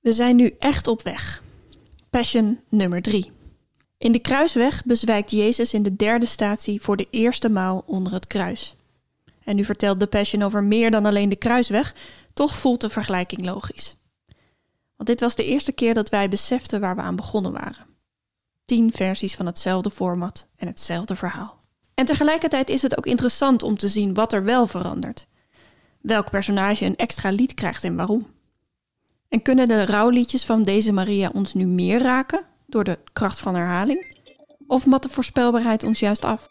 We 0.00 0.12
zijn 0.12 0.36
nu 0.36 0.54
echt 0.58 0.86
op 0.86 1.02
weg. 1.02 1.42
Passion 2.10 2.60
nummer 2.68 3.02
3. 3.02 3.32
In 3.98 4.12
de 4.12 4.18
kruisweg 4.18 4.84
bezwijkt 4.84 5.30
Jezus 5.30 5.74
in 5.74 5.82
de 5.82 5.96
derde 5.96 6.26
statie 6.26 6.80
voor 6.80 6.96
de 6.96 7.06
eerste 7.10 7.48
maal 7.48 7.82
onder 7.86 8.12
het 8.12 8.26
kruis. 8.26 8.76
En 9.44 9.56
nu 9.56 9.64
vertelt 9.64 10.00
de 10.00 10.06
Passion 10.06 10.42
over 10.42 10.64
meer 10.64 10.90
dan 10.90 11.06
alleen 11.06 11.28
de 11.28 11.36
kruisweg, 11.36 11.94
toch 12.34 12.56
voelt 12.56 12.80
de 12.80 12.90
vergelijking 12.90 13.44
logisch. 13.44 13.96
Want 14.96 15.08
dit 15.08 15.20
was 15.20 15.34
de 15.34 15.44
eerste 15.44 15.72
keer 15.72 15.94
dat 15.94 16.08
wij 16.08 16.28
beseften 16.28 16.80
waar 16.80 16.96
we 16.96 17.02
aan 17.02 17.16
begonnen 17.16 17.52
waren. 17.52 17.86
Tien 18.64 18.92
versies 18.92 19.34
van 19.34 19.46
hetzelfde 19.46 19.90
format 19.90 20.46
en 20.56 20.66
hetzelfde 20.66 21.16
verhaal. 21.16 21.60
En 21.94 22.04
tegelijkertijd 22.04 22.68
is 22.68 22.82
het 22.82 22.98
ook 22.98 23.06
interessant 23.06 23.62
om 23.62 23.76
te 23.76 23.88
zien 23.88 24.14
wat 24.14 24.32
er 24.32 24.44
wel 24.44 24.66
verandert. 24.66 25.26
Welk 26.00 26.30
personage 26.30 26.84
een 26.84 26.96
extra 26.96 27.30
lied 27.30 27.54
krijgt 27.54 27.84
en 27.84 27.96
waarom. 27.96 28.26
En 29.28 29.42
kunnen 29.42 29.68
de 29.68 29.86
rouwliedjes 29.86 30.44
van 30.44 30.62
deze 30.62 30.92
Maria 30.92 31.30
ons 31.34 31.54
nu 31.54 31.66
meer 31.66 32.02
raken 32.02 32.44
door 32.66 32.84
de 32.84 32.98
kracht 33.12 33.40
van 33.40 33.54
herhaling? 33.54 34.16
Of 34.66 34.86
mat 34.86 35.02
de 35.02 35.08
voorspelbaarheid 35.08 35.84
ons 35.84 36.00
juist 36.00 36.24
af? 36.24 36.48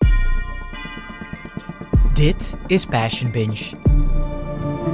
Dit 2.14 2.58
is 2.68 2.86
Passion 2.86 3.32
Binge. 3.32 3.78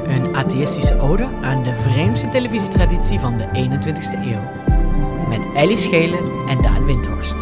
Een 0.04 0.36
atheïstische 0.36 1.00
ode 1.00 1.24
aan 1.42 1.64
de 1.64 1.76
vreemdste 1.76 2.30
televisietraditie 2.30 3.20
van 3.20 3.38
de 3.38 3.46
21ste 3.46 4.20
eeuw. 4.20 4.52
Met 5.28 5.54
Ellie 5.54 5.78
Schelen 5.78 6.48
en 6.48 6.62
Daan 6.62 6.86
Windhorst. 6.86 7.42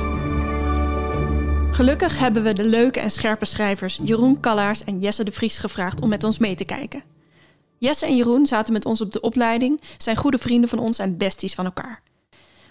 Gelukkig 1.75 2.19
hebben 2.19 2.43
we 2.43 2.53
de 2.53 2.65
leuke 2.65 2.99
en 2.99 3.11
scherpe 3.11 3.45
schrijvers 3.45 3.99
Jeroen 4.03 4.39
Kallaars 4.39 4.83
en 4.83 4.99
Jesse 4.99 5.23
de 5.23 5.31
Vries 5.31 5.57
gevraagd 5.57 6.01
om 6.01 6.09
met 6.09 6.23
ons 6.23 6.39
mee 6.39 6.55
te 6.55 6.65
kijken. 6.65 7.10
Jesse 7.81 8.05
en 8.05 8.15
Jeroen 8.15 8.45
zaten 8.45 8.73
met 8.73 8.85
ons 8.85 9.01
op 9.01 9.13
de 9.13 9.21
opleiding, 9.21 9.81
zijn 9.97 10.15
goede 10.15 10.37
vrienden 10.37 10.69
van 10.69 10.79
ons 10.79 10.99
en 10.99 11.17
besties 11.17 11.53
van 11.53 11.65
elkaar. 11.65 12.01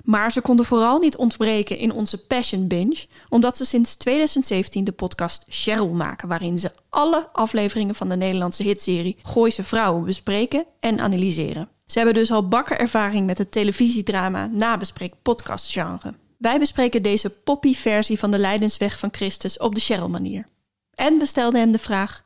Maar 0.05 0.33
ze 0.33 0.41
konden 0.41 0.65
vooral 0.65 0.99
niet 0.99 1.17
ontbreken 1.17 1.79
in 1.79 1.93
onze 1.93 2.19
Passion 2.19 2.67
Binge, 2.67 3.07
omdat 3.29 3.57
ze 3.57 3.65
sinds 3.65 3.95
2017 3.95 4.85
de 4.85 4.93
podcast 4.93 5.45
Cheryl 5.49 5.89
maken, 5.89 6.29
waarin 6.29 6.59
ze 6.59 6.73
alle 6.89 7.29
afleveringen 7.33 7.95
van 7.95 8.09
de 8.09 8.17
Nederlandse 8.17 8.63
hitserie 8.63 9.17
Gooise 9.23 9.65
Vrouwen 9.65 10.05
bespreken 10.05 10.65
en 10.81 11.01
analyseren. 11.01 11.69
Ze 11.87 11.97
hebben 11.99 12.17
dus 12.17 12.31
al 12.31 12.49
bakker 12.49 12.79
ervaring 12.79 13.27
met 13.27 13.39
het 13.39 13.53
televisiedrama 13.53 14.47
nabespreek 14.47 15.15
podcast 15.23 15.73
genre. 15.73 16.15
Wij 16.39 16.59
bespreken 16.59 17.03
deze 17.03 17.31
poppy 17.31 17.75
versie 17.75 18.19
van 18.19 18.31
de 18.31 18.39
Leidensweg 18.39 18.99
van 18.99 19.09
Christus 19.13 19.59
op 19.59 19.75
de 19.75 19.81
Cheryl 19.81 20.09
manier. 20.09 20.47
En 20.95 21.19
we 21.19 21.27
stelden 21.27 21.61
hen 21.61 21.73
de 21.73 21.79
vraag: 21.79 22.25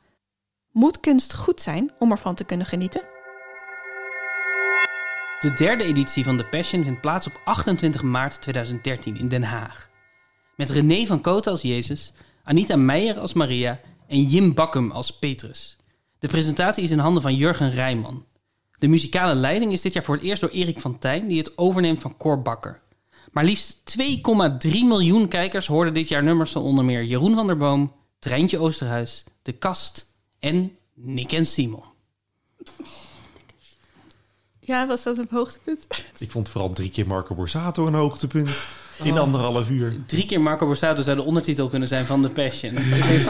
moet 0.75 0.99
kunst 0.99 1.33
goed 1.33 1.61
zijn 1.61 1.91
om 1.99 2.11
ervan 2.11 2.35
te 2.35 2.43
kunnen 2.43 2.65
genieten? 2.65 3.01
De 5.39 5.53
derde 5.53 5.83
editie 5.83 6.23
van 6.23 6.37
The 6.37 6.45
Passion 6.45 6.83
vindt 6.83 7.01
plaats 7.01 7.27
op 7.27 7.41
28 7.43 8.03
maart 8.03 8.41
2013 8.41 9.17
in 9.17 9.27
Den 9.27 9.43
Haag. 9.43 9.89
Met 10.55 10.69
René 10.69 11.05
van 11.05 11.21
Kooten 11.21 11.51
als 11.51 11.61
Jezus, 11.61 12.13
Anita 12.43 12.75
Meijer 12.75 13.19
als 13.19 13.33
Maria 13.33 13.79
en 14.07 14.23
Jim 14.23 14.53
Bakkum 14.53 14.91
als 14.91 15.19
Petrus. 15.19 15.77
De 16.19 16.27
presentatie 16.27 16.83
is 16.83 16.91
in 16.91 16.99
handen 16.99 17.21
van 17.21 17.35
Jurgen 17.35 17.71
Rijman. 17.71 18.25
De 18.77 18.87
muzikale 18.87 19.35
leiding 19.35 19.71
is 19.71 19.81
dit 19.81 19.93
jaar 19.93 20.03
voor 20.03 20.15
het 20.15 20.23
eerst 20.23 20.41
door 20.41 20.49
Erik 20.49 20.79
van 20.79 20.99
Tijn, 20.99 21.27
die 21.27 21.37
het 21.37 21.57
overneemt 21.57 21.99
van 21.99 22.17
Cor 22.17 22.41
Bakker. 22.41 22.81
Maar 23.31 23.43
liefst 23.43 23.97
2,3 23.99 24.71
miljoen 24.71 25.27
kijkers 25.27 25.67
hoorden 25.67 25.93
dit 25.93 26.07
jaar 26.07 26.23
nummers 26.23 26.51
van 26.51 26.61
onder 26.61 26.85
meer 26.85 27.03
Jeroen 27.03 27.35
van 27.35 27.47
der 27.47 27.57
Boom, 27.57 27.93
Treintje 28.19 28.59
Oosterhuis, 28.59 29.23
De 29.41 29.51
Kast 29.51 30.13
en 30.45 30.71
Nick 30.93 31.31
en 31.31 31.45
Simon. 31.45 31.83
Ja, 34.59 34.87
was 34.87 35.03
dat 35.03 35.17
een 35.17 35.27
hoogtepunt? 35.29 35.87
Ik 36.17 36.31
vond 36.31 36.49
vooral 36.49 36.73
drie 36.73 36.89
keer 36.89 37.07
Marco 37.07 37.35
Borsato 37.35 37.87
een 37.87 37.93
hoogtepunt. 37.93 38.49
In 39.03 39.17
anderhalf 39.17 39.69
uur. 39.69 40.05
Drie 40.05 40.25
keer 40.25 40.41
Marco 40.41 40.65
Borsato 40.65 41.01
zou 41.01 41.17
de 41.17 41.23
ondertitel 41.23 41.69
kunnen 41.69 41.87
zijn 41.87 42.05
van 42.05 42.21
The 42.21 42.29
Passion. 42.29 42.75
Het 42.79 43.09
is, 43.21 43.25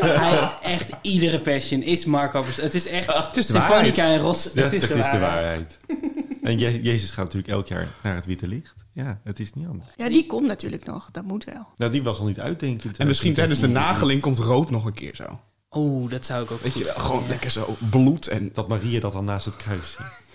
hij, 0.00 0.58
echt 0.62 0.92
iedere 1.02 1.40
Passion 1.40 1.82
is 1.82 2.04
Marco 2.04 2.40
Borsato. 2.42 2.62
Het 2.62 2.74
is 2.74 2.86
echt 2.86 3.26
Het 3.26 3.36
is 3.36 3.46
de 3.46 3.52
waarheid. 3.52 3.98
en 3.98 4.18
Ros. 4.18 4.50
Ja, 4.54 4.62
het 4.62 4.72
is, 4.72 4.86
de, 4.86 5.18
waarheid. 5.18 5.78
En 6.42 6.58
Je- 6.58 6.82
Jezus 6.82 7.10
gaat 7.10 7.24
natuurlijk 7.24 7.52
elk 7.52 7.66
jaar 7.66 7.94
naar 8.02 8.14
het 8.14 8.26
witte 8.26 8.48
licht. 8.48 8.74
Ja, 8.92 9.20
het 9.24 9.40
is 9.40 9.52
niet 9.52 9.66
anders. 9.66 9.88
Ja, 9.96 10.08
die 10.08 10.26
komt 10.26 10.46
natuurlijk 10.46 10.84
nog. 10.84 11.10
Dat 11.10 11.24
moet 11.24 11.44
wel. 11.44 11.66
Nou, 11.76 11.92
die 11.92 12.02
was 12.02 12.18
al 12.18 12.26
niet 12.26 12.40
uit, 12.40 12.60
denk 12.60 12.82
ik. 12.84 12.96
En 12.96 13.06
misschien 13.06 13.34
tijdens 13.34 13.60
de 13.60 13.68
nageling 13.68 14.20
komt 14.20 14.38
rood 14.38 14.70
nog 14.70 14.84
een 14.84 14.94
keer 14.94 15.16
zo. 15.16 15.40
Oeh, 15.70 16.10
dat 16.10 16.24
zou 16.24 16.44
ik 16.44 16.50
ook 16.50 16.60
Weet 16.60 16.74
je 16.74 16.84
wel, 16.84 16.94
gewoon 16.94 17.28
lekker 17.28 17.50
zo 17.50 17.76
bloed 17.90 18.26
en... 18.26 18.50
Dat 18.52 18.68
Maria 18.68 19.00
dat 19.00 19.12
dan 19.12 19.24
naast 19.24 19.46
het 19.46 19.56
kruis 19.56 19.90
ziet. 19.90 20.25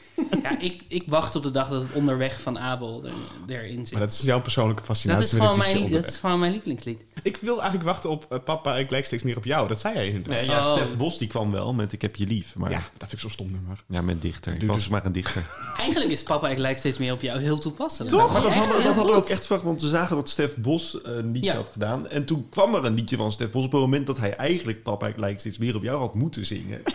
Ja, 0.43 0.59
ik, 0.59 0.81
ik 0.87 1.03
wacht 1.05 1.35
op 1.35 1.43
de 1.43 1.51
dag 1.51 1.69
dat 1.69 1.81
het 1.81 1.91
onderweg 1.93 2.41
van 2.41 2.59
Abel 2.59 3.05
er, 3.05 3.13
erin 3.55 3.85
zit. 3.85 3.91
Maar 3.91 4.01
dat 4.07 4.11
is 4.11 4.21
jouw 4.21 4.41
persoonlijke 4.41 4.83
fascinatie. 4.83 5.23
Dat 5.23 5.33
is, 5.33 5.39
gewoon 5.39 5.57
mijn, 5.57 5.91
dat 5.91 6.07
is 6.07 6.17
gewoon 6.17 6.39
mijn 6.39 6.51
lievelingslied. 6.51 7.03
Ik 7.23 7.37
wil 7.37 7.55
eigenlijk 7.55 7.83
wachten 7.83 8.09
op 8.09 8.25
eh, 8.29 8.39
papa, 8.45 8.77
ik 8.77 8.89
lijk 8.89 9.05
steeds 9.05 9.23
meer 9.23 9.37
op 9.37 9.45
jou. 9.45 9.67
Dat 9.67 9.79
zei 9.79 9.93
jij 9.93 10.07
inderdaad. 10.07 10.31
Nee, 10.31 10.45
ja, 10.49 10.59
Oh. 10.71 10.75
Stef 10.75 10.95
Bos 10.95 11.17
die 11.17 11.27
kwam 11.27 11.51
wel 11.51 11.73
met 11.73 11.93
Ik 11.93 12.01
heb 12.01 12.15
je 12.15 12.27
lief. 12.27 12.55
Maar 12.55 12.71
Ja, 12.71 12.77
ja, 12.77 12.83
dat 12.83 13.09
vind 13.09 13.11
ik 13.13 13.19
zo'n 13.19 13.29
stom 13.29 13.51
nummer. 13.51 14.05
met 14.05 14.21
dichter. 14.21 14.53
Ik 14.55 14.67
was 14.67 14.87
maar 14.87 15.05
een 15.05 15.11
dichter. 15.11 15.49
Eigenlijk 15.77 16.11
is 16.11 16.23
papa, 16.23 16.49
ik 16.49 16.57
lijk 16.57 16.77
steeds 16.77 16.97
meer 16.97 17.13
op 17.13 17.21
jou 17.21 17.39
heel 17.39 17.57
toepasselijk. 17.57 18.11
Toch? 18.11 18.31
Maar 18.33 18.41
dat 18.41 18.51
hadden, 18.53 18.73
heel 18.73 18.83
dat 18.83 18.93
hadden 18.95 19.05
we 19.13 19.19
ook 19.19 19.27
echt 19.27 19.45
verwacht. 19.45 19.65
Want 19.65 19.81
we 19.81 19.89
zagen 19.89 20.15
dat 20.15 20.29
Stef 20.29 20.55
Bos 20.55 21.01
eh, 21.01 21.15
een 21.15 21.31
liedje 21.31 21.49
Ja. 21.51 21.55
had 21.55 21.69
gedaan. 21.71 22.07
En 22.07 22.25
toen 22.25 22.47
kwam 22.49 22.75
er 22.75 22.85
een 22.85 22.93
liedje 22.93 23.17
van 23.17 23.31
Stef 23.31 23.51
Bos 23.51 23.65
op 23.65 23.71
het 23.71 23.81
moment 23.81 24.07
dat 24.07 24.17
hij 24.19 24.35
eigenlijk 24.35 24.83
Papa, 24.83 25.07
ik 25.07 25.17
lijk 25.17 25.39
steeds 25.39 25.57
meer 25.57 25.75
op 25.75 25.83
jou 25.83 25.99
had 25.99 26.15
moeten 26.15 26.45
zingen. 26.45 26.81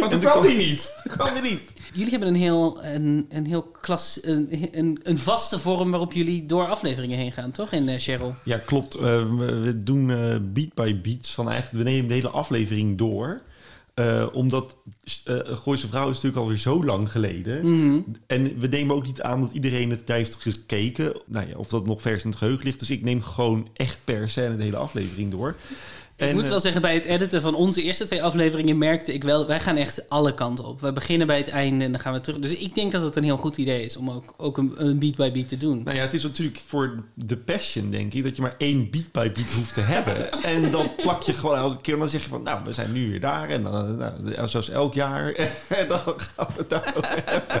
Maar 0.00 0.08
toen 0.08 0.20
kwam 0.20 0.42
die 0.42 0.56
niet. 0.56 0.94
kwam 1.08 1.34
er 1.36 1.42
niet. 1.42 1.60
Jullie 1.92 2.10
hebben 2.10 2.28
een 2.28 2.34
heel, 2.34 2.84
een, 2.84 3.26
een 3.28 3.46
heel 3.46 3.62
klas, 3.80 4.18
een, 4.22 4.68
een, 4.72 5.00
een 5.02 5.18
vaste 5.18 5.58
vorm 5.58 5.90
waarop 5.90 6.12
jullie 6.12 6.46
door 6.46 6.66
afleveringen 6.66 7.18
heen 7.18 7.32
gaan, 7.32 7.50
toch? 7.50 7.72
In 7.72 7.88
eh, 7.88 7.98
Cheryl. 7.98 8.34
Ja, 8.44 8.58
klopt. 8.58 8.94
Eh, 8.94 9.02
we- 9.36 9.58
we 9.60 9.82
doen 9.82 10.10
eh, 10.10 10.36
beat 10.42 10.74
by 10.74 11.00
beats 11.00 11.34
van 11.34 11.48
eigenlijk... 11.50 11.84
We 11.84 11.90
nemen 11.90 12.08
de 12.08 12.14
hele 12.14 12.28
aflevering 12.28 12.98
door. 12.98 13.40
Eh, 13.94 14.26
omdat 14.32 14.76
eh 15.24 15.36
Gooise 15.44 15.88
Vrouw 15.88 16.04
is 16.08 16.14
natuurlijk 16.14 16.42
alweer 16.42 16.56
zo 16.56 16.84
lang 16.84 17.10
geleden. 17.10 17.66
Mhm. 17.86 18.00
En 18.26 18.58
we 18.58 18.66
nemen 18.66 18.94
ook 18.96 19.06
niet 19.06 19.22
aan 19.22 19.40
dat 19.40 19.52
iedereen 19.52 19.90
het 19.90 20.02
heeft 20.08 20.34
gekeken. 20.40 21.12
Nou 21.26 21.48
ja, 21.48 21.56
of 21.56 21.68
dat 21.68 21.86
nog 21.86 22.02
vers 22.02 22.22
in 22.24 22.30
het 22.30 22.38
geheugen 22.38 22.64
ligt. 22.64 22.78
Dus 22.78 22.90
ik 22.90 23.02
neem 23.02 23.22
gewoon 23.22 23.68
echt 23.74 23.98
per 24.04 24.30
scène 24.30 24.56
de 24.56 24.62
hele 24.62 24.76
aflevering 24.76 25.30
door. 25.30 25.56
Ik 26.28 26.32
moet 26.34 26.42
eh, 26.44 26.48
wel 26.48 26.60
zeggen, 26.60 26.82
bij 26.82 26.94
het 26.94 27.04
editen 27.04 27.40
van 27.40 27.54
onze 27.54 27.82
eerste 27.82 28.04
twee 28.04 28.22
afleveringen 28.22 28.78
merkte 28.78 29.14
ik 29.14 29.24
wel, 29.24 29.46
wij 29.46 29.60
gaan 29.60 29.76
echt 29.76 30.08
alle 30.08 30.34
kanten 30.34 30.64
op. 30.64 30.80
We 30.80 30.92
beginnen 30.92 31.26
bij 31.26 31.36
het 31.36 31.48
einde 31.48 31.84
en 31.84 31.92
dan 31.92 32.00
gaan 32.00 32.12
we 32.12 32.20
terug. 32.20 32.38
Dus 32.38 32.56
ik 32.56 32.74
denk 32.74 32.92
dat 32.92 33.02
het 33.02 33.16
een 33.16 33.24
heel 33.24 33.36
goed 33.36 33.56
idee 33.56 33.84
is 33.84 33.96
om 33.96 34.10
ook, 34.10 34.34
ook 34.36 34.58
een, 34.58 34.72
een 34.76 34.98
beat 34.98 35.16
by 35.16 35.30
beat 35.30 35.48
te 35.48 35.56
doen. 35.56 35.82
Nou 35.84 35.96
ja, 35.96 36.02
het 36.02 36.14
is 36.14 36.22
natuurlijk 36.22 36.60
voor 36.66 37.02
de 37.14 37.36
passion, 37.36 37.90
denk 37.90 38.14
ik, 38.14 38.22
dat 38.24 38.36
je 38.36 38.42
maar 38.42 38.54
één 38.58 38.90
beat 38.90 39.12
by 39.12 39.30
beat 39.32 39.52
hoeft 39.52 39.74
te 39.74 39.80
hebben. 39.80 40.32
en 40.42 40.70
dan 40.70 40.94
plak 40.96 41.22
je 41.22 41.32
gewoon 41.32 41.56
elke 41.56 41.80
keer 41.80 41.94
en 41.94 42.00
dan 42.00 42.08
zeg 42.08 42.22
je 42.22 42.28
van, 42.28 42.42
nou, 42.42 42.60
we 42.64 42.72
zijn 42.72 42.92
nu 42.92 43.10
weer 43.10 43.20
daar. 43.20 43.48
En 43.48 43.62
dan, 43.62 43.96
nou, 43.96 44.48
zoals 44.48 44.68
elk 44.70 44.94
jaar. 44.94 45.30
en 45.68 45.88
dan 45.88 45.98
gaan 45.98 46.46
we 46.46 46.52
het 46.56 46.70
daarover 46.70 47.22
hebben. 47.24 47.60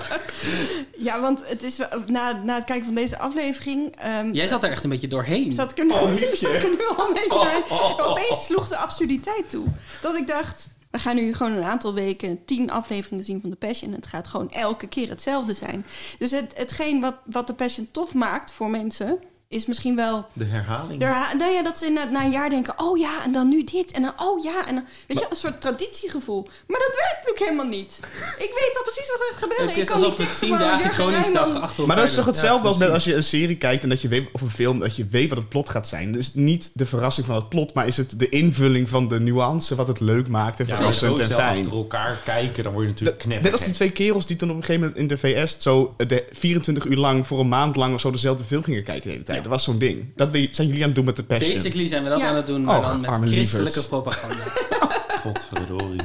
Ja, 0.98 1.20
want 1.20 1.42
het 1.46 1.62
is 1.62 1.78
na, 2.06 2.40
na 2.44 2.54
het 2.54 2.64
kijken 2.64 2.84
van 2.86 2.94
deze 2.94 3.18
aflevering. 3.18 3.96
ehm, 3.96 4.32
Jij 4.32 4.46
zat 4.46 4.64
er 4.64 4.70
echt 4.70 4.84
een 4.84 4.90
beetje 4.90 5.08
doorheen. 5.08 5.52
Zat 5.52 5.70
ik 5.70 5.78
er 5.78 5.84
nu, 5.84 5.90
Oh, 5.92 6.00
zat 6.10 6.20
liefje. 6.20 6.48
ik 6.48 6.62
er 6.62 6.68
nu 6.70 6.86
al 6.96 7.06
een 7.08 7.12
beetje 7.14 7.28
doorheen. 7.28 7.62
Opeens 8.06 8.48
sloeg 8.50 8.68
de 8.68 8.76
absurditeit 8.76 9.50
toe. 9.50 9.66
Dat 10.02 10.16
ik 10.16 10.26
dacht, 10.26 10.68
we 10.90 10.98
gaan 10.98 11.16
nu 11.16 11.34
gewoon 11.34 11.52
een 11.52 11.64
aantal 11.64 11.94
weken 11.94 12.44
tien 12.44 12.70
afleveringen 12.70 13.24
zien 13.24 13.40
van 13.40 13.50
The 13.50 13.56
Passion. 13.56 13.90
En 13.90 13.96
het 13.96 14.06
gaat 14.06 14.28
gewoon 14.28 14.50
elke 14.50 14.86
keer 14.86 15.08
hetzelfde 15.08 15.54
zijn. 15.54 15.86
Dus 16.18 16.30
het, 16.30 16.52
hetgeen 16.56 17.00
wat, 17.00 17.14
wat 17.24 17.46
The 17.46 17.54
Passion 17.54 17.88
tof 17.90 18.14
maakt 18.14 18.52
voor 18.52 18.70
mensen... 18.70 19.18
is 19.50 19.66
misschien 19.66 19.96
wel... 19.96 20.26
De 20.32 20.44
herhaling. 20.44 20.98
de 20.98 21.04
herha- 21.04 21.34
nou 21.34 21.52
ja, 21.52 21.62
dat 21.62 21.78
ze 21.78 21.88
na, 21.88 22.04
na 22.04 22.24
een 22.24 22.30
jaar 22.30 22.50
denken... 22.50 22.74
oh 22.76 22.98
ja, 22.98 23.22
en 23.24 23.32
dan 23.32 23.48
nu 23.48 23.64
dit. 23.64 23.90
En 23.90 24.02
dan 24.02 24.12
oh 24.16 24.44
ja. 24.44 24.66
En 24.68 24.74
dan, 24.74 24.84
weet 25.06 25.18
je, 25.18 25.26
een 25.30 25.36
soort 25.36 25.60
traditiegevoel. 25.60 26.42
Maar 26.66 26.78
dat 26.80 26.92
werkt 26.96 27.30
ook 27.30 27.38
helemaal 27.38 27.66
niet. 27.66 28.00
Ik 28.38 28.50
weet 28.60 28.72
al 28.76 28.82
precies 28.82 29.06
wat 29.08 29.16
er 29.20 29.26
gaat 29.30 29.42
gebeuren. 29.42 29.66
het 29.66 29.76
Ik 29.76 29.82
is 29.82 29.88
kan 29.88 29.96
alsof 29.96 30.14
fixen 30.14 30.46
tien 30.48 30.58
dagen 30.58 30.96
Koningsdag 31.04 31.54
achter 31.60 31.86
Maar 31.86 31.96
dat 31.96 32.08
is 32.08 32.14
toch 32.14 32.26
hetzelfde 32.26 32.68
als 32.68 32.76
met 32.76 32.90
als 32.90 33.04
je 33.04 33.14
een 33.14 33.24
serie 33.24 33.56
kijkt 33.56 33.82
en 33.82 33.88
dat 33.88 34.02
je 34.02 34.08
weet, 34.08 34.28
of 34.32 34.40
een 34.40 34.50
film, 34.50 34.78
dat 34.78 34.96
je 34.96 35.06
weet 35.10 35.28
wat 35.28 35.38
het 35.38 35.48
plot 35.48 35.68
gaat 35.68 35.88
zijn. 35.88 36.12
Dus 36.12 36.34
niet 36.34 36.70
de 36.74 36.86
verrassing 36.86 37.26
van 37.26 37.36
het 37.36 37.48
plot, 37.48 37.74
maar 37.74 37.86
is 37.86 37.96
het 37.96 38.18
de 38.18 38.28
invulling 38.28 38.88
van 38.88 39.08
de 39.08 39.20
nuance 39.20 39.74
wat 39.74 39.86
het 39.88 40.00
leuk 40.00 40.28
maakt 40.28 40.60
en 40.60 40.66
Ja, 40.66 40.74
verrassend 40.74 41.16
zo 41.16 41.22
en 41.22 41.28
fijn. 41.30 41.58
achter 41.58 41.72
elkaar 41.76 42.18
kijken, 42.24 42.62
dan 42.64 42.72
word 42.72 42.84
je 42.84 42.90
natuurlijk 42.90 43.18
Dat- 43.18 43.26
knetter. 43.26 43.50
Net 43.50 43.52
als 43.60 43.64
die 43.68 43.74
twee 43.74 43.90
kerels 43.92 44.26
die 44.26 44.36
toen 44.36 44.50
op 44.50 44.56
een 44.56 44.64
gegeven 44.64 44.80
moment 44.82 45.00
in 45.00 45.08
de 45.08 45.16
VS 45.18 45.56
zo 45.58 45.94
eh, 45.96 46.08
de 46.08 46.24
24 46.32 46.84
uur 46.84 46.96
lang 46.96 47.26
voor 47.26 47.40
een 47.40 47.48
maand 47.48 47.76
lang 47.76 47.94
of 47.94 48.00
zo 48.00 48.10
dezelfde 48.10 48.44
film 48.44 48.62
gingen 48.62 48.82
kijken 48.84 49.02
de 49.02 49.10
hele 49.10 49.22
tijd. 49.24 49.38
Ja. 49.42 49.48
Dat 49.48 49.50
was 49.58 49.64
zo'n 49.64 49.78
ding. 49.78 50.04
Dat 50.16 50.28
zijn 50.50 50.66
jullie 50.68 50.80
aan 50.82 50.86
het 50.86 50.94
doen 50.94 51.04
met 51.04 51.16
de 51.16 51.22
passion. 51.24 51.54
Basically 51.54 51.86
zijn 51.86 52.02
we 52.02 52.08
dat 52.08 52.20
Ja. 52.20 52.28
aan 52.28 52.36
het 52.36 52.46
doen, 52.46 52.64
maar 52.64 52.78
Och, 52.78 53.00
dan 53.00 53.20
met 53.20 53.30
christelijke 53.30 53.86
propaganda. 53.88 54.44
Godverdorie. 55.22 56.00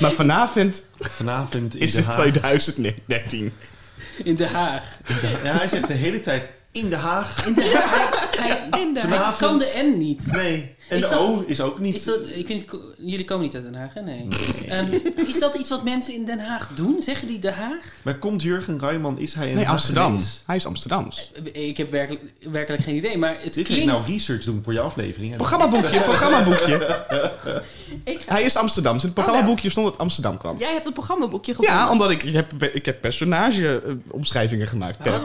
Maar 0.00 0.12
vanavond 0.12 0.84
Vanavond 0.98 1.74
in 1.74 1.80
is 1.80 1.90
de 1.92 1.96
het 1.96 2.06
Haag. 2.06 2.16
2013. 2.16 3.52
In 4.24 4.34
Den 4.36 4.48
Haag. 4.48 4.82
Ja, 5.44 5.56
hij 5.58 5.68
zegt 5.68 5.86
de 5.86 5.94
hele 5.94 6.20
tijd 6.20 6.48
In 6.72 6.90
Den 6.90 6.98
Haag. 6.98 7.46
In 7.46 7.54
de, 7.54 7.62
hij, 7.62 8.46
hij, 8.70 8.80
In 8.80 8.94
de 8.94 9.00
hij 9.00 9.08
Vanavond. 9.08 9.36
kan 9.38 9.58
de 9.58 9.92
N 9.94 9.98
niet. 9.98 10.32
Nee. 10.32 10.76
En 10.88 10.96
Is 10.96 11.02
de 11.02 11.08
dat- 11.10 11.18
O 11.26 11.44
is 11.46 11.60
ook 11.60 11.78
niet. 11.78 11.94
Is 11.94 12.04
dat, 12.04 12.20
ik 12.34 12.46
vind, 12.46 12.64
jullie 12.98 13.24
komen 13.24 13.44
niet 13.44 13.54
uit 13.54 13.64
Den 13.64 13.74
Haag, 13.74 13.94
hè? 13.94 14.00
Nee. 14.00 14.28
Ehm, 14.68 14.92
is 15.26 15.38
dat 15.38 15.54
iets 15.54 15.68
wat 15.70 15.84
mensen 15.84 16.14
in 16.14 16.24
Den 16.24 16.38
Haag 16.40 16.70
doen? 16.74 17.02
Zeggen 17.02 17.26
die 17.26 17.38
Den 17.38 17.54
Haag? 17.54 17.76
Maar 18.02 18.18
komt 18.18 18.42
Jurgen 18.42 18.78
Rijman, 18.78 19.18
is 19.18 19.34
hij 19.34 19.48
een 19.48 19.54
Nee, 19.54 19.68
Amsterdam. 19.68 20.18
Hij 20.46 20.56
is 20.56 20.66
Amsterdams. 20.66 21.30
Ik 21.52 21.76
heb 21.76 21.90
werkelijk, 21.90 22.22
werkelijk 22.50 22.82
geen 22.82 22.96
idee, 22.96 23.18
maar 23.18 23.36
het 23.42 23.54
Dit 23.54 23.66
klinkt... 23.66 23.86
nou 23.86 24.02
research 24.06 24.44
doen 24.44 24.60
voor 24.64 24.72
je 24.72 24.80
aflevering. 24.80 25.30
En- 25.30 25.36
Programmaboekje, 25.36 26.00
programmaboekje. 26.00 26.74
Ik 28.04 28.20
ga- 28.26 28.34
Hij 28.34 28.42
is 28.42 28.56
Amsterdams. 28.56 29.02
In 29.02 29.08
het 29.10 29.18
programmaboekje 29.24 29.70
stond 29.70 29.86
dat 29.86 29.98
Amsterdam 29.98 30.38
kwam. 30.38 30.58
Jij 30.58 30.72
hebt 30.72 30.84
het 30.84 30.94
programmaboekje 30.94 31.54
gevonden. 31.54 31.74
Ja, 31.74 31.90
omdat 31.90 32.10
ik, 32.10 32.22
ik 32.22 32.32
heb, 32.34 32.62
ik 32.62 32.84
heb 32.86 33.00
personage-omschrijvingen 33.00 34.66
gemaakt. 34.68 34.98
Per- 34.98 35.20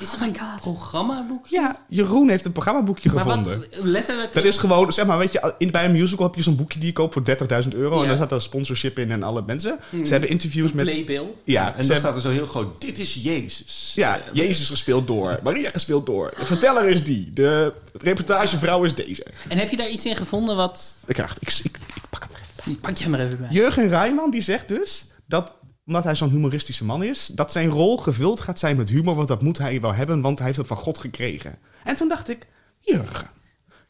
Is 0.00 0.12
er 0.12 0.18
Oh 0.20 0.26
een 0.26 0.36
God. 0.38 0.60
programmaboekje? 0.60 1.60
Ja, 1.60 1.78
Jeroen 1.88 2.28
heeft 2.28 2.44
een 2.44 2.52
programmaboekje 2.52 3.12
Maar 3.12 3.22
gevonden. 3.24 3.58
wat, 3.58 3.68
letterlijk... 3.82 4.32
Dat 4.32 4.44
is 4.44 4.56
gewoon, 4.58 4.92
zeg 4.92 5.06
maar, 5.06 5.18
weet 5.18 5.32
je, 5.32 5.54
in, 5.58 5.70
bij 5.70 5.84
een 5.84 5.92
musical 5.92 6.26
heb 6.26 6.34
je 6.34 6.42
zo'n 6.42 6.56
boekje 6.56 6.78
die 6.78 6.88
je 6.88 6.94
koopt 6.94 7.12
voor 7.12 7.22
30.000 7.62 7.68
euro. 7.68 7.94
Ja. 7.96 8.02
En 8.02 8.06
daar 8.08 8.16
staat 8.16 8.32
er 8.32 8.42
sponsorship 8.42 8.98
in 8.98 9.10
en 9.10 9.22
alle 9.22 9.42
mensen. 9.46 9.78
Hmm. 9.90 10.04
Ze 10.04 10.12
hebben 10.12 10.30
interviews 10.30 10.72
met... 10.72 10.84
Playbill. 10.84 11.26
Ja, 11.44 11.66
en 11.66 11.66
ze 11.66 11.76
dan 11.76 11.76
hebben- 11.76 11.96
staat 11.96 12.14
er 12.14 12.20
zo 12.20 12.30
heel 12.30 12.46
groot, 12.46 12.80
dit 12.80 12.98
is 12.98 13.14
Jezus. 13.22 13.92
ja, 13.94 14.20
Jezus 14.32 14.68
gespeeld 14.68 15.06
door. 15.06 15.38
Maria 15.42 15.70
gespeeld 15.72 16.06
door. 16.06 16.32
De 16.38 16.44
verteller 16.46 16.88
is 16.88 17.04
die. 17.04 17.32
De 17.32 17.72
reportagevrouw 17.92 18.84
is 18.84 18.94
deze. 18.94 19.26
En 19.48 19.58
heb 19.58 19.70
je 19.70 19.76
daar 19.76 19.88
iets 19.88 20.06
in 20.06 20.16
gevonden 20.16 20.56
wat... 20.56 20.96
Ik, 21.06 21.18
ik, 21.18 21.28
ik, 21.40 21.78
ik 21.94 22.02
pak 22.10 22.22
hem 22.22 22.30
er 22.34 22.40
even 22.40 22.64
bij. 22.64 22.76
Pak 22.80 22.96
jij 22.96 23.08
maar 23.08 23.20
even 23.20 23.38
bij. 23.38 23.48
Jurgen 23.50 23.88
Rijman 23.88 24.30
die 24.30 24.42
zegt 24.42 24.68
dus 24.68 25.06
dat 25.26 25.52
omdat 25.86 26.04
hij 26.04 26.14
zo'n 26.14 26.30
humoristische 26.30 26.84
man 26.84 27.02
is, 27.02 27.26
dat 27.26 27.52
zijn 27.52 27.68
rol 27.68 27.96
gevuld 27.96 28.40
gaat 28.40 28.58
zijn 28.58 28.76
met 28.76 28.88
humor, 28.88 29.14
want 29.14 29.28
dat 29.28 29.42
moet 29.42 29.58
hij 29.58 29.80
wel 29.80 29.94
hebben, 29.94 30.20
want 30.20 30.36
hij 30.38 30.46
heeft 30.46 30.58
dat 30.58 30.66
van 30.66 30.76
God 30.76 30.98
gekregen. 30.98 31.58
En 31.84 31.96
toen 31.96 32.08
dacht 32.08 32.28
ik, 32.28 32.46
Jurgen, 32.80 33.30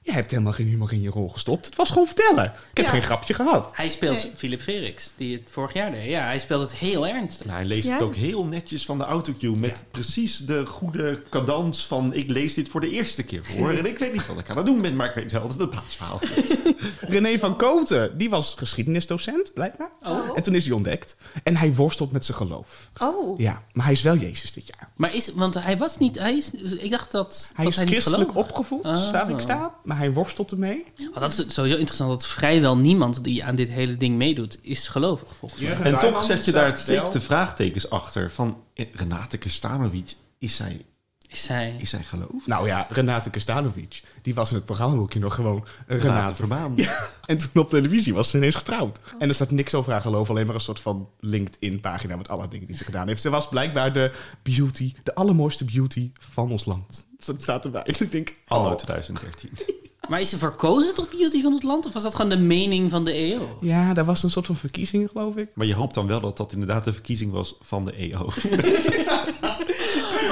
je 0.07 0.13
hebt 0.13 0.31
helemaal 0.31 0.53
geen 0.53 0.67
humor 0.67 0.93
in 0.93 1.01
je 1.03 1.11
rol 1.11 1.29
gestopt. 1.29 1.67
Het 1.67 1.77
was 1.77 1.89
gewoon 1.91 2.07
vertellen. 2.07 2.45
Ik 2.45 2.77
heb 2.77 2.85
Ja. 2.85 2.91
geen 2.91 3.03
grapje 3.03 3.35
gehad. 3.35 3.69
Hij 3.73 3.89
speelt 3.89 4.23
Nee. 4.23 4.33
Philip 4.37 4.61
Freriks, 4.61 5.13
die 5.17 5.35
het 5.37 5.43
vorig 5.51 5.73
jaar 5.73 5.91
deed. 5.91 6.09
Ja, 6.11 6.25
hij 6.25 6.39
speelt 6.39 6.61
het 6.61 6.73
heel 6.75 7.07
ernstig. 7.07 7.47
Nou, 7.47 7.59
hij 7.59 7.67
leest 7.67 7.87
Ja? 7.87 7.93
het 7.93 8.03
ook 8.03 8.15
heel 8.15 8.45
netjes 8.45 8.85
van 8.85 8.99
de 8.99 9.05
autocue. 9.05 9.57
Met 9.57 9.85
precies 9.91 10.39
de 10.39 10.67
goede 10.67 11.23
cadans 11.31 11.87
van... 11.87 12.13
ik 12.15 12.31
lees 12.31 12.55
dit 12.55 12.69
voor 12.69 12.81
de 12.81 12.91
eerste 12.91 13.23
keer 13.23 13.45
voor. 13.45 13.71
En 13.71 13.87
ik 13.87 13.99
weet 13.99 14.13
niet 14.13 14.27
wat 14.27 14.39
ik 14.39 14.51
aan 14.51 14.57
het 14.57 14.67
doen 14.67 14.81
ben, 14.83 14.97
maar 14.97 15.09
ik 15.09 15.15
weet 15.15 15.31
zelf 15.31 15.43
dat 15.43 15.53
het 15.53 15.61
een 15.61 15.81
paasverhaal 15.83 16.21
is. 16.37 16.57
René 17.15 17.39
van 17.39 17.57
Koten, 17.57 18.19
die 18.19 18.31
was 18.31 18.55
geschiedenisdocent, 18.57 19.53
blijkbaar. 19.55 19.91
Oh. 20.03 20.19
En 20.37 20.43
toen 20.43 20.55
is 20.55 20.65
hij 20.65 20.75
ontdekt. 20.75 21.17
En 21.43 21.57
hij 21.57 21.75
worstelt 21.75 22.13
met 22.13 22.25
zijn 22.25 22.37
geloof. 22.37 22.91
Oh. 22.99 23.39
Ja, 23.39 23.63
maar 23.73 23.85
hij 23.85 23.95
is 23.95 24.03
wel 24.03 24.17
Jezus 24.17 24.53
dit 24.53 24.67
jaar. 24.67 24.89
Maar 24.97 25.15
is... 25.15 25.33
Want 25.35 25.55
hij 25.55 25.79
was 25.79 25.99
niet... 25.99 26.19
Hij 26.19 26.37
is, 26.37 26.51
ik 26.79 26.91
dacht 26.91 27.11
dat 27.11 27.51
Hij 27.55 27.65
dat 27.65 27.75
is 27.75 27.81
niet 27.81 27.89
christelijk 27.89 28.37
opgevoed, 28.37 28.85
Oh. 28.85 29.11
waar 29.13 29.31
ik 29.31 29.41
sta. 29.41 29.75
Maar 29.85 29.96
hij 29.97 30.13
worstelt 30.13 30.51
ermee. 30.51 30.85
Want 30.97 31.15
dat 31.15 31.31
is 31.31 31.55
sowieso 31.55 31.77
interessant 31.77 32.11
dat 32.11 32.27
vrijwel 32.27 32.77
niemand 32.77 33.25
die 33.25 33.45
aan 33.45 33.55
dit 33.55 33.69
hele 33.69 33.97
ding 33.97 34.17
meedoet, 34.17 34.59
is 34.63 34.89
gelovig 34.89 35.29
volgens 35.39 35.61
mij. 35.61 35.77
En 35.77 35.99
toch 35.99 36.25
zet 36.25 36.45
je 36.45 36.53
daar 36.53 36.79
steeds 36.79 37.13
de 37.13 37.21
vraagtekens 37.21 37.91
achter. 37.91 38.31
Van 38.31 38.63
eh, 38.75 38.87
Renate 38.95 39.39
Kestanovic, 39.39 40.15
is 40.39 40.57
zij, 40.57 40.85
Is 41.29 41.43
zij... 41.43 41.77
is 41.79 41.91
zij 41.91 42.03
geloof? 42.03 42.47
Nou 42.47 42.67
ja, 42.67 42.87
Renate 42.91 43.31
Kestanovic, 43.31 44.03
die 44.23 44.35
was 44.35 44.51
in 44.51 44.57
het 44.57 44.65
programmaboekje 44.65 45.19
nog 45.19 45.35
gewoon 45.35 45.67
een 45.87 45.99
Renate 45.99 46.09
Renate. 46.09 46.35
Verbaan. 46.35 46.77
En 47.27 47.39
toen 47.39 47.51
op 47.55 47.71
televisie 47.71 48.15
was 48.15 48.31
ze 48.31 48.37
ineens 48.37 48.55
getrouwd. 48.55 49.01
En 49.19 49.29
er 49.29 49.35
staat 49.35 49.51
niks 49.51 49.75
over 49.75 49.93
haar 49.93 50.01
geloof, 50.01 50.31
alleen 50.31 50.47
maar 50.47 50.55
een 50.55 50.61
soort 50.61 50.81
van 50.81 51.09
LinkedIn-pagina 51.21 52.17
met 52.17 52.29
alle 52.29 52.49
dingen 52.49 52.67
die 52.67 52.77
ze 52.77 52.85
gedaan 52.85 53.09
heeft. 53.09 53.23
Ze 53.23 53.31
was 53.31 53.49
blijkbaar 53.49 53.93
de 53.93 54.13
beauty, 54.43 54.95
de 55.03 55.15
allermooiste 55.15 55.65
beauty 55.65 56.11
van 56.21 56.51
ons 56.51 56.65
land. 56.65 57.05
Dat 57.25 57.43
staat 57.43 57.65
erbij. 57.65 57.83
Ik 57.99 58.11
denk, 58.11 58.35
Anno 58.47 58.71
oh. 58.71 58.77
2013. 58.77 59.51
Maar 60.09 60.21
is 60.21 60.29
ze 60.29 60.39
verkozen 60.39 60.95
tot 60.95 61.11
beauty 61.11 61.43
van 61.43 61.53
het 61.53 61.63
land? 61.63 61.87
Of 61.87 61.93
was 61.93 62.03
dat 62.03 62.15
gewoon 62.15 62.31
de 62.31 62.37
mening 62.37 62.91
van 62.91 63.05
de 63.05 63.13
EO? 63.13 63.59
Ja, 63.61 63.95
daar 63.95 64.05
was 64.05 64.23
een 64.23 64.31
soort 64.31 64.47
van 64.47 64.57
verkiezing, 64.57 65.09
geloof 65.13 65.37
ik. 65.37 65.49
Maar 65.55 65.67
je 65.67 65.75
hoopt 65.75 65.95
dan 65.95 66.07
wel 66.07 66.21
dat 66.21 66.37
dat 66.37 66.53
inderdaad 66.53 66.85
de 66.85 66.93
verkiezing 66.93 67.33
was 67.33 67.55
van 67.61 67.85
de 67.85 67.93
EO. 67.93 68.31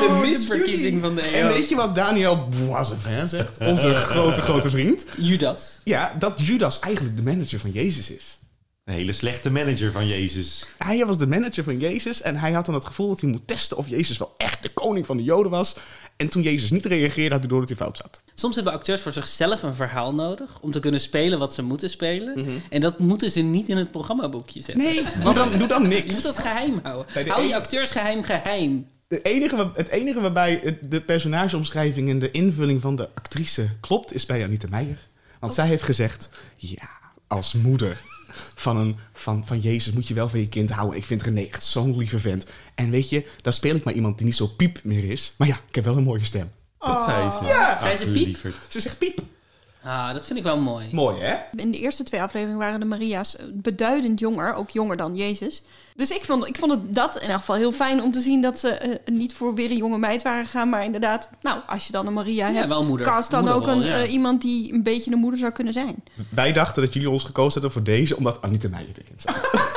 De 0.00 0.18
misverkiezing 0.22 1.00
van 1.00 1.14
de 1.14 1.22
E 1.22 1.30
En 1.32 1.46
EO. 1.46 1.52
weet 1.52 1.68
je 1.68 1.74
wat 1.74 1.94
Daniel 1.94 2.48
Boisevin 2.48 3.28
zegt? 3.28 3.58
Onze 3.58 3.94
grote, 4.10 4.40
grote 4.40 4.70
vriend. 4.70 5.06
Judas. 5.16 5.80
Ja, 5.84 6.14
dat 6.18 6.40
Judas 6.40 6.78
eigenlijk 6.78 7.16
de 7.16 7.22
manager 7.22 7.58
van 7.60 7.70
Jezus 7.70 8.10
is. 8.10 8.38
Een 8.84 8.94
hele 8.94 9.12
slechte 9.12 9.50
manager 9.50 9.92
van 9.92 10.06
Jezus. 10.06 10.66
Hij 10.78 11.06
was 11.06 11.18
de 11.18 11.26
manager 11.26 11.64
van 11.64 11.78
Jezus 11.78 12.22
en 12.22 12.36
hij 12.36 12.52
had 12.52 12.66
dan 12.66 12.74
het 12.74 12.84
gevoel 12.84 13.08
dat 13.08 13.20
hij 13.20 13.30
moet 13.30 13.46
testen 13.46 13.76
of 13.76 13.88
Jezus 13.88 14.18
wel 14.18 14.34
echt 14.36 14.62
de 14.62 14.68
koning 14.68 15.06
van 15.06 15.16
de 15.16 15.22
Joden 15.22 15.50
was. 15.50 15.76
En 16.16 16.28
toen 16.28 16.42
Jezus 16.42 16.70
niet 16.70 16.84
reageerde, 16.86 17.30
had 17.30 17.38
hij 17.38 17.48
door 17.48 17.60
dat 17.60 17.68
hij 17.68 17.78
fout 17.78 17.96
zat. 17.96 18.22
Soms 18.34 18.54
hebben 18.54 18.72
acteurs 18.72 19.00
voor 19.00 19.12
zichzelf 19.12 19.62
een 19.62 19.74
verhaal 19.74 20.14
nodig 20.14 20.60
om 20.60 20.70
te 20.70 20.80
kunnen 20.80 21.00
spelen 21.00 21.38
wat 21.38 21.54
ze 21.54 21.62
moeten 21.62 21.90
spelen. 21.90 22.62
En 22.70 22.80
dat 22.80 22.98
moeten 22.98 23.30
ze 23.30 23.40
niet 23.40 23.68
in 23.68 23.76
het 23.76 23.90
programmaboekje 23.90 24.60
zetten. 24.60 24.84
Nee, 24.84 25.02
Want 25.02 25.24
doe 25.24 25.34
dan, 25.34 25.58
doe 25.58 25.68
dan 25.68 25.82
Je 25.82 25.88
niks. 25.88 26.14
moet 26.14 26.22
dat 26.22 26.38
geheim 26.38 26.80
houden. 26.82 27.28
Hou 27.28 27.42
je 27.42 27.48
een- 27.48 27.54
acteursgeheim 27.54 28.22
geheim. 28.22 28.86
De 29.08 29.22
enige, 29.22 29.56
wa- 29.56 29.72
het 29.74 29.88
enige 29.88 30.20
waarbij 30.20 30.60
het- 30.62 30.90
de 30.90 31.00
personageomschrijving 31.00 32.08
en 32.08 32.18
de 32.18 32.30
invulling 32.30 32.80
van 32.80 32.96
de 32.96 33.08
actrice 33.14 33.68
klopt, 33.80 34.14
is 34.14 34.26
bij 34.26 34.44
Anita 34.44 34.68
Meijer. 34.70 34.98
Want 35.40 35.54
zij 35.54 35.66
heeft 35.66 35.82
gezegd, 35.82 36.28
ja, 36.56 36.88
als 37.26 37.52
moeder 37.52 38.00
van, 38.54 38.76
een, 38.76 38.96
van, 39.12 39.46
van 39.46 39.60
Jezus 39.60 39.92
moet 39.92 40.08
je 40.08 40.14
wel 40.14 40.28
van 40.28 40.40
je 40.40 40.48
kind 40.48 40.70
houden. 40.70 40.98
Ik 40.98 41.06
vind 41.06 41.22
René 41.22 41.42
echt 41.42 41.64
zo'n 41.64 41.96
lieve 41.96 42.18
vent. 42.18 42.46
En 42.74 42.90
weet 42.90 43.08
je, 43.08 43.26
dan 43.42 43.52
speel 43.52 43.74
ik 43.74 43.84
maar 43.84 43.94
iemand 43.94 44.16
die 44.16 44.26
niet 44.26 44.36
zo 44.36 44.46
piep 44.46 44.80
meer 44.82 45.10
is. 45.10 45.34
Maar 45.38 45.48
ja, 45.48 45.60
ik 45.68 45.74
heb 45.74 45.84
wel 45.84 45.96
een 45.96 46.02
mooie 46.02 46.24
stem. 46.24 46.50
Dat 46.78 47.04
zei 47.04 47.30
ze. 47.30 47.44
Ja. 47.44 47.78
Zei 47.78 47.96
ze 47.96 48.04
piep? 48.04 48.14
lieverd. 48.14 48.54
Ze 48.68 48.80
zegt 48.80 48.98
piep. 48.98 49.20
Ah, 49.82 50.12
dat 50.12 50.26
vind 50.26 50.38
ik 50.38 50.44
wel 50.44 50.58
mooi. 50.58 50.88
Mooi, 50.92 51.20
hè? 51.20 51.36
In 51.56 51.70
de 51.70 51.78
eerste 51.78 52.02
twee 52.02 52.22
afleveringen 52.22 52.58
waren 52.58 52.80
de 52.80 52.86
Maria's 52.86 53.36
beduidend 53.52 54.20
jonger, 54.20 54.54
ook 54.54 54.70
jonger 54.70 54.96
dan 54.96 55.16
Jezus. 55.16 55.62
Dus 55.96 56.10
ik 56.10 56.24
vond, 56.24 56.46
ik 56.48 56.56
vond 56.58 56.72
het 56.72 56.94
dat 56.94 57.16
in 57.22 57.28
elk 57.28 57.38
geval 57.38 57.54
heel 57.56 57.72
fijn 57.72 58.02
om 58.02 58.12
te 58.12 58.20
zien 58.20 58.40
dat 58.42 58.58
ze 58.58 58.68
eh, 58.68 58.94
niet 59.14 59.34
voor 59.34 59.54
weer 59.54 59.70
een 59.70 59.76
jonge 59.76 59.98
meid 59.98 60.22
waren 60.22 60.44
gegaan, 60.44 60.68
maar 60.68 60.84
inderdaad, 60.84 61.28
nou, 61.42 61.60
als 61.66 61.86
je 61.86 61.92
dan 61.92 62.06
een 62.06 62.12
Maria 62.12 62.48
Ja, 62.48 62.54
hebt, 62.54 62.68
wel 62.72 62.84
moeder- 62.84 63.06
cast 63.06 63.30
dan 63.30 63.48
ook 63.48 63.66
een, 63.66 63.82
ja. 63.82 64.02
eh, 64.02 64.12
iemand 64.12 64.40
die 64.42 64.72
een 64.72 64.82
beetje 64.82 65.12
een 65.12 65.18
moeder 65.18 65.38
zou 65.38 65.52
kunnen 65.52 65.72
zijn. 65.72 66.04
Wij 66.28 66.52
dachten 66.52 66.82
dat 66.82 66.92
jullie 66.92 67.10
ons 67.10 67.24
gekozen 67.24 67.52
hadden 67.52 67.70
voor 67.72 67.82
deze, 67.82 68.16
omdat 68.16 68.42
Anita 68.42 68.68
Meijer 68.68 68.94
erin 68.98 69.14
zat. 69.16 69.34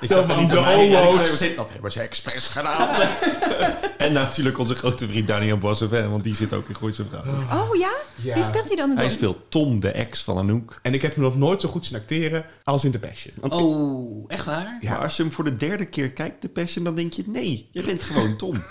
Ik 0.00 0.10
zag 0.12 0.26
van 0.26 0.38
niet 0.38 0.50
de 0.50 0.58
aan 0.58 0.64
mij 0.64 0.74
en 0.80 0.86
ik 0.90 0.96
homo's. 0.96 1.38
zei, 1.38 1.54
Dat 1.54 1.72
hebben 1.72 1.92
ze 1.92 2.00
expres 2.00 2.46
gedaan. 2.48 3.08
en 3.98 4.12
natuurlijk 4.12 4.58
onze 4.58 4.74
grote 4.74 5.06
vriend 5.06 5.28
Daniel 5.28 5.58
Bossevin, 5.58 6.10
want 6.10 6.24
die 6.24 6.34
zit 6.34 6.52
ook 6.52 6.68
in 6.68 6.74
Gooise 6.76 7.04
Vrouw. 7.08 7.22
Oh 7.60 7.76
ja? 7.76 7.92
Ja. 8.14 8.34
Wie 8.34 8.42
speelt 8.42 8.66
hij 8.66 8.76
dan? 8.76 8.90
Hij 8.90 9.02
dan? 9.02 9.10
speelt 9.10 9.36
Tom, 9.48 9.80
de 9.80 9.90
ex 9.90 10.22
van 10.22 10.38
Anouk. 10.38 10.78
En 10.82 10.94
ik 10.94 11.02
heb 11.02 11.14
hem 11.14 11.24
nog 11.24 11.36
nooit 11.36 11.60
zo 11.60 11.68
goed 11.68 11.86
zien 11.86 11.98
acteren 11.98 12.44
als 12.64 12.84
in 12.84 12.90
The 12.90 12.98
Passion. 12.98 13.34
Want 13.40 13.54
ik- 13.54 13.60
Oh, 13.60 14.24
echt 14.28 14.44
waar? 14.44 14.78
Ja. 14.80 14.90
Maar 14.90 14.98
als 15.02 15.16
je 15.16 15.22
hem 15.22 15.32
voor 15.32 15.44
de 15.44 15.56
derde 15.56 15.84
keer 15.84 16.10
kijkt, 16.10 16.42
de 16.42 16.48
Passion, 16.48 16.84
dan 16.84 16.94
denk 16.94 17.12
je... 17.12 17.22
nee, 17.26 17.68
je 17.72 17.82
bent 17.82 18.02
gewoon 18.02 18.36
Tom. 18.36 18.62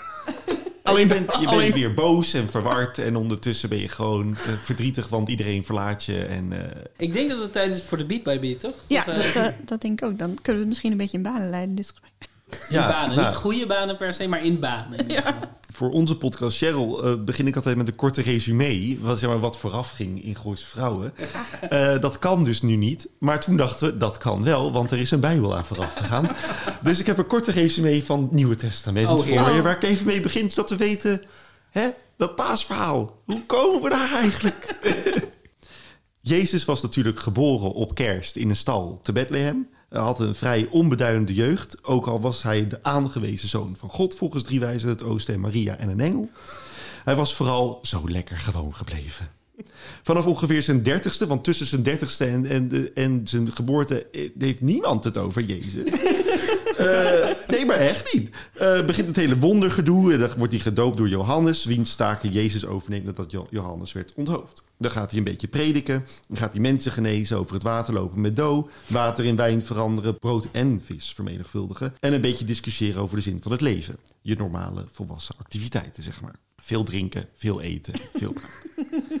Alleen 0.90 1.08
je 1.08 1.14
bent, 1.14 1.40
je 1.40 1.46
alleen- 1.46 1.58
bent 1.60 1.72
weer 1.72 1.94
boos 1.94 2.34
en 2.34 2.48
verward 2.48 2.98
en 2.98 3.16
ondertussen 3.16 3.68
ben 3.68 3.78
je 3.80 3.88
gewoon 3.88 4.36
eh, 4.36 4.52
verdrietig, 4.62 5.08
want 5.08 5.28
iedereen 5.28 5.64
verlaat 5.64 6.04
je. 6.04 6.24
En, 6.24 6.52
eh, 6.52 6.82
Ik 6.96 7.12
denk 7.12 7.28
dat 7.28 7.38
het 7.42 7.52
tijd 7.52 7.72
is 7.74 7.82
voor 7.82 7.98
de 7.98 8.04
beat 8.04 8.22
by 8.22 8.38
beat, 8.38 8.60
toch? 8.60 8.74
Ja, 8.86 8.98
Of, 8.98 9.04
dat, 9.04 9.16
eh, 9.24 9.46
dat 9.64 9.80
denk 9.80 10.00
ik 10.02 10.08
ook. 10.08 10.18
Dan 10.18 10.28
kunnen 10.34 10.42
we 10.44 10.58
het 10.58 10.66
misschien 10.68 10.90
een 10.92 10.96
beetje 10.96 11.16
in 11.16 11.22
banen 11.22 11.50
leiden. 11.50 11.74
Dit 11.74 11.86
gesprek. 11.90 12.29
In 12.68 12.76
banen. 12.76 13.16
nou, 13.16 13.28
Niet 13.28 13.36
goede 13.36 13.66
banen 13.66 13.96
per 13.96 14.14
se, 14.14 14.28
maar 14.28 14.44
in 14.44 14.58
banen. 14.60 15.06
voor 15.74 15.90
onze 15.90 16.16
podcast 16.16 16.56
Cheryl 16.56 17.04
eh, 17.04 17.14
begin 17.24 17.46
ik 17.46 17.56
altijd 17.56 17.76
met 17.76 17.88
een 17.88 17.94
korte 17.94 18.22
resume. 18.22 18.96
Wat, 19.00 19.18
zeg 19.18 19.28
maar, 19.28 19.40
wat 19.40 19.58
vooraf 19.58 19.90
ging 19.90 20.24
in 20.24 20.36
Gooise 20.36 20.66
Vrouwen. 20.66 21.12
Eh, 21.70 21.98
dat 22.00 22.18
kan 22.18 22.44
dus 22.44 22.62
nu 22.62 22.76
niet. 22.76 23.08
Maar 23.18 23.40
toen 23.40 23.56
dachten 23.56 23.86
we, 23.86 23.96
dat 23.96 24.16
kan 24.18 24.44
wel, 24.44 24.72
want 24.72 24.90
er 24.90 24.98
is 24.98 25.10
een 25.10 25.20
Bijbel 25.20 25.56
aan 25.56 25.64
vooraf 25.64 25.94
gegaan. 25.94 26.28
dus 26.82 27.00
ik 27.00 27.06
heb 27.06 27.18
een 27.18 27.26
korte 27.26 27.50
resume 27.50 28.04
van 28.04 28.22
het 28.22 28.32
Nieuwe 28.32 28.56
Testament 28.56 29.08
Oh, 29.08 29.18
voor 29.18 29.52
je. 29.54 29.62
Waar 29.62 29.76
ik 29.76 29.82
even 29.82 30.06
mee 30.06 30.20
begin, 30.20 30.50
zodat 30.50 30.70
we 30.70 30.76
weten... 30.76 31.22
Hè, 31.70 31.88
dat 32.16 32.34
paasverhaal. 32.34 33.22
Hoe 33.24 33.46
komen 33.46 33.82
we 33.82 33.88
daar 33.88 34.12
eigenlijk? 34.12 34.74
Jezus 36.20 36.64
was 36.64 36.82
natuurlijk 36.82 37.20
geboren 37.20 37.72
op 37.72 37.94
kerst 37.94 38.36
in 38.36 38.48
een 38.48 38.56
stal 38.56 39.00
te 39.02 39.12
Bethlehem. 39.12 39.68
Had 39.90 40.20
een 40.20 40.34
vrij 40.34 40.66
onbeduidende 40.70 41.34
jeugd. 41.34 41.84
Ook 41.84 42.06
al 42.06 42.20
was 42.20 42.42
hij 42.42 42.66
de 42.66 42.78
aangewezen 42.82 43.48
zoon 43.48 43.76
van 43.78 43.88
God 43.88 44.14
volgens 44.14 44.42
drie 44.42 44.60
wijzen 44.60 44.88
het 44.88 45.02
oosten 45.02 45.34
en 45.34 45.40
Maria 45.40 45.76
en 45.76 45.88
een 45.88 46.00
engel. 46.00 46.30
Hij 47.04 47.16
was 47.16 47.34
vooral 47.34 47.78
zo 47.82 48.02
lekker 48.08 48.38
gewoon 48.38 48.74
gebleven. 48.74 49.30
Vanaf 50.02 50.26
ongeveer 50.26 50.62
zijn 50.62 50.82
dertigste, 50.82 51.26
want 51.26 51.44
tussen 51.44 51.66
zijn 51.66 51.82
dertigste 51.82 52.24
en, 52.24 52.46
en, 52.46 52.90
en 52.94 53.20
zijn 53.24 53.52
geboorte 53.52 54.06
eh, 54.06 54.30
heeft 54.38 54.60
niemand 54.60 55.04
het 55.04 55.16
over 55.16 55.42
Jezus. 55.42 55.92
Eh, 56.80 57.28
nee, 57.48 57.64
maar 57.66 57.76
echt 57.76 58.14
niet. 58.14 58.30
Eh, 58.52 58.84
begint 58.84 59.06
het 59.06 59.16
hele 59.16 59.38
wondergedoe. 59.38 60.12
En 60.12 60.18
dan 60.20 60.30
wordt 60.36 60.52
hij 60.52 60.62
gedoopt 60.62 60.96
door 60.96 61.08
Johannes, 61.08 61.64
wiens 61.64 61.94
taken 61.94 62.30
Jezus 62.30 62.66
overneemt 62.66 63.04
nadat 63.04 63.30
Jo- 63.30 63.46
Johannes 63.50 63.92
werd 63.92 64.12
onthoofd. 64.14 64.62
Dan 64.78 64.90
gaat 64.90 65.10
hij 65.10 65.18
een 65.18 65.24
beetje 65.24 65.48
prediken. 65.48 66.04
Dan 66.28 66.36
gaat 66.36 66.52
hij 66.52 66.60
mensen 66.60 66.92
genezen, 66.92 67.38
over 67.38 67.54
het 67.54 67.62
water 67.62 67.94
lopen 67.94 68.20
met 68.20 68.36
dood, 68.36 68.70
water 68.86 69.24
in 69.24 69.36
wijn 69.36 69.64
veranderen, 69.64 70.18
brood 70.18 70.46
en 70.52 70.80
vis 70.84 71.12
vermenigvuldigen. 71.14 71.94
En 72.00 72.12
een 72.12 72.20
beetje 72.20 72.44
discussiëren 72.44 73.02
over 73.02 73.16
de 73.16 73.22
zin 73.22 73.38
van 73.42 73.52
het 73.52 73.60
leven. 73.60 73.96
Je 74.22 74.36
normale 74.36 74.84
volwassen 74.92 75.34
activiteiten, 75.38 76.02
zeg 76.02 76.20
maar. 76.20 76.34
Veel 76.56 76.82
drinken, 76.84 77.24
veel 77.34 77.60
eten, 77.60 77.94
veel 78.14 78.32
praten. 78.32 79.02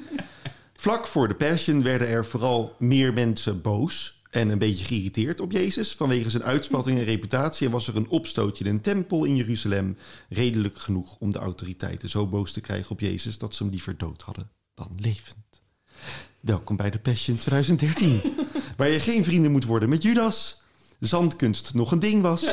Vlak 0.76 1.06
voor 1.06 1.28
de 1.28 1.34
Passion 1.34 1.82
werden 1.82 2.08
er 2.08 2.24
vooral 2.24 2.74
meer 2.78 3.12
mensen 3.12 3.62
boos 3.62 4.19
en 4.30 4.48
een 4.48 4.58
beetje 4.58 4.84
geïrriteerd 4.84 5.40
op 5.40 5.52
Jezus 5.52 5.92
vanwege 5.92 6.30
zijn 6.30 6.42
uitspatting 6.42 6.98
en 6.98 7.04
reputatie. 7.04 7.66
En 7.66 7.72
was 7.72 7.88
er 7.88 7.96
een 7.96 8.08
opstootje 8.08 8.64
in 8.64 8.70
een 8.70 8.80
tempel 8.80 9.24
in 9.24 9.36
Jeruzalem. 9.36 9.96
Redelijk 10.28 10.78
genoeg 10.78 11.16
om 11.18 11.32
de 11.32 11.38
autoriteiten 11.38 12.10
zo 12.10 12.26
boos 12.26 12.52
te 12.52 12.60
krijgen 12.60 12.90
op 12.90 13.00
Jezus 13.00 13.38
dat 13.38 13.54
ze 13.54 13.62
hem 13.62 13.72
liever 13.72 13.96
dood 13.96 14.22
hadden 14.22 14.50
dan 14.74 14.90
levend. 14.96 15.62
Welkom 16.40 16.76
bij 16.76 16.90
de 16.90 16.98
Passion 16.98 17.36
2013, 17.36 18.20
waar 18.76 18.88
je 18.88 19.00
geen 19.00 19.24
vrienden 19.24 19.50
moet 19.50 19.64
worden 19.64 19.88
met 19.88 20.02
Judas. 20.02 20.62
Zandkunst 21.00 21.74
nog 21.74 21.92
een 21.92 21.98
ding 21.98 22.22
was. 22.22 22.44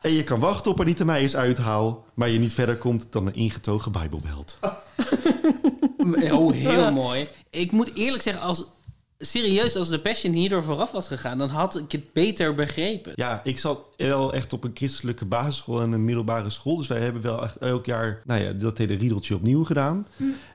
En 0.00 0.12
je 0.12 0.24
kan 0.24 0.40
wachten 0.40 0.70
op 0.70 0.80
Anita 0.80 1.04
Meijers 1.04 1.36
uithaal, 1.36 2.04
maar 2.14 2.28
je 2.28 2.38
niet 2.38 2.52
verder 2.52 2.76
komt 2.76 3.06
dan 3.10 3.26
een 3.26 3.34
ingetogen 3.34 3.92
Bijbelbelt. 3.92 4.58
Oh, 6.30 6.52
heel 6.52 6.92
mooi. 6.92 7.28
Ik 7.50 7.72
moet 7.72 7.94
eerlijk 7.94 8.22
zeggen, 8.22 8.42
als, 8.42 8.64
serieus, 9.18 9.76
als 9.76 9.88
de 9.88 10.00
Passion 10.00 10.32
hierdoor 10.32 10.62
vooraf 10.62 10.90
was 10.90 11.08
gegaan, 11.08 11.38
dan 11.38 11.48
had 11.48 11.78
ik 11.78 11.92
het 11.92 12.12
beter 12.12 12.54
begrepen. 12.54 13.12
Ja, 13.14 13.40
ik 13.44 13.58
zat 13.58 13.80
wel 13.96 14.32
echt 14.32 14.52
op 14.52 14.64
een 14.64 14.70
christelijke 14.74 15.24
basisschool 15.24 15.80
en 15.80 15.92
een 15.92 16.04
middelbare 16.04 16.50
school. 16.50 16.76
Dus 16.76 16.86
wij 16.86 17.00
hebben 17.00 17.22
wel 17.22 17.42
echt 17.42 17.56
elk 17.56 17.86
jaar 17.86 18.22
nou 18.24 18.42
ja, 18.42 18.52
dat 18.52 18.78
hele 18.78 18.94
riedeltje 18.94 19.34
opnieuw 19.34 19.64
gedaan. 19.64 20.06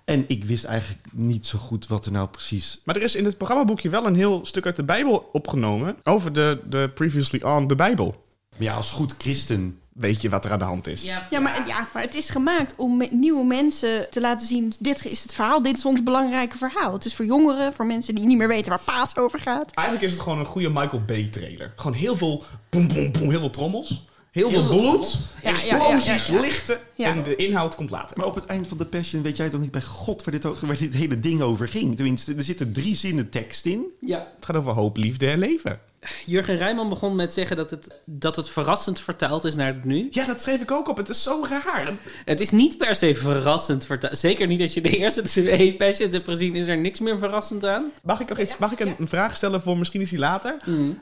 En 0.05 0.25
ik 0.27 0.43
wist 0.43 0.63
eigenlijk 0.63 1.05
niet 1.11 1.45
zo 1.45 1.57
goed 1.57 1.87
wat 1.87 2.05
er 2.05 2.11
nou 2.11 2.27
precies... 2.27 2.81
Maar 2.85 2.95
er 2.95 3.01
is 3.01 3.15
in 3.15 3.25
het 3.25 3.37
programmaboekje 3.37 3.89
wel 3.89 4.05
een 4.05 4.15
heel 4.15 4.45
stuk 4.45 4.65
uit 4.65 4.75
de 4.75 4.83
Bijbel 4.83 5.29
opgenomen 5.31 5.97
over 6.03 6.33
de, 6.33 6.61
de 6.69 6.91
Previously 6.93 7.41
On, 7.43 7.67
de 7.67 7.75
Bijbel. 7.75 8.23
Ja, 8.57 8.75
als 8.75 8.91
goed 8.91 9.15
christen... 9.17 9.80
Weet 9.93 10.21
je 10.21 10.29
wat 10.29 10.45
er 10.45 10.51
aan 10.51 10.59
de 10.59 10.65
hand 10.65 10.87
is? 10.87 11.03
Ja, 11.03 11.39
maar, 11.39 11.67
ja, 11.67 11.87
maar 11.93 12.01
het 12.01 12.15
is 12.15 12.29
gemaakt 12.29 12.73
om 12.75 12.97
met 12.97 13.11
nieuwe 13.11 13.45
mensen 13.45 14.09
te 14.09 14.21
laten 14.21 14.47
zien... 14.47 14.73
dit 14.79 15.05
is 15.05 15.21
het 15.21 15.33
verhaal, 15.33 15.61
dit 15.61 15.77
is 15.77 15.85
ons 15.85 16.03
belangrijke 16.03 16.57
verhaal. 16.57 16.93
Het 16.93 17.05
is 17.05 17.15
voor 17.15 17.25
jongeren, 17.25 17.73
voor 17.73 17.85
mensen 17.85 18.15
die 18.15 18.25
niet 18.25 18.37
meer 18.37 18.47
weten 18.47 18.69
waar 18.69 18.81
paas 18.85 19.17
over 19.17 19.39
gaat. 19.39 19.71
Eigenlijk 19.73 20.07
is 20.07 20.13
het 20.13 20.21
gewoon 20.21 20.39
een 20.39 20.45
goede 20.45 20.69
Michael 20.69 21.01
Bay 21.05 21.27
trailer. 21.27 21.73
Gewoon 21.75 21.93
heel 21.97 22.17
veel 22.17 22.43
boem, 22.69 22.87
boem, 22.87 23.11
boem, 23.11 23.29
heel 23.29 23.39
veel 23.39 23.49
trommels. 23.49 24.05
Heel, 24.31 24.49
Heel 24.49 24.63
veel 24.65 24.77
bloed, 24.77 25.17
explosies, 25.41 26.27
lichten. 26.27 26.79
En 26.97 27.23
de 27.23 27.35
inhoud 27.35 27.75
komt 27.75 27.89
later. 27.89 28.17
Maar 28.17 28.25
op 28.27 28.35
het 28.35 28.45
eind 28.45 28.67
van 28.67 28.77
de 28.77 28.85
Passion 28.85 29.21
weet 29.21 29.37
jij 29.37 29.49
toch 29.49 29.59
niet 29.61 29.71
bij 29.71 29.81
God 29.81 30.23
waar 30.23 30.33
dit, 30.33 30.45
o- 30.45 30.55
waar 30.61 30.77
dit 30.77 30.93
hele 30.93 31.19
ding 31.19 31.41
over 31.41 31.67
ging? 31.67 31.95
Tenminste, 31.95 32.33
er 32.35 32.43
zitten 32.43 32.73
drie 32.73 32.95
zinnen 32.95 33.29
tekst 33.29 33.65
in. 33.65 33.85
Ja. 33.99 34.31
Het 34.35 34.45
gaat 34.45 34.55
over 34.55 34.71
hoop, 34.71 34.97
liefde 34.97 35.29
en 35.29 35.39
leven. 35.39 35.79
Jurgen 36.25 36.57
Rijman 36.57 36.89
begon 36.89 37.15
met 37.15 37.33
zeggen 37.33 37.55
dat 37.55 37.69
het, 37.69 37.87
dat 38.05 38.35
het 38.35 38.49
verrassend 38.49 38.99
vertaald 38.99 39.43
is 39.43 39.55
naar 39.55 39.73
het 39.73 39.85
nu. 39.85 40.07
Ja, 40.11 40.25
dat 40.25 40.41
schreef 40.41 40.61
ik 40.61 40.71
ook 40.71 40.89
op. 40.89 40.97
Het 40.97 41.09
is 41.09 41.23
zo 41.23 41.45
raar. 41.49 41.93
Het 42.25 42.39
is 42.39 42.51
niet 42.51 42.77
per 42.77 42.95
se 42.95 43.15
verrassend 43.15 43.85
vertaald. 43.85 44.17
Zeker 44.17 44.47
niet 44.47 44.61
als 44.61 44.73
je 44.73 44.81
de 44.81 44.97
eerste 44.97 45.21
twee 45.41 45.75
Passions 45.75 46.13
hebt 46.13 46.27
gezien, 46.27 46.55
is 46.55 46.67
er 46.67 46.77
niks 46.77 46.99
meer 46.99 47.19
verrassend 47.19 47.65
aan. 47.65 47.91
Mag 48.03 48.19
ik 48.19 48.29
nog 48.29 48.39
iets? 48.39 48.57
Mag 48.57 48.71
ik 48.71 48.79
een, 48.79 48.95
een 48.99 49.07
vraag 49.07 49.35
stellen 49.35 49.61
voor 49.61 49.77
misschien 49.77 50.01
is 50.01 50.09
die 50.09 50.19
later? 50.19 50.57
Mm. 50.65 50.99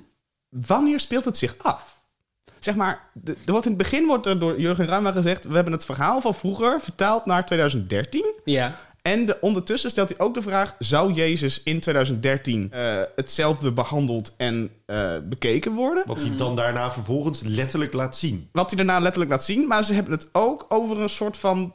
Wanneer 0.49 0.99
speelt 0.99 1.25
het 1.25 1.37
zich 1.37 1.55
af? 1.61 1.98
Zeg 2.59 2.75
maar, 2.75 3.01
de, 3.13 3.35
de- 3.45 3.51
wat 3.51 3.63
in 3.65 3.69
het 3.71 3.79
begin 3.81 4.05
wordt 4.05 4.25
er 4.25 4.39
door 4.39 4.59
Jurgen 4.61 4.85
Ruima 4.85 5.11
gezegd... 5.11 5.45
we 5.45 5.55
hebben 5.55 5.73
het 5.73 5.85
verhaal 5.85 6.21
van 6.21 6.33
vroeger 6.33 6.81
vertaald 6.81 7.25
naar 7.25 7.45
2013... 7.45 8.33
Ja. 8.43 8.75
En 9.01 9.25
de, 9.25 9.37
ondertussen 9.41 9.89
stelt 9.89 10.09
hij 10.09 10.19
ook 10.19 10.33
de 10.33 10.41
vraag: 10.41 10.75
zou 10.79 11.13
Jezus 11.13 11.63
in 11.63 11.79
2013 11.79 12.67
eh, 12.71 13.01
hetzelfde 13.15 13.71
behandeld 13.71 14.33
en 14.37 14.69
eh, 14.85 15.11
bekeken 15.23 15.73
worden? 15.73 16.03
Wat 16.05 16.21
hij 16.21 16.35
dan 16.35 16.55
daarna 16.55 16.91
vervolgens 16.91 17.41
letterlijk 17.41 17.93
laat 17.93 18.17
zien. 18.17 18.49
Wat 18.51 18.67
hij 18.71 18.77
daarna 18.85 18.99
letterlijk 18.99 19.31
laat 19.31 19.43
zien, 19.43 19.67
maar 19.67 19.83
ze 19.83 19.93
hebben 19.93 20.13
het 20.13 20.27
ook 20.31 20.65
over 20.69 20.99
een 20.99 21.09
soort 21.09 21.37
van. 21.37 21.73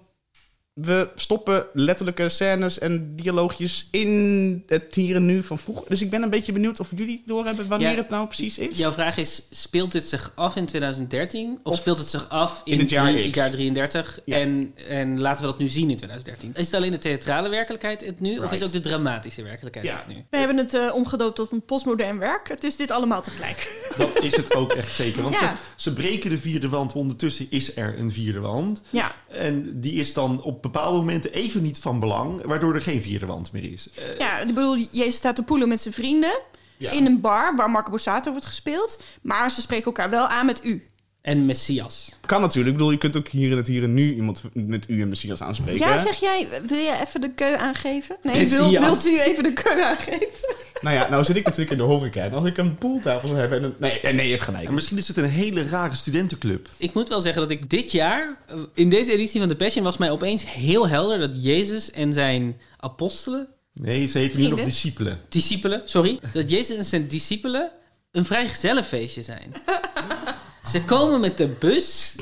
We 0.75 1.09
stoppen 1.15 1.67
letterlijke 1.73 2.29
scènes 2.29 2.79
en 2.79 3.17
dialoogjes 3.17 3.89
in 3.91 4.63
het 4.67 4.95
hier 4.95 5.17
en 5.17 5.25
nu 5.27 5.43
van 5.43 5.59
vroeger. 5.59 5.85
Dus 5.89 6.03
ik 6.03 6.11
ben 6.11 6.23
een 6.23 6.31
beetje 6.31 6.53
benieuwd 6.53 6.81
of 6.81 6.91
jullie 6.97 7.23
doorhebben 7.27 7.69
wanneer 7.69 7.91
Ja, 7.91 7.97
het 7.97 8.09
nou 8.09 8.27
precies 8.27 8.59
is. 8.59 8.79
Jouw 8.79 8.91
vraag 8.91 9.17
is, 9.17 9.43
speelt 9.51 9.93
dit 9.93 10.05
zich 10.09 10.33
af 10.35 10.57
in 10.57 10.67
2013? 10.67 11.51
Of, 11.63 11.73
Of 11.73 11.79
speelt 11.79 11.99
het 11.99 12.09
zich 12.09 12.29
af 12.29 12.63
in, 12.65 12.73
in 12.73 12.79
het 12.79 12.91
jaar 12.91 13.13
drie- 13.13 13.31
X? 13.31 13.37
jaar 13.37 13.51
33? 13.51 14.19
Ja. 14.25 14.37
En, 14.37 14.75
en 14.89 15.21
laten 15.21 15.45
we 15.45 15.51
dat 15.51 15.59
nu 15.59 15.69
zien 15.69 15.91
in 15.91 15.97
2013? 15.97 16.51
Is 16.55 16.67
het 16.67 16.75
alleen 16.75 16.91
de 16.91 16.99
theatrale 16.99 17.49
werkelijkheid 17.49 18.05
het 18.05 18.21
nu? 18.21 18.39
Of 18.39 18.45
is 18.45 18.51
Right. 18.51 18.65
ook 18.65 18.73
de 18.73 18.81
dramatische 18.89 19.43
werkelijkheid 19.43 19.87
Ja. 19.87 19.97
het 19.97 20.07
nu? 20.17 20.25
We 20.31 20.37
hebben 20.37 20.57
het 20.57 20.75
eh, 20.75 20.95
omgedoopt 20.95 21.37
tot 21.37 21.53
een 21.53 21.63
postmodern 21.65 22.19
werk. 22.19 22.49
Het 22.49 22.65
is 22.65 22.77
dit 22.77 22.91
allemaal 22.91 23.23
tegelijk. 23.23 23.73
Dat 23.97 24.23
is 24.23 24.37
het 24.37 24.55
ook 24.55 24.73
echt 24.73 24.95
zeker. 24.95 25.23
Want 25.23 25.35
Ja. 25.35 25.41
ze, 25.41 25.83
ze 25.83 25.93
breken 25.93 26.31
de 26.31 26.39
vierde 26.39 26.69
wand. 26.69 26.93
Ondertussen 26.93 27.47
is 27.51 27.77
er 27.77 27.99
een 27.99 28.11
vierde 28.11 28.41
wand. 28.41 28.83
Ja, 28.91 29.15
En 29.29 29.81
die 29.81 29.93
is 29.93 30.13
dan 30.13 30.43
op 30.43 30.63
bepaalde 30.73 30.99
momenten 30.99 31.33
even 31.33 31.63
niet 31.63 31.79
van 31.79 32.01
belang. 32.01 32.43
Waardoor 32.45 32.75
er 32.75 32.81
geen 32.81 33.03
vierde 33.03 33.27
wand 33.27 33.53
meer 33.53 33.73
is. 33.73 33.89
Eh, 33.95 34.19
ja 34.19 34.39
ik 34.39 34.47
bedoel, 34.47 34.77
Jezus 34.91 35.17
staat 35.17 35.37
te 35.37 35.43
poelen 35.43 35.69
met 35.69 35.81
zijn 35.81 35.95
vrienden... 35.95 36.41
Ja. 36.77 36.91
in 36.91 37.07
een 37.07 37.21
bar 37.21 37.57
waar 37.57 37.71
Marco 37.71 37.91
Borsato 37.91 38.31
wordt 38.31 38.47
gespeeld. 38.47 39.03
Maar 39.23 39.51
ze 39.51 39.61
spreken 39.61 39.85
elkaar 39.85 40.11
wel 40.11 40.27
aan 40.27 40.47
met 40.47 40.65
u. 40.65 40.87
En 41.25 41.47
Messias. 41.47 42.13
Kan 42.27 42.41
natuurlijk. 42.41 42.73
Ik 42.73 42.77
bedoel, 42.77 42.93
je 42.93 42.99
kunt 42.99 43.17
ook 43.17 43.29
hier 43.29 43.51
in 43.51 43.57
het 43.57 43.67
hier 43.67 43.83
en 43.83 43.95
nu 43.95 44.15
iemand 44.15 44.43
met 44.53 44.85
u 44.89 45.01
en 45.01 45.09
Messias 45.09 45.43
aanspreken. 45.43 45.87
Ja, 45.87 45.99
zeg 46.01 46.21
jij, 46.21 46.49
wil 46.67 46.79
je 46.79 46.99
even 47.07 47.21
de 47.21 47.31
keu 47.31 47.57
aangeven? 47.57 48.17
Nee, 48.23 48.49
wil, 48.49 48.71
wilt 48.71 49.07
u 49.07 49.21
even 49.21 49.43
de 49.43 49.53
keu 49.53 49.83
aangeven? 49.83 50.54
Nou 50.85 50.97
ja, 50.97 51.09
nou 51.09 51.25
zit 51.25 51.37
ik 51.37 51.45
natuurlijk 51.45 51.71
in 51.71 51.77
de 51.77 51.83
horeca. 51.83 52.25
En 52.25 52.33
als 52.33 52.45
ik 52.45 52.57
een 52.57 52.75
pooltafel 52.75 53.29
zou 53.29 53.41
hebben... 53.41 53.59
En 53.59 53.65
een... 53.65 53.75
nee, 53.79 54.13
nee, 54.15 54.27
je 54.27 54.33
hebt 54.33 54.45
gelijk. 54.45 54.69
en 54.69 54.75
misschien 54.75 54.99
is 54.99 55.09
het 55.09 55.17
een 55.17 55.25
hele 55.25 55.69
rare 55.69 55.95
studentenclub. 55.95 56.69
Ik 56.77 56.95
moet 56.95 57.09
wel 57.09 57.21
zeggen 57.21 57.43
dat 57.43 57.51
ik 57.51 57.71
dit 57.71 57.93
jaar, 57.93 58.37
eh, 58.47 58.57
in 58.75 58.91
deze 58.91 59.13
editie 59.13 59.41
van 59.41 59.49
The 59.49 59.57
Passion, 59.57 59.85
was 59.85 59.97
mij 59.97 60.11
opeens 60.11 60.45
heel 60.53 60.89
helder 60.89 61.19
dat 61.19 61.45
Jezus 61.45 61.91
en 61.91 62.13
zijn 62.13 62.61
apostelen, 62.77 63.49
Nee, 63.75 64.07
ze 64.07 64.19
heten 64.19 64.41
nu 64.41 64.49
nog 64.49 64.65
discipelen. 64.65 65.19
discipelen, 65.29 65.83
sorry, 65.85 66.19
dat 66.33 66.51
Jezus 66.51 66.77
en 66.77 66.85
zijn 66.85 67.09
discipelen 67.09 67.71
een 68.11 68.25
vrij 68.25 68.49
gezellenfeestje 68.49 69.23
zijn. 69.23 69.53
Ze 70.73 70.85
komen 70.85 71.21
met 71.21 71.39
de 71.39 71.49
bus 71.49 72.15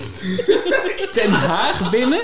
Den 1.13 1.31
Haag 1.31 1.91
binnen, 1.91 2.23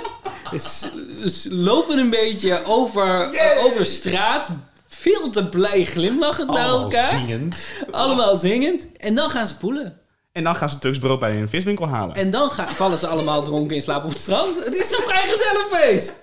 lopen 1.49 1.99
een 1.99 2.11
beetje 2.11 2.65
over, 2.65 3.31
over 3.59 3.85
straat, 3.85 4.51
veel 4.99 5.31
te 5.31 5.49
blij 5.49 5.85
glimlachend 5.85 6.49
naar 6.49 6.59
Allemaal 6.59 6.83
elkaar, 6.83 7.19
zingend. 7.19 7.65
allemaal 7.91 8.37
zingend, 8.37 8.87
en 8.97 9.15
dan 9.15 9.31
gaan 9.31 9.47
ze 9.47 9.57
poelen. 9.57 10.01
En 10.33 10.45
dan 10.45 10.57
gaan 10.57 10.69
ze 10.69 10.79
Turks 10.79 10.99
brood 10.99 11.21
bij 11.21 11.41
een 11.41 11.49
viswinkel 11.49 11.89
halen. 11.89 12.17
En 12.17 12.31
dan 12.31 12.51
gaan, 12.51 12.69
vallen 12.69 12.99
ze 12.99 13.07
allemaal 13.07 13.43
dronken 13.43 13.77
in 13.77 13.83
slaap 13.83 14.05
op 14.05 14.11
het 14.11 14.19
strand. 14.19 14.65
Het 14.65 14.75
is 14.77 14.91
een 14.91 15.03
vrij 15.03 15.29
gezellig 15.29 15.67
feest. 15.71 16.23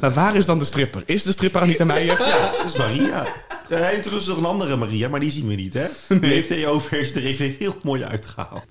Maar 0.00 0.12
waar 0.12 0.36
is 0.36 0.46
dan 0.46 0.58
de 0.58 0.64
stripper? 0.64 1.02
Is 1.06 1.22
de 1.22 1.32
stripper 1.32 1.60
Anita 1.60 1.84
Meijer? 1.84 2.26
Ja, 2.26 2.50
dat 2.50 2.64
is 2.64 2.76
Maria. 2.76 3.26
Hij 3.68 3.88
heeft 3.88 4.00
trouwens 4.00 4.28
nog 4.28 4.38
een 4.38 4.44
andere 4.44 4.76
Maria, 4.76 5.08
maar 5.08 5.20
die 5.20 5.30
zien 5.30 5.46
we 5.46 5.54
niet, 5.54 5.74
hè? 5.74 5.86
Die 6.20 6.30
heeft 6.30 6.50
EO-vers 6.50 7.14
er 7.14 7.24
even 7.24 7.56
heel 7.58 7.74
mooi 7.82 8.04
uitgehaald. 8.04 8.64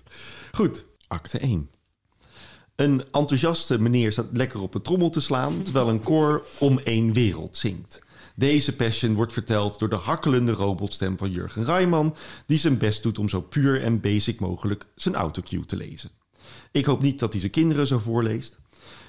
Goed, 0.51 0.86
acte 1.08 1.39
1. 1.39 1.70
Een 2.75 3.03
enthousiaste 3.12 3.79
meneer 3.79 4.12
staat 4.12 4.27
lekker 4.34 4.62
op 4.62 4.74
een 4.75 4.81
trommel 4.81 5.10
te 5.10 5.22
slaan... 5.22 5.62
terwijl 5.63 5.89
een 5.89 6.03
koor 6.03 6.46
om 6.58 6.79
één 6.84 7.13
wereld 7.13 7.58
zingt. 7.58 8.01
Deze 8.35 8.75
passion 8.75 9.13
wordt 9.13 9.33
verteld 9.33 9.79
door 9.79 9.89
de 9.89 9.95
hakkelende 9.95 10.51
robotstem 10.51 11.17
van 11.17 11.31
Jurgen 11.31 11.65
Rijman... 11.65 12.15
die 12.45 12.57
zijn 12.57 12.77
best 12.77 13.03
doet 13.03 13.19
om 13.19 13.29
zo 13.29 13.41
puur 13.41 13.81
en 13.81 14.00
basic 14.00 14.39
mogelijk 14.39 14.85
zijn 14.95 15.15
autocue 15.15 15.65
te 15.65 15.75
lezen. 15.75 16.11
Ik 16.71 16.85
hoop 16.85 17.01
niet 17.01 17.19
dat 17.19 17.31
hij 17.31 17.39
zijn 17.39 17.51
kinderen 17.51 17.88
zo 17.88 18.00
voorleest. 18.00 18.59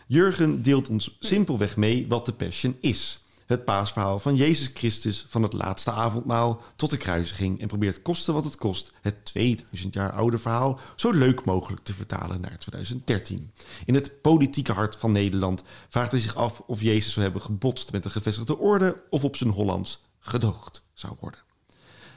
Jurgen 0.06 0.62
deelt 0.62 0.88
ons 0.88 1.16
simpelweg 1.20 1.76
mee 1.76 2.06
wat 2.08 2.26
de 2.26 2.32
Passion 2.32 2.76
is. 2.80 3.21
Het 3.52 3.64
paasverhaal 3.64 4.18
van 4.18 4.36
Jezus 4.36 4.70
Christus 4.74 5.26
van 5.28 5.42
het 5.42 5.52
laatste 5.52 5.90
avondmaal 5.90 6.62
tot 6.76 6.90
de 6.90 6.96
kruisiging 6.96 7.60
en 7.60 7.66
probeert 7.66 8.02
koste 8.02 8.32
wat 8.32 8.44
het 8.44 8.56
kost 8.56 8.92
het 9.00 9.24
2000 9.24 9.94
jaar 9.94 10.12
oude 10.12 10.38
verhaal 10.38 10.80
zo 10.96 11.10
leuk 11.10 11.44
mogelijk 11.44 11.84
te 11.84 11.94
vertalen 11.94 12.40
naar 12.40 12.58
2013. 12.58 13.50
In 13.84 13.94
het 13.94 14.20
politieke 14.20 14.72
hart 14.72 14.96
van 14.96 15.12
Nederland 15.12 15.62
vraagt 15.88 16.10
hij 16.10 16.20
zich 16.20 16.34
af 16.34 16.62
of 16.66 16.82
Jezus 16.82 17.12
zou 17.12 17.24
hebben 17.24 17.42
gebotst 17.42 17.92
met 17.92 18.02
de 18.02 18.10
gevestigde 18.10 18.58
orde 18.58 18.96
of 19.10 19.24
op 19.24 19.36
zijn 19.36 19.50
Hollands 19.50 20.02
gedoogd 20.18 20.82
zou 20.94 21.14
worden. 21.20 21.40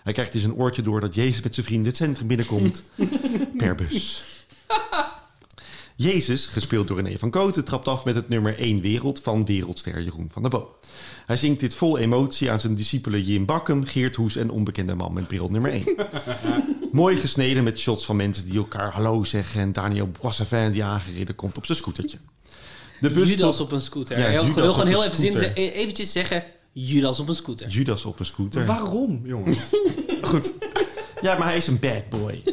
Hij 0.04 0.14
krijgt 0.14 0.34
in 0.34 0.42
zijn 0.42 0.56
oortje 0.56 0.82
door 0.82 1.00
dat 1.00 1.16
Jezus 1.16 1.42
met 1.42 1.54
zijn 1.54 1.66
vrienden 1.66 1.88
het 1.88 1.98
centrum 1.98 2.28
binnenkomt 2.28 2.82
per 3.58 3.76
bus. 3.76 4.26
Jezus, 5.98 6.46
gespeeld 6.46 6.88
door 6.88 7.02
René 7.02 7.18
van 7.18 7.30
Kooten, 7.30 7.66
trapt 7.66 7.88
af 7.88 8.06
met 8.06 8.16
het 8.16 8.30
nummer 8.30 8.60
1 8.60 8.82
Wereld 8.82 9.20
van 9.20 9.46
wereldster 9.46 10.02
Jeroen 10.02 10.30
van 10.32 10.42
der 10.42 10.52
Bo. 10.52 10.76
Hij 11.26 11.38
zingt 11.38 11.60
dit 11.60 11.76
vol 11.76 11.98
emotie 11.98 12.52
aan 12.52 12.60
zijn 12.60 12.76
discipelen 12.76 13.22
Jim 13.22 13.46
Bakkum, 13.46 13.86
Geert 13.86 14.16
Hoes 14.16 14.36
en 14.36 14.50
onbekende 14.50 14.96
man 14.96 15.14
met 15.14 15.28
bril 15.28 15.48
nummer 15.48 15.72
1. 15.72 15.84
Mooi 16.92 17.18
gesneden 17.18 17.64
met 17.64 17.80
shots 17.80 18.06
van 18.06 18.16
mensen 18.16 18.46
die 18.46 18.58
elkaar 18.58 18.92
hallo 18.92 19.24
zeggen. 19.24 19.62
En 19.62 19.72
Daniel 19.72 20.10
Boissevin 20.22 20.72
die 20.72 20.84
aangereden 20.84 21.36
komt 21.36 21.58
op 21.58 21.66
zijn 21.66 21.78
scootertje. 21.78 22.18
De 23.02 23.10
bus 23.12 23.30
Judas 23.30 23.56
stopt- 23.56 23.72
op 23.72 23.78
een 23.78 23.84
scooter. 23.84 24.20
Ja, 24.20 24.32
Judas 24.32 24.54
wil 24.54 24.74
gewoon 24.74 24.88
heel 24.88 25.04
even 25.04 25.16
zin, 25.18 25.32
scooter. 25.32 25.52
e- 25.58 25.70
eventjes 25.70 26.12
zeggen... 26.12 26.44
Judas 26.72 27.20
op 27.20 27.30
een 27.30 27.36
scooter. 27.36 27.68
Judas 27.68 28.06
op 28.06 28.20
een 28.20 28.26
scooter. 28.26 28.66
Waarom, 28.66 29.22
jongens? 29.24 29.58
Goed. 30.22 30.54
Ja, 31.22 31.38
maar 31.38 31.48
hij 31.48 31.58
is 31.58 31.68
een 31.68 31.80
bad 31.80 32.10
boy. 32.10 32.44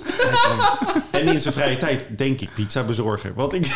En 1.10 1.26
in 1.26 1.40
zijn 1.40 1.54
vrije 1.54 1.76
tijd 1.76 2.08
denk 2.16 2.40
ik 2.40 2.54
pizza 2.54 2.82
bezorger. 2.82 3.34
Want 3.34 3.52
ik... 3.52 3.66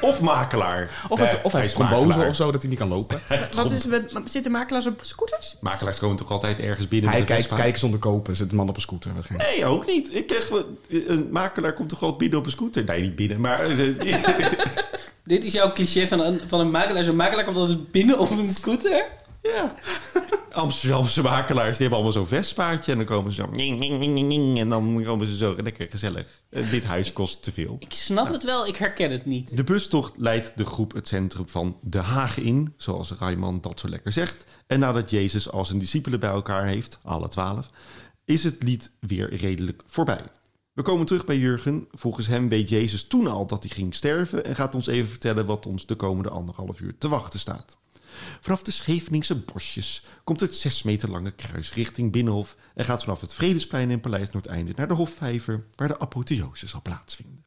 of 0.00 0.20
makelaar. 0.20 1.06
Of, 1.08 1.18
het, 1.18 1.28
Eh, 1.28 1.44
of 1.44 1.52
hij 1.52 1.64
is 1.64 1.76
makelaar. 1.76 2.26
of 2.26 2.34
zo, 2.34 2.50
dat 2.50 2.60
hij 2.60 2.70
niet 2.70 2.78
kan 2.78 2.88
lopen. 2.88 3.20
Wat 3.56 3.70
is 3.70 3.86
met, 3.86 4.12
zitten 4.24 4.52
makelaars 4.52 4.86
op 4.86 5.00
scooters? 5.02 5.56
Makelaars 5.60 5.98
komen 5.98 6.16
toch 6.16 6.30
altijd 6.30 6.60
ergens 6.60 6.88
binnen 6.88 7.10
Hij 7.10 7.20
met 7.20 7.30
een 7.30 7.36
kijkt, 7.36 7.54
kijken 7.54 7.80
zonder 7.80 7.98
kopen, 7.98 8.36
zit 8.36 8.50
een 8.50 8.56
man 8.56 8.68
op 8.68 8.74
een 8.76 8.82
scooter. 8.82 9.12
Nee, 9.28 9.66
ook 9.66 9.86
niet. 9.86 10.14
Ik 10.14 10.26
krijg 10.26 10.50
een 10.88 11.28
makelaar 11.30 11.72
komt 11.72 11.88
toch 11.88 12.00
wel 12.00 12.16
binnen 12.16 12.38
op 12.38 12.44
een 12.44 12.52
scooter? 12.52 12.84
Nee, 12.84 13.00
niet 13.00 13.16
binnen, 13.16 13.40
maar... 13.40 13.66
Dit 15.24 15.44
is 15.44 15.52
jouw 15.52 15.72
cliché 15.72 16.06
van 16.06 16.20
een, 16.20 16.40
van 16.46 16.60
een 16.60 16.70
makelaar. 16.70 17.04
Zo'n 17.04 17.16
makelaar 17.16 17.44
komt 17.44 17.56
altijd 17.56 17.90
binnen 17.90 18.18
op 18.18 18.30
een 18.30 18.52
scooter. 18.52 19.04
Ja. 19.52 19.74
Amsterdamse 20.50 21.22
makelaars, 21.22 21.76
die 21.76 21.80
hebben 21.80 21.92
allemaal 21.92 22.12
zo'n 22.12 22.38
vestpaardje. 22.38 22.92
En 22.92 22.98
dan 22.98 23.06
komen 23.06 23.32
ze 23.32 23.42
zo... 23.42 23.50
ning, 23.50 23.78
ning, 23.78 23.98
ning, 23.98 24.14
ning, 24.14 24.28
ning, 24.28 24.58
en 24.58 24.68
dan 24.68 25.02
komen 25.04 25.26
ze 25.26 25.36
zo 25.36 25.54
lekker 25.62 25.86
gezellig. 25.90 26.26
Eh, 26.50 26.70
dit 26.70 26.84
huis 26.84 27.12
kost 27.12 27.42
te 27.42 27.52
veel. 27.52 27.76
Ik 27.78 27.92
snap 27.92 28.32
het 28.32 28.44
wel, 28.44 28.66
ik 28.66 28.76
herken 28.76 29.10
het 29.10 29.26
niet. 29.26 29.56
De 29.56 29.64
bustocht 29.64 30.12
leidt 30.16 30.52
de 30.56 30.64
groep 30.64 30.92
het 30.92 31.08
centrum 31.08 31.48
van 31.48 31.78
De 31.82 31.98
Haag 31.98 32.38
in, 32.38 32.74
zoals 32.76 33.12
Raiman 33.12 33.60
dat 33.60 33.80
zo 33.80 33.88
lekker 33.88 34.12
zegt. 34.12 34.44
En 34.66 34.78
nadat 34.80 35.10
Jezus 35.10 35.50
al 35.50 35.64
zijn 35.64 35.78
discipelen 35.78 36.20
bij 36.20 36.30
elkaar 36.30 36.66
heeft, 36.66 36.98
alle 37.02 37.28
twaalf, 37.28 37.70
is 38.24 38.44
het 38.44 38.62
lied 38.62 38.90
weer 39.00 39.34
redelijk 39.34 39.82
voorbij. 39.86 40.24
We 40.72 40.82
komen 40.82 41.06
terug 41.06 41.24
bij 41.24 41.38
Jurgen. 41.38 41.88
Volgens 41.90 42.26
hem 42.26 42.48
weet 42.48 42.68
Jezus 42.68 43.06
toen 43.06 43.26
al 43.26 43.46
dat 43.46 43.62
hij 43.62 43.72
ging 43.74 43.94
sterven 43.94 44.44
en 44.44 44.54
gaat 44.54 44.74
ons 44.74 44.86
even 44.86 45.10
vertellen 45.10 45.46
wat 45.46 45.66
ons 45.66 45.86
de 45.86 45.94
komende 45.94 46.30
anderhalf 46.30 46.80
uur 46.80 46.98
te 46.98 47.08
wachten 47.08 47.38
staat. 47.38 47.76
Vanaf 48.40 48.62
de 48.62 48.70
Scheveningse 48.70 49.34
bosjes 49.34 50.04
komt 50.24 50.40
het 50.40 50.56
zes 50.56 50.82
meter 50.82 51.10
lange 51.10 51.30
kruis 51.30 51.74
richting 51.74 52.12
Binnenhof 52.12 52.56
en 52.74 52.84
gaat 52.84 53.04
vanaf 53.04 53.20
het 53.20 53.34
Vredesplein 53.34 53.90
en 53.90 54.00
Paleis 54.00 54.30
Noordeinde 54.30 54.72
naar 54.76 54.88
de 54.88 54.94
Hofvijver, 54.94 55.64
waar 55.74 55.88
de 55.88 55.98
apotheose 55.98 56.66
zal 56.66 56.82
plaatsvinden. 56.82 57.44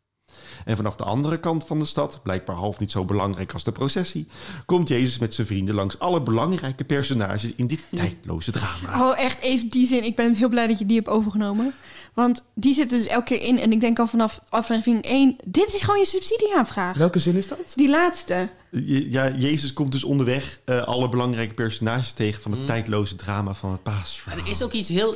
En 0.65 0.75
vanaf 0.75 0.95
de 0.95 1.03
andere 1.03 1.37
kant 1.37 1.63
van 1.63 1.79
de 1.79 1.85
stad, 1.85 2.19
blijkbaar 2.23 2.55
half 2.55 2.79
niet 2.79 2.91
zo 2.91 3.05
belangrijk 3.05 3.53
als 3.53 3.63
de 3.63 3.71
processie, 3.71 4.27
komt 4.65 4.87
Jezus 4.87 5.19
met 5.19 5.33
zijn 5.33 5.47
vrienden 5.47 5.75
langs 5.75 5.99
alle 5.99 6.21
belangrijke 6.21 6.83
personages 6.83 7.51
in 7.55 7.67
dit 7.67 7.79
tijdloze 7.91 8.51
drama. 8.51 9.09
Oh, 9.09 9.19
echt 9.19 9.41
even 9.41 9.69
die 9.69 9.87
zin. 9.87 10.03
Ik 10.03 10.15
ben 10.15 10.35
heel 10.35 10.49
blij 10.49 10.67
dat 10.67 10.79
je 10.79 10.85
die 10.85 10.95
hebt 10.95 11.07
overgenomen. 11.07 11.73
Want 12.13 12.43
die 12.53 12.73
zitten 12.73 12.97
dus 12.97 13.07
elke 13.07 13.25
keer 13.25 13.41
in. 13.41 13.59
En 13.59 13.71
ik 13.71 13.79
denk 13.79 13.99
al 13.99 14.07
vanaf 14.07 14.39
aflevering 14.49 15.03
1... 15.03 15.35
Dit 15.45 15.73
is 15.73 15.81
gewoon 15.81 15.99
je 15.99 16.05
subsidieaanvraag. 16.05 16.97
Welke 16.97 17.19
zin 17.19 17.35
is 17.35 17.47
dat? 17.47 17.73
Die 17.75 17.89
laatste. 17.89 18.49
Ja, 18.71 19.29
Jezus 19.37 19.73
komt 19.73 19.91
dus 19.91 20.03
onderweg 20.03 20.59
eh, 20.65 20.81
alle 20.81 21.09
belangrijke 21.09 21.53
personages 21.53 22.11
tegen 22.11 22.41
van 22.41 22.51
het 22.51 22.59
Mm. 22.59 22.65
tijdloze 22.65 23.15
drama 23.15 23.53
van 23.53 23.71
het 23.71 23.79
Maar 23.83 23.93
paasverhaal. 23.93 24.39
er 24.39 24.49
is 24.49 24.61
ook 24.63 24.71
iets 24.71 24.89
heel, 24.89 25.15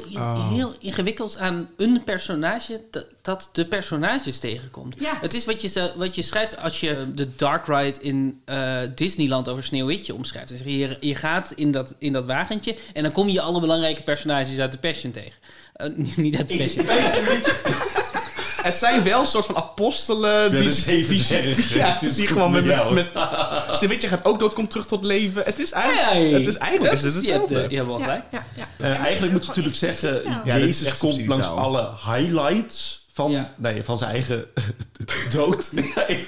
heel 0.53 0.74
ingewikkelds 0.79 1.38
aan 1.38 1.70
een 1.77 2.03
personage 2.03 2.81
dat, 2.91 3.05
dat 3.22 3.50
de 3.51 3.65
personages 3.65 4.39
tegenkomt. 4.39 4.96
Ja. 5.00 5.17
Het 5.22 5.34
is 5.34 5.46
wat 5.46 5.62
je, 5.62 5.93
wat 5.98 6.15
je 6.15 6.22
schrijft 6.22 6.58
als 6.58 6.79
je 6.79 7.08
de 7.15 7.36
dark 7.36 7.65
ride 7.67 7.98
in 8.01 8.41
eh, 8.46 8.77
Disneyland 8.96 9.50
over 9.50 9.63
Sneeuwwitje 9.63 10.13
omschrijft. 10.15 10.50
Dus 10.50 10.62
je, 10.63 10.98
je 11.00 11.15
gaat 11.15 11.51
in 11.55 11.72
dat, 11.72 11.96
in 11.98 12.13
dat 12.13 12.25
wagentje 12.25 12.75
en 12.93 13.03
dan 13.03 13.12
kom 13.12 13.29
je 13.29 13.41
alle 13.41 13.60
belangrijke 13.60 14.03
personages 14.03 14.58
uit 14.60 14.72
de 14.72 14.77
Passion 14.77 15.12
tegen. 15.12 15.34
Eh, 15.74 15.89
niet 16.15 16.36
uit 16.36 16.48
de 16.48 16.58
Passion. 16.58 16.86
Het 18.63 18.77
zijn 18.77 19.03
wel 19.03 19.19
een 19.19 19.25
soort 19.25 19.45
van 19.45 19.55
apostelen. 19.55 20.43
Ja, 20.43 20.49
die, 20.49 20.63
de 20.63 20.71
zeven 20.71 21.15
die, 21.55 21.77
ja, 21.79 21.93
Het 21.93 22.01
is 22.01 22.13
die 22.13 22.27
gewoon 22.27 22.51
met... 22.51 22.65
met 22.65 22.91
met, 22.93 23.07
Sneeuwwitje 23.71 24.07
gaat 24.07 24.25
ook 24.25 24.39
dood, 24.39 24.53
komt 24.53 24.69
terug 24.69 24.85
tot 24.85 25.03
leven. 25.03 25.43
Het 25.45 25.59
is 25.59 25.71
eigenlijk, 25.71 26.09
Hey. 26.11 26.31
het 26.31 26.47
is, 26.47 26.57
eigenlijk 26.57 26.93
is 26.93 27.01
Dat 27.01 27.13
het 27.13 27.21
hetzelfde. 27.21 27.65
je 27.69 27.75
hebt 27.75 27.87
wel 27.87 27.99
gelijk. 27.99 28.25
Eh, 28.77 28.99
eigenlijk 28.99 29.31
moet 29.33 29.41
je 29.41 29.47
natuurlijk 29.47 29.75
zeggen, 29.75 30.41
Jezus 30.45 30.97
komt 30.97 31.25
langs 31.27 31.47
alle 31.47 31.89
highlights 32.05 33.00
van, 33.21 33.31
Ja. 33.31 33.53
nee, 33.57 33.83
van 33.83 33.97
zijn 33.97 34.11
eigen 34.11 34.45
dood. 35.33 35.71
Nee. 36.07 36.27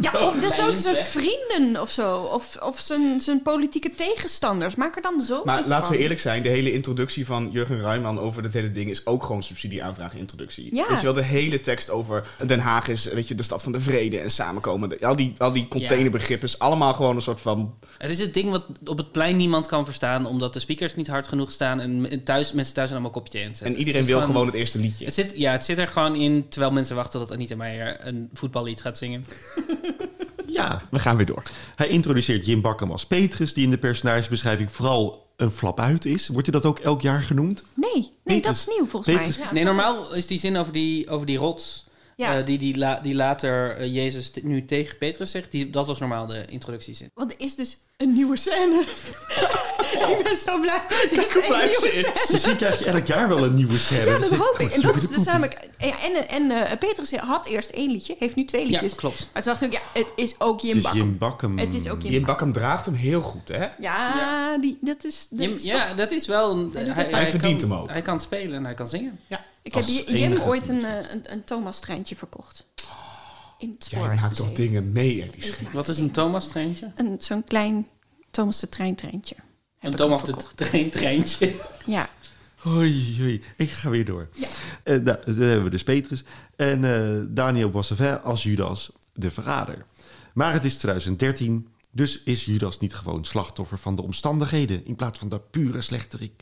Ja, 0.00 0.26
of 0.28 0.36
desnoods 0.36 0.82
zijn 0.82 0.96
vrienden 0.96 1.80
of 1.82 1.90
zo. 1.90 2.18
Of, 2.18 2.56
of 2.62 2.78
zijn, 2.78 3.20
zijn 3.20 3.42
politieke 3.42 3.90
tegenstanders. 3.90 4.74
Maak 4.74 4.96
er 4.96 5.02
dan 5.02 5.20
zo 5.20 5.42
Maar 5.44 5.60
iets 5.60 5.68
laten 5.68 5.86
van. 5.86 5.96
we 5.96 6.02
eerlijk 6.02 6.20
zijn, 6.20 6.42
de 6.42 6.48
hele 6.48 6.72
introductie 6.72 7.26
van 7.26 7.48
Jurgen 7.52 7.80
Ruijman 7.80 8.18
over 8.18 8.42
dit 8.42 8.52
hele 8.52 8.70
ding 8.70 8.90
is 8.90 9.06
ook 9.06 9.22
gewoon 9.24 9.42
subsidieaanvraag 9.42 10.14
introductie. 10.14 10.74
Ja. 10.74 10.86
Weet 10.88 10.96
je 10.98 11.04
wel, 11.04 11.12
de 11.12 11.22
hele 11.22 11.60
tekst 11.60 11.90
over 11.90 12.28
Den 12.46 12.58
Haag 12.58 12.88
is, 12.88 13.04
weet 13.04 13.28
je, 13.28 13.34
de 13.34 13.42
stad 13.42 13.62
van 13.62 13.72
de 13.72 13.80
vrede 13.80 14.18
en 14.18 14.30
samenkomen. 14.30 14.98
Al 15.00 15.16
die, 15.16 15.34
al 15.38 15.52
die 15.52 15.68
containerbegrippen 15.68 16.48
is 16.48 16.58
allemaal 16.58 16.94
gewoon 16.94 17.16
een 17.16 17.22
soort 17.22 17.40
van... 17.40 17.74
Het 17.98 18.10
is 18.10 18.18
het 18.18 18.34
ding 18.34 18.50
wat 18.50 18.64
op 18.84 18.96
het 18.98 19.12
plein 19.12 19.36
niemand 19.36 19.66
kan 19.66 19.84
verstaan, 19.84 20.26
omdat 20.26 20.52
de 20.52 20.58
speakers 20.58 20.94
niet 20.94 21.08
hard 21.08 21.28
genoeg 21.28 21.50
staan 21.50 21.80
en 21.80 22.22
thuis, 22.24 22.52
mensen 22.52 22.74
thuis 22.74 22.90
allemaal 22.90 23.10
kopje 23.10 23.30
thee. 23.32 23.68
En 23.68 23.76
iedereen 23.76 24.04
wil 24.04 24.20
gewoon 24.22 24.46
het 24.46 24.54
eerste 24.54 24.78
liedje. 24.78 25.04
Het 25.04 25.14
zit, 25.14 25.32
ja, 25.36 25.52
het 25.52 25.64
zit 25.64 25.78
er 25.78 25.88
gewoon 25.88 26.14
in, 26.16 26.33
terwijl 26.48 26.72
mensen 26.72 26.96
wachten 26.96 27.20
tot 27.20 27.32
Anita 27.32 27.56
Meijer 27.56 28.06
een 28.06 28.30
voetballied 28.32 28.80
gaat 28.80 28.98
zingen. 28.98 29.24
Ja, 30.46 30.82
We 30.90 30.98
gaan 30.98 31.16
weer 31.16 31.26
door. 31.26 31.42
hij 31.74 31.88
introduceert 31.88 32.46
Jim 32.46 32.60
Bakkum 32.60 32.90
als 32.90 33.06
Petrus, 33.06 33.54
die 33.54 33.64
in 33.64 33.70
de 33.70 33.78
personagebeschrijving 33.78 34.70
vooral 34.72 35.26
een 35.36 35.50
flap 35.50 35.80
uit 35.80 36.04
is. 36.04 36.28
Wordt 36.28 36.46
hij 36.50 36.60
dat 36.60 36.70
ook 36.70 36.78
elk 36.78 37.00
jaar 37.02 37.22
genoemd? 37.22 37.64
Nee, 37.74 37.90
nee 37.92 38.12
Petrus- 38.24 38.42
dat 38.42 38.54
is 38.54 38.66
nieuw 38.78 38.86
volgens 38.86 39.16
Petrus- 39.16 39.36
mij. 39.38 39.46
Ja. 39.46 39.52
Nee, 39.52 39.64
normaal 39.64 40.14
is 40.14 40.26
die 40.26 40.38
zin 40.38 40.56
over 40.56 40.72
die, 40.72 41.08
over 41.08 41.26
die 41.26 41.38
rots, 41.38 41.86
Ja. 42.16 42.38
eh, 42.38 42.46
die, 42.46 42.58
die, 42.58 42.78
la- 42.78 43.00
die 43.00 43.14
later 43.14 43.70
eh, 43.76 43.94
Jezus 43.94 44.30
nu 44.42 44.64
tegen 44.64 44.98
Petrus 44.98 45.30
zegt, 45.30 45.50
die, 45.50 45.70
dat 45.70 45.86
was 45.86 45.98
normaal 46.00 46.26
de 46.26 46.44
introductiezin. 46.46 47.10
Want 47.14 47.32
er 47.32 47.40
is 47.40 47.54
dus 47.54 47.78
een 47.96 48.12
nieuwe 48.12 48.36
scène. 48.36 48.80
ik 50.18 50.20
ben 50.24 50.36
zo 50.36 50.60
blij. 50.60 50.80
Is 51.10 51.32
hoe 51.32 51.44
blij 51.46 51.74
ze 51.74 51.92
is. 51.92 52.30
Misschien 52.32 52.56
krijg 52.56 52.78
je 52.78 52.84
elk 52.84 53.06
jaar 53.06 53.28
wel 53.28 53.44
een 53.44 53.54
nieuwe 53.54 53.78
scène. 53.78 54.04
Ja, 54.10 54.18
dat 54.18 54.34
hoop 54.44 54.58
ik. 54.58 54.72
En 54.72 54.80
dat 54.80 54.96
is 54.96 55.08
dus 55.08 55.24
namelijk... 55.24 55.68
Ja, 55.78 55.94
en 56.02 56.28
en 56.28 56.50
eh, 56.50 56.78
Petrus 56.78 57.16
had 57.16 57.46
eerst 57.46 57.70
één 57.70 57.90
liedje, 57.90 58.16
heeft 58.18 58.34
nu 58.34 58.44
twee 58.44 58.64
Ja, 58.64 58.70
liedjes. 58.70 58.94
klopt. 58.94 59.28
Maar 59.32 59.42
toen 59.42 59.52
dacht 59.52 59.64
ik, 59.64 59.72
ja, 59.72 59.80
het 59.92 60.12
is 60.16 60.34
ook 60.38 60.60
Jim 60.60 60.76
Het 60.76 60.84
is. 60.84 60.92
Jim 60.92 61.18
Bakkum. 61.18 61.58
Het 61.58 61.74
is 61.74 61.88
ook 61.88 62.02
Jim, 62.02 62.12
Jim 62.12 62.24
Bakker. 62.24 62.26
Bakkum 62.26 62.52
draagt 62.52 62.86
hem 62.86 62.94
heel 62.94 63.20
goed, 63.20 63.48
hè? 63.48 63.58
Ja, 63.64 63.72
Ja. 63.78 64.58
Die, 64.58 64.78
dat 64.80 65.04
is, 65.04 65.26
dat 65.30 65.40
Jim- 65.40 65.52
is 65.54 65.62
ja, 65.62 65.94
dat 65.94 66.10
is 66.10 66.26
wel... 66.26 66.50
Een, 66.50 66.72
Hij 66.74 67.26
verdient 67.26 67.60
kan, 67.60 67.70
hem 67.70 67.78
ook. 67.80 67.88
Hij 67.90 68.02
kan 68.02 68.20
spelen 68.20 68.54
en 68.54 68.64
hij 68.64 68.74
kan 68.74 68.86
zingen. 68.86 69.20
Ja. 69.26 69.44
Ik 69.62 69.74
heb 69.74 69.84
Jim 70.06 70.40
ooit 70.40 70.68
een, 70.68 70.84
eh, 70.84 70.92
een, 71.10 71.22
een 71.32 71.44
Thomas-treintje 71.44 72.16
verkocht. 72.16 72.64
In 73.58 73.74
het 73.78 73.90
Jij 73.90 74.00
spoor. 74.00 74.14
maakt 74.14 74.36
toch 74.36 74.52
dingen 74.52 74.92
mee? 74.92 75.16
Ik 75.32 75.60
maak 75.62 75.72
Wat 75.72 75.88
is 75.88 75.98
een 75.98 76.10
Thomas-treintje? 76.10 76.92
een 76.96 77.16
Zo'n 77.18 77.44
klein 77.44 77.86
Thomas 78.30 78.60
de 78.60 78.68
treintreintje. 78.68 79.34
Een 79.80 79.90
Thomas 79.90 80.20
de 80.24 80.26
verkocht. 80.26 80.56
trein 80.56 80.90
treintje. 80.90 81.54
Ja. 81.86 82.08
Hoi, 82.56 83.16
hoi. 83.18 83.40
Ik 83.56 83.70
ga 83.70 83.90
weer 83.90 84.04
door. 84.04 84.28
Ja. 84.32 84.46
Eh, 84.82 84.96
nou, 85.00 85.18
dan 85.24 85.34
hebben 85.34 85.64
we 85.64 85.70
dus 85.70 85.82
Petrus. 85.82 86.22
En 86.56 86.84
eh, 86.84 87.24
Daniel 87.28 87.70
Boissevin 87.70 88.20
als 88.22 88.42
Judas, 88.42 88.90
de 89.12 89.30
verrader. 89.30 89.84
Maar 90.34 90.52
het 90.52 90.64
is 90.64 90.76
2013, 90.76 91.68
dus 91.90 92.22
is 92.22 92.44
Judas 92.44 92.78
niet 92.78 92.94
gewoon 92.94 93.24
slachtoffer 93.24 93.78
van 93.78 93.96
de 93.96 94.02
omstandigheden... 94.02 94.86
in 94.86 94.96
plaats 94.96 95.18
van 95.18 95.28
de 95.28 95.40
pure 95.50 95.80
slechterik. 95.80 96.40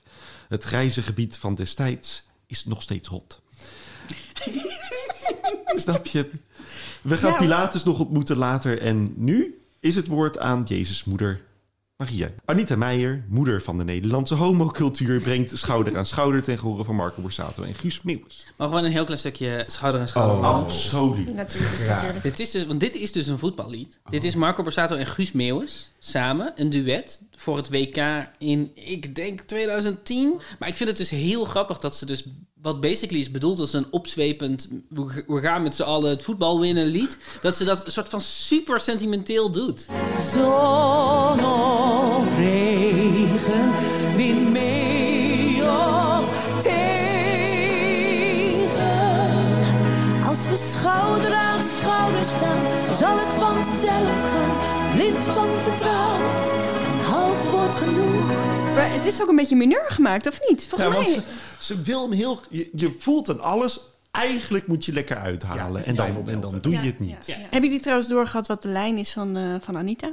Het 0.49 0.63
grijze 0.65 1.03
gebied 1.03 1.37
van 1.39 1.55
destijds 1.55 2.23
is 2.47 2.65
nog 2.65 2.83
steeds 2.83 3.09
hot. 3.09 3.41
Snap 5.75 6.07
je? 6.07 6.31
We 7.03 7.17
gaan 7.17 7.33
Ja. 7.33 7.39
Pilatus 7.39 7.85
nog 7.85 7.99
ontmoeten 7.99 8.37
later 8.37 8.81
en 8.81 9.13
nu 9.17 9.59
is 9.81 9.95
het 9.95 10.07
woord 10.07 10.39
aan 10.39 10.63
Jezus' 10.65 11.05
moeder 11.05 11.41
Maria. 11.97 12.29
Anita 12.45 12.77
Meijer, 12.77 13.25
moeder 13.29 13.63
van 13.63 13.79
de 13.79 13.85
Nederlandse 13.85 14.35
homocultuur, 14.35 15.21
brengt 15.21 15.59
schouder 15.59 15.97
aan 15.97 16.07
schouder 16.07 16.43
ten 16.43 16.59
gehore 16.59 16.85
van 16.85 16.95
Marco 16.95 17.23
Borsato 17.23 17.63
en 17.63 17.75
Guus 17.75 18.03
Meeuwis. 18.03 18.47
Mogen 18.57 18.77
we 18.77 18.87
een 18.87 18.93
heel 18.93 19.05
klein 19.05 19.19
stukje 19.19 19.65
schouder 19.67 20.01
aan 20.01 20.09
schouder 20.09 20.37
Oh, 20.39 20.45
absoluut. 20.45 21.35
Natuurlijk. 21.35 22.23
Dit 22.23 22.41
is 22.41 22.51
dus, 22.51 22.67
want 22.67 22.81
dit 22.81 22.95
is 22.95 23.13
dus 23.13 23.27
een 23.27 23.39
voetballied. 23.39 23.99
Dit 24.11 24.25
is 24.25 24.35
Marco 24.35 24.63
Borsato 24.63 24.97
en 24.97 25.07
Guus 25.07 25.33
Meeuwis 25.33 25.91
samen, 25.99 26.53
een 26.57 26.71
duet 26.71 27.21
voor 27.31 27.57
het 27.57 27.71
WK 27.71 28.29
in, 28.39 28.71
ik 28.75 29.15
denk 29.15 29.41
2010. 29.41 30.41
Maar 30.59 30.69
ik 30.69 30.77
vind 30.77 30.89
het 30.89 30.99
dus 30.99 31.11
heel 31.11 31.45
grappig 31.45 31.79
dat 31.79 31.97
ze 31.97 32.07
dus, 32.07 32.25
wat 32.63 32.81
basically 32.81 33.21
is 33.21 33.31
bedoeld 33.31 33.59
als 33.61 33.73
een 33.73 33.87
opzwepend, 33.91 34.69
we 35.27 35.41
gaan 35.41 35.63
met 35.63 35.75
z'n 35.75 35.83
allen 35.83 36.11
het 36.11 36.23
voetbal 36.23 36.61
winnen 36.61 36.87
lied, 36.87 37.19
dat 37.41 37.57
ze 37.57 37.65
dat 37.65 37.85
een 37.85 37.93
soort 37.93 38.09
van 38.09 38.21
super 38.21 38.81
sentimenteel 38.81 39.51
doet. 39.51 39.87
Zon 40.21 41.45
of 41.45 42.37
regen, 42.39 43.73
wind 44.17 44.51
mee 44.51 45.63
of 45.63 46.59
tegen. 46.61 46.83
Als 50.29 50.47
we 50.47 50.57
schouder 50.57 51.33
aan 51.35 51.65
schouder 51.81 52.25
staan, 52.25 52.63
zal 52.99 53.19
het 53.19 53.35
vanzelf 53.39 54.31
gaan. 54.31 54.51
Blind 54.95 55.19
van 55.19 55.49
vertrouwen, 55.59 56.31
en 56.85 57.05
half 57.11 57.51
wordt 57.51 57.75
genoeg. 57.75 58.02
Maar 58.75 58.93
het 58.93 59.07
is 59.07 59.23
ook 59.23 59.29
een 59.29 59.37
beetje 59.37 59.57
mineur 59.57 59.85
gemaakt, 59.89 60.29
of 60.29 60.41
niet? 60.49 60.63
Ja, 60.63 60.69
Volgens 60.69 60.95
want 60.95 61.07
mij... 61.07 61.15
ze, 61.59 61.75
ze 61.75 61.83
wil 61.83 62.03
hem 62.03 62.13
heel... 62.13 62.41
Je, 62.51 62.71
je 62.75 62.97
voelt 62.99 63.29
aan 63.31 63.41
alles. 63.41 63.81
Eigenlijk 64.11 64.67
moet 64.67 64.85
je 64.85 64.93
lekker 64.93 65.17
uithalen. 65.17 65.81
Ja, 65.81 65.87
en, 65.87 65.95
dan, 65.97 66.29
en 66.29 66.41
dan 66.41 66.59
doe 66.61 66.73
je 66.73 66.79
Ja, 66.79 66.85
het 66.85 67.01
niet. 67.01 67.27
ja, 67.27 67.35
ja. 67.37 67.41
Hebben 67.43 67.63
jullie 67.63 67.81
trouwens 67.81 68.09
doorgehad 68.09 68.47
wat 68.47 68.63
de 68.63 68.69
lijn 68.69 68.99
is 68.99 69.13
van, 69.13 69.37
eh, 69.37 69.55
van 69.61 69.77
Anita? 69.77 70.13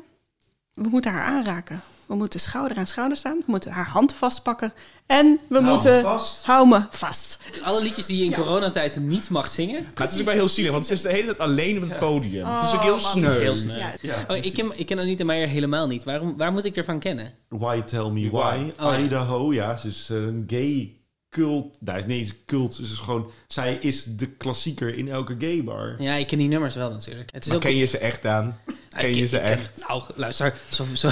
We 0.74 0.90
moeten 0.90 1.12
haar 1.12 1.24
aanraken. 1.34 1.82
We 2.10 2.16
moeten 2.16 2.40
schouder 2.40 2.78
aan 2.78 2.88
schouder 2.88 3.18
staan. 3.18 3.38
We 3.38 3.44
moeten 3.46 3.72
haar 3.72 3.88
hand 3.88 4.14
vastpakken. 4.14 4.74
En 5.06 5.40
we 5.50 5.60
moeten... 5.60 6.02
vast. 6.02 6.46
Hou 6.46 6.68
me 6.68 6.82
vast. 6.90 7.40
Alle 7.62 7.82
liedjes 7.82 8.06
die 8.06 8.18
je 8.18 8.24
in 8.24 8.34
coronatijd 8.34 9.00
niet 9.00 9.30
mag 9.30 9.50
zingen. 9.50 9.82
Maar 9.84 10.04
het 10.06 10.12
is 10.14 10.20
ook 10.20 10.26
wel 10.26 10.34
heel 10.34 10.48
zielig, 10.48 10.72
want 10.72 10.86
ze 10.86 10.94
is 10.94 11.02
de 11.02 11.10
hele 11.10 11.26
tijd 11.26 11.40
alleen 11.40 11.84
op 11.84 11.90
het 11.90 12.00
podium. 12.00 12.46
het 12.48 12.64
is 12.70 12.74
ook 12.74 12.82
heel 12.82 12.94
Oh, 12.94 13.02
man. 13.02 13.12
sneu. 13.12 13.30
Is 13.32 13.38
heel 13.38 13.56
sneu. 13.56 13.78
Ja. 13.78 13.94
Ja, 14.02 14.26
Oh, 14.28 14.36
ik, 14.38 14.54
ken, 14.54 14.72
ik 14.76 14.86
ken 14.86 15.00
Anita 15.00 15.24
Meijer 15.24 15.48
helemaal 15.48 15.88
niet. 15.88 16.04
Waarom, 16.04 16.38
waar 16.38 16.52
moet 16.52 16.66
ik 16.66 16.76
ervan 16.76 17.00
kennen? 17.00 17.34
Why 17.50 17.82
Tell 17.82 18.10
Me 18.10 18.30
Why? 18.32 18.72
Oh, 18.80 18.92
ja. 18.92 18.98
Idaho, 18.98 19.54
ja. 19.54 19.76
Ze 19.78 19.88
is 19.88 20.08
eh, 20.12 20.18
een 20.18 20.44
gay 20.48 20.98
cult. 21.30 21.78
Nee, 22.08 22.20
is 22.22 22.34
cult. 22.46 22.74
Ze 22.76 22.82
is 22.82 22.90
gewoon... 22.92 23.32
Zij 23.48 23.78
is 23.82 24.04
de 24.04 24.28
klassieker 24.28 24.98
in 24.98 25.10
elke 25.10 25.36
gay 25.40 25.64
bar. 25.64 25.96
Ja, 26.00 26.14
ik 26.14 26.28
ken 26.28 26.38
die 26.38 26.48
nummers 26.48 26.76
wel 26.76 26.90
natuurlijk. 26.90 27.30
Het 27.34 27.42
is 27.44 27.48
Maar 27.48 27.58
ook 27.58 27.64
ken 27.64 27.76
je 27.76 27.86
ze 27.86 27.98
echt 27.98 28.26
aan? 28.26 28.60
Ken 28.90 29.14
je 29.14 29.26
ze 29.26 29.36
ken- 29.36 29.46
echt? 29.46 29.88
Nou, 29.88 30.04
luister, 30.16 30.54
zo, 30.70 30.86
zo, 30.94 31.10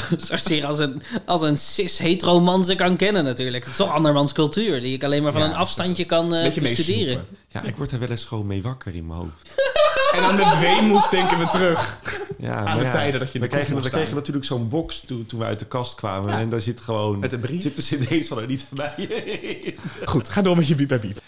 als 0.65 0.79
een, 0.79 1.01
als 1.25 1.41
een 1.41 1.57
cis-hetero 1.57 2.39
man 2.39 2.65
ze 2.65 2.75
kan 2.75 2.95
kennen 2.95 3.23
natuurlijk. 3.23 3.63
Het 3.63 3.71
is 3.71 3.77
toch 3.77 3.91
andermans 3.91 4.33
cultuur, 4.33 4.81
die 4.81 4.93
ik 4.93 5.03
alleen 5.03 5.23
maar 5.23 5.31
van 5.31 5.41
Ja, 5.41 5.47
een 5.47 5.55
afstandje 5.55 6.05
kan 6.05 6.33
eh, 6.33 6.53
bestuderen. 6.53 7.25
Ja, 7.47 7.63
ik 7.63 7.75
word 7.77 7.91
er 7.91 7.99
wel 7.99 8.09
eens 8.09 8.25
gewoon 8.25 8.47
mee 8.47 8.61
wakker 8.61 8.95
in 8.95 9.07
mijn 9.07 9.19
hoofd. 9.19 9.49
En 10.13 10.23
aan 10.23 10.35
met 10.35 10.59
weemoed 10.59 11.09
denken 11.11 11.39
we 11.39 11.47
terug. 11.47 11.99
Ja, 12.37 12.55
Aan 12.55 12.63
maar 12.63 12.77
de 12.77 12.83
ja, 12.83 12.91
tijden 12.91 13.19
dat 13.19 13.31
je 13.31 13.39
we 13.39 13.47
de 13.47 13.55
kregen, 13.55 13.81
we 13.81 13.89
kregen 13.89 14.15
natuurlijk 14.15 14.45
zo'n 14.45 14.69
box 14.69 14.99
toen, 14.99 15.25
toen 15.25 15.39
we 15.39 15.45
uit 15.45 15.59
de 15.59 15.65
kast 15.65 15.95
kwamen. 15.95 16.33
En 16.33 16.49
daar 16.49 16.61
zit 16.61 16.79
gewoon... 16.79 17.19
Met 17.19 17.33
een 17.33 17.39
brief? 17.39 17.61
Zitten 17.61 17.83
cd's 17.83 18.27
van 18.27 18.37
Anita 18.37 18.97
in. 18.97 19.77
Goed, 20.05 20.29
ga 20.29 20.41
door 20.41 20.55
met 20.55 20.67
je 20.67 20.75
biep 20.75 20.87
bij 20.87 20.99
biep. 20.99 21.19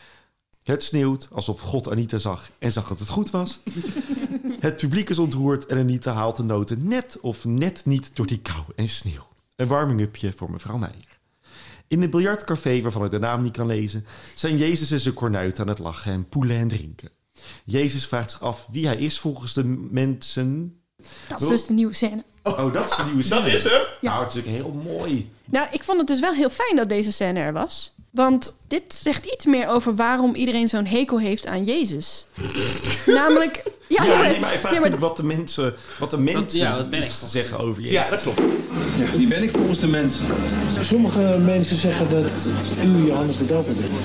Het 0.63 0.84
sneeuwt 0.84 1.30
alsof 1.32 1.60
God 1.60 1.89
Anita 1.89 2.18
zag 2.18 2.50
en 2.60 2.72
zag 2.72 2.88
dat 2.88 3.00
het 3.00 3.10
goed 3.10 3.30
was. 3.30 3.60
het 4.60 4.78
publiek 4.78 5.10
is 5.10 5.20
ontroerd 5.20 5.65
en 5.65 5.78
Anita 5.78 6.13
haalt 6.13 6.38
de 6.38 6.44
noten 6.44 6.88
net 6.88 7.18
of 7.22 7.46
net 7.46 7.86
niet 7.86 8.15
door 8.15 8.28
die 8.28 8.39
kou 8.39 8.63
en 8.76 8.89
sneeuw. 8.89 9.28
Een 9.56 9.68
warming-upje 9.68 10.34
voor 10.36 10.52
mevrouw 10.52 10.78
Meijer. 10.78 11.20
In 11.88 12.02
een 12.02 12.10
biljartcafé 12.10 12.82
waarvan 12.82 13.06
ik 13.06 13.12
de 13.12 13.20
naam 13.20 13.44
niet 13.44 13.54
kan 13.54 13.65
lezen, 13.65 14.06
zijn 14.34 14.58
Jezus 14.58 14.92
en 14.92 15.00
zijn 15.00 15.13
kornuit 15.13 15.60
aan 15.60 15.68
het 15.68 15.80
lachen 15.80 16.12
en 16.12 16.30
poelen 16.30 16.58
en 16.58 16.68
drinken. 16.68 17.10
Jezus 17.65 18.06
vraagt 18.06 18.32
zich 18.32 18.41
af 18.41 18.65
wie 18.71 18.86
hij 18.88 18.97
is 18.97 19.19
volgens 19.19 19.54
de 19.54 19.63
mensen. 19.91 20.80
Dat 21.28 21.41
is 21.41 21.47
dus 21.47 21.65
de 21.65 21.73
nieuwe 21.73 21.93
scène. 21.93 22.23
Oh, 22.43 22.73
dat 22.73 22.89
is 22.91 22.95
de 22.97 23.04
nieuwe 23.04 23.28
Dat 23.30 23.39
scène. 23.39 23.52
is 23.58 23.63
hem. 23.63 23.82
Nou, 24.02 24.23
het 24.23 24.34
is 24.36 24.39
ook 24.39 24.45
heel 24.47 24.82
mooi. 24.84 25.32
Nou, 25.45 25.67
ik 25.71 25.84
vond 25.84 25.97
het 25.97 26.08
dus 26.08 26.19
wel 26.19 26.34
heel 26.34 26.49
fijn 26.49 26.75
dat 26.75 26.89
deze 26.89 27.12
scène 27.12 27.39
er 27.39 27.54
was. 27.54 27.93
Want 28.12 28.56
dit 28.67 28.93
zegt 29.04 29.25
iets 29.25 29.45
meer 29.45 29.67
over 29.67 29.95
waarom 29.95 30.36
iedereen 30.36 30.67
zo'n 30.69 30.86
hekel 30.86 31.19
heeft 31.19 31.45
aan 31.45 31.63
Jezus. 31.63 32.25
Namelijk... 33.06 33.63
Ja, 33.88 34.04
Ja, 34.04 34.21
nee, 34.21 34.39
maar 34.39 34.49
hij 34.49 34.60
vraagt 34.60 34.62
maar- 34.63 34.71
natuurlijk 34.73 35.02
wat 35.02 35.17
de 35.17 35.23
mensen, 35.23 35.75
wat 35.99 36.10
de 36.12 36.17
mensen 36.17 36.60
ja, 36.60 36.75
wat 36.75 36.89
ben 36.89 37.04
ik? 37.04 37.12
zeggen 37.25 37.60
over 37.60 37.82
Jezus. 37.82 37.95
Ja, 38.04 38.10
dat 38.10 38.21
klopt. 38.21 38.41
Wie 39.15 39.28
ben 39.28 39.43
ik 39.43 39.49
volgens 39.49 39.80
de 39.80 39.88
mensen? 39.88 40.25
Sommige 40.82 41.19
mensen 41.45 41.75
zeggen 41.75 42.10
dat 42.10 42.32
u 42.84 43.06
Johannes 43.08 43.38
de 43.38 43.45
Doper 43.45 43.73
bent. 43.75 43.97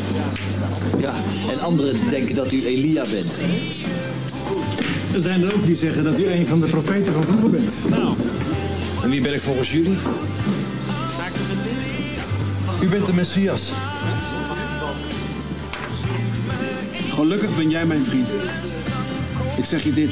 Ja, 1.05 1.15
en 1.51 1.61
anderen 1.61 1.97
denken 2.11 2.35
dat 2.35 2.53
u 2.53 2.67
Elia 2.67 3.05
bent. 3.11 3.33
Er 5.15 5.21
zijn 5.21 5.43
er 5.43 5.55
ook 5.55 5.67
die 5.67 5.77
zeggen 5.77 6.05
dat 6.05 6.19
u 6.19 6.27
een 6.27 6.47
van 6.47 6.61
de 6.61 6.67
profeten 6.67 7.13
van 7.13 7.23
vroeger 7.23 7.51
bent. 7.51 7.75
Nou, 7.91 8.15
en 9.03 9.11
wie 9.11 9.21
ben 9.21 9.35
ik 9.35 9.41
volgens 9.41 9.73
jullie? 9.73 9.97
U 12.83 12.89
bent 12.89 13.07
de 13.07 13.13
Messias. 13.13 13.71
Gelukkig 17.09 17.57
ben 17.57 17.71
jij 17.71 17.87
mijn 17.87 18.05
vriend. 18.05 18.29
Ik 19.57 19.65
zeg 19.65 19.83
je 19.83 19.93
dit. 19.93 20.11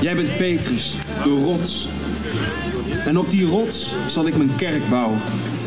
Jij 0.00 0.14
bent 0.14 0.36
Petrus, 0.36 0.96
de 1.22 1.42
rots. 1.44 1.88
En 3.06 3.18
op 3.18 3.30
die 3.30 3.46
rots 3.46 3.92
zal 4.06 4.26
ik 4.26 4.36
mijn 4.36 4.56
kerk 4.56 4.88
bouwen. 4.88 5.20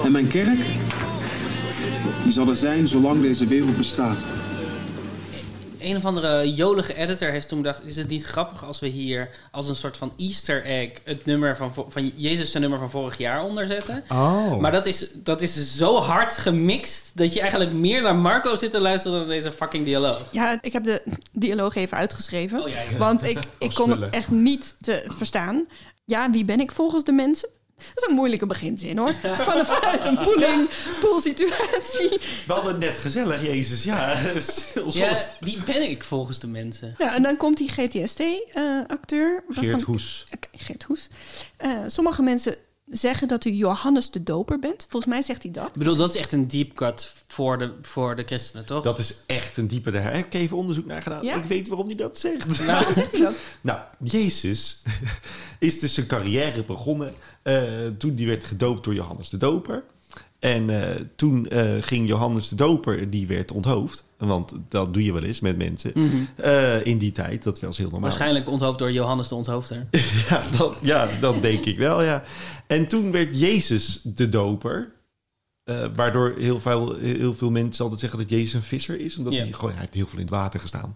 En 0.04 0.12
mijn 0.12 0.28
kerk, 0.28 0.60
die 2.24 2.34
zal 2.34 2.48
er 2.48 2.56
zijn 2.56 2.88
zolang 2.88 3.22
deze 3.22 3.46
wereld 3.46 3.78
bestaat. 3.78 4.18
Een 5.80 5.96
of 5.96 6.06
andere 6.06 6.54
jolige 6.54 6.96
editor 6.96 7.30
heeft 7.30 7.48
toen 7.48 7.62
bedacht... 7.62 7.82
is 7.86 7.96
het 7.96 8.08
niet 8.08 8.26
grappig 8.26 8.66
als 8.66 8.80
we 8.80 8.88
hier 8.88 9.30
als 9.52 9.70
een 9.70 9.76
soort 9.76 9.98
van 9.98 10.12
easter 10.18 10.66
egg... 10.66 10.90
het 11.04 11.26
nummer 11.26 11.58
van, 11.58 11.74
van 11.90 12.12
Jezus' 12.16 12.54
nummer 12.54 12.80
van 12.80 12.90
vorig 12.90 13.18
jaar 13.18 13.44
onderzetten? 13.44 14.04
Oh. 14.10 14.60
Maar 14.60 14.72
dat 14.72 14.86
is, 14.86 15.08
dat 15.14 15.42
is 15.42 15.76
zo 15.76 15.96
hard 15.96 16.38
gemixt... 16.38 17.12
dat 17.16 17.34
je 17.34 17.40
eigenlijk 17.40 17.72
meer 17.72 18.02
naar 18.02 18.16
Marco 18.16 18.56
zit 18.56 18.72
te 18.72 18.80
luisteren... 18.80 19.20
dan 19.20 19.28
deze 19.28 19.52
fucking 19.52 19.86
dialoog. 19.86 20.26
Ja, 20.32 20.58
ik 20.62 20.74
heb 20.74 20.84
de 20.84 21.02
dialoog 21.32 21.76
even 21.76 21.98
uitgeschreven. 21.98 22.64
Oh 22.64 22.70
ja, 22.70 22.82
ja. 22.92 22.98
Want 22.98 23.24
ik, 23.24 23.40
ik 23.58 23.74
kon 23.74 24.12
echt 24.12 24.30
niet 24.30 24.76
te 24.82 25.04
verstaan. 25.08 25.68
Ja, 26.06 26.30
wie 26.32 26.46
ben 26.46 26.60
ik 26.60 26.72
volgens 26.72 27.04
de 27.04 27.12
mensen? 27.12 27.50
Dat 27.94 28.04
is 28.04 28.10
een 28.10 28.16
moeilijke 28.16 28.46
beginzin 28.46 28.98
hoor. 28.98 29.14
Van, 29.22 29.66
vanuit 29.66 30.06
een 30.06 30.20
pooling, 30.20 30.70
poolsituatie. 31.00 32.10
We 32.46 32.54
hadden 32.54 32.72
het 32.72 32.80
net 32.80 33.00
gezellig, 33.00 33.44
Jezus. 33.44 33.84
Ja, 33.84 34.18
Ja, 34.92 35.26
wie 35.40 35.64
ben 35.66 35.90
ik 35.90 36.04
volgens 36.04 36.40
de 36.40 36.48
mensen? 36.48 36.96
Nou, 36.98 37.12
en 37.16 37.22
dan 37.24 37.38
komt 37.38 37.58
die 37.58 37.70
GTST-acteur. 37.70 39.44
Geert 39.50 39.82
Hoes. 39.82 40.26
Geert 40.52 40.84
Hoes. 40.84 41.08
Eh, 41.58 41.72
sommige 41.88 42.22
mensen 42.22 42.56
zeggen 42.90 43.28
dat 43.28 43.46
u 43.46 43.52
Johannes 43.52 44.12
de 44.12 44.24
Doper 44.24 44.60
bent. 44.60 44.86
Volgens 44.90 45.14
mij 45.14 45.22
zegt 45.22 45.44
hij 45.44 45.52
dat. 45.52 45.68
Ik 45.68 45.74
bedoel, 45.74 45.96
dat 45.96 46.10
is 46.10 46.16
echt 46.16 46.32
een 46.32 46.48
deep 46.48 46.74
cut 46.74 47.14
voor 47.28 47.58
de, 47.58 47.74
voor 47.82 48.16
de 48.16 48.24
christenen, 48.24 48.66
toch? 48.66 48.84
Dat 48.84 49.00
is 49.00 49.16
echt 49.26 49.58
een 49.58 49.68
diepe... 49.68 49.92
Daar 49.92 50.14
heb 50.14 50.26
ik 50.26 50.34
even 50.34 50.58
onderzoek 50.58 50.86
naar 50.86 51.02
gedaan. 51.02 51.24
Ja? 51.24 51.36
Ik 51.36 51.44
weet 51.44 51.68
waarom 51.68 51.88
hij 51.88 51.96
dat 51.96 52.20
zegt. 52.20 52.66
Waarom 52.66 52.94
zegt 53.04 53.12
hij 53.12 53.22
dat? 53.22 53.36
Nou, 53.62 53.80
Jezus 54.04 54.82
is 55.60 55.80
dus 55.80 55.94
zijn 55.94 56.08
carrière 56.08 56.64
begonnen 56.64 57.14
eh, 57.42 57.88
toen 57.98 58.16
hij 58.16 58.26
werd 58.26 58.44
gedoopt 58.44 58.84
door 58.84 58.94
Johannes 58.94 59.30
de 59.30 59.38
Doper. 59.38 59.84
En 60.40 60.70
eh, 60.70 60.96
toen 61.16 61.48
eh, 61.48 61.68
ging 61.82 62.08
Johannes 62.08 62.50
de 62.50 62.56
Doper, 62.56 63.10
die 63.10 63.28
werd 63.28 63.52
onthoofd. 63.52 64.04
Want 64.18 64.54
dat 64.70 64.94
doe 64.94 65.04
je 65.04 65.14
wel 65.14 65.24
eens 65.24 65.40
met 65.40 65.58
mensen. 65.58 65.94
eh, 66.36 66.86
in 66.86 66.98
die 66.98 67.12
tijd, 67.12 67.44
dat 67.44 67.60
was 67.60 67.78
heel 67.78 67.86
normaal. 67.90 68.10
Waarschijnlijk 68.10 68.50
onthoofd 68.50 68.80
door 68.80 68.92
Johannes 68.92 69.28
de 69.28 69.36
Onthoofder. 69.36 69.86
Ja, 70.30 70.44
dat, 70.58 70.76
ja, 70.82 71.10
dat 71.20 71.42
denk 71.42 71.66
ik 71.66 71.78
wel, 71.78 72.04
ja. 72.04 72.24
En 72.68 72.88
toen 72.88 73.12
werd 73.12 73.40
Jezus 73.40 74.00
de 74.04 74.30
doper. 74.30 74.92
Waardoor 75.94 76.36
heel 76.38 76.60
veel, 76.60 76.96
heel 76.96 77.34
veel 77.34 77.52
mensen 77.52 77.84
altijd 77.84 78.02
zeggen 78.02 78.20
dat 78.20 78.30
Jezus 78.30 78.54
een 78.54 78.62
visser 78.62 79.00
is. 79.00 79.18
Omdat 79.18 79.34
hij 79.34 79.52
gewoon, 79.52 79.72
hij 79.72 79.80
heeft 79.80 79.94
heel 79.94 80.08
veel 80.08 80.18
in 80.20 80.26
het 80.26 80.34
water 80.34 80.60
gestaan. 80.60 80.96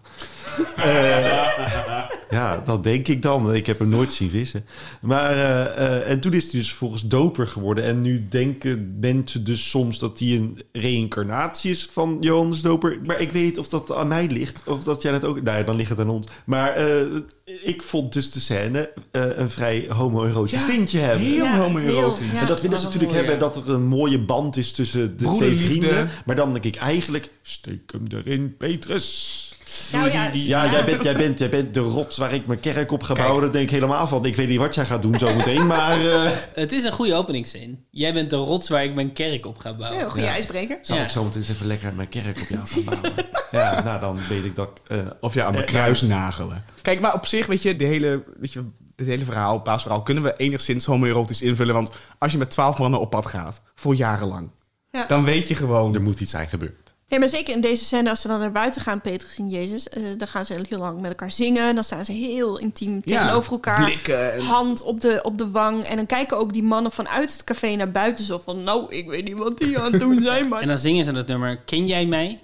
Ja, 2.34 2.62
dat 2.64 2.84
denk 2.84 3.08
ik 3.08 3.22
dan. 3.22 3.54
Ik 3.54 3.66
heb 3.66 3.78
hem 3.78 3.88
nooit 3.88 4.12
zien 4.12 4.30
vissen. 4.30 4.64
Maar, 5.00 5.30
eh, 5.30 5.62
eh, 5.64 6.10
en 6.10 6.20
toen 6.20 6.32
is 6.32 6.50
hij 6.50 6.60
dus 6.60 6.72
volgens 6.72 7.02
doper 7.06 7.46
geworden. 7.46 7.84
En 7.84 8.00
nu 8.00 8.26
denken 8.28 8.96
mensen 9.00 9.44
dus 9.44 9.70
soms 9.70 9.98
dat 9.98 10.18
hij 10.18 10.28
een 10.28 10.60
reïncarnatie 10.72 11.70
is 11.70 11.88
van 11.92 12.16
Johannes 12.20 12.62
Doper. 12.62 12.98
Maar 13.06 13.20
ik 13.20 13.32
weet 13.32 13.58
of 13.58 13.68
dat 13.68 13.92
aan 13.92 14.08
mij 14.08 14.26
ligt. 14.26 14.62
Of 14.66 14.84
dat 14.84 15.02
jij 15.02 15.12
dat 15.12 15.24
ook... 15.24 15.42
Nou 15.42 15.58
ja, 15.58 15.64
dan 15.64 15.76
ligt 15.76 15.90
het 15.90 15.98
aan 15.98 16.08
ons. 16.08 16.26
Maar 16.44 16.72
eh, 16.72 17.06
ik 17.44 17.82
vond 17.82 18.12
dus 18.12 18.30
de 18.30 18.40
scène 18.40 18.92
eh, 19.10 19.22
een 19.36 19.50
vrij 19.50 19.86
homoerotisch 19.88 20.64
tintje 20.64 20.98
hebben. 20.98 21.26
Heel 21.26 21.44
Ja, 21.44 21.58
homoerotisch. 21.58 22.26
heel, 22.26 22.34
ja. 22.34 22.40
En 22.40 22.46
dat 22.46 22.60
willen 22.60 22.78
ze 22.78 22.84
natuurlijk 22.84 23.12
hebben, 23.12 23.38
dat 23.38 23.56
er 23.56 23.70
een 23.70 23.86
mooie 23.86 24.18
band 24.18 24.56
is 24.56 24.72
tussen 24.72 25.16
de 25.16 25.32
twee 25.32 25.56
vrienden. 25.56 26.08
Maar 26.24 26.36
dan 26.36 26.52
denk 26.52 26.64
ik 26.64 26.76
eigenlijk, 26.76 27.30
steek 27.42 27.92
hem 27.92 28.04
erin, 28.08 28.56
Petrus. 28.56 29.53
Nou 29.92 30.10
ja, 30.12 30.30
Ja, 30.32 30.70
Jij, 30.70 30.84
bent, 30.84 31.04
jij, 31.04 31.16
bent, 31.16 31.38
jij 31.38 31.48
bent 31.50 31.74
de 31.74 31.80
rots 31.80 32.16
waar 32.16 32.32
ik 32.34 32.46
mijn 32.46 32.60
kerk 32.60 32.92
op 32.92 33.02
ga 33.02 33.14
bouwen. 33.14 33.42
Daar 33.42 33.52
denk 33.52 33.64
ik 33.64 33.70
helemaal 33.70 34.06
van. 34.06 34.24
Ik 34.24 34.36
weet 34.36 34.48
niet 34.48 34.58
wat 34.58 34.74
jij 34.74 34.84
gaat 34.84 35.02
doen 35.02 35.18
zometeen, 35.18 35.66
maar... 35.66 36.00
eh 36.06 36.30
Het 36.54 36.72
is 36.72 36.84
een 36.84 36.92
goede 36.92 37.14
openingszin. 37.14 37.84
Jij 37.90 38.12
bent 38.12 38.30
de 38.30 38.36
rots 38.36 38.68
waar 38.68 38.84
ik 38.84 38.94
mijn 38.94 39.12
kerk 39.12 39.46
op 39.46 39.58
ga 39.58 39.74
bouwen. 39.74 39.98
Heel 40.00 40.10
goede 40.10 40.26
ijsbreker. 40.26 40.78
zal 40.82 40.96
Ja. 40.96 41.02
ik 41.02 41.08
zometeen 41.08 41.38
eens 41.40 41.48
even 41.48 41.66
lekker 41.66 41.92
mijn 41.94 42.08
kerk 42.08 42.40
op 42.40 42.48
jou 42.48 42.66
gaan 42.66 42.84
bouwen? 43.00 43.12
ja, 43.50 43.82
nou 43.82 44.00
dan 44.00 44.18
weet 44.28 44.44
ik 44.44 44.56
dat... 44.56 44.70
eh, 44.88 44.98
Of 45.20 45.34
ja, 45.34 45.44
aan 45.44 45.52
mijn 45.52 45.64
Eh, 45.64 45.72
kruis 45.72 46.02
nagelen. 46.02 46.64
Kijk, 46.82 47.00
maar 47.00 47.14
op 47.14 47.26
zich, 47.26 47.46
weet 47.46 47.62
je, 47.62 47.76
de 47.76 47.84
hele, 47.84 48.22
weet 48.40 48.52
je, 48.52 48.64
dit 48.96 49.06
hele 49.06 49.24
verhaal, 49.24 49.58
paasverhaal, 49.60 50.02
kunnen 50.02 50.22
we 50.22 50.34
enigszins 50.36 50.84
homoerotisch 50.86 51.42
invullen. 51.42 51.74
Want 51.74 51.90
als 52.18 52.32
je 52.32 52.38
met 52.38 52.50
twaalf 52.50 52.78
mannen 52.78 53.00
op 53.00 53.10
pad 53.10 53.26
gaat, 53.26 53.60
voor 53.74 53.94
jarenlang, 53.94 54.50
Ja. 54.90 55.06
dan 55.06 55.24
weet 55.24 55.48
je 55.48 55.54
gewoon... 55.54 55.94
er 55.94 56.02
moet 56.02 56.20
iets 56.20 56.30
zijn 56.30 56.48
gebeurd. 56.48 56.83
Ja, 57.06 57.18
maar 57.18 57.28
zeker 57.28 57.54
in 57.54 57.60
deze 57.60 57.84
scène, 57.84 58.10
als 58.10 58.20
ze 58.20 58.28
dan 58.28 58.38
naar 58.40 58.52
buiten 58.52 58.80
gaan, 58.80 59.00
Petrus 59.00 59.38
en 59.38 59.48
Jezus, 59.48 59.88
eh, 59.88 60.02
dan 60.16 60.28
gaan 60.28 60.44
ze 60.44 60.52
heel 60.52 60.78
lang 60.78 61.00
met 61.00 61.10
elkaar 61.10 61.30
zingen. 61.30 61.74
Dan 61.74 61.84
staan 61.84 62.04
ze 62.04 62.12
heel 62.12 62.58
intiem 62.58 63.00
Ja, 63.04 63.20
tegenover 63.20 63.52
elkaar. 63.52 63.84
blikken 63.84 64.44
Hand 64.44 64.82
op 64.82 65.00
de, 65.00 65.20
op 65.22 65.38
de 65.38 65.50
wang. 65.50 65.84
En 65.84 65.96
dan 65.96 66.06
kijken 66.06 66.38
ook 66.38 66.52
die 66.52 66.62
mannen 66.62 66.92
vanuit 66.92 67.32
het 67.32 67.44
café 67.44 67.74
naar 67.74 67.90
buiten. 67.90 68.24
Zo 68.24 68.38
van, 68.38 68.62
nou, 68.62 68.94
ik 68.94 69.08
weet 69.08 69.24
niet 69.24 69.38
wat 69.38 69.58
die 69.58 69.78
aan 69.78 69.92
het 69.92 70.00
doen 70.00 70.22
zijn, 70.22 70.48
maar... 70.48 70.60
En 70.64 70.68
dan 70.68 70.78
zingen 70.78 71.04
ze 71.04 71.12
het 71.12 71.26
nummer 71.26 71.56
Ken 71.56 71.86
jij 71.86 72.06
mij? 72.06 72.40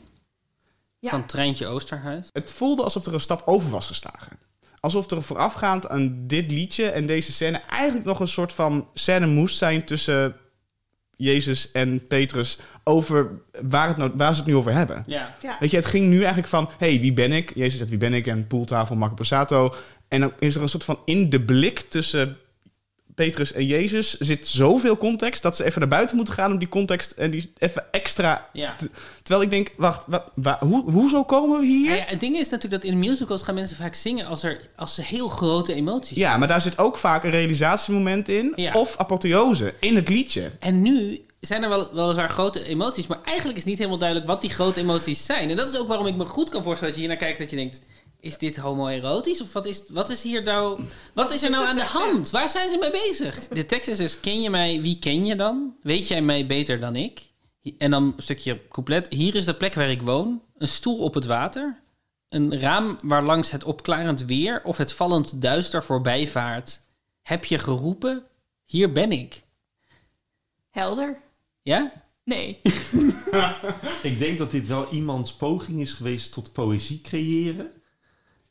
Ja. 0.98 1.10
Van 1.10 1.26
Treintje 1.26 1.66
Oosterhuis. 1.66 2.28
Het 2.32 2.52
voelde 2.52 2.82
alsof 2.82 3.06
er 3.06 3.14
een 3.14 3.20
stap 3.20 3.42
over 3.44 3.70
was 3.70 3.86
geslagen. 3.86 4.38
Alsof 4.80 5.10
er 5.10 5.22
voorafgaand 5.22 5.88
aan 5.88 6.26
dit 6.26 6.50
liedje 6.50 6.90
en 6.90 7.06
deze 7.06 7.32
scène 7.32 7.62
eigenlijk 7.70 8.04
nog 8.06 8.20
een 8.20 8.28
soort 8.28 8.52
van 8.52 8.88
scène 8.94 9.26
moest 9.26 9.58
zijn 9.58 9.84
tussen 9.84 10.36
Jezus 11.20 11.70
en 11.70 12.06
Petrus 12.06 12.58
over 12.84 13.30
waar, 13.62 13.88
het 13.88 13.96
nou, 13.96 14.10
waar 14.14 14.34
ze 14.34 14.40
het 14.40 14.48
nu 14.48 14.56
over 14.56 14.72
hebben. 14.72 15.04
Ja. 15.06 15.34
Ja. 15.42 15.56
Weet 15.60 15.70
je, 15.70 15.76
het 15.76 15.86
ging 15.86 16.08
nu 16.08 16.18
eigenlijk 16.18 16.48
van, 16.48 16.70
hey, 16.78 17.00
wie 17.00 17.12
ben 17.12 17.32
ik? 17.32 17.52
Jezus 17.54 17.78
zegt, 17.78 17.90
wie 17.90 17.98
ben 17.98 18.14
ik? 18.14 18.26
En 18.26 18.46
poeltafel, 18.46 18.96
Marco 18.96 19.14
Passato. 19.14 19.74
En 20.08 20.20
dan 20.20 20.32
is 20.38 20.56
er 20.56 20.62
een 20.62 20.68
soort 20.68 20.84
van 20.84 20.98
in 21.04 21.30
de 21.30 21.40
blik 21.40 21.80
tussen 21.80 22.36
Petrus 23.24 23.52
en 23.52 23.66
Jezus 23.66 24.18
zit 24.18 24.46
zoveel 24.46 24.96
context 24.96 25.42
dat 25.42 25.56
ze 25.56 25.64
even 25.64 25.80
naar 25.80 25.88
buiten 25.88 26.16
moeten 26.16 26.34
gaan 26.34 26.52
om 26.52 26.58
die 26.58 26.68
context 26.68 27.10
en 27.10 27.30
die 27.30 27.52
even 27.58 27.84
extra. 27.90 28.48
Ja. 28.52 28.74
te- 28.76 28.90
terwijl 29.22 29.44
ik 29.44 29.50
denk, 29.50 29.68
wacht, 29.76 30.04
wa, 30.06 30.24
wa- 30.34 30.58
hoe, 30.60 30.90
hoezo 30.90 31.24
komen 31.24 31.60
we 31.60 31.66
hier? 31.66 31.94
Ja, 31.96 32.04
het 32.06 32.20
ding 32.20 32.36
is 32.36 32.48
natuurlijk 32.48 32.82
dat 32.82 32.92
in 32.92 32.98
musicals 32.98 33.42
gaan 33.42 33.54
mensen 33.54 33.76
vaak 33.76 33.94
zingen 33.94 34.26
als, 34.26 34.42
er, 34.42 34.60
als 34.76 34.94
ze 34.94 35.02
heel 35.02 35.28
grote 35.28 35.74
emoties 35.74 36.16
Ja, 36.18 36.36
maar 36.36 36.48
daar 36.48 36.60
zit 36.60 36.78
ook 36.78 36.96
vaak 36.98 37.24
een 37.24 37.30
realisatiemoment 37.30 38.28
in. 38.28 38.52
Ja. 38.56 38.72
Of 38.72 38.96
apotheose 38.96 39.74
in 39.80 39.96
het 39.96 40.08
liedje. 40.08 40.50
En 40.58 40.82
nu 40.82 41.20
zijn 41.40 41.62
er 41.62 41.68
wel, 41.68 41.94
weliswaar 41.94 42.28
grote 42.28 42.64
emoties, 42.64 43.06
maar 43.06 43.18
eigenlijk 43.24 43.58
is 43.58 43.64
niet 43.64 43.78
helemaal 43.78 43.98
duidelijk 43.98 44.28
wat 44.28 44.40
die 44.40 44.50
grote 44.50 44.80
emoties 44.80 45.24
zijn. 45.26 45.50
En 45.50 45.56
dat 45.56 45.68
is 45.68 45.78
ook 45.78 45.88
waarom 45.88 46.06
ik 46.06 46.16
me 46.16 46.26
goed 46.26 46.50
kan 46.50 46.62
voorstellen 46.62 46.94
dat 46.94 47.02
je 47.02 47.08
hier 47.08 47.16
naar 47.18 47.26
kijkt 47.26 47.38
dat 47.38 47.50
je 47.50 47.56
denkt, 47.56 47.80
is 48.20 48.38
dit 48.38 48.56
homoerotisch? 48.56 49.40
Of 49.40 49.52
wat 49.52 49.66
is, 49.66 49.82
wat 49.88 50.10
is 50.10 50.22
hier 50.22 50.42
nou, 50.42 50.80
wat 51.14 51.30
is 51.30 51.42
er 51.42 51.50
nou 51.50 51.66
aan 51.66 51.76
de 51.76 51.84
hand? 51.84 52.30
Waar 52.30 52.48
zijn 52.48 52.70
ze 52.70 52.78
mee 52.78 52.90
bezig? 52.90 53.48
De 53.48 53.66
tekst 53.66 53.88
is 53.88 53.96
dus, 53.96 54.20
ken 54.20 54.40
je 54.40 54.50
mij, 54.50 54.80
wie 54.80 54.98
ken 54.98 55.24
je 55.24 55.36
dan? 55.36 55.74
Weet 55.82 56.08
jij 56.08 56.22
mij 56.22 56.46
beter 56.46 56.80
dan 56.80 56.96
ik? 56.96 57.28
En 57.78 57.90
dan 57.90 58.02
een 58.02 58.22
stukje 58.22 58.68
couplet. 58.68 59.12
Hier 59.12 59.34
is 59.34 59.44
de 59.44 59.54
plek 59.54 59.74
waar 59.74 59.90
ik 59.90 60.02
woon. 60.02 60.42
Een 60.56 60.68
stoel 60.68 60.98
op 60.98 61.14
het 61.14 61.26
water. 61.26 61.82
Een 62.28 62.60
raam 62.60 62.96
waar 63.04 63.22
langs 63.22 63.50
het 63.50 63.64
opklarend 63.64 64.24
weer 64.24 64.60
of 64.64 64.76
het 64.76 64.92
vallend 64.92 65.42
duister 65.42 65.84
voorbij 65.84 66.28
vaart. 66.28 66.80
Heb 67.22 67.44
je 67.44 67.58
geroepen? 67.58 68.24
Hier 68.64 68.92
ben 68.92 69.12
ik. 69.12 69.42
Helder? 70.70 71.20
Ja? 71.62 71.92
Nee. 72.24 72.60
Ik 74.02 74.18
denk 74.18 74.38
dat 74.38 74.50
dit 74.50 74.66
wel 74.66 74.92
iemands 74.92 75.32
poging 75.32 75.80
is 75.80 75.92
geweest 75.92 76.32
tot 76.32 76.52
poëzie 76.52 77.00
creëren. 77.00 77.72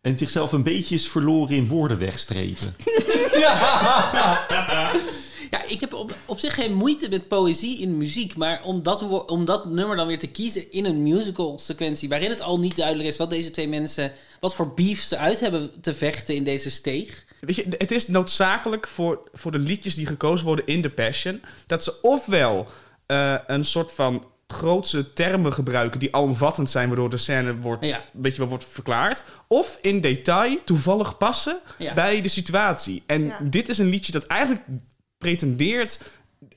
En 0.02 0.18
zichzelf 0.18 0.52
een 0.52 0.64
beetje 0.64 0.96
is 0.96 1.08
verloren 1.10 1.56
in 1.56 1.68
woorden 1.68 2.00
wegstrepen. 2.00 2.76
Ja, 5.52 5.64
ik 5.68 5.80
heb 5.80 5.94
op, 5.94 6.16
op 6.26 6.40
zich 6.40 6.54
geen 6.54 6.74
moeite 6.74 7.10
met 7.10 7.28
poëzie 7.28 7.80
in 7.80 7.98
muziek. 7.98 8.36
Maar 8.38 8.62
om 8.64 8.84
dat, 8.84 9.02
wo- 9.02 9.18
om 9.18 9.46
dat 9.46 9.66
nummer 9.66 9.96
dan 9.98 10.08
weer 10.08 10.20
te 10.20 10.28
kiezen 10.28 10.72
in 10.72 10.86
een 10.86 11.04
musical 11.04 11.60
sequentie... 11.60 12.10
waarin 12.10 12.30
het 12.30 12.42
al 12.42 12.60
niet 12.60 12.76
duidelijk 12.76 13.10
is 13.10 13.18
wat 13.18 13.30
deze 13.30 13.52
twee 13.52 13.68
mensen... 13.68 14.12
wat 14.40 14.56
voor 14.56 14.74
beef 14.74 15.02
ze 15.02 15.18
uit 15.18 15.40
hebben 15.40 15.82
te 15.82 15.94
vechten 15.94 16.36
in 16.36 16.44
deze 16.44 16.72
steeg. 16.72 17.26
Weet 17.40 17.56
je, 17.56 17.66
het 17.78 17.92
is 17.92 18.08
noodzakelijk 18.08 18.88
voor, 18.88 19.30
voor 19.34 19.52
de 19.52 19.60
liedjes 19.60 19.96
die 19.96 20.06
gekozen 20.06 20.46
worden 20.46 20.68
in 20.68 20.82
The 20.82 20.90
Passion... 20.90 21.42
dat 21.66 21.84
ze 21.84 22.02
ofwel 22.02 22.68
eh, 23.06 23.36
een 23.48 23.66
soort 23.66 23.92
van 23.92 24.26
grootse 24.54 25.14
termen 25.14 25.54
gebruiken... 25.54 26.00
die 26.00 26.16
alomvattend 26.16 26.70
zijn, 26.70 26.88
waardoor 26.88 27.10
de 27.10 27.18
scène 27.18 27.58
wordt, 27.58 27.86
Ja. 27.86 28.02
weet 28.12 28.32
je 28.32 28.38
wel, 28.40 28.48
wordt 28.48 28.66
verklaard... 28.70 29.24
of 29.48 29.78
in 29.82 30.02
detail 30.02 30.58
toevallig 30.66 31.18
passen 31.18 31.60
Ja. 31.78 31.94
bij 31.94 32.22
de 32.22 32.28
situatie. 32.28 33.04
En 33.06 33.26
Ja. 33.26 33.40
dit 33.44 33.70
is 33.70 33.78
een 33.78 33.90
liedje 33.90 34.12
dat 34.12 34.26
eigenlijk 34.28 34.62
pretendeert 35.18 36.02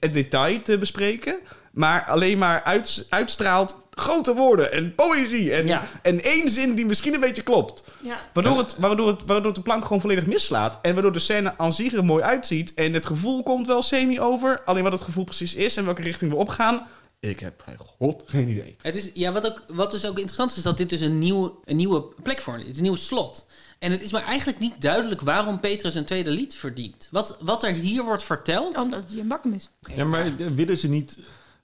het 0.00 0.12
detail 0.12 0.62
te 0.62 0.78
bespreken... 0.78 1.38
maar 1.72 2.04
alleen 2.04 2.38
maar 2.38 2.62
uit, 2.62 3.06
uitstraalt 3.08 3.76
grote 3.90 4.34
woorden 4.34 4.72
en 4.72 4.94
poëzie... 4.94 5.52
En, 5.52 5.66
Ja. 5.66 5.82
en 6.02 6.22
één 6.22 6.48
zin 6.48 6.74
die 6.74 6.86
misschien 6.86 7.14
een 7.14 7.20
beetje 7.20 7.42
klopt... 7.42 7.84
Ja. 8.02 8.16
Waardoor, 8.32 8.58
het, 8.58 8.76
waardoor, 8.78 9.08
het, 9.08 9.22
waardoor 9.26 9.54
de 9.54 9.62
plank 9.62 9.82
gewoon 9.84 10.00
volledig 10.00 10.26
mislaat. 10.26 10.78
En 10.82 10.92
waardoor 10.92 11.12
de 11.12 11.18
scène 11.18 11.54
aan 11.58 11.72
zich 11.72 11.92
er 11.92 12.04
mooi 12.04 12.22
uitziet. 12.24 12.74
En 12.74 12.92
het 12.92 13.06
gevoel 13.06 13.42
komt 13.42 13.66
wel 13.66 13.82
semi 13.82 14.20
over. 14.20 14.60
Alleen 14.64 14.82
wat 14.82 14.92
het 14.92 15.02
gevoel 15.02 15.24
precies 15.24 15.54
is 15.54 15.76
en 15.76 15.84
welke 15.84 16.02
richting 16.02 16.30
we 16.30 16.36
opgaan. 16.36 16.86
Ik 17.28 17.40
heb 17.40 17.62
bij 17.64 17.76
god 17.76 18.22
geen 18.26 18.48
idee. 18.48 18.76
Het 18.80 18.96
is, 18.96 19.10
ja, 19.14 19.32
wat, 19.32 19.46
ook, 19.46 19.62
wat 19.66 19.90
dus 19.90 20.06
ook 20.06 20.16
interessant 20.16 20.50
is, 20.50 20.56
is 20.56 20.62
dat 20.62 20.76
dit 20.76 20.90
dus 20.90 21.00
een 21.00 21.18
nieuwe, 21.18 21.52
een 21.64 21.76
nieuwe 21.76 22.04
plek 22.22 22.40
voor 22.40 22.60
is. 22.60 22.76
Een 22.76 22.82
nieuwe 22.82 22.96
slot. 22.96 23.46
En 23.78 23.90
het 23.90 24.02
is 24.02 24.12
maar 24.12 24.24
eigenlijk 24.24 24.58
niet 24.58 24.80
duidelijk 24.80 25.20
waarom 25.20 25.60
Petrus 25.60 25.94
een 25.94 26.04
tweede 26.04 26.30
lied 26.30 26.54
verdient. 26.54 27.08
Wat, 27.10 27.36
wat 27.40 27.62
er 27.62 27.72
hier 27.72 28.04
wordt 28.04 28.22
verteld... 28.22 28.76
Omdat 28.76 29.02
het 29.02 29.12
Jan 29.12 29.28
Bakkum 29.28 29.52
is. 29.52 29.68
Ja, 29.94 30.04
maar 30.04 30.36
willen 30.54 30.78
ze 30.78 30.88
niet 30.88 31.18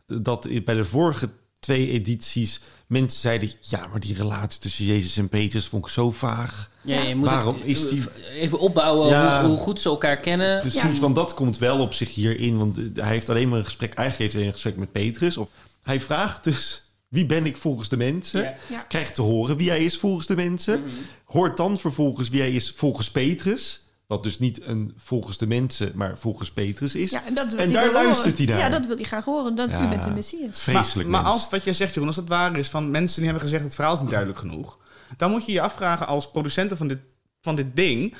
dat 0.06 0.48
bij 0.64 0.74
de 0.74 0.84
vorige 0.84 1.30
twee 1.58 1.90
edities 1.90 2.60
mensen 2.88 3.20
zeiden... 3.20 3.52
ja, 3.60 3.86
maar 3.86 4.00
die 4.00 4.14
relatie 4.14 4.60
tussen 4.60 4.84
Jezus 4.84 5.16
en 5.16 5.28
Petrus 5.28 5.66
vond 5.66 5.84
ik 5.84 5.90
zo 5.90 6.10
vaag. 6.10 6.70
Ja, 6.82 7.00
je 7.02 7.16
moet 7.16 7.26
Waarom 7.28 7.54
het 7.54 7.64
is 7.64 7.88
die- 7.88 8.04
even 8.34 8.58
opbouwen 8.58 9.08
Ja. 9.08 9.40
hoe, 9.40 9.48
hoe 9.50 9.58
goed 9.58 9.80
ze 9.80 9.88
elkaar 9.88 10.16
kennen. 10.16 10.60
Precies, 10.60 10.98
want 10.98 11.14
dat 11.16 11.34
komt 11.34 11.58
wel 11.58 11.80
op 11.80 11.92
zich 11.94 12.14
hierin. 12.14 12.58
Want 12.58 12.78
eh, 12.78 12.84
hij 12.94 13.12
heeft 13.12 13.28
alleen 13.28 13.48
maar 13.48 13.58
een 13.58 13.64
gesprek... 13.64 13.94
Eigenlijk 13.94 14.18
heeft 14.18 14.34
hij 14.34 14.46
een 14.46 14.52
gesprek 14.52 14.76
met 14.76 14.92
Petrus. 14.92 15.36
Of 15.36 15.48
hij 15.82 16.00
vraagt 16.00 16.44
dus... 16.44 16.82
Wie 17.08 17.26
ben 17.26 17.46
ik 17.46 17.56
volgens 17.56 17.88
de 17.88 17.96
mensen? 17.96 18.42
Ja. 18.42 18.54
Ja. 18.68 18.80
Krijgt 18.80 19.14
te 19.14 19.22
horen 19.22 19.56
wie 19.56 19.68
hij 19.68 19.84
is 19.84 19.98
volgens 19.98 20.26
de 20.26 20.36
mensen. 20.36 20.82
Hoort 21.24 21.56
dan 21.56 21.78
vervolgens 21.78 22.28
wie 22.28 22.40
hij 22.40 22.52
is 22.52 22.72
volgens 22.76 23.10
Petrus. 23.10 23.82
Wat 24.08 24.22
dus 24.22 24.38
niet 24.38 24.64
een 24.64 24.92
volgens 24.96 25.38
de 25.38 25.46
mensen, 25.46 25.92
maar 25.94 26.18
volgens 26.18 26.52
Petrus 26.52 26.94
is. 26.94 27.10
Ja, 27.10 27.24
en 27.26 27.34
dat 27.34 27.50
daar 27.50 27.92
luistert 27.92 28.16
horen. 28.16 28.36
hij 28.36 28.46
naar. 28.46 28.58
Ja, 28.58 28.68
dat 28.68 28.86
wil 28.86 28.96
hij 28.96 29.04
graag 29.04 29.24
horen. 29.24 29.54
Dat, 29.54 29.70
Ja. 29.70 29.84
U 29.84 29.88
bent 29.88 30.02
de 30.02 30.10
Messias. 30.10 30.62
Vreselijk 30.62 31.08
maar 31.08 31.22
als 31.22 31.48
wat 31.48 31.64
jij 31.64 31.72
zegt, 31.72 31.90
Jeroen, 31.90 32.06
als 32.06 32.16
dat 32.16 32.28
waar 32.28 32.56
is 32.56 32.68
van 32.68 32.90
mensen 32.90 33.16
die 33.16 33.24
hebben 33.24 33.42
gezegd 33.42 33.64
het 33.64 33.74
verhaal 33.74 33.94
is 33.94 34.00
niet 34.00 34.10
duidelijk 34.10 34.38
genoeg. 34.38 34.78
Dan 35.16 35.30
moet 35.30 35.46
je 35.46 35.52
je 35.52 35.60
afvragen 35.60 36.06
als 36.06 36.30
producenten 36.30 36.76
van 36.76 36.88
dit, 36.88 36.98
van 37.40 37.56
dit 37.56 37.76
ding. 37.76 38.14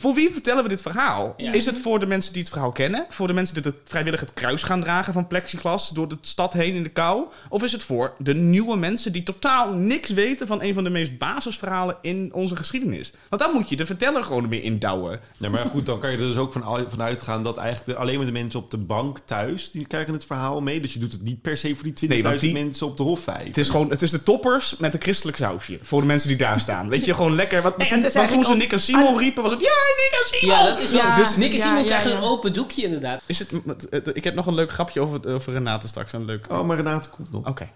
Voor 0.00 0.14
wie 0.14 0.30
vertellen 0.32 0.62
we 0.62 0.68
dit 0.68 0.82
verhaal? 0.82 1.34
Ja. 1.36 1.52
Is 1.52 1.66
het 1.66 1.78
voor 1.78 2.00
de 2.00 2.06
mensen 2.06 2.32
die 2.32 2.42
het 2.42 2.50
verhaal 2.50 2.72
kennen? 2.72 3.06
Voor 3.08 3.26
de 3.26 3.32
mensen 3.32 3.54
die 3.54 3.64
het 3.64 3.74
vrijwillig 3.84 4.20
het 4.20 4.34
kruis 4.34 4.62
gaan 4.62 4.80
dragen 4.80 5.12
van 5.12 5.26
plexiglas 5.26 5.88
door 5.88 6.08
de 6.08 6.16
stad 6.20 6.52
heen 6.52 6.74
in 6.74 6.82
de 6.82 6.88
kou? 6.88 7.24
Of 7.48 7.62
is 7.62 7.72
het 7.72 7.84
voor 7.84 8.14
de 8.18 8.34
nieuwe 8.34 8.76
mensen 8.76 9.12
die 9.12 9.22
totaal 9.22 9.72
niks 9.72 10.10
weten 10.10 10.46
van 10.46 10.62
een 10.62 10.74
van 10.74 10.84
de 10.84 10.90
meest 10.90 11.18
basisverhalen 11.18 11.96
in 12.02 12.30
onze 12.32 12.56
geschiedenis? 12.56 13.12
Want 13.28 13.42
dan 13.42 13.52
moet 13.52 13.68
je 13.68 13.76
de 13.76 13.86
verteller 13.86 14.24
gewoon 14.24 14.48
weer 14.48 14.62
indouwen. 14.62 15.20
Ja, 15.36 15.48
maar 15.48 15.66
goed, 15.66 15.86
dan 15.86 16.00
kan 16.00 16.10
je 16.10 16.16
er 16.16 16.22
dus 16.22 16.36
ook 16.36 16.52
van, 16.52 16.86
van 16.88 17.02
uitgaan 17.02 17.42
dat 17.42 17.56
eigenlijk 17.56 17.98
alleen 17.98 18.16
maar 18.16 18.26
de 18.26 18.32
mensen 18.32 18.60
op 18.60 18.70
de 18.70 18.78
bank 18.78 19.18
thuis, 19.24 19.70
die 19.70 19.86
krijgen 19.86 20.12
het 20.12 20.24
verhaal 20.24 20.60
mee. 20.60 20.80
Dus 20.80 20.92
je 20.92 20.98
doet 20.98 21.12
het 21.12 21.22
niet 21.22 21.42
per 21.42 21.56
se 21.56 21.74
voor 21.74 21.92
die 21.92 22.22
20.000 22.22 22.40
Nee, 22.40 22.52
mensen 22.52 22.86
op 22.86 22.96
de 22.96 23.02
Hofvijver. 23.02 23.46
Het 23.46 23.58
is 23.58 23.68
gewoon, 23.68 23.90
het 23.90 24.02
is 24.02 24.10
de 24.10 24.22
toppers 24.22 24.76
met 24.76 24.94
een 24.94 25.00
christelijk 25.00 25.36
sausje. 25.36 25.78
Voor 25.82 26.00
de 26.00 26.06
mensen 26.06 26.28
die 26.28 26.38
daar 26.38 26.60
staan. 26.60 26.88
Weet 26.88 27.04
je, 27.04 27.14
gewoon 27.14 27.34
lekker. 27.34 27.62
Wat, 27.62 27.76
Nee, 27.76 27.88
toen, 27.88 28.28
toen 28.30 28.44
ze 28.44 28.54
Nick 28.54 28.72
en 28.72 28.80
Simon 28.80 29.18
riepen, 29.18 29.42
was 29.42 29.52
het... 29.52 29.60
Ja, 29.60 29.89
Nick! 29.96 30.40
Ja, 30.40 30.64
dat 30.64 30.80
is 30.80 30.90
wel... 30.90 31.00
Ja, 31.00 31.16
dus 31.16 31.36
Nick 31.36 31.50
en 31.50 31.56
ja, 31.56 31.62
Simon 31.62 31.78
ja, 31.78 31.84
krijgen 31.84 32.10
ja. 32.10 32.16
een 32.16 32.22
open 32.22 32.52
doekje 32.52 32.82
inderdaad. 32.82 33.22
Is 33.26 33.38
het, 33.38 33.52
ik 34.12 34.24
heb 34.24 34.34
nog 34.34 34.46
een 34.46 34.54
leuk 34.54 34.72
grapje 34.72 35.00
over, 35.00 35.34
over 35.34 35.52
Renate 35.52 35.88
straks. 35.88 36.12
Een 36.12 36.24
leuk... 36.24 36.46
Oh, 36.50 36.66
maar 36.66 36.76
Renate 36.76 37.08
komt 37.08 37.30
nog. 37.30 37.46
Oké. 37.48 37.70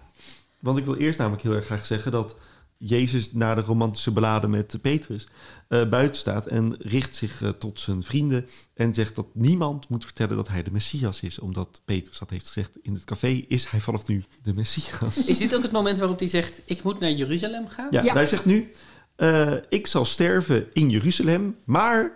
Want 0.59 0.77
ik 0.77 0.85
wil 0.85 0.95
eerst 0.95 1.19
namelijk 1.19 1.43
heel 1.43 1.53
erg 1.53 1.65
graag 1.65 1.85
zeggen 1.85 2.11
dat 2.11 2.35
Jezus 2.77 3.31
na 3.33 3.55
de 3.55 3.61
romantische 3.61 4.11
beladen 4.11 4.49
met 4.49 4.77
Petrus 4.81 5.27
eh, 5.67 5.89
buiten 5.89 6.19
staat 6.19 6.45
en 6.45 6.75
richt 6.79 7.15
zich 7.15 7.41
eh, 7.41 7.49
tot 7.49 7.79
zijn 7.79 8.03
vrienden 8.03 8.47
en 8.73 8.93
zegt 8.93 9.15
dat 9.15 9.27
niemand 9.33 9.89
moet 9.89 10.03
vertellen 10.05 10.35
dat 10.35 10.47
hij 10.47 10.63
de 10.63 10.71
Messias 10.71 11.21
is. 11.21 11.39
Omdat 11.39 11.81
Petrus 11.85 12.19
dat 12.19 12.29
heeft 12.29 12.47
gezegd 12.47 12.71
in 12.81 12.93
het 12.93 13.03
café, 13.03 13.45
is 13.47 13.65
hij 13.65 13.79
vanaf 13.79 14.07
nu 14.07 14.23
de 14.43 14.53
Messias. 14.53 15.25
Is 15.25 15.37
dit 15.37 15.55
ook 15.55 15.61
het 15.61 15.71
moment 15.71 15.99
waarop 15.99 16.19
hij 16.19 16.27
zegt, 16.27 16.61
ik 16.65 16.83
moet 16.83 16.99
naar 16.99 17.11
Jeruzalem 17.11 17.67
gaan? 17.67 17.87
Ja, 17.89 18.03
Ja. 18.03 18.13
hij 18.13 18.27
zegt 18.27 18.45
nu, 18.45 18.71
eh, 19.15 19.51
ik 19.69 19.87
zal 19.87 20.05
sterven 20.05 20.67
in 20.73 20.89
Jeruzalem, 20.89 21.57
maar 21.65 22.11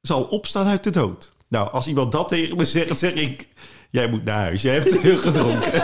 zal 0.00 0.22
opstaan 0.22 0.66
uit 0.66 0.84
de 0.84 0.90
dood. 0.90 1.32
Nou, 1.48 1.70
als 1.70 1.86
iemand 1.86 2.12
dat 2.12 2.28
tegen 2.28 2.56
me 2.56 2.64
zegt, 2.64 2.98
zeg 2.98 3.12
ik, 3.12 3.48
jij 3.90 4.08
moet 4.08 4.24
naar 4.24 4.38
huis, 4.38 4.62
jij 4.62 4.74
hebt 4.74 4.90
te 4.90 4.98
veel 4.98 5.16
gedronken. 5.16 5.72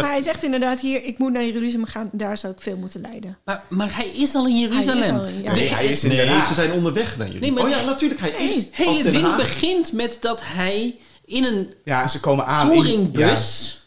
Maar 0.00 0.10
hij 0.10 0.22
zegt 0.22 0.42
inderdaad 0.44 0.80
hier, 0.80 1.02
ik 1.04 1.18
moet 1.18 1.32
naar 1.32 1.44
Jeruzalem 1.44 1.86
gaan. 1.86 2.08
Daar 2.12 2.38
zou 2.38 2.52
ik 2.52 2.60
veel 2.60 2.76
moeten 2.76 3.00
lijden. 3.00 3.38
Maar, 3.44 3.62
maar 3.68 3.96
hij 3.96 4.08
is 4.08 4.34
al 4.34 4.46
in 4.46 4.58
Jeruzalem. 4.60 4.98
Hij 5.02 5.08
is 5.08 5.14
al 5.14 5.24
in- 5.24 5.42
ja. 5.42 5.52
De- 5.52 5.60
Nee, 5.60 5.68
hij 5.68 5.86
is 5.86 6.04
in 6.04 6.16
Nee, 6.16 6.42
ze 6.42 6.54
zijn 6.54 6.72
onderweg 6.72 7.16
naar. 7.16 7.28
Nee, 7.28 7.52
maar 7.52 7.62
oh 7.62 7.68
het- 7.70 7.78
ja, 7.80 7.84
natuurlijk, 7.86 8.20
hij 8.20 8.30
is 8.30 8.54
het 8.72 9.10
ding 9.12 9.36
begint 9.36 9.92
met 9.92 10.18
dat 10.20 10.40
hij 10.44 10.98
in 11.24 11.44
een 11.44 11.74
Ja, 11.84 12.08
ze 12.08 12.20
komen 12.20 12.46
aan. 12.46 12.72
in-. 12.72 13.10
Ja, 13.12 13.36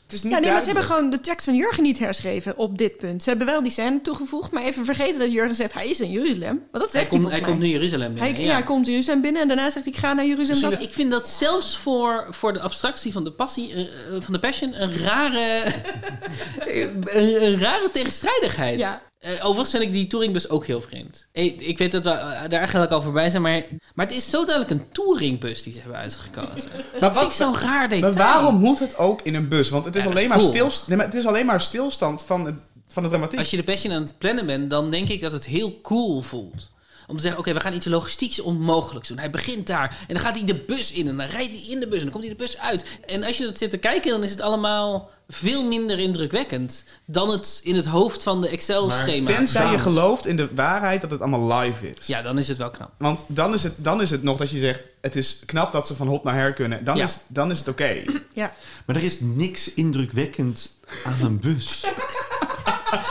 het 0.10 0.18
is 0.18 0.24
niet 0.24 0.34
Ja, 0.34 0.40
nee, 0.40 0.52
maar 0.52 0.60
ze 0.60 0.66
hebben 0.66 0.84
gewoon 0.84 1.10
de 1.10 1.20
tekst 1.20 1.46
van 1.46 1.56
Jurgen 1.56 1.84
niet 1.84 2.00
herschreven 2.00 2.58
op 2.58 2.78
dit 2.78 2.98
punt. 2.98 3.24
Ze 3.24 3.30
hebben 3.30 3.48
wel 3.48 3.62
die 3.64 3.72
scène 3.72 4.02
toegevoegd, 4.02 4.52
maar 4.52 4.64
even 4.64 4.86
vergeten 4.86 5.20
dat 5.20 5.32
Jurgen 5.32 5.56
zegt, 5.56 5.74
hij 5.74 5.90
is 5.90 6.00
in 6.00 6.12
Jeruzalem. 6.12 6.50
Want 6.72 6.84
dat 6.84 6.92
Hij, 6.92 7.02
zegt 7.02 7.10
hij, 7.10 7.20
komt, 7.20 7.32
hij 7.32 7.42
mij. 7.42 7.50
komt 7.50 7.62
nu 7.62 7.68
Jeruzalem 7.68 8.14
binnen. 8.14 8.34
Hij, 8.36 8.44
ja. 8.44 8.52
hij 8.54 8.64
komt 8.64 8.86
in 8.86 8.92
Jeruzalem 8.92 9.22
binnen 9.22 9.42
en 9.42 9.48
daarna 9.48 9.64
zegt 9.72 9.86
hij, 9.86 9.94
ik 9.94 10.00
ga 10.00 10.14
naar 10.14 10.26
Jeruzalem. 10.26 10.62
Dat- 10.70 10.82
Ik 10.84 10.94
vind 10.94 11.12
dat 11.12 11.28
zelfs 11.30 11.78
voor, 11.78 12.28
voor 12.30 12.54
de 12.54 12.60
abstractie 12.62 13.12
van 13.12 13.24
de 13.24 13.32
passie, 13.32 13.74
eh, 13.74 13.80
eh, 13.82 13.88
van 14.22 14.34
de 14.34 14.40
passion, 14.40 14.82
een 14.82 14.98
rare, 14.98 15.64
een, 16.66 17.04
een 17.44 17.60
rare 17.60 17.90
tegenstrijdigheid. 17.94 18.80
Ja. 18.80 19.02
Eh, 19.20 19.32
overigens 19.32 19.70
vind 19.70 19.84
ik 19.84 19.92
die 19.92 20.08
touringbus 20.08 20.50
ook 20.50 20.66
heel 20.66 20.82
vreemd. 20.82 21.28
Ik, 21.32 21.62
ik 21.62 21.78
weet 21.78 21.92
dat 21.92 22.04
we 22.04 22.10
eh, 22.10 22.42
daar 22.50 22.60
eigenlijk 22.60 22.92
al 22.92 23.02
voorbij 23.02 23.30
zijn, 23.30 23.42
maar, 23.42 23.64
maar 23.96 24.06
het 24.06 24.16
is 24.16 24.30
zo 24.30 24.46
duidelijk 24.46 24.82
een 24.82 24.90
touringbus 24.90 25.64
die 25.64 25.74
ze 25.74 25.80
hebben 25.80 25.98
uitgekozen. 25.98 26.70
Dat 27.00 27.22
ik 27.22 27.32
zo'n 27.32 27.58
raar 27.58 27.90
detail. 27.90 28.14
Maar 28.14 28.24
waarom 28.24 28.56
moet 28.56 28.80
het 28.80 28.98
ook 28.98 29.22
in 29.22 29.36
een 29.36 29.48
bus? 29.48 29.70
Want 29.70 29.86
het 29.86 29.96
is, 29.96 30.04
Ja, 30.04 30.10
alleen, 30.10 30.24
is 30.24 30.30
maar 30.30 30.38
cool. 30.38 30.50
stilst, 30.50 30.88
nee, 30.88 30.98
maar 30.98 31.06
het 31.06 31.16
is 31.16 31.26
alleen 31.26 31.46
maar 31.46 31.62
stilstand 31.62 32.24
van, 32.24 32.60
van 32.88 33.04
de 33.04 33.10
dramatiek. 33.10 33.40
Als 33.40 33.50
je 33.50 33.58
de 33.58 33.64
passion 33.64 33.94
aan 33.94 34.02
het 34.02 34.18
plannen 34.18 34.46
bent, 34.46 34.70
dan 34.70 34.90
denk 34.92 35.10
ik 35.10 35.22
dat 35.22 35.32
het 35.32 35.46
heel 35.46 35.82
cool 35.82 36.22
voelt. 36.22 36.70
Om 37.10 37.16
te 37.16 37.22
zeggen: 37.22 37.40
oké, 37.40 37.54
we 37.54 37.60
gaan 37.60 37.74
iets 37.74 37.86
logistieks 37.86 38.40
onmogelijks 38.40 39.08
doen. 39.08 39.18
Hij 39.18 39.30
begint 39.30 39.68
daar 39.68 39.98
en 40.08 40.14
dan 40.14 40.24
gaat 40.24 40.36
hij 40.36 40.46
de 40.46 40.56
bus 40.56 40.92
in 40.92 41.08
en 41.08 41.18
dan 41.18 41.26
rijdt 41.28 41.52
hij 41.52 41.64
in 41.70 41.80
de 41.80 41.88
bus 41.88 41.98
en 41.98 42.04
dan 42.04 42.12
komt 42.12 42.24
hij 42.24 42.34
de 42.34 42.40
bus 42.44 42.58
uit. 42.58 43.00
En 43.06 43.24
als 43.24 43.38
je 43.38 43.46
dat 43.46 43.58
zit 43.58 43.70
te 43.70 43.78
kijken, 43.78 44.12
dan 44.12 44.24
is 44.24 44.30
het 44.32 44.42
allemaal 44.42 45.10
veel 45.28 45.64
minder 45.68 46.00
indrukwekkend 46.00 46.84
dan 47.06 47.30
het 47.30 47.60
in 47.64 47.76
het 47.76 47.86
hoofd 47.86 48.24
van 48.24 48.42
de 48.42 48.48
Excel-schema. 48.50 49.26
Tenzij 49.26 49.72
je 49.72 49.80
gelooft 49.80 50.26
in 50.26 50.36
de 50.38 50.50
waarheid 50.56 51.02
dat 51.02 51.12
het 51.12 51.22
allemaal 51.22 51.58
live 51.60 51.90
is. 51.90 52.08
Ja, 52.08 52.22
dan 52.22 52.38
is 52.38 52.48
het 52.48 52.58
wel 52.58 52.70
knap. 52.70 52.92
Want 52.98 53.26
dan 53.28 53.54
is, 53.54 53.64
het, 53.64 53.74
dan 53.78 54.02
is 54.02 54.10
het 54.10 54.24
nog 54.24 54.38
dat 54.38 54.50
je 54.50 54.60
zegt... 54.60 54.84
het 55.02 55.16
is 55.16 55.40
knap 55.46 55.72
dat 55.72 55.88
ze 55.88 55.96
van 55.96 56.08
hot 56.08 56.24
naar 56.24 56.36
her 56.36 56.54
kunnen. 56.54 56.84
Dan, 56.84 56.98
Ja. 56.98 57.04
is, 57.04 57.18
dan 57.28 57.52
is 57.52 57.60
het 57.60 57.68
oké. 57.68 58.04
Ja. 58.34 58.54
Maar 58.86 58.96
er 58.96 59.04
is 59.04 59.18
niks 59.20 59.74
indrukwekkend 59.74 60.70
aan 61.06 61.18
een 61.22 61.40
bus. 61.40 61.84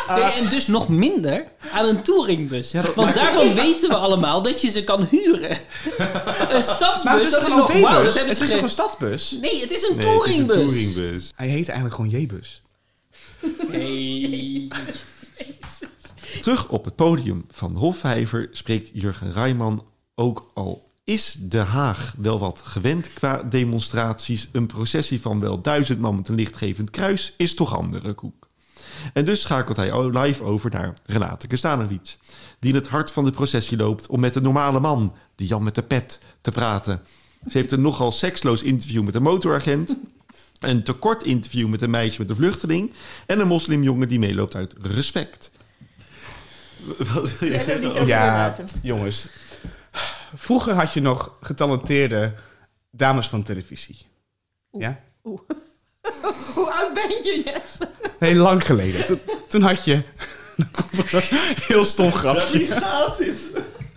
Nee, 0.08 0.22
en 0.32 0.48
dus 0.48 0.66
nog 0.66 0.88
minder 0.88 1.44
aan 1.72 1.84
een 1.88 2.02
touringbus. 2.02 2.70
Ja, 2.70 2.82
Want 2.94 3.14
daarvan 3.20 3.54
weten 3.54 3.88
we 3.88 3.94
allemaal 3.96 4.42
dat 4.42 4.60
je 4.60 4.68
ze 4.70 4.84
kan 4.84 5.06
huren. 5.10 5.50
Een 6.54 6.62
stadsbus, 6.62 7.04
Maar 7.04 7.14
het 7.14 7.22
is 7.22 7.30
dat 7.30 7.40
toch 7.40 7.48
is 7.48 7.52
een 7.52 7.58
nog 7.58 7.72
wauw. 7.72 7.82
Dat 7.82 7.92
OV-bus? 7.98 8.14
hebben 8.14 8.28
Het 8.28 8.36
ze 8.36 8.42
is 8.44 8.48
toch 8.50 8.58
ge- 8.58 8.64
een 8.64 8.70
stadsbus? 8.70 9.36
Nee, 9.40 9.60
het 9.60 9.70
is 9.70 9.88
een 9.88 9.96
Nee, 9.96 10.06
het 10.06 10.26
is 10.26 10.36
een 10.38 10.46
touringbus. 10.46 10.56
touringbus. 10.56 11.30
Hij 11.36 11.48
heet 11.48 11.68
eigenlijk 11.68 11.94
gewoon 11.94 12.10
J-bus. 12.20 12.62
Hey. 13.70 14.68
Terug 16.40 16.68
op 16.68 16.84
het 16.84 16.96
podium 16.96 17.44
van 17.50 17.72
de 17.72 17.78
Hofvijver 17.78 18.48
spreekt 18.52 18.90
Jurgen 18.92 19.32
Rijman 19.32 19.84
ook 20.14 20.50
al 20.54 20.86
is 21.04 21.36
De 21.40 21.58
Haag 21.58 22.14
wel 22.18 22.38
wat 22.38 22.60
gewend 22.64 23.12
qua 23.12 23.42
demonstraties. 23.42 24.48
Een 24.52 24.66
processie 24.66 25.20
van 25.20 25.40
wel 25.40 25.60
duizend 25.60 26.00
man 26.00 26.16
met 26.16 26.28
een 26.28 26.34
lichtgevend 26.34 26.90
kruis 26.90 27.32
is 27.36 27.54
toch 27.54 27.76
andere 27.76 28.12
koek. 28.12 28.47
En 29.12 29.24
dus 29.24 29.40
schakelt 29.40 29.76
hij 29.76 30.08
live 30.10 30.44
over 30.44 30.70
naar 30.70 30.94
Renate 31.06 31.46
Kastanovic, 31.46 32.16
die 32.58 32.70
in 32.70 32.76
het 32.76 32.88
hart 32.88 33.10
van 33.10 33.24
de 33.24 33.30
processie 33.30 33.76
loopt 33.76 34.06
om 34.06 34.20
met 34.20 34.34
een 34.34 34.42
normale 34.42 34.80
man, 34.80 35.14
die 35.34 35.46
Jan 35.46 35.62
met 35.62 35.74
de 35.74 35.82
pet, 35.82 36.18
te 36.40 36.50
praten. 36.50 37.00
Ze 37.48 37.58
heeft 37.58 37.72
een 37.72 37.80
nogal 37.80 38.12
seksloos 38.12 38.62
interview 38.62 39.02
met 39.02 39.14
een 39.14 39.22
motoragent, 39.22 39.96
een 40.58 40.82
tekort 40.82 41.22
interview 41.22 41.68
met 41.68 41.82
een 41.82 41.90
meisje 41.90 42.20
met 42.20 42.30
een 42.30 42.36
vluchteling 42.36 42.92
en 43.26 43.40
een 43.40 43.46
moslimjongen 43.46 44.08
die 44.08 44.18
meeloopt 44.18 44.54
uit 44.54 44.74
respect. 44.80 45.50
Wat 47.14 47.38
wil 47.38 47.52
je 47.52 47.60
zeggen? 47.60 48.06
Ja, 48.06 48.54
jongens. 48.82 49.28
Vroeger 50.34 50.74
had 50.74 50.92
je 50.92 51.00
nog 51.00 51.36
getalenteerde 51.40 52.34
dames 52.90 53.28
van 53.28 53.42
televisie. 53.42 54.06
Ja? 54.70 55.00
Hoe 56.54 56.70
oud 56.72 56.94
ben 56.94 57.08
je, 57.08 57.42
Jesse? 57.44 57.90
Heel 58.18 58.42
lang 58.42 58.66
geleden. 58.66 59.04
Toen, 59.04 59.20
toen 59.48 59.62
had 59.62 59.84
je... 59.84 60.02
Heel 61.68 61.84
stom 61.84 62.12
grapje. 62.12 62.66
gaat 62.66 63.18
dit? 63.18 63.50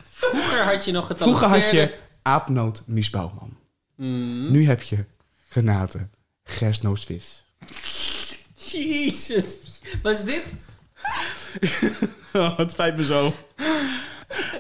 Vroeger 0.10 0.64
had 0.64 0.86
je 0.86 0.92
nog 0.92 1.08
het 1.08 1.18
Vroeger 1.18 1.48
had 1.48 1.72
je 1.72 1.94
Aapnoot 2.22 2.84
Mies 2.86 3.10
Bouwman. 3.10 3.58
Mm. 3.96 4.52
Nu 4.52 4.68
heb 4.68 4.82
je 4.82 5.06
Renate 5.50 6.10
Gersnoosvis. 6.44 7.44
Jezus. 8.54 9.58
Wat 10.02 10.14
is 10.14 10.24
dit? 10.24 10.44
Oh, 12.34 12.58
het 12.58 12.72
spijt 12.72 12.98
me 12.98 13.06
zo. 13.06 13.34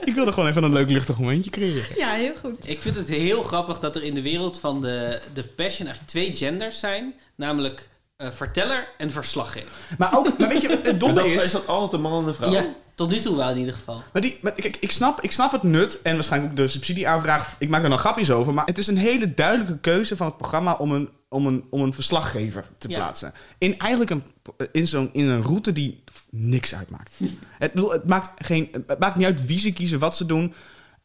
Ik 0.05 0.15
wilde 0.15 0.31
gewoon 0.31 0.49
even 0.49 0.63
een 0.63 0.73
leuk 0.73 0.89
luchtig 0.89 1.19
momentje 1.19 1.49
creëren. 1.49 1.95
Ja, 1.95 2.09
heel 2.09 2.35
goed. 2.35 2.69
Ik 2.69 2.81
vind 2.81 2.95
het 2.95 3.07
heel 3.07 3.43
grappig 3.43 3.79
dat 3.79 3.95
er 3.95 4.03
in 4.03 4.13
de 4.13 4.21
wereld 4.21 4.59
van 4.59 4.81
de, 4.81 5.21
de 5.33 5.43
passion 5.43 5.87
eigenlijk 5.87 6.07
twee 6.07 6.35
genders 6.35 6.79
zijn. 6.79 7.13
Namelijk 7.35 7.89
eh, 8.15 8.27
verteller 8.29 8.87
en 8.97 9.11
verslaggever. 9.11 9.71
Maar 9.97 10.17
ook, 10.17 10.37
maar 10.37 10.47
weet 10.47 10.61
je, 10.61 10.79
het 10.83 10.99
domme 10.99 11.15
dat, 11.15 11.25
is... 11.25 11.43
is 11.43 11.51
dat 11.51 11.67
altijd 11.67 11.93
een 11.93 12.01
man 12.01 12.21
en 12.21 12.27
een 12.27 12.33
vrouw? 12.33 12.51
Ja, 12.51 12.65
tot 13.01 13.11
nu 13.11 13.19
toe 13.19 13.35
wel 13.37 13.49
in 13.49 13.57
ieder 13.57 13.73
geval. 13.73 14.01
Maar, 14.13 14.21
die, 14.21 14.37
maar 14.41 14.51
kijk, 14.51 14.77
ik 14.79 14.91
snap, 14.91 15.21
ik 15.21 15.31
snap 15.31 15.51
het 15.51 15.63
nut 15.63 16.01
en 16.01 16.13
waarschijnlijk 16.13 16.51
ook 16.51 16.57
de 16.57 16.67
subsidieaanvraag. 16.67 17.55
Ik 17.59 17.69
maak 17.69 17.83
er 17.83 17.89
dan 17.89 17.99
grapjes 17.99 18.31
over. 18.31 18.53
Maar 18.53 18.65
het 18.65 18.77
is 18.77 18.87
een 18.87 18.97
hele 18.97 19.33
duidelijke 19.33 19.77
keuze 19.79 20.15
van 20.15 20.27
het 20.27 20.37
programma 20.37 20.73
om 20.73 20.91
een, 20.91 21.09
om 21.29 21.47
een, 21.47 21.63
om 21.69 21.81
een 21.81 21.93
verslaggever 21.93 22.65
te 22.77 22.89
Ja. 22.89 22.95
plaatsen. 22.97 23.33
In 23.57 23.79
eigenlijk 23.79 24.11
een, 24.11 24.23
in 24.71 24.87
zo'n, 24.87 25.09
in 25.13 25.27
een 25.27 25.43
route 25.43 25.71
die 25.71 26.03
niks 26.29 26.75
uitmaakt. 26.75 27.17
het, 27.59 27.73
bedoel, 27.73 27.91
het, 27.91 28.07
maakt 28.07 28.45
geen, 28.47 28.69
het 28.87 28.99
maakt 28.99 29.15
niet 29.15 29.25
uit 29.25 29.45
wie 29.45 29.59
ze 29.59 29.71
kiezen, 29.73 29.99
wat 29.99 30.15
ze 30.15 30.25
doen. 30.25 30.53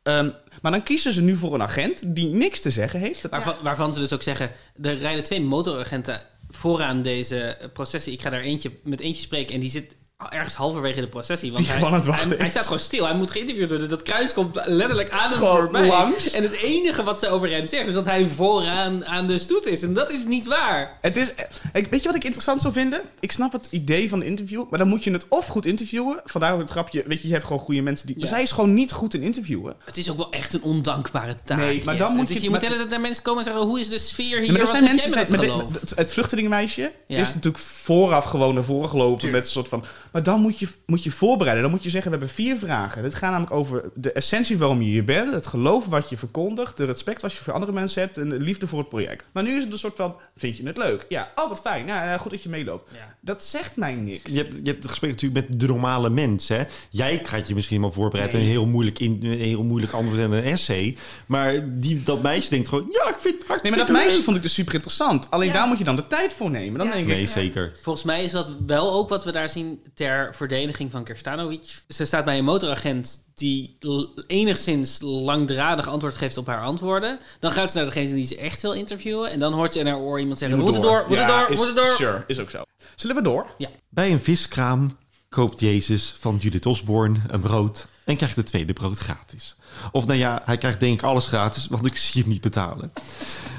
Ehm, 0.02 0.30
maar 0.62 0.72
dan 0.72 0.82
kiezen 0.82 1.12
ze 1.12 1.22
nu 1.22 1.36
voor 1.36 1.54
een 1.54 1.62
agent 1.62 2.14
die 2.14 2.26
niks 2.28 2.60
te 2.60 2.70
zeggen 2.70 3.00
heeft. 3.00 3.28
Waarvan, 3.28 3.54
waarvan 3.62 3.92
ze 3.92 3.98
dus 3.98 4.12
ook 4.12 4.22
zeggen, 4.22 4.50
er 4.82 4.96
rijden 4.96 5.24
twee 5.24 5.40
motoragenten 5.40 6.20
vooraan 6.48 7.02
deze 7.02 7.56
processie. 7.72 8.12
Ik 8.12 8.22
ga 8.22 8.30
daar 8.30 8.40
eentje, 8.40 8.70
met 8.82 9.00
eentje 9.00 9.22
spreken 9.22 9.54
en 9.54 9.60
die 9.60 9.70
zit 9.70 9.96
ergens 10.16 10.54
halverwege 10.54 11.00
de 11.00 11.08
processie. 11.08 11.52
Want 11.52 11.64
Die 11.64 11.74
hij, 11.74 12.00
hij, 12.00 12.36
hij 12.38 12.48
staat 12.48 12.62
gewoon 12.64 12.78
stil. 12.78 13.04
Hij 13.06 13.14
moet 13.16 13.30
geïnterviewd 13.30 13.68
worden. 13.68 13.88
Dat 13.88 14.02
kruis 14.02 14.32
komt 14.32 14.60
letterlijk 14.64 15.10
aan 15.10 15.30
hem 15.30 15.38
Gewoon 15.38 15.56
voorbij. 15.56 15.86
langs. 15.86 16.30
En 16.30 16.42
het 16.42 16.52
enige 16.52 17.02
wat 17.02 17.18
ze 17.18 17.28
over 17.28 17.50
hem 17.50 17.66
zegt 17.66 17.88
is 17.88 17.92
dat 17.94 18.04
hij 18.04 18.24
vooraan 18.24 19.06
aan 19.06 19.26
de 19.26 19.38
stoet 19.38 19.66
is. 19.66 19.82
En 19.82 19.94
dat 19.94 20.10
is 20.10 20.18
niet 20.26 20.46
waar. 20.46 20.98
Het 21.00 21.16
is, 21.16 21.32
ik, 21.72 21.86
weet 21.90 22.00
je 22.00 22.06
wat 22.06 22.16
ik 22.16 22.24
interessant 22.24 22.60
zou 22.60 22.72
vinden? 22.72 23.00
Ik 23.20 23.32
snap 23.32 23.52
het 23.52 23.66
idee 23.70 24.08
van 24.08 24.18
de 24.18 24.26
interview, 24.26 24.64
maar 24.70 24.78
dan 24.78 24.88
moet 24.88 25.04
je 25.04 25.10
het 25.10 25.26
of 25.28 25.46
goed 25.46 25.66
interviewen. 25.66 26.20
Vandaar 26.24 26.58
het 26.58 26.70
grapje, 26.70 27.04
weet 27.06 27.20
je, 27.20 27.26
je 27.26 27.32
hebt 27.32 27.46
gewoon 27.46 27.62
goede 27.62 27.80
mensen 27.80 28.06
die... 28.06 28.18
Maar 28.18 28.28
zij 28.28 28.42
is 28.42 28.52
gewoon 28.52 28.74
niet 28.74 28.92
goed 28.92 29.14
in 29.14 29.22
interviewen. 29.22 29.76
Het 29.84 29.96
is 29.96 30.10
ook 30.10 30.16
wel 30.16 30.30
echt 30.32 30.52
een 30.54 30.62
ondankbare 30.62 31.36
taak. 31.44 31.58
Nee, 31.58 31.82
maar 31.84 31.96
dan 31.96 32.16
moet 32.16 32.28
je- 32.28 32.34
je 32.34 32.40
moet 32.40 32.50
maar- 32.50 32.60
hele 32.60 32.76
tijd 32.76 32.88
naar 32.90 33.00
mensen 33.00 33.22
komen 33.22 33.38
en 33.44 33.50
zeggen... 33.50 33.64
hoe 33.68 33.80
is 33.80 33.88
de 33.88 33.98
sfeer 33.98 34.26
hier? 34.38 34.44
Ja, 34.44 34.52
maar 34.52 34.60
er 34.60 34.66
Wat 34.66 34.70
zijn 34.70 34.84
mensen 34.84 35.10
met 35.10 35.28
het 35.28 35.80
het, 35.80 35.92
het 35.96 36.12
vluchtelingenmeisje 36.12 36.92
Ja. 37.06 37.20
is 37.20 37.34
natuurlijk 37.34 37.62
vooraf 37.64 38.24
gewoon 38.24 38.54
naar 38.54 38.64
voren 38.64 38.88
gelopen 38.88 39.30
met 39.30 39.44
een 39.44 39.50
soort 39.50 39.68
van. 39.68 39.84
Maar 40.16 40.24
dan 40.24 40.40
moet 40.40 40.58
je, 40.58 40.68
moet 40.86 41.02
je 41.04 41.10
voorbereiden. 41.10 41.62
Dan 41.62 41.72
moet 41.72 41.82
je 41.82 41.90
zeggen: 41.90 42.10
we 42.10 42.16
hebben 42.16 42.34
vier 42.34 42.56
vragen. 42.58 43.02
Dit 43.02 43.14
gaat 43.14 43.30
namelijk 43.30 43.52
over 43.52 43.90
de 43.94 44.12
essentie 44.12 44.58
waarom 44.58 44.82
je 44.82 44.88
hier 44.88 45.04
bent, 45.04 45.32
het 45.32 45.46
geloof 45.46 45.86
wat 45.86 46.08
je 46.08 46.16
verkondigt, 46.16 46.76
de 46.76 46.84
respect 46.84 47.22
wat 47.22 47.32
je 47.32 47.42
voor 47.42 47.52
andere 47.52 47.72
mensen 47.72 48.02
hebt 48.02 48.18
en 48.18 48.28
de 48.28 48.38
liefde 48.40 48.66
voor 48.66 48.78
het 48.78 48.88
project. 48.88 49.24
Maar 49.32 49.42
nu 49.42 49.56
is 49.56 49.64
het 49.64 49.72
een 49.72 49.78
soort 49.78 49.96
van: 49.96 50.14
vind 50.36 50.56
je 50.56 50.66
het 50.66 50.76
leuk? 50.76 51.06
Ja, 51.08 51.32
oh 51.34 51.48
wat 51.48 51.60
fijn. 51.60 51.86
Ja, 51.86 52.04
ja, 52.04 52.18
goed 52.18 52.30
dat 52.30 52.42
je 52.42 52.48
meeloopt. 52.48 52.90
Ja. 52.94 53.14
Dat 53.20 53.44
zegt 53.44 53.76
mij 53.76 53.94
niks. 53.94 54.32
Je 54.32 54.36
hebt, 54.38 54.52
je 54.52 54.70
hebt 54.70 54.82
het 54.82 54.88
gesprek 54.90 55.10
natuurlijk 55.10 55.48
met 55.48 55.60
de 55.60 55.66
normale 55.66 56.10
mens. 56.10 56.48
Hè? 56.48 56.62
Jij 56.90 57.20
gaat 57.22 57.48
je 57.48 57.54
misschien 57.54 57.80
wel 57.80 57.92
voorbereiden. 57.92 58.40
Een 58.40 58.46
heel 58.46 58.66
moeilijk, 58.66 58.98
in, 58.98 59.18
een 59.22 59.38
heel 59.38 59.64
moeilijk 59.64 59.92
antwoord 59.92 60.20
en 60.20 60.32
een 60.32 60.42
essay. 60.44 60.96
Maar 61.26 61.78
die, 61.80 62.02
dat 62.02 62.22
meisje 62.22 62.50
denkt 62.50 62.68
gewoon... 62.68 62.88
Ja, 62.92 63.08
ik 63.08 63.16
vind 63.18 63.24
het 63.24 63.38
Nee, 63.38 63.48
hartstikke 63.48 63.76
maar 63.76 63.86
dat 63.86 63.96
meisje 63.96 64.14
leuk. 64.14 64.24
vond 64.24 64.36
ik 64.36 64.42
dus 64.42 64.54
super 64.54 64.74
interessant. 64.74 65.30
Alleen 65.30 65.46
Ja. 65.48 65.52
daar 65.52 65.66
moet 65.66 65.78
je 65.78 65.84
dan 65.84 65.96
de 65.96 66.06
tijd 66.06 66.32
voor 66.32 66.50
nemen. 66.50 66.78
Dan 66.78 66.86
Ja. 66.86 66.92
denk 66.92 67.08
ik, 67.08 67.14
Nee, 67.14 67.26
zeker. 67.26 67.72
Volgens 67.82 68.04
mij 68.04 68.24
is 68.24 68.30
dat 68.30 68.48
wel 68.66 68.92
ook 68.92 69.08
wat 69.08 69.24
we 69.24 69.32
daar 69.32 69.48
zien 69.48 69.80
ter 69.94 70.05
verdediging 70.32 70.90
van 70.90 71.04
Kerstanovic. 71.04 71.82
Ze 71.88 72.04
staat 72.04 72.24
bij 72.24 72.38
een 72.38 72.44
motoragent 72.44 73.18
die 73.34 73.78
enigszins 74.26 74.98
langdradig 75.00 75.88
antwoord 75.88 76.14
geeft 76.14 76.36
op 76.36 76.46
haar 76.46 76.62
antwoorden. 76.62 77.18
Dan 77.40 77.52
gaat 77.52 77.70
ze 77.70 77.76
naar 77.76 77.86
degene 77.86 78.14
die 78.14 78.24
ze 78.26 78.36
echt 78.36 78.62
wil 78.62 78.72
interviewen. 78.72 79.30
En 79.30 79.38
dan 79.38 79.52
hoort 79.52 79.72
ze 79.72 79.78
in 79.78 79.86
haar 79.86 79.98
oor 79.98 80.20
iemand 80.20 80.38
zeggen... 80.38 80.58
We 80.58 80.64
moeten 80.64 80.82
door, 80.82 80.98
we 81.02 81.08
moeten 81.08 81.26
Ja, 81.26 81.40
door, 81.40 81.50
is- 81.50 81.56
moeten 81.56 81.74
door. 81.74 81.94
Sure, 81.96 82.24
is 82.26 82.38
ook 82.38 82.50
zo. 82.50 82.62
Zullen 82.94 83.16
we 83.16 83.22
door? 83.22 83.46
Bij 83.88 84.12
een 84.12 84.20
viskraam 84.20 84.96
koopt 85.28 85.60
Jezus 85.60 86.14
van 86.18 86.36
Judith 86.36 86.66
Osborne 86.66 87.18
een 87.28 87.40
brood... 87.40 87.86
en 88.04 88.16
krijgt 88.16 88.36
het 88.36 88.46
tweede 88.46 88.72
brood 88.72 88.98
gratis. 88.98 89.56
Of 89.92 90.06
nou 90.06 90.18
ja, 90.18 90.42
hij 90.44 90.58
krijgt 90.58 90.80
denk 90.80 90.98
ik 90.98 91.02
alles 91.02 91.26
gratis... 91.26 91.66
want 91.66 91.86
ik 91.86 91.96
zie 91.96 92.22
hem 92.22 92.30
niet 92.30 92.40
betalen. 92.40 92.92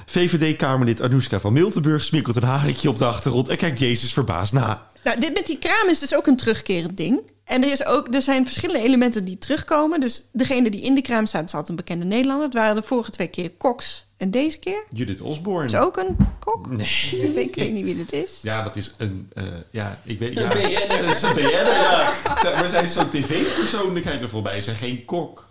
VVD-Kamerlid 0.09 1.01
Anoushka 1.01 1.39
van 1.39 1.53
Miltenburg 1.53 2.03
smikkelt 2.03 2.35
een 2.35 2.43
haringje 2.43 2.89
op 2.89 2.97
de 2.97 3.05
achtergrond... 3.05 3.49
en 3.49 3.57
kijkt 3.57 3.79
Jezus 3.79 4.13
verbaasd 4.13 4.53
na. 4.53 4.85
Nou, 5.03 5.19
dit 5.19 5.33
met 5.33 5.45
die 5.45 5.57
kraam 5.59 5.89
is 5.89 5.99
dus 5.99 6.15
ook 6.15 6.27
een 6.27 6.37
terugkerend 6.37 6.97
ding. 6.97 7.19
En 7.43 7.63
er, 7.63 7.71
is 7.71 7.85
ook, 7.85 8.13
er 8.13 8.21
zijn 8.21 8.45
verschillende 8.45 8.83
elementen 8.83 9.25
die 9.25 9.37
terugkomen. 9.37 9.99
Dus 9.99 10.23
degene 10.33 10.69
die 10.69 10.81
in 10.81 10.95
de 10.95 11.01
kraam 11.01 11.25
staat, 11.25 11.43
is 11.43 11.51
altijd 11.51 11.69
een 11.69 11.75
bekende 11.75 12.05
Nederlander. 12.05 12.45
Het 12.45 12.53
waren 12.53 12.75
de 12.75 12.81
vorige 12.81 13.11
twee 13.11 13.27
keer 13.27 13.49
koks. 13.51 14.05
En 14.17 14.31
deze 14.31 14.57
keer 14.59 14.83
Judith 14.91 15.21
Osborne. 15.21 15.65
is 15.65 15.75
ook 15.75 15.97
een 15.97 16.17
kok. 16.39 16.69
Nee. 16.69 16.87
Ik 17.11 17.33
weet, 17.33 17.45
ik 17.45 17.55
weet 17.55 17.73
niet 17.73 17.83
wie 17.83 17.95
dit 17.95 18.11
is. 18.13 18.39
Ja, 18.41 18.63
dat 18.63 18.75
is 18.75 18.91
een... 18.97 19.29
eh, 19.33 19.43
ja, 19.71 19.99
ik 20.03 20.19
weet... 20.19 20.33
Ja, 20.33 20.47
BN'er. 20.47 20.87
dat 21.05 21.15
is 21.15 21.21
een 21.21 21.33
BN'er, 21.33 21.65
ja. 21.73 22.13
Maar 22.43 22.69
zij 22.69 22.83
is 22.83 22.93
zo'n 22.93 23.09
tv-persoonlijkheid 23.09 24.21
er 24.21 24.29
voorbij. 24.29 24.55
Ze 24.59 24.61
zijn 24.65 24.75
geen 24.75 25.05
kok. 25.05 25.46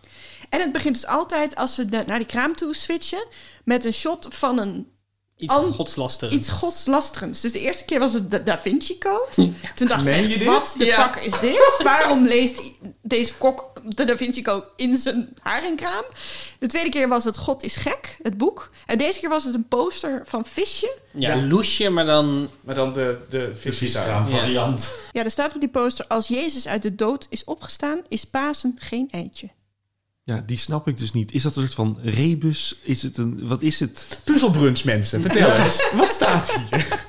En 0.56 0.62
het 0.62 0.72
begint 0.72 0.94
dus 0.94 1.06
altijd 1.06 1.56
als 1.56 1.74
ze 1.74 1.88
de- 1.88 2.02
naar 2.06 2.18
die 2.18 2.26
kraam 2.26 2.56
toe 2.56 2.74
switchen... 2.74 3.26
met 3.64 3.84
een 3.84 3.92
shot 3.92 4.26
van 4.30 4.58
een 4.58 4.88
Iets 5.36 5.52
An- 5.54 5.72
godslasterends. 5.72 6.36
iets 6.36 6.48
godslasterends. 6.48 7.40
Dus 7.40 7.52
de 7.52 7.60
eerste 7.60 7.84
keer 7.84 7.98
was 7.98 8.12
het 8.12 8.30
de 8.30 8.42
Da 8.42 8.58
Vinci 8.58 8.98
Code. 8.98 9.52
Toen 9.74 9.86
dacht 9.88 10.04
Meen 10.04 10.24
ik 10.30 10.34
echt, 10.34 10.44
wat 10.44 10.74
de 10.78 10.84
Ja. 10.84 11.12
fuck 11.12 11.24
is 11.24 11.40
dit? 11.40 11.80
Waarom 11.82 12.26
leest 12.26 12.60
deze 13.02 13.34
kok 13.34 13.72
de 13.84 14.04
Da 14.04 14.16
Vinci 14.16 14.42
Code 14.42 14.66
in 14.76 14.96
zijn 14.96 15.28
haringkraam? 15.40 16.04
De 16.58 16.66
tweede 16.66 16.90
keer 16.90 17.08
was 17.08 17.24
het 17.24 17.36
God 17.36 17.62
is 17.62 17.76
gek, 17.76 18.16
het 18.22 18.36
boek. 18.38 18.70
En 18.86 18.98
deze 18.98 19.18
keer 19.20 19.28
was 19.28 19.44
het 19.44 19.54
een 19.54 19.68
poster 19.68 20.22
van 20.24 20.44
Visje. 20.46 20.92
Ja, 21.12 21.34
Ja. 21.34 21.42
loesje, 21.46 21.88
maar 21.90 22.06
dan... 22.06 22.50
Maar 22.60 22.74
dan 22.74 22.92
de, 22.92 23.18
de 23.30 23.50
viskraam. 23.54 24.28
Ja. 24.28 24.38
variant. 24.38 24.94
Ja, 25.12 25.24
er 25.24 25.30
staat 25.30 25.54
op 25.54 25.60
die 25.60 25.68
poster... 25.70 26.06
als 26.06 26.28
Jezus 26.28 26.66
uit 26.68 26.82
de 26.82 26.94
dood 26.94 27.26
is 27.28 27.44
opgestaan, 27.44 28.00
is 28.08 28.24
Pasen 28.24 28.76
geen 28.78 29.08
eitje. 29.10 29.48
Ja, 30.26 30.42
die 30.46 30.58
snap 30.58 30.88
ik 30.88 30.96
dus 30.96 31.12
niet. 31.12 31.32
Is 31.32 31.42
dat 31.42 31.56
een 31.56 31.62
soort 31.62 31.74
van 31.74 31.98
rebus? 32.02 32.78
Is 32.82 33.02
het 33.02 33.16
een... 33.16 33.46
Wat 33.48 33.62
is 33.62 33.80
het? 33.80 34.20
Puzzelbrunch 34.24 34.84
mensen, 34.84 35.20
vertel 35.20 35.52
eens. 35.52 35.90
Wat 35.94 36.08
staat 36.08 36.52
hier? 36.70 37.04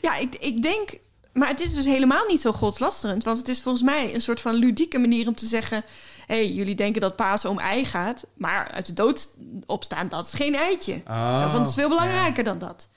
Ja, 0.00 0.16
ik, 0.16 0.34
ik 0.34 0.62
denk... 0.62 0.98
Maar 1.32 1.48
het 1.48 1.60
is 1.60 1.74
dus 1.74 1.84
helemaal 1.84 2.26
niet 2.28 2.40
zo 2.40 2.52
godslasterend. 2.52 3.24
Want 3.24 3.38
het 3.38 3.48
is 3.48 3.60
volgens 3.60 3.84
mij 3.84 4.14
een 4.14 4.20
soort 4.20 4.40
van 4.40 4.54
ludieke 4.54 4.98
manier 4.98 5.28
om 5.28 5.34
te 5.34 5.46
zeggen... 5.46 5.84
hey, 6.26 6.52
jullie 6.52 6.74
denken 6.74 7.00
dat 7.00 7.16
Pasen 7.16 7.50
om 7.50 7.58
ei 7.58 7.84
gaat, 7.84 8.26
maar 8.36 8.70
uit 8.70 8.86
de 8.86 8.92
dood 8.92 9.28
opstaan, 9.66 10.08
dat 10.08 10.26
is 10.26 10.34
geen 10.34 10.54
eitje. 10.54 11.02
Oh, 11.06 11.36
Zo, 11.36 11.42
want 11.42 11.58
het 11.58 11.66
is 11.66 11.74
veel 11.74 11.88
belangrijker 11.88 12.44
dan 12.44 12.58
dat. 12.58 12.88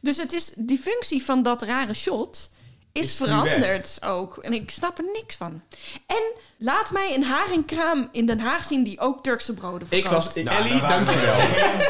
Dus 0.00 0.16
het 0.16 0.32
is, 0.32 0.52
die 0.56 0.78
functie 0.78 1.24
van 1.24 1.42
dat 1.42 1.62
rare 1.62 1.94
shot 1.94 2.50
is, 2.92 3.16
veranderd 3.16 3.98
ook. 4.04 4.36
En 4.36 4.52
ik 4.52 4.70
snap 4.70 4.98
er 4.98 5.04
niks 5.12 5.36
van. 5.36 5.62
En 6.06 6.32
laat 6.58 6.90
mij 6.90 7.14
een 7.14 7.24
haringkraam 7.24 8.08
in 8.12 8.26
Den 8.26 8.40
Haag 8.40 8.64
zien 8.64 8.84
die 8.84 9.00
ook 9.00 9.22
Turkse 9.22 9.54
broden 9.54 9.88
Ik 9.90 10.02
verkoopt. 10.02 10.24
was... 10.24 10.44
Nou, 10.44 10.56
Ellie, 10.56 10.80
daar 10.80 10.80
waren 10.80 11.06
we 11.06 11.12
dankjewel. 11.12 11.34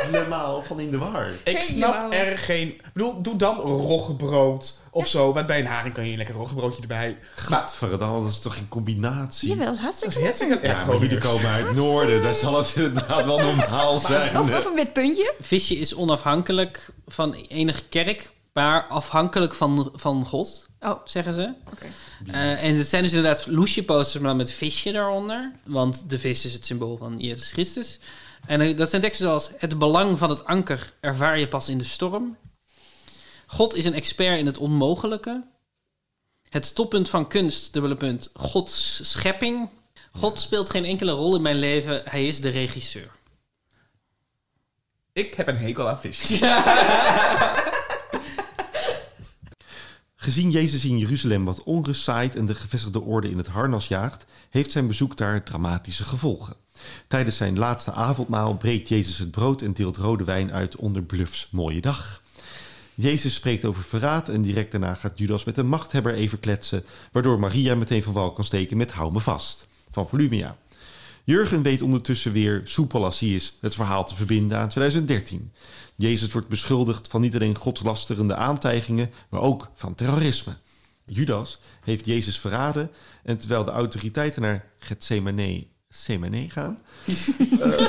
Helemaal 0.11 0.63
van 0.63 0.81
in 0.81 0.91
de 0.91 0.99
war. 0.99 1.31
Ik 1.45 1.59
snap 1.59 2.13
er 2.13 2.39
geen... 2.39 2.69
Ik 2.69 2.93
bedoel, 2.93 3.23
doe 3.23 3.37
dan 3.37 3.57
roggebrood 3.57 4.79
of 4.91 5.07
zo. 5.07 5.33
Want 5.33 5.47
bij 5.47 5.59
een 5.59 5.67
haring 5.67 5.95
kan 5.95 6.05
je 6.05 6.11
een 6.11 6.17
lekker 6.17 6.35
roggebroodje 6.35 6.81
erbij. 6.81 7.19
Maar 7.21 7.59
Gadverdamme, 7.59 8.23
dat 8.23 8.31
is 8.31 8.41
toch 8.41 8.55
geen 8.55 8.69
combinatie? 8.69 9.49
Jawel, 9.49 9.67
dat 9.67 9.75
is 9.75 9.81
hartstikke 9.81 10.29
is 10.29 10.39
lekker. 10.39 10.69
Ja, 10.69 10.85
maar 10.85 10.99
jullie 10.99 11.19
komen 11.19 11.47
uit 11.51 11.67
het 11.67 11.77
noorden. 11.77 12.23
Daar 12.23 12.35
zal 12.35 12.57
het 12.57 12.73
inderdaad 12.77 13.25
wel 13.25 13.39
normaal 13.39 13.99
zijn. 13.99 14.39
Of, 14.39 14.59
of 14.59 14.65
een 14.65 14.75
wit 14.75 14.93
puntje. 14.93 15.35
Visje 15.41 15.77
is 15.77 15.95
onafhankelijk 15.95 16.91
van 17.07 17.35
enige 17.35 17.83
kerk, 17.89 18.31
maar 18.53 18.87
afhankelijk 18.87 19.55
van, 19.55 19.93
van 19.95 20.27
God, 20.27 20.68
Oh, 20.81 21.01
zeggen 21.05 21.33
ze. 21.33 21.53
oké. 21.71 21.87
Eh, 22.27 22.65
en 22.65 22.75
het 22.75 22.87
zijn 22.87 23.03
dus 23.03 23.13
inderdaad 23.13 23.47
loesje 23.47 23.85
posters, 23.85 24.19
maar 24.19 24.29
dan 24.29 24.37
met 24.37 24.53
visje 24.53 24.93
daaronder. 24.93 25.53
Want 25.65 26.11
de 26.11 26.19
vis 26.19 26.45
is 26.45 26.53
het 26.53 26.67
symbool 26.67 26.97
van 26.97 27.19
Jezus 27.19 27.51
Christus. 27.51 27.99
En 28.47 28.61
eh, 28.61 28.77
dat 28.77 28.91
zijn 28.91 29.03
teksten 29.03 29.27
zoals... 29.27 29.51
Het 29.57 29.79
belang 29.79 30.19
van 30.19 30.31
het 30.31 30.45
anker 30.45 30.93
ervaar 31.01 31.39
je 31.39 31.49
pas 31.49 31.69
in 31.69 31.79
de 31.79 31.85
storm. 31.85 32.37
God 33.47 33.75
is 33.75 33.85
een 33.85 33.95
expert 33.95 34.39
in 34.39 34.47
het 34.47 34.59
onmogelijke. 34.59 35.45
Het 36.49 36.67
stoppunt 36.67 37.09
van 37.09 37.29
kunst, 37.29 37.73
dubbele 37.73 37.97
punt, 37.97 38.31
Gods 38.35 39.01
schepping. 39.11 39.69
God 40.13 40.41
speelt 40.41 40.71
geen 40.71 40.85
enkele 40.85 41.13
rol 41.13 41.37
in 41.37 41.43
mijn 41.43 41.59
leven, 41.59 42.03
hij 42.05 42.27
is 42.27 42.41
de 42.41 42.49
regisseur. 42.49 43.11
ik 45.13 45.35
heb 45.35 45.49
een 45.49 45.57
hekel 45.57 45.89
aan 45.89 46.01
vis. 46.01 46.41
Gezien 50.29 50.51
Jezus 50.51 50.85
in 50.85 50.99
Jeruzalem 50.99 51.45
wat 51.45 51.63
onrust 51.63 52.03
zaait 52.03 52.37
en 52.37 52.47
de 52.47 52.55
gevestigde 52.55 53.01
orde 53.01 53.31
in 53.31 53.37
het 53.37 53.47
harnas 53.47 53.89
jaagt, 53.89 54.27
heeft 54.51 54.71
zijn 54.71 54.87
bezoek 54.87 55.17
daar 55.17 55.43
dramatische 55.43 56.05
gevolgen. 56.05 56.57
Tijdens 57.07 57.37
zijn 57.37 57.59
laatste 57.59 57.93
avondmaal 57.93 58.57
breekt 58.57 58.89
Jezus 58.89 59.19
het 59.19 59.31
brood 59.31 59.63
en 59.63 59.73
deelt 59.73 59.97
rode 59.97 60.25
wijn 60.25 60.53
uit 60.53 60.77
onder 60.77 61.03
Bluffs 61.03 61.49
mooie 61.51 61.81
dag. 61.81 62.23
Jezus 62.95 63.35
spreekt 63.35 63.65
over 63.65 63.83
verraad 63.83 64.29
en 64.29 64.43
direct 64.43 64.71
daarna 64.71 64.95
gaat 64.95 65.19
Judas 65.19 65.45
met 65.45 65.57
een 65.57 65.69
machthebber 65.69 66.15
even 66.15 66.41
kletsen, 66.41 66.85
waardoor 67.13 67.39
Maria 67.39 67.75
meteen 67.75 68.03
van 68.03 68.13
wal 68.13 68.33
kan 68.33 68.45
steken 68.45 68.77
met 68.77 68.93
Hou 68.93 69.13
me 69.13 69.21
vast, 69.21 69.67
van 69.91 70.09
Volumia. 70.09 70.57
Jurgen 71.25 71.63
weet 71.63 71.83
ondertussen 71.83 72.33
weer, 72.33 72.61
soepel 72.65 73.05
als 73.05 73.21
hij 73.21 73.29
is, 73.29 73.57
het 73.61 73.75
verhaal 73.75 74.07
te 74.07 74.15
verbinden 74.15 74.59
aan 74.59 74.69
2013. 74.69 75.53
Jezus 76.01 76.33
wordt 76.33 76.49
beschuldigd 76.49 77.09
van 77.09 77.21
niet 77.21 77.35
alleen 77.35 77.57
godslasterende 77.57 78.35
aantijgingen, 78.35 79.11
maar 79.29 79.41
ook 79.41 79.71
van 79.75 79.95
terrorisme. 79.95 80.57
Judas 81.07 81.59
heeft 81.85 82.07
Jezus 82.07 82.39
verraden 82.39 82.91
en 83.23 83.39
terwijl 83.39 83.65
de 83.65 83.71
autoriteiten 83.71 84.43
naar 84.43 84.65
Gethsemane 84.79 85.67
Semane 85.89 86.51
gaan, 86.51 86.79
eh, 87.61 87.87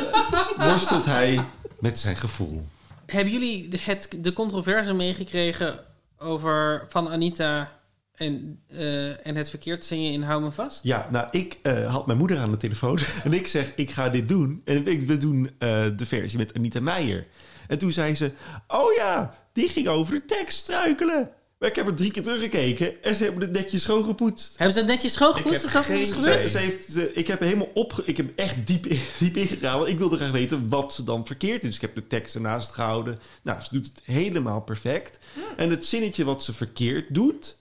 worstelt 0.57 1.05
hij 1.05 1.45
met 1.79 1.99
zijn 1.99 2.15
gevoel. 2.15 2.65
Hebben 3.05 3.33
jullie 3.33 3.67
de- 3.67 3.77
het, 3.81 4.17
de 4.21 4.33
controverse 4.33 4.93
meegekregen 4.93 5.79
over 6.17 6.85
van 6.89 7.09
Anita 7.09 7.79
en, 8.15 8.59
eh, 8.67 9.27
en 9.27 9.35
het 9.35 9.49
verkeerd 9.49 9.85
zingen 9.85 10.11
in 10.11 10.21
Hou 10.21 10.41
me 10.41 10.51
vast? 10.51 10.83
Ja, 10.83 11.07
nou, 11.11 11.27
ik 11.31 11.57
eh, 11.61 11.91
had 11.93 12.05
mijn 12.05 12.17
moeder 12.17 12.37
aan 12.37 12.51
de 12.51 12.57
telefoon 12.57 12.99
en 13.23 13.33
ik 13.33 13.47
zeg, 13.47 13.71
ik 13.75 13.89
ga 13.91 14.09
dit 14.09 14.27
doen. 14.27 14.61
En 14.65 14.87
ik- 14.87 15.01
we 15.01 15.17
doen 15.17 15.49
eh, 15.57 15.85
de 15.95 16.05
versie 16.05 16.37
met 16.37 16.53
Anita 16.57 16.79
Meijer. 16.81 17.27
En 17.69 17.77
toen 17.77 17.91
zei 17.91 18.15
ze, 18.15 18.31
oh 18.67 18.93
ja, 18.93 19.35
die 19.53 19.67
ging 19.69 19.87
over 19.87 20.13
de 20.13 20.25
tekst 20.25 20.57
struikelen. 20.57 21.31
Maar 21.59 21.69
ik 21.69 21.75
heb 21.75 21.87
er 21.87 21.93
drie 21.95 22.11
keer 22.11 22.23
teruggekeken 22.23 23.03
en 23.03 23.15
ze 23.15 23.23
hebben 23.23 23.41
het 23.41 23.51
netjes 23.51 23.81
schoongepoetst. 23.81 24.53
Hebben 24.57 24.73
ze 24.73 24.79
het 24.79 24.89
netjes 24.89 25.13
schoongepoetst? 25.13 25.63
Ik 25.63 25.67
Is 25.67 25.73
heb 25.73 25.83
dat 25.83 25.87
wat 25.91 25.97
is 26.01 26.11
geen 26.11 26.19
gebeurd? 26.21 26.43
Ze, 26.43 26.49
ze 26.49 26.57
heeft, 26.57 26.91
ze- 26.91 27.13
ik 27.13 27.27
heb 27.27 27.39
helemaal 27.39 27.71
op, 27.73 28.01
ik 28.05 28.17
heb 28.17 28.31
echt 28.35 28.67
diep, 28.67 28.83
diep 29.19 29.35
ingegaan, 29.37 29.77
want 29.77 29.89
ik 29.89 29.97
wilde 29.97 30.15
graag 30.15 30.31
weten 30.31 30.69
wat 30.69 30.93
ze 30.93 31.03
dan 31.03 31.25
verkeerd 31.25 31.61
is. 31.61 31.65
Dus 31.67 31.75
ik 31.75 31.81
heb 31.81 31.95
de 31.95 32.07
tekst 32.07 32.35
ernaast 32.35 32.71
gehouden. 32.71 33.19
Nou, 33.41 33.61
ze 33.61 33.67
doet 33.71 33.85
het 33.85 34.01
helemaal 34.03 34.61
perfect. 34.61 35.19
En 35.57 35.69
het 35.69 35.85
zinnetje 35.85 36.23
wat 36.23 36.43
ze 36.43 36.53
verkeerd 36.53 37.05
doet, 37.15 37.57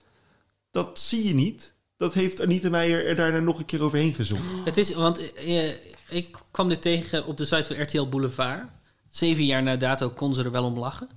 dat 0.71 0.99
zie 0.99 1.27
je 1.27 1.33
niet. 1.33 1.73
Dat 1.97 2.13
heeft 2.13 2.41
Anita 2.41 2.69
Meijer 2.69 3.05
er 3.07 3.15
daarna 3.15 3.39
nog 3.39 3.59
een 3.59 3.65
keer 3.65 3.81
overheen 3.83 4.13
gezongen. 4.13 4.63
Het 4.65 4.77
is, 4.77 4.93
want 4.93 5.33
eh, 5.33 5.67
ik 6.09 6.37
kwam 6.51 6.69
dit 6.69 6.81
tegen 6.81 7.25
op 7.25 7.37
de 7.37 7.45
site 7.45 7.63
van 7.63 7.81
RTL 7.81 8.07
Boulevard. 8.09 8.63
Zeven 9.09 9.45
jaar 9.45 9.63
na 9.63 9.75
dato 9.75 10.09
kon 10.09 10.33
ze 10.33 10.43
er 10.43 10.51
wel 10.51 10.63
om 10.63 10.79
lachen. 10.79 11.09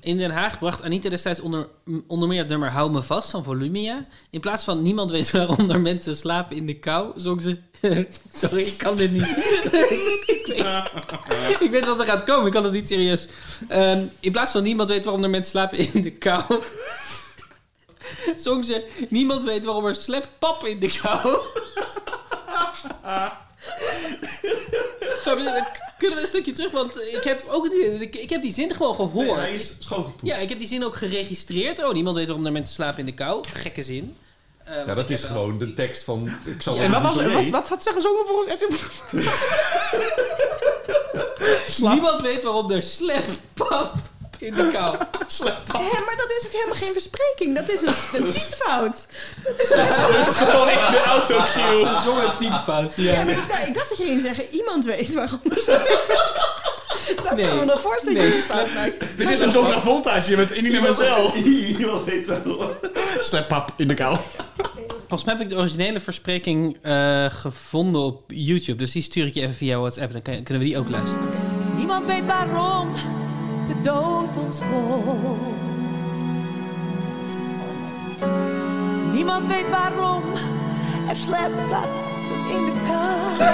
In 0.00 0.16
Den 0.16 0.30
Haag 0.30 0.58
bracht 0.58 0.82
Anita 0.82 1.08
destijds 1.08 1.40
onder, 1.40 1.68
onder 2.06 2.28
meer 2.28 2.38
het 2.38 2.48
nummer 2.48 2.70
Hou 2.70 2.90
me 2.90 3.02
vast 3.02 3.30
van 3.30 3.44
Volumia. 3.44 4.06
In 4.30 4.40
plaats 4.40 4.64
van 4.64 4.82
Niemand 4.82 5.10
weet 5.10 5.30
waarom 5.30 5.70
er 5.70 5.80
mensen 5.80 6.16
slapen 6.16 6.56
in 6.56 6.66
de 6.66 6.78
kou, 6.78 7.12
zong 7.16 7.42
ze... 7.42 7.58
Sorry, 8.34 8.62
ik 8.62 8.78
kan 8.78 8.96
dit 8.96 9.12
niet. 9.12 9.22
ik, 11.60 11.68
weet, 11.70 11.86
wat 11.86 12.00
er 12.00 12.06
gaat 12.06 12.24
komen, 12.24 12.46
ik 12.46 12.52
kan 12.52 12.64
het 12.64 12.72
niet 12.72 12.88
serieus. 12.88 13.28
Ehm, 13.68 14.02
in 14.20 14.32
plaats 14.32 14.52
van 14.52 14.62
Niemand 14.62 14.88
weet 14.88 15.04
waarom 15.04 15.24
er 15.24 15.30
mensen 15.30 15.50
slapen 15.50 15.78
in 15.78 16.02
de 16.02 16.10
kou... 16.10 16.42
zong 18.44 18.64
ze... 18.64 19.06
Niemand 19.08 19.42
weet 19.42 19.64
waarom 19.64 19.86
er 19.86 19.94
sleppap 19.94 20.64
in 20.64 20.78
de 20.78 20.98
kou... 21.02 21.38
Kunnen 25.98 26.16
we 26.16 26.22
een 26.22 26.28
stukje 26.28 26.52
terug? 26.52 26.70
Want 26.70 26.96
ik 26.96 27.24
heb 27.24 27.40
ook 27.50 27.70
die, 27.70 28.00
ik, 28.00 28.16
ik 28.16 28.30
heb 28.30 28.42
die 28.42 28.52
zin 28.52 28.74
gewoon 28.74 28.94
gehoord. 28.94 29.40
hij 29.40 29.52
is 29.54 29.74
schoongepoetst. 29.78 30.26
ja, 30.26 30.36
ik 30.36 30.48
heb 30.48 30.58
die 30.58 30.68
zin 30.68 30.84
ook 30.84 30.96
geregistreerd. 30.96 31.84
Oh, 31.84 31.92
niemand 31.92 32.16
weet 32.16 32.26
waarom 32.26 32.46
er 32.46 32.52
mensen 32.52 32.74
slapen 32.74 32.98
in 32.98 33.06
de 33.06 33.14
kou. 33.14 33.44
Gekke 33.52 33.82
zin. 33.82 34.16
Ja, 34.66 34.94
dat 34.94 34.98
ik 34.98 35.08
is 35.08 35.22
gewoon 35.22 35.58
de 35.58 35.74
tekst 35.74 36.04
van... 36.04 36.32
Ik 36.44 36.62
zal 36.62 36.74
Ja, 36.74 36.82
En 36.82 36.90
wat, 36.90 37.02
was, 37.02 37.14
zo 37.14 37.32
wat, 37.32 37.48
wat 37.48 37.68
had 37.68 37.82
ze 37.82 37.92
gezongen 37.92 38.26
volgens 38.26 38.54
RTL? 38.54 38.74
Niemand 41.90 42.20
weet 42.20 42.42
waarom 42.42 42.70
er 42.70 42.82
sleppap 42.82 43.94
in 44.38 44.54
de 44.54 44.68
kou. 44.72 44.96
Hé, 45.72 46.00
maar 46.04 46.16
dat 46.16 46.30
is 46.38 46.46
ook 46.46 46.52
helemaal 46.52 46.74
geen 46.74 46.92
verspreking. 46.92 47.56
Dat 47.56 47.68
is 47.70 47.80
een, 47.82 47.94
een 48.22 48.30
typfout. 48.30 49.06
Dat 49.44 49.60
is 49.60 50.36
gewoon 50.36 50.68
echt 50.68 50.90
de 50.90 51.02
autocue. 51.02 51.76
Ze 51.86 52.00
zongen 52.04 52.36
typfout. 52.38 52.92
Ja, 52.96 53.12
Ja. 53.12 53.24
maar 53.24 53.32
ik, 53.32 53.48
dacht, 53.48 53.66
ik 53.66 53.74
dacht 53.74 53.88
dat 53.88 53.98
je 53.98 54.04
ging 54.04 54.20
zeggen, 54.20 54.44
iemand 54.50 54.84
weet 54.84 55.14
waarom. 55.14 55.40
dat 57.24 57.36
Nee. 57.36 57.48
kan 57.48 57.58
me 57.58 57.64
nog 57.64 57.80
voorstellen 57.80 58.18
Nee, 58.22 58.30
dat 58.30 58.36
je 58.44 58.50
een 58.52 58.56
fout 58.56 58.74
maakt. 58.74 59.04
Dit 59.16 59.28
is 59.30 59.40
een 59.40 59.50
John 59.50 59.66
Travoltaatje 59.66 60.36
met 60.36 60.50
Indie 60.50 60.80
Marcel. 60.80 61.34
Iemand 61.34 62.04
weet 62.04 62.26
wel. 62.26 62.76
Sleppap 63.20 63.72
in 63.76 63.88
de 63.88 63.94
kou. 63.94 64.16
Volgens 64.98 65.24
mij 65.24 65.34
heb 65.34 65.42
ik 65.42 65.48
de 65.48 65.56
originele 65.56 66.00
verspreking 66.00 66.78
eh, 66.82 67.24
gevonden 67.30 68.00
op 68.02 68.22
YouTube. 68.26 68.78
Dus 68.78 68.92
die 68.92 69.02
stuur 69.02 69.26
ik 69.26 69.34
je 69.34 69.40
even 69.40 69.54
via 69.54 69.78
WhatsApp. 69.78 70.12
Dan 70.12 70.22
kunnen 70.22 70.58
we 70.58 70.64
die 70.64 70.78
ook 70.78 70.88
luisteren. 70.88 71.28
Niemand 71.76 72.06
weet 72.06 72.26
waarom 72.26 72.92
de 73.68 73.80
dood 73.82 74.36
ons 74.46 74.58
volgt. 74.70 75.56
Niemand 79.12 79.46
weet 79.46 79.70
waarom 79.70 80.22
er 81.08 81.16
slept 81.16 81.70
in 82.48 82.64
de 82.64 82.72
kou. 82.86 83.38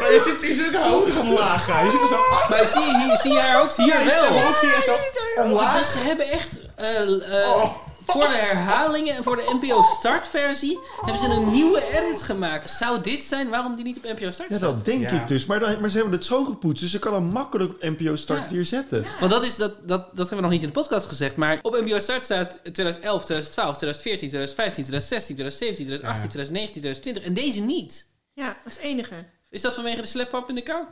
Maar 0.00 0.12
je 0.14 0.20
zit, 0.20 0.40
je 0.48 0.54
zit 0.54 0.76
ook 0.76 0.82
hoofd 0.82 1.18
omlaag. 1.18 1.64
ga. 1.64 1.80
Je 1.80 1.90
zit 1.90 2.00
er 2.00 2.06
zo... 2.08 2.16
Maar 2.48 2.66
zie 2.66 2.80
je, 2.80 2.98
hier, 3.06 3.16
zie 3.16 3.32
je 3.32 3.40
haar 3.40 3.58
hoofd 3.58 3.76
hier 3.76 4.02
Je 4.02 4.10
stem 4.10 4.32
wel? 4.32 4.42
hoofd 4.42 4.60
hier 4.60 4.82
zo 4.82 4.94
omlaag. 5.42 5.78
Dus 5.78 5.90
ze 5.90 5.98
hebben 5.98 6.30
echt 6.30 6.60
eh, 6.74 7.42
eh, 7.42 7.62
voor 8.06 8.28
de 8.28 8.34
herhalingen 8.36 9.14
en 9.16 9.22
voor 9.22 9.36
de 9.36 9.58
NPO 9.62 9.82
startversie 9.82 10.78
hebben 11.00 11.22
ze 11.22 11.28
een 11.28 11.50
nieuwe 11.50 11.82
edit 11.98 12.22
gemaakt. 12.22 12.70
Zou 12.70 13.00
dit 13.00 13.24
zijn 13.24 13.48
waarom 13.48 13.76
die 13.76 13.84
niet 13.84 13.96
op 13.96 14.02
NPO 14.02 14.30
start 14.30 14.48
Ja, 14.50 14.56
staat? 14.56 14.74
dat 14.74 14.84
denk 14.84 15.10
Ja. 15.10 15.20
ik 15.20 15.28
dus. 15.28 15.46
Maar, 15.46 15.60
dan, 15.60 15.80
maar 15.80 15.90
ze 15.90 15.96
hebben 15.98 16.14
het 16.14 16.24
schoongepoetst, 16.24 16.82
dus 16.82 16.90
ze 16.90 16.98
kan 16.98 17.14
hem 17.14 17.24
makkelijk 17.24 17.72
op 17.72 17.82
NPO 17.82 18.16
Start 18.16 18.44
Ja. 18.44 18.50
weer 18.50 18.64
zetten. 18.64 19.04
Want 19.20 19.30
dat, 19.32 19.44
is, 19.44 19.56
dat, 19.56 19.88
dat, 19.88 20.06
dat 20.06 20.16
hebben 20.16 20.36
we 20.36 20.42
nog 20.42 20.50
niet 20.50 20.62
in 20.62 20.66
de 20.68 20.80
podcast 20.80 21.06
gezegd. 21.06 21.36
Maar 21.36 21.58
op 21.62 21.80
NPO 21.84 21.98
Start 21.98 22.24
staat 22.24 22.50
2011, 22.62 23.24
2012, 23.24 23.76
2014, 23.76 24.28
2015, 24.28 24.84
2016, 24.84 25.34
2017, 25.34 25.86
2018, 25.86 26.28
2019, 26.30 26.80
2020. 26.80 27.22
En 27.24 27.34
deze 27.34 27.60
niet. 27.60 28.06
Ja, 28.32 28.56
dat 28.64 28.72
is 28.72 28.78
enige. 28.78 29.14
Is 29.50 29.60
dat 29.60 29.74
vanwege 29.74 30.00
de 30.00 30.06
sleppap 30.06 30.48
in 30.48 30.54
de 30.54 30.62
kou? 30.62 30.84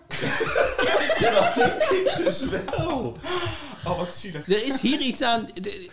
Dus 2.25 2.45
wel. 2.77 3.17
Oh, 3.87 3.99
wat 3.99 4.15
zielig. 4.15 4.49
Er 4.49 4.67
is 4.67 4.81
hier 4.81 5.01
iets 5.01 5.23
aan. 5.23 5.49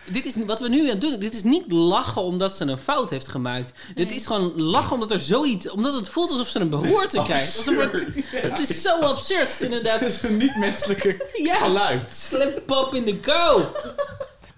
Dit 0.05 0.25
is 0.25 0.35
wat 0.45 0.59
we 0.59 0.69
nu 0.69 0.79
aan 0.81 0.85
het 0.87 1.01
doen. 1.01 1.19
Dit 1.19 1.33
is 1.33 1.43
niet 1.43 1.71
lachen 1.71 2.21
omdat 2.21 2.55
ze 2.55 2.65
een 2.65 2.77
fout 2.77 3.09
heeft 3.09 3.27
gemaakt. 3.27 3.71
Dit 3.95 4.11
is 4.11 4.25
gewoon 4.27 4.61
lachen 4.61 4.93
omdat 4.93 5.11
er 5.11 5.19
zoiets. 5.19 5.69
Omdat 5.69 5.93
het 5.93 6.09
voelt 6.09 6.31
alsof 6.31 6.47
ze 6.47 6.59
een 6.59 6.69
beroerte 6.69 7.21
krijgt. 7.23 7.57
Alsof 7.57 7.77
het, 7.77 8.07
het 8.31 8.69
is 8.69 8.81
zo 8.81 8.99
absurd, 8.99 9.61
inderdaad. 9.61 9.99
Het 9.99 10.09
is 10.09 10.21
een 10.21 10.37
niet-menselijke 10.37 11.29
Ja. 11.43 11.55
geluid. 11.55 12.15
Sleppap 12.15 12.93
in 12.93 13.03
de 13.05 13.17
kou. 13.19 13.61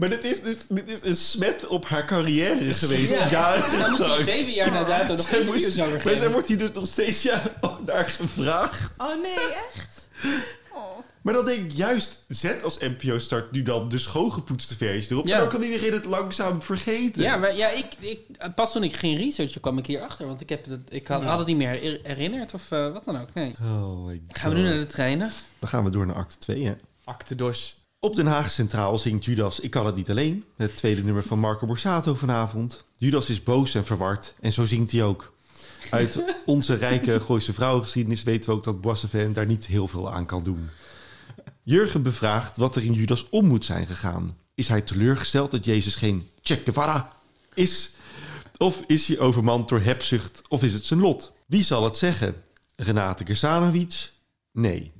Maar 0.03 0.11
dit 0.11 0.23
is, 0.23 0.41
dit, 0.41 0.65
dit 0.69 0.89
is 0.89 1.01
een 1.03 1.15
smet 1.15 1.67
op 1.67 1.85
haar 1.85 2.05
carrière 2.05 2.73
geweest. 2.73 3.13
Ja. 3.29 3.57
Dan 3.79 3.89
moest 3.91 4.05
hij 4.05 4.23
zeven 4.23 4.53
jaar 4.53 4.71
na 4.71 4.83
dato 4.83 5.15
nog 5.15 5.29
interviews 5.29 5.63
moest- 5.65 5.79
over 5.79 5.91
Maar 5.91 6.01
geven. 6.01 6.17
zij 6.17 6.31
wordt 6.31 6.47
hier 6.47 6.57
dus 6.57 6.71
nog 6.71 6.87
steeds 6.87 7.21
ja, 7.21 7.41
naar 7.85 8.09
gevraagd. 8.09 8.91
Oh 8.97 9.21
nee, 9.21 9.53
echt? 9.73 10.07
Maar 11.21 11.33
dan 11.33 11.45
denk 11.45 11.59
ik 11.71 11.71
juist, 11.71 12.23
zet 12.27 12.63
als 12.63 12.77
NPO 12.79 13.17
Start 13.19 13.51
nu 13.51 13.61
dan 13.61 13.89
de 13.89 13.97
schoongepoetste 13.99 14.77
versie 14.77 15.11
erop. 15.11 15.25
Ja. 15.27 15.33
En 15.33 15.39
dan 15.39 15.49
kan 15.49 15.61
iedereen 15.61 15.93
het 15.93 16.05
langzaam 16.05 16.61
vergeten. 16.61 17.21
Ja, 17.21 17.37
maar 17.37 17.55
ja, 17.55 17.69
ik, 17.69 17.85
ik, 17.99 18.19
pas 18.55 18.71
toen 18.71 18.83
ik 18.83 18.95
ging 18.95 19.17
researchen 19.19 19.61
kwam 19.61 19.77
ik 19.77 19.85
hierachter. 19.85 20.27
Want 20.27 20.41
ik, 20.41 20.49
heb 20.49 20.65
het, 20.65 20.81
ik 20.89 21.07
had, 21.07 21.23
had 21.23 21.37
het 21.39 21.47
niet 21.47 21.57
meer 21.57 21.69
her- 21.69 21.99
herinnerd 22.03 22.53
of 22.53 22.71
eh, 22.71 22.91
wat 22.93 23.03
dan 23.03 23.21
ook. 23.21 23.33
Nee. 23.33 23.53
Oh 23.61 24.05
my 24.05 24.21
Gaan 24.27 24.51
we 24.53 24.57
nu 24.59 24.63
naar 24.63 24.77
de 24.79 24.87
treinen? 24.87 25.31
Dan 25.59 25.69
gaan 25.69 25.83
we 25.83 25.89
door 25.89 26.05
naar 26.05 26.15
acte 26.15 26.37
2, 26.37 26.65
hè. 26.65 26.73
Acte 27.03 27.35
dos. 27.35 27.82
Op 28.03 28.15
Den 28.15 28.27
Haag 28.27 28.51
Centraal 28.51 28.99
zingt 28.99 29.25
Judas 29.25 29.59
Ik 29.59 29.71
kan 29.71 29.85
het 29.85 29.95
niet 29.95 30.09
alleen. 30.09 30.43
Het 30.55 30.75
tweede 30.75 31.03
nummer 31.03 31.23
van 31.23 31.39
Marco 31.39 31.65
Borsato 31.65 32.15
vanavond. 32.15 32.83
Judas 32.97 33.29
is 33.29 33.43
boos 33.43 33.75
en 33.75 33.85
verward. 33.85 34.33
En 34.39 34.53
zo 34.53 34.65
zingt 34.65 34.91
hij 34.91 35.03
ook. 35.03 35.33
Uit 35.89 36.19
onze 36.45 36.73
rijke 36.73 37.19
Gooise 37.19 37.53
vrouwengeschiedenis 37.53 38.23
weten 38.23 38.49
we 38.49 38.55
ook 38.55 38.63
dat 38.63 38.81
Boissevin 38.81 39.33
daar 39.33 39.45
niet 39.45 39.65
heel 39.65 39.87
veel 39.87 40.11
aan 40.11 40.25
kan 40.25 40.43
doen. 40.43 40.69
Jurgen 41.63 42.03
bevraagt 42.03 42.57
wat 42.57 42.75
er 42.75 42.83
in 42.83 42.93
Judas 42.93 43.29
om 43.29 43.45
moet 43.45 43.65
zijn 43.65 43.87
gegaan. 43.87 44.37
Is 44.55 44.67
hij 44.67 44.81
teleurgesteld 44.81 45.51
dat 45.51 45.65
Jezus 45.65 45.95
geen 45.95 46.29
Che 46.41 46.61
Guevara 46.63 47.11
is? 47.53 47.95
Of 48.57 48.83
is 48.87 49.07
hij 49.07 49.19
overmand 49.19 49.69
door 49.69 49.81
hebzucht? 49.81 50.41
Of 50.47 50.63
is 50.63 50.73
het 50.73 50.85
zijn 50.85 50.99
lot? 50.99 51.31
Wie 51.45 51.63
zal 51.63 51.83
het 51.83 51.97
zeggen? 51.97 52.35
Renate 52.75 53.25
Gersanovic? 53.25 54.11
Nee. 54.51 54.91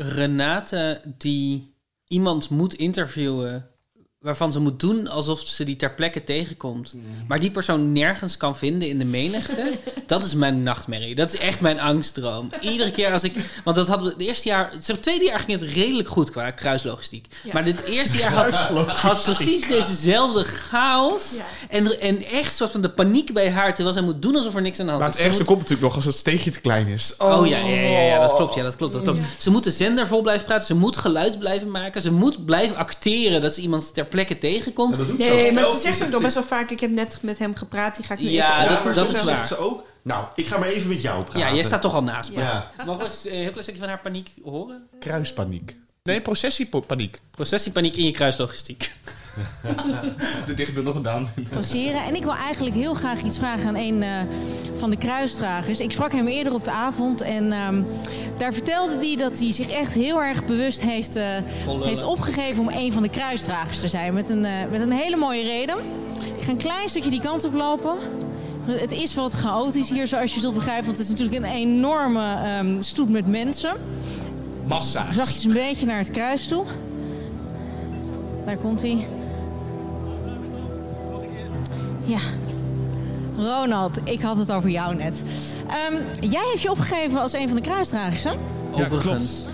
Renate 0.00 1.00
die 1.18 1.74
iemand 2.08 2.50
moet 2.50 2.74
interviewen 2.74 3.68
waarvan 4.20 4.52
ze 4.52 4.60
moet 4.60 4.80
doen 4.80 5.08
alsof 5.08 5.40
ze 5.40 5.64
die 5.64 5.76
ter 5.76 5.94
plekke 5.94 6.24
tegenkomt. 6.24 6.94
Maar 7.28 7.40
die 7.40 7.50
persoon 7.50 7.92
nergens 7.92 8.36
kan 8.36 8.56
vinden 8.56 8.88
in 8.88 8.98
de 8.98 9.04
menigte. 9.04 9.72
dat 10.06 10.24
is 10.24 10.34
mijn 10.34 10.62
nachtmerrie. 10.62 11.14
Dat 11.14 11.32
is 11.34 11.40
echt 11.40 11.60
mijn 11.60 11.80
angstdroom. 11.80 12.50
Iedere 12.60 12.90
keer 12.90 13.12
als 13.12 13.22
ik... 13.22 13.34
Want 13.64 13.76
dat 13.76 13.88
hadden 13.88 14.06
we 14.06 14.12
het 14.12 14.22
eerste 14.22 14.48
jaar... 14.48 14.72
Het 14.86 15.02
tweede 15.02 15.24
jaar 15.24 15.38
ging 15.38 15.60
het 15.60 15.70
redelijk 15.70 16.08
goed 16.08 16.30
qua 16.30 16.50
kruislogistiek. 16.50 17.26
Maar 17.52 17.64
dit 17.64 17.80
eerste 17.82 18.18
jaar 18.18 18.32
had, 18.32 18.52
had 18.86 19.22
precies 19.22 19.68
dezezelfde 19.68 20.44
chaos. 20.44 21.36
Ja. 21.36 21.44
En, 21.68 22.00
en 22.00 22.22
echt 22.24 22.54
soort 22.54 22.70
van 22.70 22.80
de 22.80 22.90
paniek 22.90 23.32
bij 23.32 23.50
haar. 23.50 23.74
Terwijl 23.74 23.94
zij 23.96 24.04
moet 24.04 24.22
doen 24.22 24.36
alsof 24.36 24.54
er 24.54 24.62
niks 24.62 24.80
aan 24.80 24.86
de 24.86 24.92
hand 24.92 25.02
Maar 25.04 25.10
is. 25.14 25.14
het 25.14 25.22
Ze 25.24 25.28
ergste 25.28 25.42
moet- 25.52 25.52
komt 25.58 25.68
natuurlijk 25.68 25.94
nog 25.94 25.96
als 26.04 26.14
het 26.14 26.20
steegje 26.22 26.50
te 26.50 26.60
klein 26.60 26.86
is. 26.86 27.14
Oh 27.18 27.46
ja, 27.46 27.58
ja, 27.58 27.74
ja, 27.74 28.00
ja, 28.00 28.20
dat 28.20 28.34
klopt. 28.34 28.54
Ja, 28.54 28.62
dat 28.62 28.76
klopt, 28.76 28.92
dat 28.92 29.02
klopt. 29.02 29.18
Ze 29.38 29.50
moet 29.50 29.64
de 29.64 29.70
zender 29.70 30.06
vol 30.06 30.20
blijven 30.22 30.46
praten. 30.46 30.66
Ze 30.66 30.74
moet 30.74 30.96
geluid 30.96 31.38
blijven 31.38 31.70
maken. 31.70 32.00
Ze 32.00 32.12
moet 32.12 32.44
blijven 32.44 32.76
acteren 32.76 33.40
dat 33.40 33.54
ze 33.54 33.60
iemand 33.60 33.94
ter 33.94 34.08
plekke 34.10 34.38
tegenkomt. 34.38 34.96
Ja, 34.96 35.02
Nee, 35.16 35.52
maar 35.52 35.64
ze 35.64 35.76
zegt 35.80 36.02
ook 36.04 36.08
nog 36.10 36.22
best 36.22 36.34
wel 36.34 36.42
vaak... 36.44 36.70
Ik 36.70 36.80
heb 36.80 36.90
net 36.90 37.18
met 37.22 37.38
hem 37.38 37.54
gepraat, 37.56 37.96
die 37.96 38.04
ga 38.04 38.14
ik 38.14 38.20
nu 38.20 38.28
Ja, 38.30 38.56
even 38.56 38.68
dat- 38.68 38.78
over 38.78 38.94
dat 38.94 39.10
zo 39.10 39.16
is 39.16 39.24
waar. 39.24 39.36
zegt 39.36 39.48
ze 39.48 39.56
ook. 39.58 39.84
Nou, 40.02 40.24
ik 40.34 40.46
ga 40.46 40.58
maar 40.58 40.68
even 40.68 40.88
met 40.88 41.02
jou 41.02 41.22
praten. 41.24 41.54
jij 41.54 41.62
staat 41.64 41.82
toch 41.82 41.94
al 41.94 42.02
naast 42.02 42.32
me. 42.32 42.40
Ja. 42.40 42.70
Mogen 42.86 42.98
we 42.98 43.04
eens, 43.04 43.24
eh, 43.26 43.32
een 43.32 43.38
heel 43.38 43.48
klein 43.48 43.62
stukje 43.62 43.80
van 43.80 43.88
haar 43.88 44.00
paniek 44.00 44.30
horen? 44.44 44.86
Kruispaniek. 45.00 45.76
Nee, 46.02 46.20
processiepaniek. 46.20 47.20
Processiepaniek 47.30 47.96
in 47.96 48.04
je 48.04 48.10
kruislogistiek. 48.10 48.92
De 50.46 50.54
dichtbundel 50.54 50.92
gedaan. 50.92 51.28
passeren. 51.52 52.04
En 52.04 52.14
ik 52.14 52.22
wil 52.22 52.34
eigenlijk 52.34 52.76
heel 52.76 52.94
graag 52.94 53.22
iets 53.22 53.38
vragen 53.38 53.68
aan 53.68 53.76
een 53.76 54.02
eh, 54.02 54.08
van 54.78 54.90
de 54.90 54.96
kruisdragers. 54.96 55.80
Ik 55.80 55.92
sprak 55.92 56.12
hem 56.12 56.26
eerder 56.26 56.54
op 56.54 56.64
de 56.64 56.70
avond 56.70 57.20
en 57.20 57.52
ehm, 57.52 57.82
daar 58.36 58.52
vertelde 58.52 59.06
hij 59.06 59.16
dat 59.16 59.38
hij 59.38 59.52
zich 59.52 59.70
echt 59.70 59.92
heel 59.92 60.22
erg 60.22 60.44
bewust 60.44 60.80
heeft, 60.80 61.16
eh, 61.16 61.24
heeft 61.82 62.02
opgegeven 62.02 62.62
om 62.62 62.68
een 62.68 62.92
van 62.92 63.02
de 63.02 63.08
kruisdragers 63.08 63.80
te 63.80 63.88
zijn. 63.88 64.14
Met 64.14 64.28
een, 64.28 64.44
eh, 64.44 64.52
met 64.70 64.80
een 64.80 64.92
hele 64.92 65.16
mooie 65.16 65.42
reden. 65.42 65.76
Ik 66.36 66.42
ga 66.42 66.50
een 66.50 66.56
klein 66.56 66.88
stukje 66.88 67.10
die 67.10 67.20
kant 67.20 67.44
op 67.44 67.54
lopen. 67.54 67.96
Het 68.66 68.92
is 68.92 69.14
wat 69.14 69.32
chaotisch 69.32 69.90
hier, 69.90 70.06
zoals 70.06 70.34
je 70.34 70.40
zult 70.40 70.54
begrijpen. 70.54 70.84
Want 70.84 70.96
het 70.96 71.06
is 71.06 71.12
natuurlijk 71.18 71.44
een 71.44 71.52
enorme 71.52 72.34
ehm, 72.34 72.80
stoet 72.80 73.08
met 73.08 73.26
mensen. 73.26 73.72
Massa. 74.66 75.12
Zachtjes 75.12 75.44
een 75.44 75.52
beetje 75.52 75.86
naar 75.86 75.98
het 75.98 76.10
kruis 76.10 76.46
toe. 76.46 76.64
Daar 78.46 78.56
komt 78.56 78.82
hij. 78.82 79.06
Ja. 82.10 82.18
Ronald, 83.36 83.98
ik 84.04 84.20
had 84.20 84.36
het 84.36 84.52
over 84.52 84.70
jou 84.70 84.94
net. 84.94 85.24
Ehm, 85.68 86.02
jij 86.30 86.44
heeft 86.50 86.62
je 86.62 86.70
opgegeven 86.70 87.20
als 87.20 87.32
een 87.32 87.46
van 87.46 87.56
de 87.56 87.62
kruisdragers, 87.62 88.24
hè? 88.24 88.32
Overigens. 88.72 89.46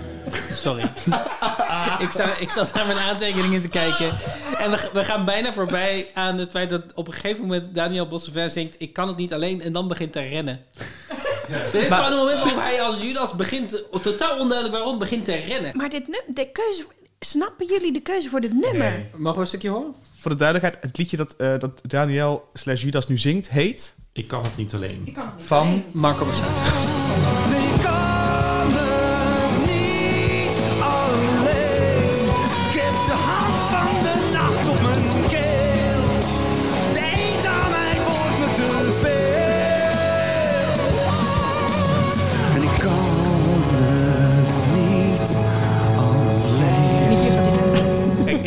Sorry. 0.53 0.81
ik, 2.05 2.11
zou, 2.11 2.29
ik 2.39 2.49
zat 2.49 2.73
naar 2.73 2.85
mijn 2.85 2.97
aantekeningen 2.97 3.61
te 3.61 3.67
kijken. 3.67 4.17
En 4.57 4.71
we, 4.71 4.89
we 4.93 5.03
gaan 5.03 5.25
bijna 5.25 5.53
voorbij 5.53 6.07
aan 6.13 6.37
het 6.37 6.51
feit 6.51 6.69
dat 6.69 6.81
op 6.95 7.07
een 7.07 7.13
gegeven 7.13 7.41
moment 7.41 7.75
Daniel 7.75 8.07
Bossevin 8.07 8.49
zingt... 8.49 8.75
Ik 8.79 8.93
kan 8.93 9.07
het 9.07 9.17
niet 9.17 9.33
alleen 9.33 9.61
en 9.61 9.71
dan 9.71 9.87
begint 9.87 10.11
te 10.11 10.19
rennen. 10.21 10.59
Er 11.73 11.83
is 11.83 11.89
Maar- 11.89 12.03
gewoon 12.03 12.11
een 12.11 12.25
moment 12.25 12.39
waarop 12.39 12.61
hij 12.61 12.81
als 12.81 13.01
Judas 13.01 13.35
begint... 13.35 13.83
Totaal 14.01 14.37
onduidelijk 14.37 14.77
waarom, 14.77 14.99
begint 14.99 15.25
te 15.25 15.35
rennen. 15.35 15.77
Maar 15.77 15.89
dit 15.89 16.23
de 16.27 16.51
keuze... 16.51 16.85
Snappen 17.19 17.67
jullie 17.67 17.93
de 17.93 18.01
keuze 18.01 18.29
voor 18.29 18.41
dit 18.41 18.53
nummer? 18.53 19.05
Mogen 19.15 19.35
we 19.35 19.41
een 19.41 19.47
stukje 19.47 19.69
horen? 19.69 19.95
Voor 20.17 20.31
de 20.31 20.37
duidelijkheid, 20.37 20.83
het 20.83 20.97
liedje 20.97 21.17
dat, 21.17 21.35
eh, 21.35 21.59
dat 21.59 21.81
Daniel 21.83 22.49
slash 22.53 22.81
Judas 22.81 23.07
nu 23.07 23.17
zingt, 23.17 23.49
heet... 23.49 23.95
Ik 24.13 24.27
kan 24.27 24.43
het 24.43 24.57
niet 24.57 24.73
alleen. 24.73 25.17
Van... 25.37 25.83
Marco 25.91 26.25
Borsato. 26.25 26.96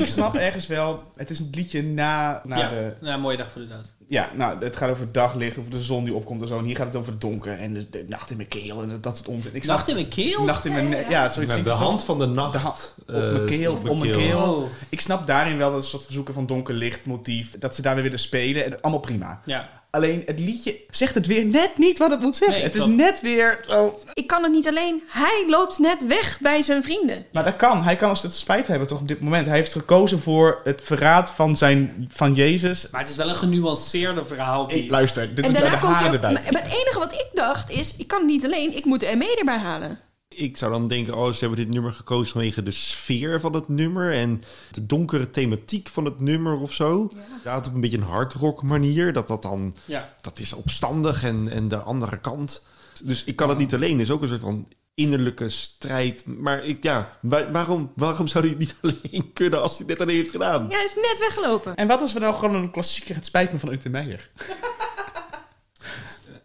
Ik 0.00 0.06
snap 0.06 0.34
ergens 0.34 0.66
wel, 0.66 1.02
het 1.16 1.30
is 1.30 1.38
een 1.38 1.48
liedje 1.52 1.82
na, 1.82 2.42
na 2.44 2.56
ja, 2.58 2.68
de... 2.68 2.92
ja, 3.00 3.16
mooie 3.16 3.36
dag 3.36 3.50
voor 3.50 3.60
de 3.60 3.68
dood. 3.68 3.92
Ja, 4.08 4.30
nou, 4.36 4.64
het 4.64 4.76
gaat 4.76 4.90
over 4.90 5.02
het 5.04 5.14
daglicht, 5.14 5.58
over 5.58 5.70
de 5.70 5.80
zon 5.80 6.04
die 6.04 6.14
opkomt 6.14 6.42
en 6.42 6.48
zo. 6.48 6.58
En 6.58 6.64
hier 6.64 6.76
gaat 6.76 6.86
het 6.86 6.96
over 6.96 7.12
het 7.12 7.20
donker 7.20 7.58
en 7.58 7.74
de, 7.74 7.90
de 7.90 8.04
nacht 8.08 8.30
in 8.30 8.36
mijn 8.36 8.48
keel 8.48 8.82
en 8.82 8.88
dat, 8.88 9.02
dat 9.02 9.16
soort 9.16 9.28
onzin. 9.28 9.54
Ik 9.54 9.64
snap- 9.64 9.76
Nacht 9.76 9.88
in 9.88 9.94
mijn 9.94 10.08
keel? 10.08 10.44
Nacht 10.44 10.64
in 10.64 10.72
mijn 10.72 10.88
nek. 10.88 11.08
Ja, 11.08 11.30
zoiets. 11.30 11.52
Nou, 11.52 11.64
de 11.64 11.70
hand 11.70 12.04
van 12.04 12.18
de 12.18 12.26
nacht. 12.26 12.52
De 12.52 12.58
hand 12.58 12.94
op 13.00 13.08
eh, 13.14 13.32
mijn 13.32 13.46
keel 13.46 13.72
of 13.72 13.84
om 13.84 13.98
mijn 13.98 14.12
keel. 14.12 14.38
Oh. 14.52 14.66
Ik 14.88 15.00
snap 15.00 15.26
daarin 15.26 15.56
wel 15.58 15.72
dat 15.72 15.84
soort 15.84 16.04
verzoeken 16.04 16.34
van 16.34 16.46
donker 16.46 16.74
licht 16.74 17.04
motief. 17.06 17.58
Dat 17.58 17.74
ze 17.74 17.82
daarmee 17.82 18.02
willen 18.02 18.18
spelen. 18.18 18.64
En 18.64 18.80
allemaal 18.80 19.00
prima. 19.00 19.40
Ja. 19.44 19.79
Alleen 19.90 20.22
het 20.26 20.40
liedje 20.40 20.80
zegt 20.90 21.14
het 21.14 21.26
weer 21.26 21.44
net 21.44 21.78
niet 21.78 21.98
wat 21.98 22.10
het 22.10 22.20
moet 22.20 22.36
zeggen. 22.36 22.56
Nee, 22.56 22.66
het 22.66 22.74
is 22.74 22.84
net 22.84 23.20
weer 23.20 23.58
zo. 23.68 23.98
Ik 24.14 24.26
kan 24.26 24.42
het 24.42 24.52
niet 24.52 24.68
alleen. 24.68 25.02
Hij 25.08 25.44
loopt 25.48 25.78
net 25.78 26.06
weg 26.06 26.38
bij 26.40 26.62
zijn 26.62 26.82
vrienden. 26.82 27.26
Maar 27.32 27.44
dat 27.44 27.56
kan. 27.56 27.82
Hij 27.82 27.96
kan 27.96 28.08
als 28.08 28.22
het 28.22 28.34
spijt 28.34 28.66
hebben 28.66 28.88
toch 28.88 29.00
op 29.00 29.08
dit 29.08 29.20
moment. 29.20 29.46
Hij 29.46 29.56
heeft 29.56 29.72
gekozen 29.72 30.20
voor 30.20 30.60
het 30.64 30.80
verraad 30.84 31.30
van, 31.30 31.56
zijn, 31.56 32.08
van 32.12 32.34
Jezus. 32.34 32.88
Maar 32.90 33.00
het 33.00 33.10
is 33.10 33.16
wel 33.16 33.28
een 33.28 33.34
genuanceerde 33.34 34.24
verhaal. 34.24 34.72
Ik, 34.72 34.90
luister, 34.90 35.34
dit 35.34 35.44
En 35.44 35.50
is 35.50 35.58
bij 35.58 35.60
daarna 35.60 35.76
de 35.76 35.86
komt 35.86 36.14
ook... 36.14 36.20
Maar 36.22 36.62
het 36.62 36.72
enige 36.72 36.98
wat 36.98 37.12
ik 37.12 37.28
dacht 37.34 37.70
is... 37.70 37.94
Ik 37.96 38.08
kan 38.08 38.18
het 38.18 38.28
niet 38.28 38.44
alleen. 38.44 38.76
Ik 38.76 38.84
moet 38.84 39.00
de 39.00 39.16
ME 39.16 39.36
erbij 39.38 39.58
halen. 39.58 39.98
Ik 40.34 40.56
zou 40.56 40.72
dan 40.72 40.88
denken, 40.88 41.14
oh, 41.14 41.32
ze 41.32 41.38
hebben 41.40 41.58
dit 41.58 41.68
nummer 41.68 41.92
gekozen 41.92 42.32
vanwege 42.32 42.62
de 42.62 42.70
sfeer 42.70 43.40
van 43.40 43.52
het 43.54 43.68
nummer 43.68 44.12
en 44.14 44.42
de 44.70 44.86
donkere 44.86 45.30
thematiek 45.30 45.88
van 45.88 46.04
het 46.04 46.20
nummer 46.20 46.58
of 46.58 46.72
zo. 46.72 47.10
Ja, 47.44 47.56
op 47.56 47.66
een 47.74 47.80
beetje 47.80 47.96
een 47.96 48.02
hardrock 48.02 48.62
manier. 48.62 49.12
Dat 49.12 49.28
dat 49.28 49.42
dan, 49.42 49.74
Ja. 49.84 50.14
dat 50.20 50.38
is 50.38 50.52
opstandig 50.52 51.24
en, 51.24 51.48
en 51.48 51.68
de 51.68 51.76
andere 51.76 52.20
kant. 52.20 52.62
Dus 53.02 53.24
ik 53.24 53.36
kan 53.36 53.48
het 53.48 53.58
niet 53.58 53.74
alleen. 53.74 53.92
Het 53.92 54.00
is 54.00 54.10
ook 54.10 54.22
een 54.22 54.28
soort 54.28 54.40
van 54.40 54.68
innerlijke 54.94 55.48
strijd. 55.48 56.26
Maar 56.26 56.64
ik, 56.64 56.82
ja, 56.82 57.18
wa- 57.20 57.50
waarom, 57.50 57.92
waarom 57.96 58.26
zou 58.26 58.44
hij 58.48 58.52
het 58.58 58.58
niet 58.58 58.74
alleen 59.12 59.32
kunnen 59.32 59.62
als 59.62 59.70
hij 59.70 59.80
het 59.80 59.88
net 59.88 60.00
alleen 60.00 60.16
heeft 60.16 60.30
gedaan? 60.30 60.66
Ja, 60.68 60.76
hij 60.76 60.84
is 60.84 60.94
net 60.94 61.18
weggelopen. 61.18 61.74
En 61.76 61.86
wat 61.86 62.00
als 62.00 62.12
we 62.12 62.18
nou 62.20 62.34
gewoon 62.34 62.54
een 62.54 62.70
klassieker 62.70 63.14
Het 63.14 63.26
spijt 63.26 63.52
me 63.52 63.58
van 63.58 63.72
Ute 63.72 63.88
Meijer? 63.88 64.30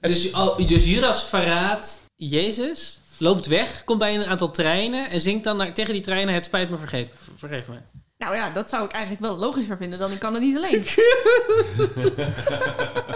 Dus, 0.02 0.32
oh, 0.32 0.68
dus 0.68 0.86
Judas 0.86 1.24
verraadt 1.30 2.02
Jezus, 2.16 3.00
loopt 3.18 3.46
weg, 3.46 3.84
komt 3.84 4.00
bij 4.00 4.16
een 4.16 4.26
aantal 4.26 4.52
treinen 4.52 5.10
en 5.10 5.20
zingt 5.20 5.44
dan 5.44 5.58
naar, 5.58 5.74
tegen 5.74 5.94
die 5.94 6.02
treinen: 6.02 6.34
Het 6.34 6.46
spijt 6.46 6.70
me, 6.70 6.78
vergeef, 6.78 7.08
vergeef 7.36 7.68
me. 7.68 7.78
Nou 8.18 8.36
ja, 8.36 8.50
dat 8.50 8.70
zou 8.70 8.86
ik 8.86 8.92
eigenlijk 8.92 9.24
wel 9.24 9.38
logischer 9.38 9.78
vinden 9.78 10.00
dan 10.00 10.12
ik 10.12 10.20
kan 10.20 10.34
het 10.34 10.44
niet 10.44 10.58
alleen. 10.58 10.86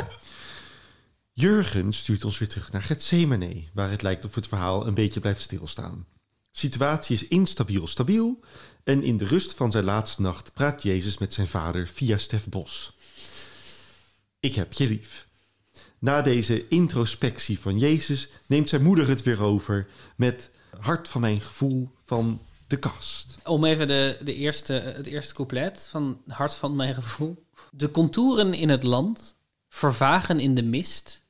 Jurgen 1.39 1.93
stuurt 1.93 2.23
ons 2.23 2.39
weer 2.39 2.47
terug 2.47 2.71
naar 2.71 2.83
Gethsemane, 2.83 3.63
waar 3.73 3.89
het 3.89 4.01
lijkt 4.01 4.25
of 4.25 4.35
het 4.35 4.47
verhaal 4.47 4.87
een 4.87 4.93
beetje 4.93 5.19
blijft 5.19 5.41
stilstaan. 5.41 6.05
Situatie 6.51 7.15
is 7.15 7.27
instabiel 7.27 7.87
stabiel 7.87 8.39
en 8.83 9.03
in 9.03 9.17
de 9.17 9.25
rust 9.25 9.53
van 9.53 9.71
zijn 9.71 9.83
laatste 9.83 10.21
nacht 10.21 10.53
praat 10.53 10.83
Jezus 10.83 11.17
met 11.17 11.33
zijn 11.33 11.47
vader 11.47 11.87
via 11.87 12.17
Stef 12.17 12.49
Bos. 12.49 12.97
Ik 14.39 14.55
heb 14.55 14.73
je 14.73 14.87
lief. 14.87 15.28
Na 15.99 16.21
deze 16.21 16.67
introspectie 16.67 17.59
van 17.59 17.77
Jezus 17.77 18.27
neemt 18.45 18.69
zijn 18.69 18.83
moeder 18.83 19.07
het 19.07 19.23
weer 19.23 19.41
over 19.41 19.87
met 20.15 20.49
hart 20.79 21.09
van 21.09 21.21
mijn 21.21 21.41
gevoel 21.41 21.89
van 22.05 22.41
de 22.67 22.77
kast. 22.77 23.37
Om 23.43 23.65
even 23.65 23.87
de, 23.87 24.17
de 24.23 24.35
eerste, 24.35 24.73
het 24.73 25.07
eerste 25.07 25.33
couplet 25.33 25.87
van 25.91 26.21
Hart 26.27 26.55
van 26.55 26.75
mijn 26.75 26.93
gevoel. 26.93 27.43
De 27.71 27.91
contouren 27.91 28.53
in 28.53 28.69
het 28.69 28.83
land 28.83 29.35
vervagen 29.69 30.39
in 30.39 30.55
de 30.55 30.63
mist. 30.63 31.25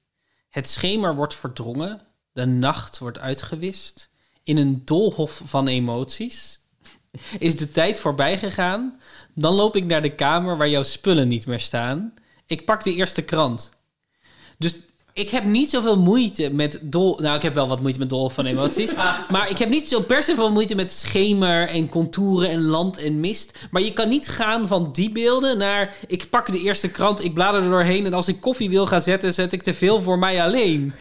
Het 0.49 0.67
schemer 0.67 1.15
wordt 1.15 1.35
verdrongen, 1.35 2.01
de 2.31 2.45
nacht 2.45 2.97
wordt 2.97 3.19
uitgewist. 3.19 4.09
In 4.43 4.57
een 4.57 4.81
doolhof 4.85 5.41
van 5.45 5.67
emoties 5.67 6.59
is 7.39 7.57
de 7.57 7.71
tijd 7.71 7.99
voorbij 7.99 8.37
gegaan. 8.37 8.99
Dan 9.33 9.53
loop 9.53 9.75
ik 9.75 9.85
naar 9.85 10.01
de 10.01 10.15
kamer 10.15 10.57
waar 10.57 10.69
jouw 10.69 10.83
spullen 10.83 11.27
niet 11.27 11.45
meer 11.47 11.59
staan. 11.59 12.13
Ik 12.45 12.65
pak 12.65 12.83
de 12.83 12.93
eerste 12.93 13.21
krant. 13.21 13.71
Dus 14.59 14.75
ik 15.13 15.29
heb 15.29 15.43
niet 15.43 15.69
zoveel 15.69 15.99
moeite 15.99 16.49
met 16.49 16.79
dol... 16.81 17.17
Nou, 17.21 17.35
ik 17.35 17.41
heb 17.41 17.53
wel 17.53 17.67
wat 17.67 17.81
moeite 17.81 17.99
met 17.99 18.09
dol 18.09 18.29
van 18.29 18.45
emoties. 18.45 18.93
maar 19.31 19.49
ik 19.49 19.57
heb 19.57 19.69
niet 19.69 19.89
zo 19.89 20.01
per 20.01 20.23
se 20.23 20.35
veel 20.35 20.51
moeite 20.51 20.75
met 20.75 20.91
schemer 20.91 21.67
en 21.67 21.89
contouren 21.89 22.49
en 22.49 22.61
land 22.61 22.97
en 22.97 23.19
mist. 23.19 23.57
Maar 23.71 23.81
je 23.81 23.93
kan 23.93 24.09
niet 24.09 24.27
gaan 24.27 24.67
van 24.67 24.89
die 24.91 25.11
beelden 25.11 25.57
naar... 25.57 25.95
Ik 26.07 26.29
pak 26.29 26.51
de 26.51 26.59
eerste 26.59 26.89
krant, 26.89 27.23
ik 27.23 27.33
blader 27.33 27.63
er 27.63 27.69
doorheen... 27.69 28.05
en 28.05 28.13
als 28.13 28.27
ik 28.27 28.41
koffie 28.41 28.69
wil 28.69 28.85
gaan 28.85 29.01
zetten, 29.01 29.33
zet 29.33 29.53
ik 29.53 29.63
te 29.63 29.73
veel 29.73 30.01
voor 30.01 30.19
mij 30.19 30.43
alleen. 30.43 30.93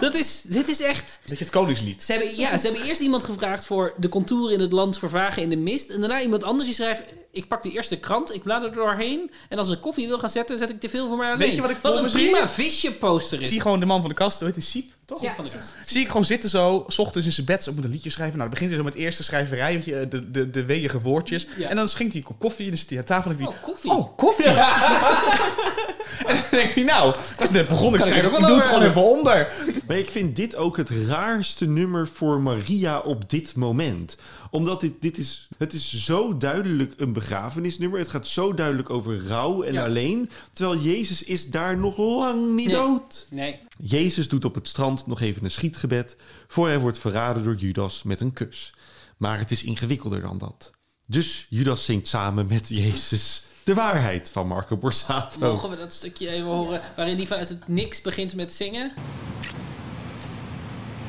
Dat 0.00 0.14
is... 0.14 0.42
Dit 0.44 0.68
is 0.68 0.80
echt... 0.80 1.18
Dat 1.24 1.38
je 1.38 1.44
het 1.44 1.52
koningslied. 1.52 2.02
Ze 2.02 2.12
hebben, 2.12 2.36
ja, 2.36 2.58
ze 2.58 2.66
hebben 2.66 2.86
eerst 2.86 3.00
iemand 3.00 3.24
gevraagd 3.24 3.66
voor 3.66 3.94
de 3.96 4.08
contouren 4.08 4.54
in 4.54 4.60
het 4.60 4.72
land 4.72 4.98
vervagen 4.98 5.42
in 5.42 5.48
de 5.48 5.56
mist. 5.56 5.90
En 5.90 6.00
daarna 6.00 6.20
iemand 6.20 6.44
anders 6.44 6.66
die 6.66 6.74
schrijft... 6.74 7.02
Ik 7.34 7.48
pak 7.48 7.62
de 7.62 7.70
eerste 7.70 7.96
krant, 7.98 8.34
ik 8.34 8.42
blader 8.42 8.68
er 8.68 8.74
doorheen. 8.74 9.30
En 9.48 9.58
als 9.58 9.70
ik 9.70 9.80
koffie 9.80 10.06
wil 10.06 10.18
gaan 10.18 10.28
zetten, 10.28 10.58
zet 10.58 10.70
ik 10.70 10.80
te 10.80 10.88
veel 10.88 11.08
voor 11.08 11.16
mij 11.16 11.26
alleen. 11.26 11.38
Weet 11.38 11.54
je 11.54 11.60
wat 11.60 11.70
ik 11.70 11.76
voor 11.76 11.96
een 11.96 12.10
zie? 12.10 12.30
prima 12.30 12.48
visje 12.48 12.92
poster 12.92 13.40
is. 13.40 13.48
Zie 13.48 13.60
gewoon 13.60 13.80
de 13.80 13.86
man 13.86 14.00
van 14.00 14.08
de 14.08 14.14
kast, 14.14 14.40
heet 14.40 14.54
die 14.54 14.62
Siep, 14.62 14.90
toch? 15.04 15.22
Ja, 15.22 15.34
van 15.34 15.44
de 15.44 15.50
kast. 15.50 15.72
Zie 15.86 16.00
ik 16.00 16.06
gewoon 16.06 16.24
zitten 16.24 16.50
zo, 16.50 16.84
s 16.88 16.98
ochtends 16.98 17.26
in 17.26 17.32
zijn 17.32 17.46
bed, 17.46 17.64
zo 17.64 17.72
moet 17.72 17.84
een 17.84 17.90
liedje 17.90 18.10
schrijven. 18.10 18.38
Nou, 18.38 18.50
dan 18.50 18.58
begint 18.58 18.70
hij 18.70 18.78
zo 18.78 18.84
met 18.84 18.94
het 18.94 19.02
eerste 19.02 19.22
schrijverij, 19.24 19.72
weet 19.74 19.84
je, 19.84 20.08
de, 20.08 20.30
de, 20.30 20.50
de 20.50 20.64
weeige 20.64 21.00
woordjes. 21.00 21.46
Ja. 21.56 21.68
En 21.68 21.76
dan 21.76 21.88
schenkt 21.88 22.12
hij 22.12 22.22
een 22.22 22.28
kop 22.28 22.38
koffie 22.38 22.64
en 22.64 22.70
dan 22.70 22.78
zit 22.80 22.88
hij 22.90 22.98
aan 22.98 23.04
tafel 23.04 23.30
en 23.30 23.36
dan 23.36 23.46
Oh, 23.46 23.54
koffie. 23.62 23.90
oh, 23.90 24.16
koffie. 24.16 24.46
en 26.28 26.34
dan 26.34 26.44
denk 26.50 26.70
hij, 26.70 26.82
nou, 26.82 27.08
ik 27.10 27.38
was 27.38 27.50
net 27.50 27.68
begonnen, 27.68 28.00
ik 28.00 28.06
ik 28.06 28.12
schrijf, 28.12 28.32
ik 28.38 28.46
doe 28.46 28.56
het 28.56 28.66
gewoon 28.66 28.82
even 28.82 29.02
onder. 29.02 29.52
Maar 29.86 29.96
ik 29.98 30.10
vind 30.10 30.36
dit 30.36 30.56
ook 30.56 30.76
het 30.76 30.90
raarste 30.90 31.66
nummer 31.68 32.08
voor 32.08 32.40
Maria 32.40 33.00
op 33.00 33.30
dit 33.30 33.54
moment. 33.54 34.16
Omdat 34.50 34.80
dit, 34.80 34.92
dit 35.00 35.18
is, 35.18 35.48
het 35.58 35.72
is 35.72 36.04
zo 36.04 36.36
duidelijk 36.36 36.94
een 36.96 37.12
begrafenisnummer. 37.12 37.98
Het 37.98 38.08
gaat 38.08 38.28
zo 38.28 38.54
duidelijk 38.54 38.90
over 38.90 39.26
rouw 39.26 39.62
en 39.62 39.72
Ja. 39.72 39.84
alleen. 39.84 40.30
Terwijl 40.52 40.80
Jezus 40.80 41.22
is 41.22 41.50
daar 41.50 41.78
nog 41.78 41.96
lang 41.96 42.54
niet 42.54 42.66
Nee. 42.66 42.76
dood. 42.76 43.26
Nee. 43.30 43.60
Jezus 43.82 44.28
doet 44.28 44.44
op 44.44 44.54
het 44.54 44.68
strand 44.68 45.06
nog 45.06 45.20
even 45.20 45.44
een 45.44 45.50
schietgebed... 45.50 46.16
voor 46.48 46.66
hij 46.66 46.78
wordt 46.78 46.98
verraden 46.98 47.44
door 47.44 47.54
Judas 47.56 48.02
met 48.02 48.20
een 48.20 48.32
kus. 48.32 48.74
Maar 49.16 49.38
het 49.38 49.50
is 49.50 49.62
ingewikkelder 49.64 50.20
dan 50.20 50.38
dat. 50.38 50.70
Dus 51.06 51.46
Judas 51.48 51.84
zingt 51.84 52.08
samen 52.08 52.46
met 52.48 52.68
Jezus 52.68 53.44
de 53.64 53.74
waarheid 53.74 54.30
van 54.32 54.46
Marco 54.46 54.76
Borsato. 54.76 55.38
Mogen 55.38 55.70
we 55.70 55.76
dat 55.76 55.92
stukje 55.92 56.28
even 56.28 56.46
horen 56.48 56.80
waarin 56.96 57.16
die 57.16 57.26
vanuit 57.26 57.48
het 57.48 57.68
niks 57.68 58.00
begint 58.00 58.34
met 58.34 58.52
zingen? 58.52 58.92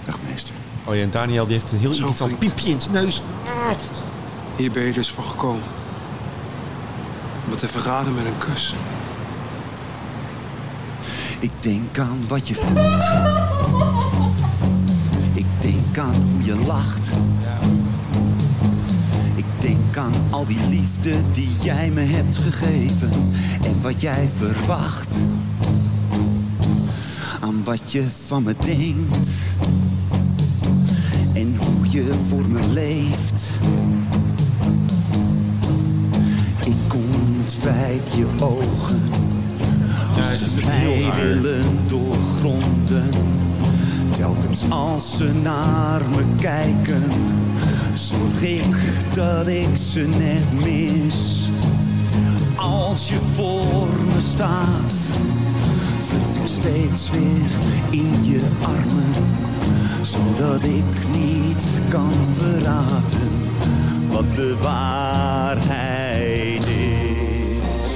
Dag 0.06 0.20
meester. 0.30 0.54
Oh 0.86 0.96
ja, 0.96 1.02
en 1.02 1.12
Daniel 1.12 1.46
die 1.48 1.54
heeft 1.60 1.72
een 1.72 1.78
heel 1.80 1.94
Zo 1.94 2.04
irritant 2.04 2.30
flink. 2.30 2.40
piepje 2.54 2.70
in 2.72 2.82
zijn 2.82 2.94
neus. 2.94 3.22
Hier 4.56 4.72
ben 4.72 4.84
je 4.84 4.92
dus 4.94 5.10
voor 5.10 5.24
gekomen. 5.24 5.64
Om 7.44 7.50
me 7.50 7.56
te 7.56 7.68
verraden 7.68 8.14
met 8.16 8.26
een 8.26 8.38
kus. 8.38 8.74
Ik 11.40 11.52
denk 11.60 12.00
aan 12.00 12.28
wat 12.28 12.48
je 12.48 12.56
voelt. 12.56 13.04
Ik 15.34 15.46
denk 15.60 15.98
aan 15.98 16.16
hoe 16.34 16.44
je 16.44 16.56
lacht. 16.66 17.12
Ik 17.62 17.63
denk 19.94 20.06
aan 20.06 20.32
al 20.32 20.46
die 20.46 20.68
liefde 20.70 21.12
die 21.32 21.50
jij 21.64 21.90
me 21.90 22.02
hebt 22.02 22.38
gegeven 22.38 23.12
en 23.64 23.82
wat 23.82 24.02
jij 24.02 24.30
verwacht. 24.36 25.18
Aan 27.42 27.64
wat 27.64 27.92
je 27.92 28.04
van 28.28 28.44
me 28.44 28.56
denkt 28.66 29.30
en 31.34 31.56
hoe 31.58 31.92
je 31.92 32.14
voor 32.28 32.46
me 32.48 32.68
leeft. 32.68 33.60
Ik 36.64 36.94
ontwijk 36.94 38.08
je 38.08 38.28
ogen 38.40 39.02
als 40.16 40.38
ze 40.38 40.66
mij 40.66 41.12
willen 41.16 41.66
doorgronden. 41.88 43.10
Telkens 44.12 44.64
als 44.70 45.18
ze 45.18 45.32
naar 45.44 46.02
me 46.16 46.24
kijken, 46.36 47.04
zorg 48.04 48.42
ik 48.42 48.76
dat 49.14 49.48
ik 49.48 49.78
ze 49.78 50.00
net 50.00 50.64
mis. 50.64 51.50
Als 52.56 53.10
je 53.10 53.18
voor 53.36 53.88
me 54.14 54.22
staat, 54.22 54.94
vlucht 56.02 56.36
ik 56.36 56.48
steeds 56.48 57.10
weer 57.10 57.50
in 57.90 58.24
je 58.24 58.42
armen, 58.62 59.14
zodat 60.02 60.64
ik 60.64 60.84
niet 61.12 61.66
kan 61.90 62.14
verraden 62.32 63.32
wat 64.12 64.36
de 64.36 64.58
waarheid 64.62 65.64
is. 66.66 67.94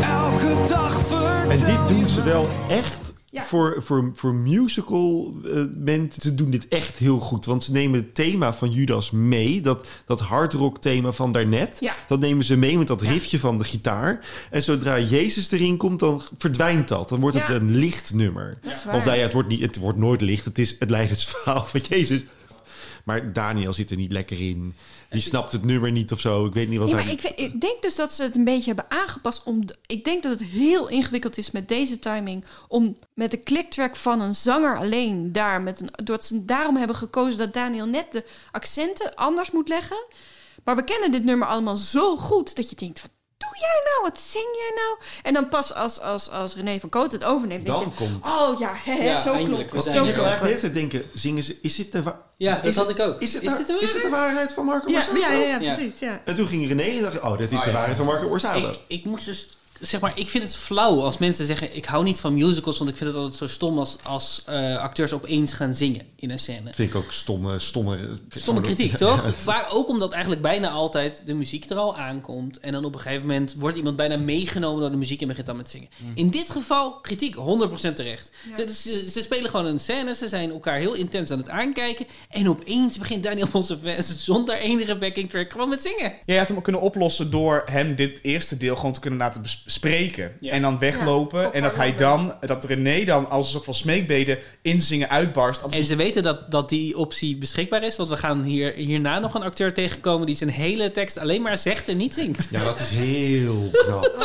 Elke 0.00 0.54
dag 0.66 1.00
En 1.48 1.58
dit 1.58 1.88
doen 1.88 2.08
ze 2.08 2.22
wel 2.22 2.48
echt 2.68 3.12
voor, 3.32 3.82
voor, 3.82 4.10
voor 4.14 4.34
musical 4.34 5.34
eh, 5.44 5.62
mensen. 5.74 6.22
Ze 6.22 6.34
doen 6.34 6.50
dit 6.50 6.68
echt 6.68 6.98
heel 6.98 7.18
goed. 7.18 7.44
Want 7.44 7.64
ze 7.64 7.72
nemen 7.72 8.00
het 8.00 8.14
thema 8.14 8.54
van 8.54 8.70
Judas 8.70 9.10
mee. 9.10 9.60
Dat, 9.60 9.88
dat 10.06 10.20
hardrock 10.20 10.80
thema 10.80 11.12
van 11.12 11.32
daarnet. 11.32 11.76
Ja. 11.80 11.94
Dat 12.08 12.20
nemen 12.20 12.44
ze 12.44 12.56
mee 12.56 12.78
met 12.78 12.86
dat 12.86 13.02
riffje 13.02 13.38
van 13.38 13.58
de 13.58 13.64
gitaar. 13.64 14.26
En 14.50 14.62
zodra 14.62 14.98
Jezus 15.00 15.50
erin 15.50 15.76
komt, 15.76 16.00
dan 16.00 16.22
verdwijnt 16.38 16.88
dat. 16.88 17.08
Dan 17.08 17.20
wordt 17.20 17.38
het 17.38 17.48
een 17.48 17.74
licht 17.74 18.14
nummer. 18.14 18.58
Nou 18.90 19.04
ja, 19.04 19.22
het 19.22 19.32
wordt, 19.32 19.48
niet, 19.48 19.60
het 19.60 19.76
wordt 19.76 19.98
nooit 19.98 20.20
licht. 20.20 20.44
Het 20.44 20.58
is 20.58 20.76
het 20.78 20.90
lijdensverhaal 20.90 21.64
van 21.64 21.80
Jezus. 21.88 22.24
Maar 23.04 23.32
Daniel 23.32 23.72
zit 23.72 23.90
er 23.90 23.96
niet 23.96 24.12
lekker 24.12 24.40
in. 24.40 24.74
Die 25.12 25.20
snapt 25.20 25.52
het 25.52 25.64
nummer 25.64 25.92
niet 25.92 26.12
of 26.12 26.20
zo. 26.20 26.46
Ik 26.46 26.52
weet 26.52 26.68
niet 26.68 26.78
wat 26.78 26.88
Ja, 26.88 26.94
hij... 26.94 27.04
maar 27.04 27.12
ik, 27.12 27.22
ik 27.22 27.60
denk 27.60 27.82
dus 27.82 27.94
dat 27.96 28.12
ze 28.12 28.22
het 28.22 28.36
een 28.36 28.44
beetje 28.44 28.74
hebben 28.74 28.90
aangepast. 28.90 29.42
Om 29.44 29.64
ik 29.86 30.04
denk 30.04 30.22
dat 30.22 30.32
het 30.32 30.48
heel 30.48 30.88
ingewikkeld 30.88 31.38
is 31.38 31.50
met 31.50 31.68
deze 31.68 31.98
timing. 31.98 32.44
Om 32.68 32.96
met 33.14 33.30
de 33.30 33.42
clicktrack 33.42 33.96
van 33.96 34.20
een 34.20 34.34
zanger 34.34 34.78
alleen 34.78 35.32
daar. 35.32 35.60
Met 35.60 35.80
een, 35.80 35.90
dat 36.04 36.24
ze 36.24 36.44
daarom 36.44 36.76
hebben 36.76 36.96
gekozen 36.96 37.38
dat 37.38 37.52
Daniel 37.52 37.86
net 37.86 38.12
de 38.12 38.24
accenten 38.50 39.14
anders 39.14 39.50
moet 39.50 39.68
leggen. 39.68 40.04
Maar 40.64 40.76
we 40.76 40.84
kennen 40.84 41.12
dit 41.12 41.24
nummer 41.24 41.48
allemaal 41.48 41.76
zo 41.76 42.16
goed 42.16 42.56
dat 42.56 42.70
je 42.70 42.76
denkt: 42.76 43.00
wat 43.00 43.10
doe 43.42 43.58
jij 43.58 43.80
nou? 43.84 44.02
Wat 44.02 44.18
zing 44.20 44.48
jij 44.56 44.72
nou? 44.74 44.98
En 45.22 45.34
dan 45.34 45.48
pas 45.48 45.74
als, 45.74 46.00
als, 46.00 46.30
als 46.30 46.54
René 46.54 46.80
van 46.80 46.88
Koot 46.88 47.12
het 47.12 47.24
overneemt, 47.24 47.66
denk 47.66 47.78
Dan 47.78 47.92
je: 47.98 48.04
komt- 48.04 48.26
oh 48.26 48.58
ja, 48.58 48.72
hè, 48.84 48.92
hè, 48.92 49.04
Ja, 49.04 49.20
zo 49.20 49.32
eindelijk, 49.32 49.68
klopt 49.68 49.84
het. 49.84 49.94
Zo 49.94 50.02
klopt 50.02 50.18
het. 50.40 50.60
tijd 50.60 50.74
denken, 50.74 51.02
zingen 51.14 51.42
ze, 51.42 51.58
is 51.62 51.76
dit 51.76 51.92
de, 51.92 52.02
Ja, 52.36 52.60
dat 52.62 52.74
had 52.74 52.88
ik 52.88 52.98
ook. 53.00 53.20
Is 53.20 53.32
het, 53.34 53.42
Is 53.42 53.50
de, 53.50 53.56
dit 53.56 53.66
de 53.66 53.78
is 53.84 53.92
het 53.92 54.02
de 54.02 54.08
waarheid 54.08 54.52
van 54.52 54.64
Marco 54.64 54.90
Ja, 54.90 54.94
Borsato? 55.10 55.20
ja, 55.20 55.30
ja, 55.32 55.46
ja, 55.46 55.58
Ja. 55.60 55.74
precies. 55.74 55.98
Ja. 55.98 56.20
En 56.24 56.34
toen 56.34 56.46
ging 56.46 56.68
René 56.68 56.82
en 56.82 57.02
dacht, 57.02 57.20
oh, 57.20 57.38
dit 57.38 57.52
is 57.52 57.62
de 57.62 57.72
waarheid 57.72 57.96
van 57.96 58.06
Marco 58.06 58.28
Borsato. 58.28 58.68
Ik, 58.70 58.78
ik 58.86 59.04
moest 59.04 59.24
dus, 59.24 59.50
zeg 59.82 60.00
maar, 60.00 60.18
ik 60.18 60.28
vind 60.28 60.44
het 60.44 60.56
flauw 60.56 61.00
als 61.00 61.18
mensen 61.18 61.46
zeggen: 61.46 61.76
Ik 61.76 61.84
hou 61.84 62.04
niet 62.04 62.20
van 62.20 62.34
musicals, 62.34 62.78
want 62.78 62.90
ik 62.90 62.96
vind 62.96 63.10
het 63.10 63.18
altijd 63.18 63.38
zo 63.38 63.46
stom 63.46 63.78
als, 63.78 63.96
als 64.02 64.42
eh, 64.46 64.76
acteurs 64.76 65.12
opeens 65.12 65.52
gaan 65.52 65.72
zingen 65.72 66.06
in 66.16 66.30
een 66.30 66.38
scène. 66.38 66.62
Dat 66.64 66.74
vind 66.74 66.88
ik 66.88 66.96
ook 66.96 67.12
stomme, 67.12 67.58
stomme... 67.58 67.98
Stomme 68.28 68.60
kritiek, 68.60 68.96
toch? 68.96 69.24
Maar 69.44 69.66
ook 69.70 69.88
omdat 69.88 70.12
eigenlijk 70.12 70.42
bijna 70.42 70.70
altijd 70.70 71.22
de 71.26 71.34
muziek 71.34 71.70
er 71.70 71.76
al 71.76 71.96
aankomt. 71.96 72.58
En 72.58 72.72
dan 72.72 72.84
op 72.84 72.94
een 72.94 73.00
gegeven 73.00 73.26
moment 73.26 73.54
wordt 73.58 73.76
iemand 73.76 73.96
bijna 73.96 74.16
meegenomen 74.16 74.80
door 74.80 74.90
de 74.90 74.96
muziek 74.96 75.20
en 75.20 75.28
begint 75.28 75.46
dan 75.46 75.56
met 75.56 75.70
zingen. 75.70 75.88
In 76.14 76.30
dit 76.30 76.50
geval 76.50 77.00
kritiek, 77.00 77.34
100% 77.34 77.38
terecht. 77.94 78.30
Ze, 78.56 78.74
ze, 78.74 79.10
ze 79.10 79.22
spelen 79.22 79.50
gewoon 79.50 79.66
een 79.66 79.80
scène, 79.80 80.14
ze 80.14 80.28
zijn 80.28 80.50
elkaar 80.50 80.78
heel 80.78 80.94
intens 80.94 81.30
aan 81.30 81.38
het 81.38 81.48
aankijken. 81.48 82.06
En 82.28 82.48
opeens 82.48 82.98
begint 82.98 83.22
Daniel 83.22 83.48
Monseves 83.52 84.24
zonder 84.24 84.56
enige 84.56 84.98
backing 84.98 85.30
track 85.30 85.52
gewoon 85.52 85.68
met 85.68 85.82
zingen. 85.82 86.12
Jij 86.26 86.38
had 86.38 86.48
hem 86.48 86.62
kunnen 86.62 86.80
oplossen 86.80 87.30
door 87.30 87.62
hem 87.66 87.94
dit 87.94 88.18
eerste 88.22 88.56
deel 88.56 88.76
gewoon 88.76 88.92
te 88.92 89.00
kunnen 89.00 89.18
laten 89.18 89.42
bes- 89.42 89.64
bespreken. 89.72 90.32
Ja. 90.40 90.50
En 90.52 90.62
dan 90.62 90.78
weglopen. 90.78 91.40
Ja, 91.40 91.52
en 91.52 91.62
dat 91.62 91.74
hij 91.74 91.94
dan, 91.94 92.34
dat 92.40 92.64
René 92.64 93.04
dan 93.04 93.30
als 93.30 93.46
een 93.46 93.52
soort 93.52 93.64
van 93.64 93.74
smeekbeden 93.74 94.38
in 94.62 94.80
zingen 94.80 95.10
uitbarst. 95.10 95.62
Als 95.62 95.74
En 95.74 95.84
ze 95.84 95.96
weten 95.96 96.22
dat, 96.22 96.50
dat 96.50 96.68
die 96.68 96.96
optie 96.98 97.36
beschikbaar 97.36 97.82
is. 97.82 97.96
Want 97.96 98.08
we 98.08 98.16
gaan 98.16 98.42
hier, 98.42 98.72
hierna 98.72 99.18
nog 99.18 99.34
een 99.34 99.42
acteur 99.42 99.72
tegenkomen 99.72 100.26
die 100.26 100.36
zijn 100.36 100.50
hele 100.50 100.90
tekst 100.90 101.18
alleen 101.18 101.42
maar 101.42 101.58
zegt 101.58 101.88
en 101.88 101.96
niet 101.96 102.14
zingt. 102.14 102.48
Ja, 102.50 102.64
dat 102.64 102.78
is 102.80 102.88
heel 102.90 103.70
knap. 103.72 104.10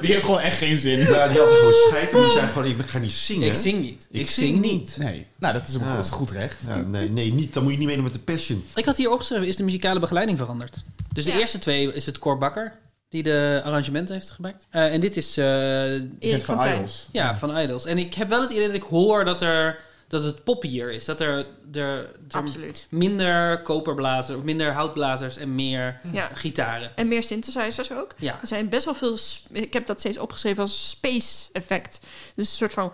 Die 0.00 0.12
heeft 0.12 0.24
gewoon 0.24 0.40
echt 0.40 0.58
geen 0.58 0.78
zin. 0.78 0.98
Ja, 0.98 1.28
die 1.28 1.38
had 1.38 1.48
gewoon 1.48 1.72
scheid 1.72 2.12
en 2.12 2.20
die 2.20 2.30
zei 2.30 2.46
gewoon, 2.46 2.66
ik 2.66 2.76
ga 2.86 2.98
niet 2.98 3.12
zingen. 3.12 3.46
Ik 3.48 3.54
zing 3.54 3.80
niet. 3.82 4.06
Ik, 4.10 4.20
Ik 4.20 4.30
zing, 4.30 4.46
zing 4.64 4.72
niet. 4.72 4.96
Nee, 4.98 5.26
nou 5.38 5.52
dat 5.54 5.68
is, 5.68 5.76
ook, 5.76 5.82
Ja. 5.82 5.94
dat 5.94 6.04
is 6.04 6.10
goed 6.10 6.30
recht. 6.30 6.62
Ja, 6.66 6.76
nee, 6.76 7.08
nee, 7.10 7.32
niet. 7.32 7.52
Dan 7.52 7.62
moet 7.62 7.72
je 7.72 7.78
niet 7.78 7.86
meedoen 7.86 8.04
met 8.04 8.12
de 8.12 8.18
passion. 8.18 8.64
Ik 8.74 8.84
had 8.84 8.96
hier 8.96 9.10
opgeschreven, 9.10 9.46
is 9.46 9.56
de 9.56 9.62
muzikale 9.62 10.00
begeleiding 10.00 10.38
veranderd. 10.38 10.76
Dus 11.12 11.24
de 11.24 11.32
eerste 11.38 11.58
twee 11.58 11.94
is 11.94 12.06
het 12.06 12.18
Cor 12.18 12.38
Bakker, 12.38 12.72
die 13.08 13.22
de 13.22 13.60
arrangementen 13.64 14.14
heeft 14.14 14.30
gemaakt. 14.30 14.66
Eh, 14.70 14.92
en 14.92 15.00
dit 15.00 15.16
is... 15.16 15.36
eh, 15.36 15.92
Erik 16.18 16.44
van. 16.44 16.66
Idols. 16.66 17.06
ja, 17.12 17.36
van 17.36 17.58
Idols. 17.58 17.84
En 17.84 17.98
ik 17.98 18.14
heb 18.14 18.28
wel 18.28 18.40
het 18.40 18.50
idee 18.50 18.66
dat 18.66 18.76
ik 18.76 18.82
hoor 18.82 19.24
dat 19.24 19.42
er... 19.42 19.78
dat 20.08 20.22
het 20.22 20.44
poppier 20.44 20.90
is. 20.92 21.04
Dat 21.04 21.20
er, 21.20 21.28
er, 21.72 21.82
er 21.82 22.08
Absoluut. 22.30 22.86
minder 22.90 23.62
koperblazers, 23.62 24.42
minder 24.42 24.72
houtblazers 24.72 25.36
en 25.36 25.54
meer 25.54 26.00
Ja. 26.12 26.30
gitaren. 26.34 26.96
En 26.96 27.08
meer 27.08 27.22
synthesizers 27.22 27.92
ook. 27.92 28.14
Ja. 28.16 28.38
Er 28.40 28.46
zijn 28.46 28.68
best 28.68 28.84
wel 28.84 28.94
veel... 28.94 29.18
Ik 29.52 29.72
heb 29.72 29.86
dat 29.86 29.98
steeds 30.00 30.18
opgeschreven 30.18 30.62
als 30.62 30.88
space 30.90 31.46
effect. 31.52 32.00
Dus 32.34 32.50
een 32.50 32.56
soort 32.56 32.72
van... 32.72 32.92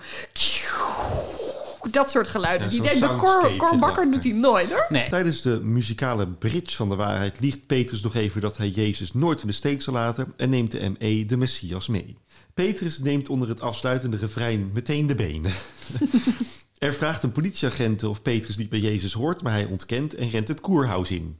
Dat 1.91 2.11
soort 2.11 2.29
geluiden. 2.29 2.67
Ja, 2.67 2.73
die 2.73 2.85
zo'n 2.85 3.01
denkt, 3.01 3.09
de 3.09 3.17
Cor, 3.17 3.57
Cor 3.57 3.79
Bakker 3.79 4.11
doet 4.11 4.25
hij 4.25 4.33
nooit 4.33 4.73
hoor. 4.73 4.87
Nee. 4.89 5.09
Tijdens 5.09 5.43
de 5.43 5.61
muzikale 5.63 6.29
bridge 6.29 6.77
van 6.77 6.89
de 6.89 6.95
waarheid 6.95 7.41
liegt 7.41 7.67
Petrus 7.67 8.03
nog 8.03 8.15
even 8.15 8.41
dat 8.41 8.57
hij 8.57 8.69
Jezus 8.69 9.13
nooit 9.13 9.41
in 9.41 9.47
de 9.47 9.53
steek 9.53 9.83
zal 9.83 9.95
laten 9.95 10.33
en 10.37 10.51
neemt 10.51 10.71
de 10.71 10.93
ME 10.99 11.25
de 11.27 11.37
Messias 11.37 11.87
mee. 11.87 12.17
Petrus 12.55 12.99
neemt 12.99 13.29
onder 13.29 13.49
het 13.49 13.61
afsluitende 13.61 14.17
refrein 14.17 14.71
meteen 14.73 15.07
de 15.07 15.15
benen. 15.15 15.53
er 16.79 16.95
vraagt 16.95 17.23
een 17.23 17.33
politieagent 17.33 18.03
of 18.03 18.23
Petrus 18.23 18.57
niet 18.57 18.69
bij 18.69 18.79
Jezus 18.79 19.13
hoort, 19.13 19.43
maar 19.43 19.53
hij 19.53 19.65
ontkent 19.65 20.15
en 20.15 20.31
rent 20.31 20.49
het 20.49 20.61
koerhuis 20.61 21.11
in. 21.11 21.39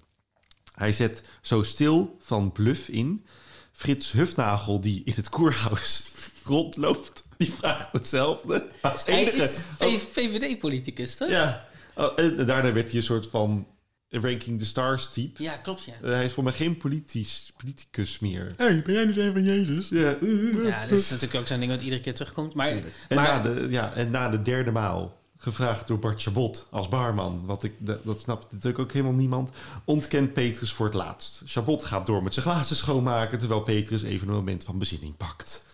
Hij 0.75 0.93
zet 0.93 1.23
zo 1.41 1.63
stil 1.63 2.17
van 2.21 2.53
bluff 2.53 2.89
in. 2.89 3.25
Frits 3.73 4.13
Hufnagel, 4.13 4.81
die 4.81 5.03
in 5.05 5.13
het 5.17 5.29
koerhuis 5.29 6.11
rondloopt, 6.45 7.22
die 7.45 7.53
vraagt 7.53 7.93
hetzelfde 7.93 8.67
als 8.81 9.05
Hij 9.05 9.25
is 9.25 10.03
VVD-politicus, 10.11 11.17
toch? 11.17 11.29
Ja. 11.29 11.65
Oh, 11.95 12.13
en 12.17 12.47
daarna 12.47 12.73
werd 12.73 12.89
hij 12.89 12.97
een 12.97 13.03
soort 13.03 13.27
van 13.27 13.67
Ranking 14.09 14.59
the 14.59 14.65
Stars 14.67 15.11
type. 15.11 15.43
Ja, 15.43 15.57
klopt, 15.57 15.85
ja. 15.85 15.93
Eh, 16.03 16.11
hij 16.11 16.25
is 16.25 16.33
voor 16.33 16.45
mij 16.45 16.53
geen 16.53 16.77
politisch, 16.77 17.53
politicus 17.57 18.19
meer. 18.19 18.53
hey, 18.57 18.83
ben 18.83 18.95
jij 18.95 19.05
nu 19.05 19.21
een 19.21 19.33
van 19.33 19.45
Jezus? 19.45 19.89
Ja. 19.89 20.17
Ja, 20.63 20.87
dat 20.87 20.99
is 20.99 21.11
natuurlijk 21.11 21.41
ook 21.41 21.47
zo'n 21.47 21.59
ding 21.59 21.71
wat 21.71 21.83
iedere 21.83 22.01
keer 22.01 22.15
terugkomt. 22.15 22.55
Maar, 22.55 22.69
En, 22.69 22.85
maar 23.09 23.25
na 23.25 23.43
de, 23.43 23.67
ja, 23.71 23.93
en 23.95 24.11
na 24.11 24.29
de 24.29 24.43
derde 24.43 24.71
maal, 24.71 25.21
gevraagd 25.37 25.87
door 25.87 25.99
Bart 25.99 26.23
Chabot 26.23 26.67
als 26.71 26.89
barman, 26.89 27.47
wat 27.47 27.63
ik, 27.63 27.73
dat, 27.79 28.05
dat 28.05 28.21
snapt 28.21 28.53
natuurlijk 28.53 28.79
ook 28.79 28.93
helemaal 28.93 29.15
niemand, 29.15 29.51
ontkent 29.85 30.33
Petrus 30.33 30.73
voor 30.73 30.87
het 30.87 30.95
laatst. 30.95 31.43
Chabot 31.45 31.85
gaat 31.85 32.07
door 32.07 32.23
met 32.23 32.35
zijn 32.35 32.47
glazen 32.47 32.77
schoonmaken, 32.77 33.39
terwijl 33.39 33.61
Petrus 33.61 34.03
even 34.03 34.29
een 34.29 34.35
moment 34.35 34.65
van 34.65 34.79
bezinning 34.79 35.17
pakt. 35.17 35.65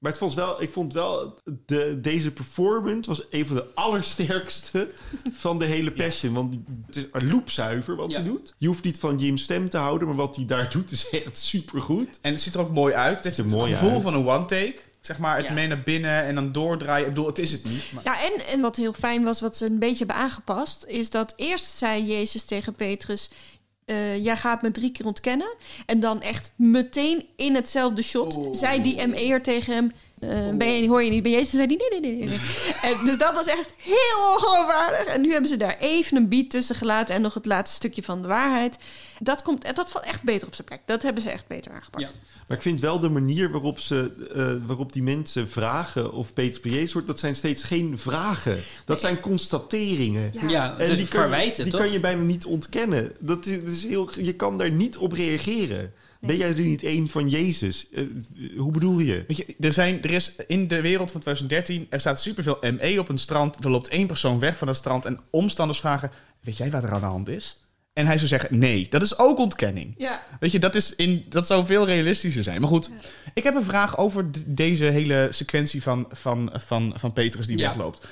Maar 0.00 0.10
het 0.10 0.20
vond 0.20 0.34
wel, 0.34 0.62
ik 0.62 0.70
vond 0.70 0.92
wel, 0.92 1.38
de, 1.66 1.98
deze 2.00 2.30
performance 2.30 3.10
was 3.10 3.22
een 3.30 3.46
van 3.46 3.56
de 3.56 3.66
allersterkste 3.74 4.90
van 5.34 5.58
de 5.58 5.64
hele 5.64 5.92
Passion. 5.92 6.32
Want 6.32 6.56
het 6.86 6.96
is 6.96 7.06
een 7.12 7.30
loopzuiver 7.30 7.96
wat 7.96 8.12
hij 8.12 8.22
doet. 8.22 8.54
Je 8.58 8.66
hoeft 8.66 8.84
niet 8.84 8.98
van 8.98 9.18
Jim's 9.18 9.42
stem 9.42 9.68
te 9.68 9.76
houden, 9.76 10.08
maar 10.08 10.16
wat 10.16 10.36
hij 10.36 10.46
daar 10.46 10.70
doet 10.70 10.90
is 10.90 11.08
echt 11.10 11.38
supergoed. 11.38 12.18
En 12.20 12.32
het 12.32 12.40
ziet 12.40 12.54
er 12.54 12.60
ook 12.60 12.70
mooi 12.72 12.94
uit. 12.94 13.24
Het, 13.24 13.46
mooi 13.46 13.72
gevoel 13.72 13.90
uit. 13.90 14.02
van 14.02 14.14
een 14.14 14.26
one-take. 14.28 14.78
Zeg 15.00 15.18
maar, 15.18 15.36
het 15.36 15.46
Ja. 15.46 15.52
mee 15.52 15.66
naar 15.66 15.82
binnen 15.82 16.22
en 16.22 16.34
dan 16.34 16.52
doordraaien. 16.52 17.04
Ik 17.06 17.08
bedoel, 17.14 17.26
het 17.26 17.38
is 17.38 17.52
het 17.52 17.64
niet. 17.64 17.92
Maar... 17.94 18.04
Ja, 18.04 18.22
en, 18.22 18.46
en 18.46 18.60
wat 18.60 18.76
heel 18.76 18.92
fijn 18.92 19.24
was, 19.24 19.40
wat 19.40 19.56
ze 19.56 19.66
een 19.66 19.78
beetje 19.78 19.98
hebben 19.98 20.16
aangepast, 20.16 20.84
is 20.86 21.10
dat 21.10 21.32
eerst 21.36 21.66
zei 21.76 22.06
Jezus 22.06 22.42
tegen 22.42 22.72
Petrus: 22.72 23.30
eh, 23.90 24.24
Jij 24.24 24.36
gaat 24.36 24.62
me 24.62 24.70
drie 24.70 24.92
keer 24.92 25.06
ontkennen. 25.06 25.54
En 25.86 26.00
dan 26.00 26.22
echt 26.22 26.50
meteen 26.56 27.26
in 27.36 27.54
hetzelfde 27.54 28.02
shot 28.02 28.38
zei 28.52 28.82
die 28.82 29.06
ME'er 29.06 29.42
tegen 29.42 29.74
hem: 29.74 29.92
eh, 30.20 30.50
ben 30.54 30.72
je, 30.72 30.88
Hoor 30.88 31.02
je 31.02 31.10
niet 31.10 31.22
bij 31.22 31.32
Jezus? 31.32 31.50
Zei 31.50 31.66
die: 31.66 31.78
Nee, 31.78 32.00
nee, 32.00 32.16
nee. 32.16 32.28
nee. 32.28 32.38
en, 32.92 33.04
dus 33.04 33.18
dat 33.18 33.34
was 33.34 33.46
echt 33.46 33.66
heel 33.76 34.34
ongeloofwaardig. 34.34 35.04
En 35.04 35.20
nu 35.20 35.32
hebben 35.32 35.50
ze 35.50 35.56
daar 35.56 35.76
even 35.78 36.16
een 36.16 36.28
beat 36.28 36.50
tussen 36.50 36.74
gelaten 36.74 37.14
en 37.14 37.22
nog 37.22 37.34
het 37.34 37.46
laatste 37.46 37.76
stukje 37.76 38.02
van 38.02 38.22
de 38.22 38.28
waarheid. 38.28 38.78
Dat, 39.18 39.42
komt, 39.42 39.74
dat 39.74 39.90
valt 39.90 40.04
echt 40.04 40.22
beter 40.22 40.46
op 40.46 40.54
zijn 40.54 40.66
plek. 40.66 40.80
Dat 40.84 41.02
hebben 41.02 41.22
ze 41.22 41.30
echt 41.30 41.46
beter 41.46 41.72
aangepakt. 41.72 42.14
Maar 42.50 42.58
ik 42.58 42.64
vind 42.64 42.80
wel 42.80 43.00
de 43.00 43.08
manier 43.08 43.50
waarop, 43.50 43.78
ze, 43.78 44.12
eh, 44.34 44.66
waarop 44.66 44.92
die 44.92 45.02
mensen 45.02 45.48
vragen 45.48 46.12
of 46.12 46.32
Peter 46.32 46.60
P. 46.60 46.64
Jezus 46.64 46.92
wordt, 46.92 47.08
dat 47.08 47.18
zijn 47.20 47.36
steeds 47.36 47.64
geen 47.64 47.98
vragen. 47.98 48.58
Dat 48.84 49.00
zijn 49.00 49.20
constateringen. 49.20 50.32
Ja, 50.48 50.78
is 50.78 50.88
die 50.98 51.08
kan, 51.08 51.20
verwijten, 51.20 51.62
die 51.62 51.72
toch? 51.72 51.80
kan 51.80 51.92
je 51.92 52.00
bijna 52.00 52.22
niet 52.22 52.44
ontkennen. 52.44 53.12
Dat 53.18 53.46
is, 53.46 53.64
dat 53.64 53.74
is 53.74 53.86
heel, 53.86 54.08
je 54.20 54.34
kan 54.34 54.58
daar 54.58 54.70
niet 54.70 54.96
op 54.96 55.12
reageren. 55.12 55.92
Ben 56.20 56.36
jij 56.36 56.48
er 56.48 56.60
niet 56.60 56.82
één 56.82 57.08
van 57.08 57.28
Jezus? 57.28 57.86
Eh, 57.90 58.04
hoe 58.56 58.72
bedoel 58.72 58.98
je? 58.98 59.24
Weet 59.28 59.36
je, 59.36 59.54
er, 59.60 59.72
zijn, 59.72 60.02
er 60.02 60.10
is 60.10 60.34
in 60.46 60.68
de 60.68 60.80
wereld 60.80 61.10
van 61.10 61.20
2013, 61.20 61.86
er 61.90 62.00
staat 62.00 62.20
superveel 62.20 62.58
ME 62.60 62.96
op 62.98 63.08
een 63.08 63.18
strand. 63.18 63.64
Er 63.64 63.70
loopt 63.70 63.88
één 63.88 64.06
persoon 64.06 64.38
weg 64.38 64.56
van 64.56 64.68
het 64.68 64.76
strand 64.76 65.04
en 65.04 65.20
omstanders 65.30 65.80
vragen, 65.80 66.10
weet 66.40 66.56
jij 66.56 66.70
wat 66.70 66.82
er 66.82 66.92
aan 66.92 67.00
de 67.00 67.06
hand 67.06 67.28
is? 67.28 67.64
En 68.00 68.06
hij 68.06 68.16
zou 68.16 68.28
zeggen, 68.28 68.58
nee, 68.58 68.86
dat 68.90 69.02
is 69.02 69.18
ook 69.18 69.38
ontkenning. 69.38 69.94
Ja. 69.98 70.22
Weet 70.40 70.52
je, 70.52 70.58
dat, 70.58 70.74
is 70.74 70.94
in, 70.94 71.24
dat 71.28 71.46
zou 71.46 71.66
veel 71.66 71.86
realistischer 71.86 72.42
zijn. 72.42 72.60
Maar 72.60 72.68
goed, 72.70 72.90
ik 73.34 73.42
heb 73.42 73.54
een 73.54 73.62
vraag 73.62 73.98
over 73.98 74.26
deze 74.46 74.84
hele 74.84 75.26
sequentie 75.30 75.82
van, 75.82 76.08
van, 76.12 76.50
van, 76.54 76.92
van 76.96 77.12
Petrus 77.12 77.46
die 77.46 77.58
Ja. 77.58 77.68
wegloopt. 77.68 78.06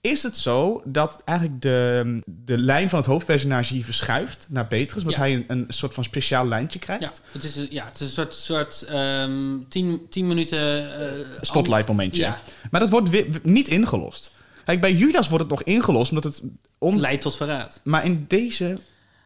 Is 0.00 0.22
het 0.22 0.36
zo 0.36 0.82
dat 0.84 1.22
eigenlijk 1.24 1.62
de, 1.62 2.20
de 2.26 2.58
lijn 2.58 2.88
van 2.88 2.98
het 2.98 3.08
hoofdpersonage 3.08 3.74
hier 3.74 3.84
verschuift 3.84 4.46
naar 4.48 4.66
Petrus, 4.66 5.02
omdat 5.02 5.14
Ja. 5.18 5.20
hij 5.20 5.34
een, 5.34 5.44
een 5.48 5.64
soort 5.68 5.94
van 5.94 6.04
speciaal 6.04 6.46
lijntje 6.46 6.78
krijgt? 6.78 7.02
Ja, 7.02 7.12
het 7.32 7.44
is, 7.44 7.56
een- 7.56 7.66
ja, 7.70 7.84
het 7.84 7.94
is 7.94 8.00
een 8.00 8.06
soort, 8.12 8.34
soort 8.34 8.82
ehm, 8.82 9.32
tien, 9.68 10.00
tien 10.10 10.26
minuten... 10.26 10.58
eh, 11.00 11.06
spotlight 11.40 11.88
momentje. 11.88 12.22
Ja. 12.22 12.40
Maar 12.70 12.80
dat 12.80 12.90
wordt 12.90 13.08
weer, 13.10 13.26
niet 13.42 13.68
ingelost. 13.68 14.30
Kijk, 14.64 14.80
bij 14.80 14.92
Judas 14.92 15.28
wordt 15.28 15.44
het 15.44 15.52
nog 15.52 15.62
ingelost, 15.62 16.10
omdat 16.10 16.24
het... 16.24 16.42
On... 16.78 17.00
Leidt 17.00 17.22
tot 17.22 17.36
verraad. 17.36 17.80
Maar 17.84 18.04
in 18.04 18.24
deze 18.28 18.76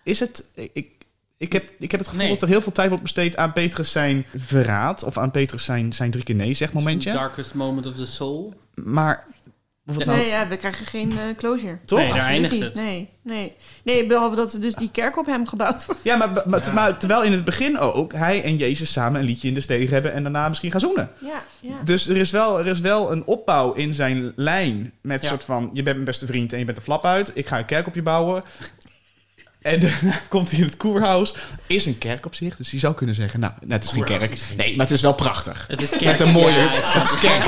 is 0.05 0.21
het... 0.21 0.51
Ik, 0.73 0.89
ik, 1.37 1.53
heb, 1.53 1.71
ik 1.79 1.91
heb 1.91 2.01
het 2.01 2.09
gevoel 2.09 2.25
Nee. 2.25 2.33
dat 2.33 2.43
er 2.43 2.49
heel 2.49 2.61
veel 2.61 2.73
tijd 2.73 2.89
wordt 2.89 3.03
besteed 3.03 3.37
aan 3.37 3.53
Petrus 3.53 3.93
zijn 3.93 4.27
verraad. 4.37 5.03
Of 5.03 5.19
aan 5.19 5.31
Petrus 5.31 5.65
zijn, 5.65 5.93
zijn 5.93 6.11
drie 6.11 6.25
keer 6.25 6.35
nee 6.35 6.53
zeg 6.53 6.73
momentje. 6.73 7.11
Darkest 7.11 7.55
moment 7.55 7.87
of 7.87 7.95
the 7.95 8.07
soul. 8.07 8.55
Maar... 8.75 9.25
Nee, 9.85 10.07
nou- 10.07 10.19
ja, 10.21 10.49
we 10.49 10.57
krijgen 10.57 10.87
geen 10.87 11.11
eh, 11.11 11.37
closure. 11.37 11.79
Toch? 11.85 11.99
Nee, 11.99 12.13
daar 12.13 12.27
eindigt 12.27 12.61
het. 12.61 12.75
Nee, 12.75 13.09
nee. 13.23 13.57
Nee, 13.85 14.07
behalve 14.07 14.37
dat 14.37 14.53
er 14.53 14.61
dus 14.61 14.75
die 14.75 14.91
kerk 14.91 15.19
op 15.19 15.27
hem 15.27 15.47
gebouwd 15.47 15.87
wordt. 15.87 16.01
Ja, 16.05 16.17
maar, 16.17 16.43
maar, 16.47 16.71
maar 16.75 16.99
terwijl 16.99 17.23
in 17.23 17.33
het 17.33 17.45
begin 17.45 17.79
ook 17.79 18.13
hij 18.13 18.43
en 18.43 18.57
Jezus 18.57 18.93
samen 18.93 19.21
een 19.21 19.27
liedje 19.27 19.49
in 19.49 19.55
de 19.55 19.61
steeg 19.61 19.91
hebben 19.91 20.13
en 20.13 20.23
daarna 20.23 20.49
misschien 20.49 20.71
gaan 20.71 20.81
zoenen. 20.81 21.11
Ja, 21.19 21.43
ja. 21.61 21.75
Dus 21.85 22.09
er 22.09 22.17
is, 22.17 22.31
wel, 22.31 22.59
er 22.59 22.67
is 22.67 22.81
wel 22.81 23.13
een 23.13 23.25
opbouw 23.25 23.73
in 23.73 23.95
zijn 23.95 24.33
lijn 24.37 24.93
met 25.01 25.23
Ja. 25.23 25.29
soort 25.29 25.45
van... 25.45 25.71
je 25.73 25.83
bent 25.83 25.95
mijn 25.95 26.07
beste 26.07 26.27
vriend 26.27 26.53
en 26.53 26.59
je 26.59 26.65
bent 26.65 26.77
een 26.77 26.85
flap 26.85 27.05
uit. 27.05 27.31
Ik 27.35 27.47
ga 27.47 27.59
een 27.59 27.65
kerk 27.65 27.87
op 27.87 27.95
je 27.95 28.03
bouwen. 28.03 28.43
En 29.63 29.81
daarna 29.81 30.21
komt 30.29 30.51
hij 30.51 30.59
in 30.59 30.65
het 30.65 30.77
koerhuis. 30.77 31.35
Is 31.67 31.87
een 31.87 31.99
kerk 31.99 32.27
op 32.27 32.35
zich, 32.35 32.57
dus 32.57 32.71
je 32.71 32.79
zou 32.79 32.95
kunnen 32.95 33.15
zeggen... 33.15 33.41
nou, 33.41 33.53
het 33.69 33.85
is 33.85 33.91
geen 33.91 34.05
kerk. 34.05 34.41
Nee, 34.57 34.77
maar 34.77 34.87
het 34.87 34.95
is 34.95 35.03
wel 35.03 35.15
prachtig. 35.15 35.65
Het 35.69 35.83
is 35.83 35.89
kerk. 35.91 36.05
Met 36.05 36.21
een 36.21 36.31
mooie... 36.33 36.59
Ja, 36.59 36.69
het 36.71 37.05
is 37.05 37.19
kerk. 37.21 37.45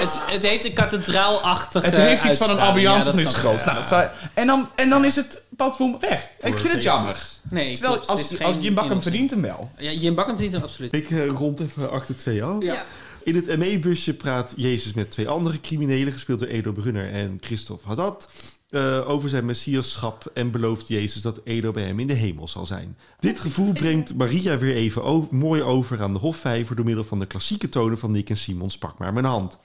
het, 0.00 0.20
het 0.26 0.42
heeft 0.42 0.64
een 0.64 0.72
kathedraalachtige 0.72 1.86
Het 1.86 1.96
heeft 1.96 2.24
iets 2.24 2.38
van 2.38 2.50
een 2.50 2.58
ambiance 2.58 3.08
Ja, 3.08 3.14
van 3.14 3.22
dat 3.22 3.32
iets 3.32 3.40
groots. 3.40 3.64
Nou, 3.64 3.76
dat 3.76 3.88
zou- 3.88 4.06
en, 4.34 4.46
dan, 4.46 4.68
en 4.74 4.88
dan 4.88 5.04
is 5.04 5.16
het 5.16 5.42
padboom 5.56 5.96
weg. 6.00 6.26
En 6.40 6.52
ik 6.52 6.58
vind 6.58 6.72
het 6.74 6.82
jammer. 6.82 7.16
Nee, 7.50 7.72
Terwijl 7.72 7.92
klopt, 7.94 8.08
als, 8.08 8.40
als 8.40 8.56
Jim 8.56 8.64
inlossing. 8.64 9.02
verdient 9.02 9.30
hem 9.30 9.42
wel. 9.42 9.70
Ja, 9.78 9.90
Jim 9.90 10.14
Bakker 10.14 10.34
verdient 10.34 10.54
hem 10.54 10.62
absoluut. 10.62 10.94
Ik 10.94 11.10
eh, 11.10 11.26
rond 11.26 11.60
even 11.60 11.90
achter 11.90 12.16
twee 12.16 12.42
af. 12.42 12.62
Ja. 12.62 12.84
In 13.22 13.34
het 13.34 13.58
ME-busje 13.58 14.14
praat 14.14 14.52
Jezus 14.56 14.92
met 14.92 15.10
twee 15.10 15.28
andere 15.28 15.60
criminelen, 15.60 16.12
gespeeld 16.12 16.38
door 16.38 16.48
Edo 16.48 16.72
Brunner 16.72 17.12
en 17.12 17.38
Christophe 17.40 17.86
Haddad, 17.86 18.28
eh, 18.68 19.08
over 19.08 19.28
zijn 19.28 19.44
messiaschap 19.44 20.30
en 20.34 20.50
belooft 20.50 20.88
Jezus 20.88 21.22
dat 21.22 21.40
Edo 21.44 21.70
bij 21.70 21.82
hem 21.82 22.00
in 22.00 22.06
de 22.06 22.14
hemel 22.14 22.48
zal 22.48 22.66
zijn. 22.66 22.96
Dit 23.18 23.40
gevoel 23.40 23.72
brengt 23.72 24.14
Maria 24.14 24.58
weer 24.58 24.74
even 24.74 25.28
mooi 25.30 25.62
over 25.62 26.02
aan 26.02 26.12
de 26.12 26.18
hofvijver 26.18 26.76
door 26.76 26.84
middel 26.84 27.04
van 27.04 27.18
de 27.18 27.26
klassieke 27.26 27.68
tonen 27.68 27.98
van 27.98 28.10
Nick 28.10 28.30
en 28.30 28.36
Simon 28.36 28.70
Pak 28.78 28.98
maar 28.98 29.12
mijn 29.12 29.24
hand. 29.24 29.58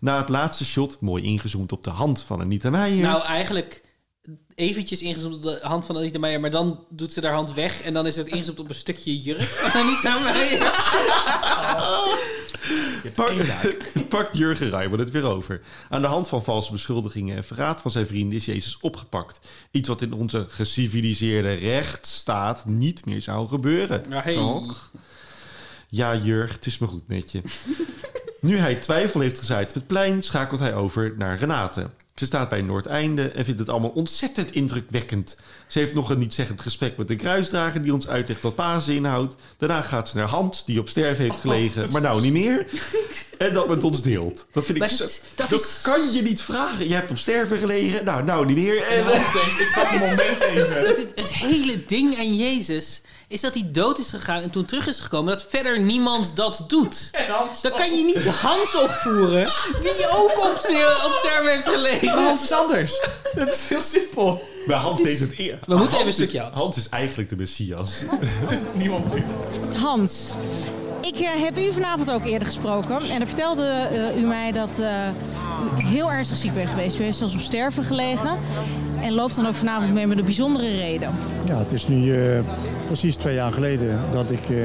Na 0.00 0.18
het 0.18 0.28
laatste 0.28 0.64
shot, 0.64 1.00
mooi 1.00 1.22
ingezoomd 1.22 1.72
op 1.72 1.84
de 1.84 1.90
hand 1.90 2.22
van 2.22 2.40
Anita 2.40 2.70
Meijer. 2.70 3.02
Nou, 3.02 3.22
eigenlijk 3.22 3.82
eventjes 4.54 5.02
ingezoomd 5.02 5.34
op 5.34 5.42
de 5.42 5.58
hand 5.62 5.86
van 5.86 5.96
Anita 5.96 6.18
Meijer, 6.18 6.40
maar 6.40 6.50
dan 6.50 6.84
doet 6.88 7.12
ze 7.12 7.20
haar 7.20 7.34
hand 7.34 7.54
weg 7.54 7.82
en 7.82 7.92
dan 7.92 8.06
is 8.06 8.16
het 8.16 8.28
ingezoomd 8.28 8.60
op 8.60 8.68
een 8.68 8.74
stukje 8.74 9.20
jurk 9.20 9.42
van 9.42 9.80
Anita 9.80 10.18
Meijer. 10.18 10.58
Pak, 13.14 13.32
pakt 14.08 14.36
Jurgen 14.36 14.70
Rijman 14.70 14.98
het 14.98 15.10
weer 15.10 15.24
over. 15.24 15.60
Aan 15.88 16.00
de 16.00 16.06
hand 16.06 16.28
van 16.28 16.44
valse 16.44 16.72
beschuldigingen 16.72 17.36
en 17.36 17.44
verraad 17.44 17.80
van 17.80 17.90
zijn 17.90 18.06
vrienden 18.06 18.38
is 18.38 18.44
Jezus 18.44 18.78
opgepakt. 18.80 19.40
Iets 19.70 19.88
wat 19.88 20.02
in 20.02 20.12
onze 20.12 20.46
geciviliseerde 20.48 21.54
rechtsstaat 21.54 22.66
niet 22.66 23.04
meer 23.04 23.20
zou 23.20 23.48
gebeuren. 23.48 24.02
Hey. 24.08 24.32
Toch? 24.32 24.90
Ja, 25.88 26.16
Jurg, 26.16 26.52
het 26.52 26.66
is 26.66 26.78
me 26.78 26.86
goed 26.86 27.08
met 27.08 27.32
je. 27.32 27.42
nu 28.40 28.56
hij 28.56 28.74
twijfel 28.74 29.20
heeft 29.20 29.38
gezaaid 29.38 29.68
op 29.68 29.74
het 29.74 29.86
plein, 29.86 30.22
schakelt 30.22 30.60
hij 30.60 30.74
over 30.74 31.14
naar 31.16 31.38
Renate. 31.38 31.86
Ze 32.20 32.26
staat 32.26 32.48
bij 32.48 32.60
Noordeinde 32.62 33.28
en 33.28 33.44
vindt 33.44 33.60
het 33.60 33.68
allemaal 33.68 33.90
ontzettend 33.90 34.52
indrukwekkend. 34.52 35.36
Ze 35.66 35.78
heeft 35.78 35.94
nog 35.94 36.10
een 36.10 36.18
niet-zeggend 36.18 36.60
gesprek 36.60 36.96
met 36.96 37.08
de 37.08 37.16
kruisdrager 37.16 37.82
die 37.82 37.92
ons 37.92 38.08
uitlegt 38.08 38.42
wat 38.42 38.54
Pasen 38.54 38.94
inhoudt. 38.94 39.34
Daarna 39.58 39.82
gaat 39.82 40.08
ze 40.08 40.16
naar 40.16 40.28
Hans, 40.28 40.64
die 40.64 40.80
op 40.80 40.88
sterven 40.88 41.24
heeft 41.24 41.38
gelegen, 41.38 41.90
maar 41.90 42.00
nou 42.00 42.20
niet 42.20 42.32
meer. 42.32 42.66
En 43.38 43.52
dat 43.52 43.68
met 43.68 43.84
ons 43.84 44.02
deelt. 44.02 44.46
Dat 44.52 44.64
vind 44.64 44.76
ik 44.76 44.82
Maar 44.82 44.90
zo... 44.90 44.96
dat 44.98 45.08
is- 45.08 45.20
Dat, 45.34 45.50
dat 45.50 45.60
is- 45.60 45.80
kan 45.82 46.12
je 46.12 46.22
niet 46.22 46.42
vragen. 46.42 46.88
Je 46.88 46.94
hebt 46.94 47.10
op 47.10 47.18
sterven 47.18 47.58
gelegen, 47.58 48.04
nou, 48.04 48.24
nou 48.24 48.46
niet 48.46 48.56
meer. 48.56 48.82
En, 48.82 48.98
ik 49.06 49.70
pak 49.74 49.90
een 49.92 50.00
moment 50.00 50.40
even. 50.40 50.80
Dat 50.84 50.96
is 50.96 51.02
het, 51.02 51.12
het 51.14 51.28
hele 51.32 51.84
ding 51.86 52.18
aan 52.18 52.36
Jezus 52.36 53.02
is 53.30 53.40
dat 53.40 53.54
hij 53.54 53.68
dood 53.72 53.98
is 53.98 54.10
gegaan 54.10 54.42
en 54.42 54.50
toen 54.50 54.64
terug 54.64 54.86
is 54.86 54.98
gekomen. 55.00 55.32
Dat 55.32 55.46
verder 55.48 55.80
niemand 55.80 56.36
dat 56.36 56.64
doet. 56.66 57.10
Dan 57.62 57.72
kan 57.72 57.96
je 57.96 58.04
niet 58.04 58.26
Hans 58.26 58.76
opvoeren, 58.76 59.52
die 59.80 60.06
ook 60.12 60.38
op, 60.38 60.52
op 61.04 61.14
sterven 61.18 61.50
heeft 61.50 61.68
gelegen. 61.68 62.06
Maar 62.06 62.24
Hans 62.24 62.42
is 62.42 62.52
anders. 62.52 63.00
Dat 63.34 63.48
is 63.52 63.68
heel 63.68 63.80
simpel. 63.80 64.42
Maar 64.66 64.78
Hans 64.78 65.02
deed 65.02 65.20
het 65.20 65.38
eer. 65.38 65.58
We 65.66 65.76
moeten 65.76 65.76
Hans 65.76 65.92
even 65.92 66.00
een 66.00 66.08
is- 66.08 66.14
stukje 66.14 66.40
Hans. 66.40 66.54
Hans 66.58 66.76
is 66.76 66.88
eigenlijk 66.88 67.28
de 67.28 67.36
Messias. 67.36 67.90
Niemand 68.74 69.06
weet 69.12 69.22
Hans, 69.76 70.34
ik 71.00 71.18
eh, 71.18 71.28
heb 71.42 71.58
u 71.58 71.72
vanavond 71.72 72.10
ook 72.10 72.24
eerder 72.24 72.46
gesproken. 72.46 73.00
En 73.10 73.18
dan 73.18 73.26
vertelde 73.26 73.62
eh, 73.68 74.16
u 74.22 74.26
mij 74.26 74.52
dat 74.52 74.78
eh, 74.78 75.08
u 75.78 75.82
heel 75.86 76.10
ernstig 76.12 76.36
ziek 76.36 76.54
bent 76.54 76.70
geweest. 76.70 76.98
U 76.98 77.02
heeft 77.02 77.18
zelfs 77.18 77.34
op 77.34 77.40
sterven 77.40 77.84
gelegen. 77.84 78.38
En 79.02 79.12
loopt 79.12 79.34
dan 79.34 79.46
ook 79.46 79.54
vanavond 79.54 79.92
mee 79.92 80.06
met 80.06 80.18
een 80.18 80.24
bijzondere 80.24 80.76
reden. 80.76 81.10
Ja, 81.44 81.58
het 81.58 81.72
is 81.72 81.88
nu 81.88 82.14
eh, 82.14 82.40
precies 82.86 83.16
twee 83.16 83.34
jaar 83.34 83.52
geleden 83.52 84.00
dat 84.10 84.30
ik 84.30 84.50
eh, 84.50 84.56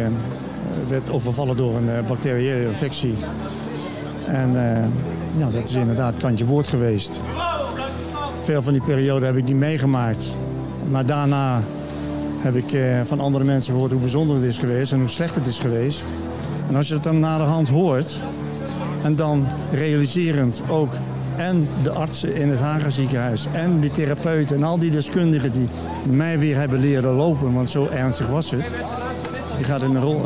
werd 0.88 1.12
overvallen 1.12 1.58
door 1.58 1.76
een 1.76 1.90
eh, 1.90 2.06
bacteriële 2.06 2.68
infectie. 2.68 3.16
En 4.26 4.52
ja, 5.38 5.50
dat 5.50 5.70
is 5.70 5.76
inderdaad 5.76 6.14
kantje 6.18 6.46
woord 6.46 6.68
geweest. 6.68 7.22
Veel 8.42 8.64
van 8.64 8.74
die 8.74 8.82
periode 8.82 9.26
heb 9.26 9.36
ik 9.36 9.44
niet 9.44 9.56
meegemaakt. 9.56 10.38
Maar 10.90 11.06
daarna 11.06 11.62
heb 12.40 12.56
ik 12.56 12.78
van 13.04 13.20
andere 13.20 13.44
mensen 13.44 13.74
gehoord 13.74 13.92
hoe 13.92 14.02
bijzonder 14.02 14.36
het 14.36 14.46
is 14.46 14.58
geweest 14.58 14.92
en 14.92 15.00
hoe 15.00 15.08
slecht 15.08 15.36
het 15.36 15.48
is 15.48 15.58
geweest. 15.58 16.14
En 16.68 16.76
als 16.76 16.88
je 16.88 16.94
het 16.94 17.04
dan 17.04 17.20
naderhand 17.20 17.70
hoort 17.70 18.22
en 19.04 19.16
dan 19.16 19.48
realiserend 19.72 20.62
ook 20.68 20.94
en 21.38 21.68
de 21.84 21.90
artsen 21.90 22.36
in 22.36 22.50
het 22.50 22.60
Haga 22.60 22.90
ziekenhuis 22.90 23.48
en 23.54 23.80
die 23.80 23.90
therapeuten 23.90 24.56
en 24.56 24.64
al 24.64 24.80
die 24.80 24.92
deskundigen 24.92 25.52
die 25.52 25.68
mij 26.04 26.40
weer 26.40 26.56
hebben 26.56 26.80
leren 26.80 27.14
lopen, 27.14 27.54
want 27.54 27.70
zo 27.70 27.88
ernstig 27.88 28.28
was 28.28 28.52
het. 28.52 28.74
Je 29.58 29.64
gaat 29.64 29.82
in 29.82 29.96
een, 29.96 30.02
rol, 30.02 30.22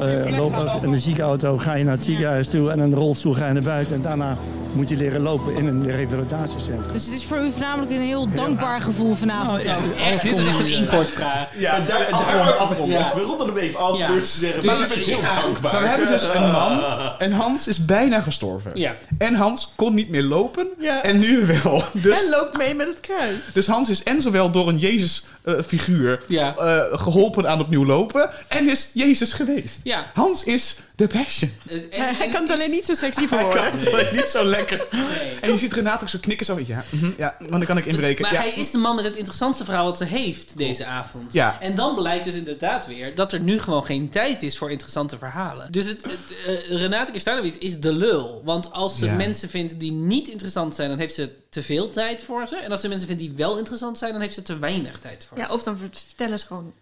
of 0.66 0.84
in 0.84 0.92
een 0.92 1.00
ziekenauto 1.00 1.58
ga 1.58 1.74
je 1.74 1.84
naar 1.84 1.94
het 1.94 2.04
ziekenhuis 2.04 2.50
toe 2.50 2.72
en 2.72 2.80
een 2.80 2.94
rolstoel 2.94 3.34
ga 3.34 3.48
je 3.48 3.54
naar 3.54 3.64
buiten. 3.64 3.96
En 3.96 4.02
daarna 4.02 4.38
moet 4.72 4.90
je 4.90 4.98
leren 4.98 5.22
lopen 5.22 5.56
in 5.56 5.66
een 5.66 5.92
revalidatiecentrum. 5.92 6.92
Dus 6.92 7.06
het 7.06 7.16
is 7.16 7.26
voor 7.26 7.38
u 7.38 7.52
voornamelijk 7.52 7.92
een 7.92 8.02
heel 8.02 8.30
dankbaar 8.30 8.82
gevoel 8.82 9.14
vanavond 9.16 9.64
Nou, 9.64 9.84
ook. 9.86 9.96
Echt, 9.98 10.22
dit 10.24 10.38
is 10.38 10.46
echt 10.46 10.60
een 10.60 10.66
inkortvraag. 10.72 11.48
Ja, 11.58 11.74
En 11.76 11.86
daar, 11.88 12.02
en 12.02 12.14
afronden, 12.14 12.60
afronden. 12.60 12.98
Ja, 13.00 13.12
we 13.16 13.22
ronden 13.22 13.48
hem 13.48 13.58
even 13.58 13.80
af 13.80 13.98
Ja. 13.98 14.08
door 14.08 14.20
te 14.20 14.26
zeggen... 14.26 14.62
Dus- 14.62 14.70
maar 14.72 14.80
we 14.80 14.86
zijn 14.88 15.00
heel 15.00 15.20
ja. 15.22 15.42
dankbaar. 15.42 15.74
Maar 15.74 15.82
we 15.82 15.88
hebben 15.88 16.08
dus 16.08 16.28
een 16.34 16.52
man 16.52 16.82
en 17.20 17.32
Hans 17.32 17.68
is 17.68 17.86
bijna 17.86 18.22
gestorven. 18.22 18.72
Ja. 18.74 18.96
En 19.18 19.36
Hans 19.36 19.72
kon 19.76 19.94
niet 19.94 20.10
meer 20.10 20.24
lopen 20.24 20.68
Ja. 20.80 21.04
en 21.04 21.20
nu 21.20 21.46
wel. 21.46 21.84
Dus, 21.94 22.24
En 22.24 22.30
loopt 22.30 22.58
mee 22.58 22.76
met 22.76 22.88
het 22.88 23.00
kruis. 23.00 23.36
dus 23.54 23.68
Hans 23.68 23.90
is 23.90 24.04
en 24.04 24.22
zowel 24.22 24.52
door 24.52 24.68
een 24.68 24.78
Jezus-figuur 24.78 26.24
Ja. 26.28 26.54
geholpen 26.92 27.50
aan 27.50 27.60
opnieuw 27.60 27.86
lopen 27.86 28.30
en 28.48 28.70
is 28.70 28.90
Jezus 28.94 29.34
geweest. 29.34 29.80
Ja. 29.84 30.06
Hans 30.14 30.44
is 30.44 30.78
de 31.00 31.08
passion. 31.08 31.52
En- 31.68 31.88
Hij, 31.90 32.14
hij 32.14 32.30
kan 32.30 32.42
het 32.42 32.50
is- 32.52 32.56
alleen 32.56 32.72
niet 32.72 32.86
zo 32.86 32.94
sexy 32.94 33.20
Hij 33.20 33.28
voor 33.28 33.54
kan 33.56 33.64
het 33.80 33.88
alleen 33.88 34.16
niet 34.16 34.28
zo 34.28 34.46
lekker. 34.46 34.88
Nee. 34.92 35.40
En 35.42 35.52
je 35.52 35.58
ziet 35.58 35.74
Renate 35.74 36.04
ook 36.04 36.10
zo 36.10 36.18
knikken 36.22 36.46
zo. 36.46 36.60
Ja, 36.66 36.84
mhm, 36.90 37.12
ja 37.18 37.36
want 37.40 37.52
dan 37.52 37.66
kan 37.66 37.78
ik 37.78 37.86
inbreken. 37.86 38.22
Maar 38.22 38.34
ja. 38.34 38.40
hij 38.40 38.50
is 38.52 38.72
de 38.72 38.78
man 38.78 38.96
met 38.96 39.06
het 39.06 39.16
interessantste 39.16 39.66
verhaal 39.66 39.86
wat 39.86 39.98
ze 39.98 40.04
heeft 40.06 40.58
deze 40.58 40.86
avond. 40.86 41.34
Ja. 41.34 41.58
En 41.62 41.76
dan 41.76 41.96
blijkt 41.96 42.24
dus 42.24 42.34
inderdaad 42.34 42.88
weer 42.88 43.16
dat 43.16 43.32
er 43.34 43.40
nu 43.40 43.60
gewoon 43.60 43.84
geen 43.86 44.10
tijd 44.10 44.44
is 44.44 44.58
voor 44.58 44.72
interessante 44.72 45.18
verhalen. 45.18 45.72
Dus 45.72 45.86
het, 45.86 46.04
het, 46.04 46.20
eh, 46.70 46.78
Renate 46.78 47.12
Kerstanovic 47.12 47.56
is 47.56 47.80
de 47.80 47.94
lul. 47.94 48.42
Want 48.46 48.72
als 48.72 48.98
ze 49.00 49.06
Ja. 49.06 49.14
mensen 49.14 49.50
vindt 49.50 49.80
die 49.80 49.92
niet 49.92 50.28
interessant 50.28 50.76
zijn, 50.76 50.90
dan 50.90 51.00
heeft 51.00 51.14
ze 51.14 51.32
te 51.50 51.62
veel 51.64 51.90
tijd 51.90 52.24
voor 52.24 52.48
ze. 52.48 52.56
En 52.58 52.72
als 52.72 52.82
ze 52.82 52.88
mensen 52.88 53.08
vindt 53.08 53.22
die 53.22 53.34
wel 53.36 53.58
interessant 53.58 53.98
zijn, 53.98 54.12
dan 54.12 54.22
heeft 54.22 54.34
ze 54.34 54.42
te 54.42 54.60
weinig 54.60 55.00
tijd 55.00 55.26
voor 55.30 55.38
Ja, 55.38 55.48
ze. 55.48 55.54
of 55.54 55.64
dan 55.64 55.78
vertellen 55.78 56.40
ze 56.40 56.46
gewoon 56.46 56.74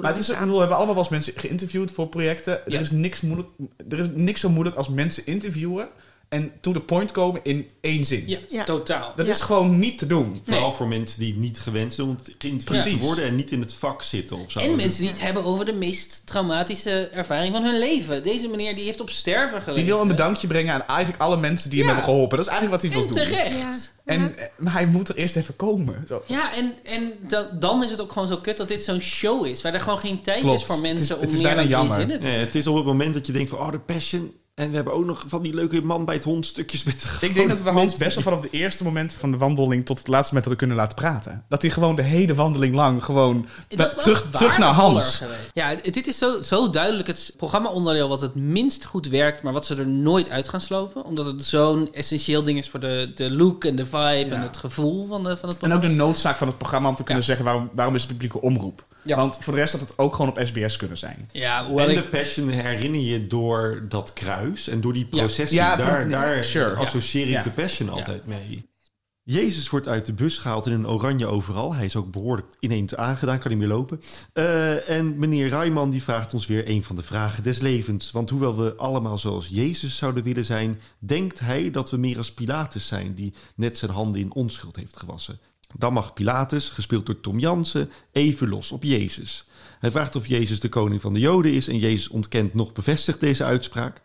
Maar 0.00 0.10
het 0.10 0.20
is, 0.20 0.28
ik 0.28 0.38
bedoel, 0.38 0.52
we 0.54 0.58
hebben 0.58 0.76
allemaal 0.76 0.94
wel 0.94 1.04
eens 1.04 1.12
mensen 1.12 1.32
geïnterviewd 1.36 1.92
voor 1.92 2.08
projecten. 2.08 2.60
Ja. 2.66 2.74
Er, 2.74 2.80
is 2.80 2.90
niks 2.90 3.20
moeilijk, 3.20 3.48
er 3.88 3.98
is 3.98 4.08
niks 4.14 4.40
zo 4.40 4.48
moeilijk 4.48 4.76
als 4.76 4.88
mensen 4.88 5.26
interviewen 5.26 5.88
en 6.30 6.52
to 6.60 6.72
the 6.72 6.80
point 6.80 7.10
komen 7.10 7.40
in 7.42 7.70
één 7.80 8.04
zin. 8.04 8.22
Ja, 8.26 8.38
Ja. 8.48 8.64
totaal. 8.64 9.12
Dat 9.16 9.26
Ja. 9.26 9.32
is 9.32 9.40
gewoon 9.40 9.78
niet 9.78 9.98
te 9.98 10.06
doen. 10.06 10.42
Vooral 10.46 10.72
voor 10.72 10.88
mensen 10.88 11.20
die 11.20 11.34
niet 11.36 11.60
gewend 11.60 11.94
zijn 11.94 12.06
om 12.06 12.16
geïnterviewd 12.38 12.84
te 13.00 13.04
worden 13.06 13.24
en 13.24 13.36
niet 13.36 13.50
in 13.50 13.60
het 13.60 13.74
vak 13.74 14.02
zitten 14.02 14.36
of 14.36 14.50
zo. 14.50 14.58
En 14.58 14.76
mensen 14.76 15.00
die 15.00 15.10
het 15.10 15.20
hebben 15.20 15.44
over 15.44 15.64
de 15.64 15.72
meest 15.72 16.22
traumatische 16.26 17.08
ervaring 17.08 17.52
van 17.54 17.62
hun 17.64 17.78
leven. 17.78 18.22
Deze 18.22 18.48
meneer 18.48 18.74
die 18.74 18.84
heeft 18.84 19.00
op 19.00 19.10
sterven 19.10 19.60
gelegen. 19.62 19.74
Die 19.84 19.92
wil 19.92 20.00
een 20.02 20.08
bedankje 20.08 20.46
brengen 20.46 20.74
aan 20.74 20.86
eigenlijk 20.86 21.22
alle 21.22 21.36
mensen 21.36 21.70
die 21.70 21.78
hem 21.78 21.86
hebben 21.88 22.04
geholpen. 22.04 22.36
Dat 22.36 22.46
is 22.46 22.52
eigenlijk 22.52 22.82
wat 22.82 22.92
hij 22.92 23.00
En 23.02 23.06
wil 23.08 23.16
doen. 23.16 23.26
terecht. 23.32 23.94
En, 24.04 24.38
eh, 24.38 24.44
maar 24.58 24.72
hij 24.72 24.86
moet 24.86 25.08
er 25.08 25.16
eerst 25.16 25.36
even 25.36 25.56
komen. 25.56 26.04
Zo. 26.08 26.22
Ja, 26.26 26.54
en, 26.54 26.72
en 26.84 27.12
da- 27.28 27.50
dan 27.58 27.84
is 27.84 27.90
het 27.90 28.00
ook 28.00 28.12
gewoon 28.12 28.28
zo 28.28 28.36
kut 28.36 28.56
dat 28.56 28.68
dit 28.68 28.84
zo'n 28.84 29.00
show 29.00 29.46
is. 29.46 29.62
Waar 29.62 29.74
er 29.74 29.80
gewoon 29.80 29.98
geen 29.98 30.22
tijd 30.22 30.40
Klopt. 30.40 30.60
is 30.60 30.66
voor 30.66 30.74
Het 30.76 30.84
is- 30.84 30.90
mensen 30.92 31.20
het 31.20 31.32
is 31.32 31.36
om 31.38 31.42
meer 31.44 31.54
bijna 31.54 31.70
dan 31.70 31.86
drie 31.86 31.88
jammer. 31.88 31.96
zinnen 31.98 32.18
te 32.18 32.26
Nee, 32.36 32.44
het 32.46 32.54
is 32.54 32.66
op 32.66 32.76
het 32.76 32.84
moment 32.84 33.14
dat 33.14 33.26
je 33.26 33.32
denkt 33.32 33.50
van, 33.50 33.58
oh, 33.58 33.70
de 33.70 33.78
passion. 33.78 34.32
En 34.60 34.68
we 34.70 34.74
hebben 34.74 34.92
ook 34.94 35.04
nog 35.04 35.24
van 35.26 35.42
die 35.42 35.54
leuke 35.54 35.82
man 35.82 36.04
bij 36.04 36.14
het 36.14 36.24
hond 36.24 36.46
stukjes 36.46 36.82
met 36.84 37.00
de 37.00 37.26
Ik 37.26 37.34
denk 37.34 37.48
dat 37.48 37.58
we 37.58 37.64
Hans 37.64 37.76
mensen 37.76 37.98
best 37.98 38.14
wel 38.14 38.24
vanaf 38.24 38.40
de 38.40 38.50
eerste 38.50 38.84
moment 38.84 39.12
van 39.12 39.30
de 39.30 39.36
wandeling 39.36 39.86
tot 39.86 39.98
het 39.98 40.08
laatste 40.08 40.34
moment 40.34 40.44
hadden 40.50 40.56
kunnen 40.68 40.76
laten 40.76 40.96
praten. 40.96 41.44
Dat 41.48 41.62
hij 41.62 41.70
gewoon 41.70 41.96
de 41.96 42.02
hele 42.02 42.34
wandeling 42.34 42.74
lang 42.74 43.04
gewoon 43.04 43.46
da- 43.68 43.94
terug, 43.94 44.30
terug 44.30 44.58
naar 44.58 44.72
Hans. 44.72 45.14
geweest. 45.16 45.38
Ja, 45.52 45.68
het- 45.68 45.94
dit 45.94 46.06
is 46.06 46.18
zo, 46.18 46.42
zo 46.42 46.70
duidelijk 46.70 47.06
het 47.08 47.32
programma-onderdeel 47.36 48.08
wat 48.08 48.20
het 48.20 48.34
minst 48.34 48.84
goed 48.84 49.08
werkt, 49.08 49.42
maar 49.42 49.52
wat 49.52 49.66
ze 49.66 49.76
er 49.76 49.86
nooit 49.88 50.30
uit 50.30 50.48
gaan 50.48 50.60
slopen. 50.60 51.04
Omdat 51.04 51.26
het 51.26 51.44
zo'n 51.44 51.88
essentieel 51.94 52.42
ding 52.42 52.58
is 52.58 52.68
voor 52.70 52.80
de, 52.80 53.12
de 53.14 53.30
look 53.34 53.64
en 53.64 53.76
de 53.76 53.86
vibe 53.86 54.34
en 54.34 54.42
het 54.42 54.56
gevoel 54.56 55.06
van, 55.06 55.22
de, 55.22 55.36
van 55.36 55.48
het 55.48 55.58
En 55.62 55.68
programma. 55.68 55.74
ook 55.74 55.82
de 55.82 55.88
noodzaak 56.04 56.36
van 56.36 56.46
het 56.46 56.58
programma 56.58 56.88
om 56.88 56.94
te 56.96 57.02
kunnen 57.02 57.22
Ja. 57.22 57.28
zeggen 57.28 57.44
waarom, 57.46 57.70
waarom 57.74 57.94
is 57.94 58.00
het 58.02 58.10
publieke 58.10 58.40
omroep. 58.40 58.88
Ja. 59.04 59.16
Want 59.16 59.36
voor 59.40 59.52
de 59.54 59.58
rest 59.60 59.72
had 59.72 59.80
het 59.80 59.98
ook 59.98 60.14
gewoon 60.14 60.30
op 60.30 60.40
SBS 60.44 60.76
kunnen 60.76 60.98
zijn. 60.98 61.28
Ja, 61.32 61.66
En 61.76 61.88
ik- 61.90 61.96
de 61.96 62.08
passion 62.08 62.48
herinner 62.48 63.00
je 63.00 63.26
door 63.26 63.84
dat 63.88 64.12
kruis 64.12 64.68
en 64.68 64.80
door 64.80 64.92
die 64.92 65.06
processie. 65.06 65.58
Ja, 65.58 65.76
daar 65.76 66.08
ja, 66.08 66.20
daar 66.20 66.44
sure. 66.44 66.74
associeer 66.74 67.26
ik 67.26 67.32
Ja. 67.32 67.42
de 67.42 67.50
passion 67.50 67.88
altijd 67.88 68.26
mee. 68.26 68.68
Jezus 69.22 69.70
wordt 69.70 69.88
uit 69.88 70.06
de 70.06 70.12
bus 70.12 70.38
gehaald 70.38 70.66
in 70.66 70.72
een 70.72 70.88
oranje 70.88 71.26
overal. 71.26 71.74
Hij 71.74 71.84
is 71.84 71.96
ook 71.96 72.10
behoorlijk 72.10 72.48
ineens 72.60 72.94
aangedaan, 72.94 73.38
kan 73.38 73.50
niet 73.50 73.60
meer 73.60 73.68
lopen. 73.68 74.00
Eh, 74.32 74.88
en 74.88 75.18
meneer 75.18 75.48
Rijman 75.48 75.90
die 75.90 76.02
vraagt 76.02 76.34
ons 76.34 76.46
weer 76.46 76.68
een 76.68 76.82
van 76.82 76.96
de 76.96 77.02
vragen 77.02 77.42
des 77.42 77.58
levens. 77.58 78.10
Want 78.10 78.30
hoewel 78.30 78.56
we 78.56 78.74
allemaal 78.76 79.18
zoals 79.18 79.48
Jezus 79.48 79.96
zouden 79.96 80.22
willen 80.22 80.44
zijn... 80.44 80.80
denkt 80.98 81.40
hij 81.40 81.70
dat 81.70 81.90
we 81.90 81.96
meer 81.96 82.16
als 82.16 82.32
Pilatus 82.32 82.86
zijn... 82.86 83.14
die 83.14 83.32
net 83.56 83.78
zijn 83.78 83.90
handen 83.90 84.20
in 84.20 84.34
onschuld 84.34 84.76
heeft 84.76 84.96
gewassen. 84.96 85.38
Dan 85.76 85.92
mag 85.92 86.12
Pilatus, 86.12 86.68
gespeeld 86.68 87.06
door 87.06 87.20
Tom 87.20 87.38
Jansen, 87.38 87.90
even 88.12 88.48
los 88.48 88.72
op 88.72 88.84
Jezus. 88.84 89.44
Hij 89.80 89.90
vraagt 89.90 90.16
of 90.16 90.26
Jezus 90.26 90.60
de 90.60 90.68
koning 90.68 91.00
van 91.00 91.12
de 91.12 91.20
Joden 91.20 91.52
is... 91.52 91.68
en 91.68 91.78
Jezus 91.78 92.08
ontkent 92.08 92.54
nog 92.54 92.72
bevestigt 92.72 93.20
deze 93.20 93.44
uitspraak. 93.44 94.00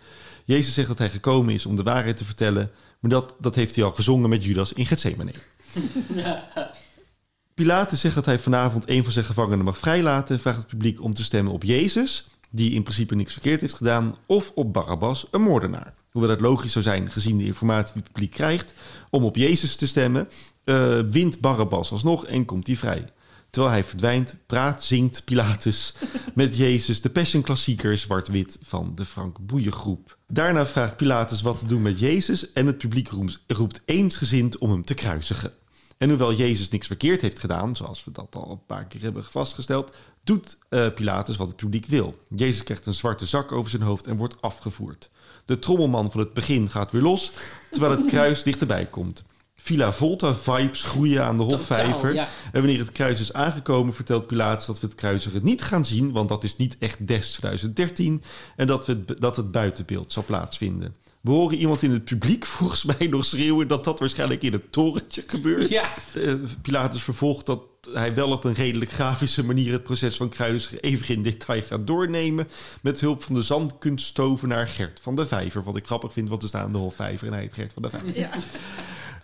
Jezus 0.46 0.74
zegt 0.74 0.88
dat 0.88 0.98
hij 0.98 1.10
gekomen 1.10 1.54
is 1.54 1.66
om 1.66 1.76
de 1.76 1.84
waarheid 1.84 2.18
te 2.18 2.26
vertellen... 2.26 2.72
maar 3.00 3.12
dat, 3.12 3.36
dat 3.40 3.56
heeft 3.56 3.76
hij 3.76 3.84
al 3.84 3.92
gezongen 3.92 4.30
met 4.30 4.44
Judas 4.44 4.74
in 4.74 4.86
Gethsemane. 4.86 5.32
Pilatus 7.54 8.00
zegt 8.00 8.16
dat 8.16 8.26
hij 8.26 8.40
vanavond 8.40 8.90
een 8.90 9.04
van 9.04 9.12
zijn 9.12 9.26
gevangenen 9.26 9.66
mag 9.66 9.78
vrijlaten... 9.78 10.36
en 10.36 10.42
vraagt 10.42 10.58
het 10.58 10.68
publiek 10.68 11.02
om 11.02 11.14
te 11.14 11.24
stemmen 11.24 11.54
op 11.54 11.64
Jezus... 11.64 12.28
die 12.52 12.72
in 12.72 12.84
principe 12.84 13.16
niks 13.16 13.34
verkeerd 13.34 13.62
heeft 13.62 13.74
gedaan... 13.74 14.16
of 14.26 14.52
op 14.56 14.74
Barabbas, 14.74 15.28
een 15.32 15.42
moordenaar. 15.42 15.94
Hoewel 16.12 16.30
het 16.30 16.42
logisch 16.42 16.72
zou 16.72 16.84
zijn, 16.84 17.12
gezien 17.12 17.38
de 17.38 17.46
informatie 17.46 17.94
die 17.94 18.04
het 18.04 18.12
publiek 18.12 18.32
krijgt... 18.32 18.74
om 19.10 19.24
op 19.24 19.36
Jezus 19.36 19.76
te 19.76 19.88
stemmen, 19.88 20.30
eh, 20.66 21.00
wint 21.12 21.40
Barabbas 21.40 21.92
alsnog 21.92 22.26
en 22.26 22.46
komt 22.46 22.68
hij 22.68 22.76
vrij. 22.76 23.14
Terwijl 23.50 23.74
hij 23.74 23.84
verdwijnt, 23.84 24.36
praat, 24.46 24.84
zingt 24.84 25.26
Pilatus 25.26 25.94
met 26.34 26.58
Jezus 26.58 27.02
de 27.02 27.10
Passion 27.10 27.42
klassieker 27.42 27.98
zwart-wit 27.98 28.58
van 28.62 28.92
de 28.96 29.06
Frank 29.06 29.38
Boeiengroep. 29.40 30.18
Daarna 30.28 30.66
vraagt 30.66 30.98
Pilatus 30.98 31.42
wat 31.42 31.58
te 31.58 31.66
doen 31.66 31.82
met 31.82 32.00
Jezus 32.00 32.54
en 32.54 32.66
het 32.66 32.78
publiek 32.78 33.10
roept 33.48 33.82
eensgezind 33.86 34.58
om 34.58 34.72
hem 34.72 34.86
te 34.86 34.94
kruisigen. 34.94 35.54
En 35.98 36.10
hoewel 36.10 36.34
Jezus 36.34 36.70
niks 36.70 36.88
verkeerd 36.88 37.22
heeft 37.22 37.40
gedaan, 37.40 37.76
zoals 37.76 38.04
we 38.04 38.12
dat 38.12 38.36
al 38.36 38.52
een 38.52 38.66
paar 38.66 38.86
keer 38.86 39.02
hebben 39.02 39.24
vastgesteld, 39.24 39.96
doet 40.24 40.58
eh, 40.70 40.94
Pilatus 40.94 41.38
wat 41.38 41.48
het 41.48 41.56
publiek 41.56 41.86
wil. 41.86 42.16
Jezus 42.36 42.64
krijgt 42.64 42.86
een 42.86 42.94
zwarte 42.94 43.26
zak 43.26 43.52
over 43.52 43.72
zijn 43.72 43.82
hoofd 43.82 44.08
en 44.08 44.18
wordt 44.18 44.42
afgevoerd. 44.42 45.10
De 45.46 45.60
trommelman 45.60 46.12
van 46.12 46.20
het 46.20 46.34
begin 46.34 46.70
gaat 46.70 46.92
weer 46.92 47.02
los, 47.02 47.32
terwijl 47.72 47.92
het 47.92 48.06
kruis 48.06 48.44
dichterbij 48.44 48.86
komt. 48.86 49.24
Villa 49.66 49.94
Volta-vibes 49.94 50.84
groeien 50.84 51.24
aan 51.24 51.38
de 51.38 51.44
Hofvijver. 51.44 52.14
Ja. 52.14 52.28
En 52.52 52.62
wanneer 52.62 52.80
het 52.80 52.92
kruis 52.92 53.20
is 53.20 53.34
aangekomen, 53.34 53.94
vertelt 53.94 54.28
Pilatus 54.28 54.66
dat 54.66 54.80
we 54.80 54.86
het 54.88 54.96
kruisigen 54.96 55.44
niet 55.44 55.62
gaan 55.62 55.86
zien, 55.86 56.12
want 56.12 56.30
dat 56.30 56.44
is 56.44 56.56
niet 56.56 56.78
echt 56.80 57.08
des 57.08 57.32
2013, 57.32 58.24
en 58.56 58.68
dat, 58.68 58.86
we 58.86 59.02
het, 59.06 59.22
dat 59.22 59.36
het 59.36 59.52
buitenbeeld 59.52 60.14
zal 60.14 60.24
plaatsvinden. 60.24 60.96
We 61.22 61.32
horen 61.32 61.58
iemand 61.58 61.82
in 61.82 61.92
het 61.92 62.04
publiek 62.04 62.46
volgens 62.56 62.84
mij 62.84 63.08
nog 63.08 63.26
schreeuwen 63.26 63.68
dat 63.68 63.84
dat 63.84 64.00
waarschijnlijk 64.00 64.42
in 64.44 64.52
het 64.52 64.72
torentje 64.72 65.24
gebeurt. 65.28 65.70
Ja. 65.70 65.84
Eh, 66.14 66.34
Pilatus 66.62 67.04
vervolgt 67.04 67.46
dat 67.46 67.62
hij 67.94 68.16
wel 68.16 68.32
op 68.32 68.44
een 68.44 68.54
redelijk 68.54 68.92
grafische 68.92 69.46
manier 69.46 69.72
het 69.72 69.84
proces 69.84 70.16
van 70.16 70.30
kruisigen 70.30 70.80
even 70.80 71.16
in 71.16 71.22
detail 71.22 71.62
gaat 71.62 71.88
doornemen. 71.88 72.48
Met 72.82 73.00
hulp 73.00 73.24
van 73.24 73.36
de 73.36 73.42
zandkunsttovenaar 73.42 74.68
Gert 74.68 75.00
van 75.02 75.16
der 75.16 75.28
Vijver. 75.28 75.64
Wat 75.64 75.76
ik 75.76 75.86
grappig 75.86 76.14
vind, 76.14 76.30
want 76.30 76.42
we 76.42 76.48
staan 76.48 76.64
aan 76.64 76.72
de 76.72 76.78
Hofvijver 76.78 77.28
en 77.28 77.34
hij 77.34 77.42
heet 77.42 77.54
Gert 77.54 77.74
van 77.74 77.82
der 77.82 77.92
Vijver. 77.92 78.20
Ja. 78.20 78.30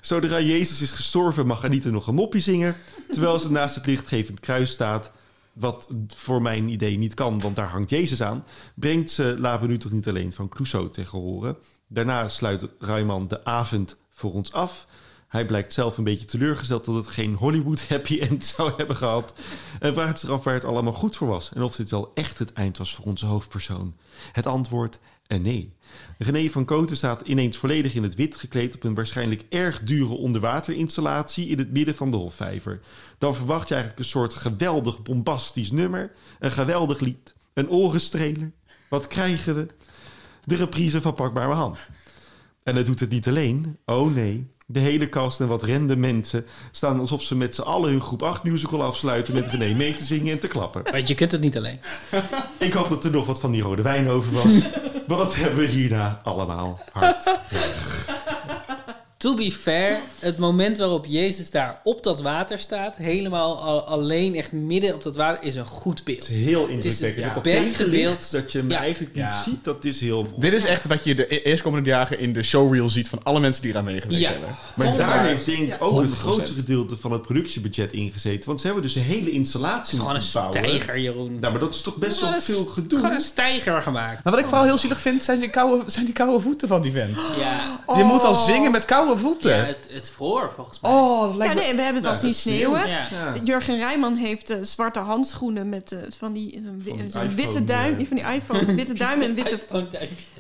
Zodra 0.01 0.39
Jezus 0.39 0.81
is 0.81 0.91
gestorven, 0.91 1.47
mag 1.47 1.63
Anita 1.63 1.89
nog 1.89 2.07
een 2.07 2.15
moppie 2.15 2.41
zingen. 2.41 2.75
Terwijl 3.11 3.39
ze 3.39 3.51
naast 3.51 3.75
het 3.75 3.85
lichtgevend 3.85 4.39
kruis 4.39 4.71
staat. 4.71 5.11
wat 5.53 5.87
voor 6.07 6.41
mijn 6.41 6.69
idee 6.69 6.97
niet 6.97 7.13
kan, 7.13 7.39
want 7.39 7.55
daar 7.55 7.69
hangt 7.69 7.89
Jezus 7.89 8.21
aan, 8.21 8.45
brengt 8.75 9.11
ze 9.11 9.35
Laben 9.39 9.69
nu 9.69 9.77
toch 9.77 9.91
niet 9.91 10.07
alleen 10.07 10.33
van 10.33 10.49
Clouseau 10.49 10.89
tegen 10.89 11.19
horen. 11.19 11.57
Daarna 11.87 12.27
sluit 12.27 12.67
Rayman 12.79 13.27
de 13.27 13.45
avond 13.45 13.97
voor 14.09 14.33
ons 14.33 14.51
af. 14.51 14.87
Hij 15.27 15.45
blijkt 15.45 15.73
zelf 15.73 15.97
een 15.97 16.03
beetje 16.03 16.25
teleurgesteld 16.25 16.85
dat 16.85 16.95
het 16.95 17.07
geen 17.07 17.33
Hollywood 17.33 17.87
happy 17.87 18.19
end 18.19 18.45
zou 18.45 18.71
hebben 18.77 18.95
gehad. 18.95 19.33
En 19.79 19.93
vraagt 19.93 20.19
zich 20.19 20.29
af 20.29 20.43
waar 20.43 20.53
het 20.53 20.65
allemaal 20.65 20.93
goed 20.93 21.15
voor 21.15 21.27
was. 21.27 21.51
En 21.53 21.61
of 21.61 21.75
dit 21.75 21.89
wel 21.89 22.11
echt 22.13 22.39
het 22.39 22.53
eind 22.53 22.77
was 22.77 22.95
voor 22.95 23.05
onze 23.05 23.25
hoofdpersoon. 23.25 23.95
Het 24.31 24.45
antwoord 24.45 24.99
en 25.31 25.41
nee. 25.41 25.73
René 26.17 26.49
van 26.49 26.65
Koten 26.65 26.97
staat 26.97 27.21
ineens 27.21 27.57
volledig 27.57 27.93
in 27.93 28.03
het 28.03 28.15
wit 28.15 28.35
gekleed 28.35 28.75
op 28.75 28.83
een 28.83 28.95
waarschijnlijk 28.95 29.43
erg 29.49 29.81
dure 29.83 30.13
onderwaterinstallatie 30.13 31.47
in 31.47 31.57
het 31.57 31.71
midden 31.71 31.95
van 31.95 32.11
de 32.11 32.17
Hofvijver. 32.17 32.79
Dan 33.17 33.35
verwacht 33.35 33.67
je 33.67 33.73
eigenlijk 33.73 34.03
een 34.03 34.09
soort 34.09 34.33
geweldig 34.33 35.01
bombastisch 35.01 35.71
nummer, 35.71 36.11
een 36.39 36.51
geweldig 36.51 36.99
lied, 36.99 37.35
een 37.53 37.69
orenstreler. 37.69 38.51
Wat 38.89 39.07
krijgen 39.07 39.55
we? 39.55 39.67
De 40.43 40.55
reprise 40.55 41.01
van 41.01 41.13
Pak 41.13 41.33
maar 41.33 41.47
mijn 41.47 41.59
hand. 41.59 41.77
En 42.63 42.75
hij 42.75 42.83
doet 42.83 42.99
het 42.99 43.09
niet 43.09 43.27
alleen. 43.27 43.77
Oh 43.85 44.15
nee. 44.15 44.49
De 44.65 44.79
hele 44.79 45.09
cast 45.09 45.39
en 45.39 45.47
wat 45.47 45.63
rende 45.63 45.95
mensen 45.95 46.45
staan 46.71 46.99
alsof 46.99 47.21
ze 47.21 47.35
met 47.35 47.55
z'n 47.55 47.61
allen 47.61 47.89
hun 47.89 48.01
groep 48.01 48.23
8 48.23 48.43
musical 48.43 48.83
afsluiten 48.83 49.33
met 49.33 49.47
René 49.47 49.73
mee 49.73 49.93
te 49.93 50.03
zingen 50.03 50.31
en 50.31 50.39
te 50.39 50.47
klappen. 50.47 50.83
Want 50.91 51.07
je 51.07 51.15
kunt 51.15 51.31
het 51.31 51.41
niet 51.41 51.57
alleen. 51.57 51.79
Ik 52.59 52.73
hoop 52.73 52.89
dat 52.89 53.03
er 53.03 53.11
nog 53.11 53.25
wat 53.25 53.39
van 53.39 53.51
die 53.51 53.61
rode 53.61 53.81
wijn 53.81 54.09
over 54.09 54.33
was. 54.33 54.61
Dat 55.17 55.35
hebben 55.35 55.59
we 55.59 55.71
allemaal 56.23 56.79
hard. 56.91 57.37
To 59.21 59.35
be 59.35 59.51
fair, 59.51 59.97
het 60.19 60.37
moment 60.37 60.77
waarop 60.77 61.05
Jezus 61.05 61.51
daar 61.51 61.79
op 61.83 62.03
dat 62.03 62.21
water 62.21 62.59
staat, 62.59 62.95
helemaal 62.97 63.61
al- 63.61 63.81
alleen, 63.81 64.35
echt 64.35 64.51
midden 64.51 64.93
op 64.93 65.03
dat 65.03 65.15
water, 65.15 65.43
is 65.43 65.55
een 65.55 65.65
goed 65.65 66.03
beeld. 66.03 66.19
Het 66.19 66.29
is 66.29 66.45
heel 66.45 66.69
Het 66.69 66.85
is 66.85 66.91
indrukwekkend. 67.01 67.35
het 67.35 67.43
beste 67.43 67.89
beeld. 67.89 68.31
Dat 68.31 68.51
je 68.51 68.57
hem 68.57 68.69
Ja. 68.69 68.77
eigenlijk 68.77 69.15
niet 69.15 69.23
Ja. 69.23 69.43
ziet, 69.43 69.63
dat 69.63 69.85
is 69.85 70.01
heel... 70.01 70.27
Dit 70.37 70.53
is 70.53 70.63
echt 70.65 70.87
wat 70.87 71.03
je 71.03 71.15
de 71.15 71.33
e- 71.35 71.41
eerstkomende 71.41 71.89
dagen 71.89 72.19
in 72.19 72.33
de 72.33 72.43
showreel 72.43 72.89
ziet 72.89 73.09
van 73.09 73.19
alle 73.23 73.39
mensen 73.39 73.61
die 73.61 73.71
eraan 73.71 73.83
meegewerkt 73.83 74.21
Ja. 74.23 74.29
hebben. 74.31 74.49
Maar 74.75 74.97
daar 74.97 75.25
heeft 75.25 75.45
denk 75.45 75.59
ik 75.59 75.75
ook 75.79 75.99
het 76.01 76.09
100%. 76.09 76.19
grootste 76.19 76.53
gedeelte 76.59 76.97
van 76.97 77.11
het 77.11 77.21
productiebudget 77.21 77.93
ingezeten. 77.93 78.45
Want 78.47 78.59
ze 78.59 78.65
hebben 78.65 78.83
dus 78.83 78.95
een 78.95 79.01
hele 79.01 79.31
installatie 79.31 79.79
Het 79.79 79.87
is 79.91 79.97
gewoon 79.99 80.15
een 80.15 80.21
moeten 80.21 80.51
bouwen. 80.51 80.79
stijger, 80.81 80.99
Jeroen. 80.99 81.39
Nou, 81.39 81.51
maar 81.51 81.61
dat 81.61 81.73
is 81.75 81.81
toch 81.81 81.95
best 81.95 82.21
wel 82.21 82.41
veel 82.41 82.65
gedoe. 82.65 82.99
Gewoon 82.99 83.13
een 83.15 83.19
stijger 83.21 83.81
gemaakt. 83.81 84.23
Maar 84.23 84.33
wat 84.33 84.41
ik 84.41 84.47
vooral 84.47 84.65
heel 84.65 84.77
zielig 84.77 84.99
vind, 84.99 85.23
zijn 85.23 85.39
die 85.39 85.49
koude, 85.49 85.83
zijn 85.91 86.05
die 86.05 86.13
koude 86.13 86.39
voeten 86.39 86.67
van 86.67 86.81
die 86.81 86.91
vent. 86.91 87.15
Ja, 87.39 87.95
Je 87.97 88.03
moet 88.03 88.23
al 88.23 88.33
zingen 88.33 88.71
met 88.71 88.85
koude 88.85 89.10
voeten. 89.17 89.55
ja 89.55 89.63
het, 89.63 89.87
het 89.91 90.09
vroor 90.09 90.51
volgens 90.55 90.79
mij. 90.79 90.91
Oh, 90.91 91.21
dat 91.21 91.31
Ja, 91.31 91.37
lijkt 91.37 91.53
nee, 91.55 91.75
we 91.75 91.81
hebben 91.81 91.95
het 91.95 92.03
Ja, 92.03 92.09
al 92.09 92.15
zien 92.15 92.29
het 92.29 92.37
sneeuwen. 92.39 92.87
Ja. 92.87 93.07
Ja. 93.11 93.33
Jurgen 93.43 93.77
Rijman 93.77 94.15
heeft 94.15 94.49
eh, 94.49 94.57
zwarte 94.61 94.99
handschoenen 94.99 95.69
met 95.69 95.91
eh, 95.91 95.99
van 96.17 96.33
die, 96.33 96.53
eh, 96.55 96.61
wi- 96.77 97.09
zo'n 97.09 97.35
witte 97.35 97.63
duim, 97.63 98.05
van 98.07 98.17
die 98.17 98.25
iPhone, 98.25 98.65
witte 98.75 98.93
duim 98.93 99.21
en 99.21 99.35
witte 99.41 99.59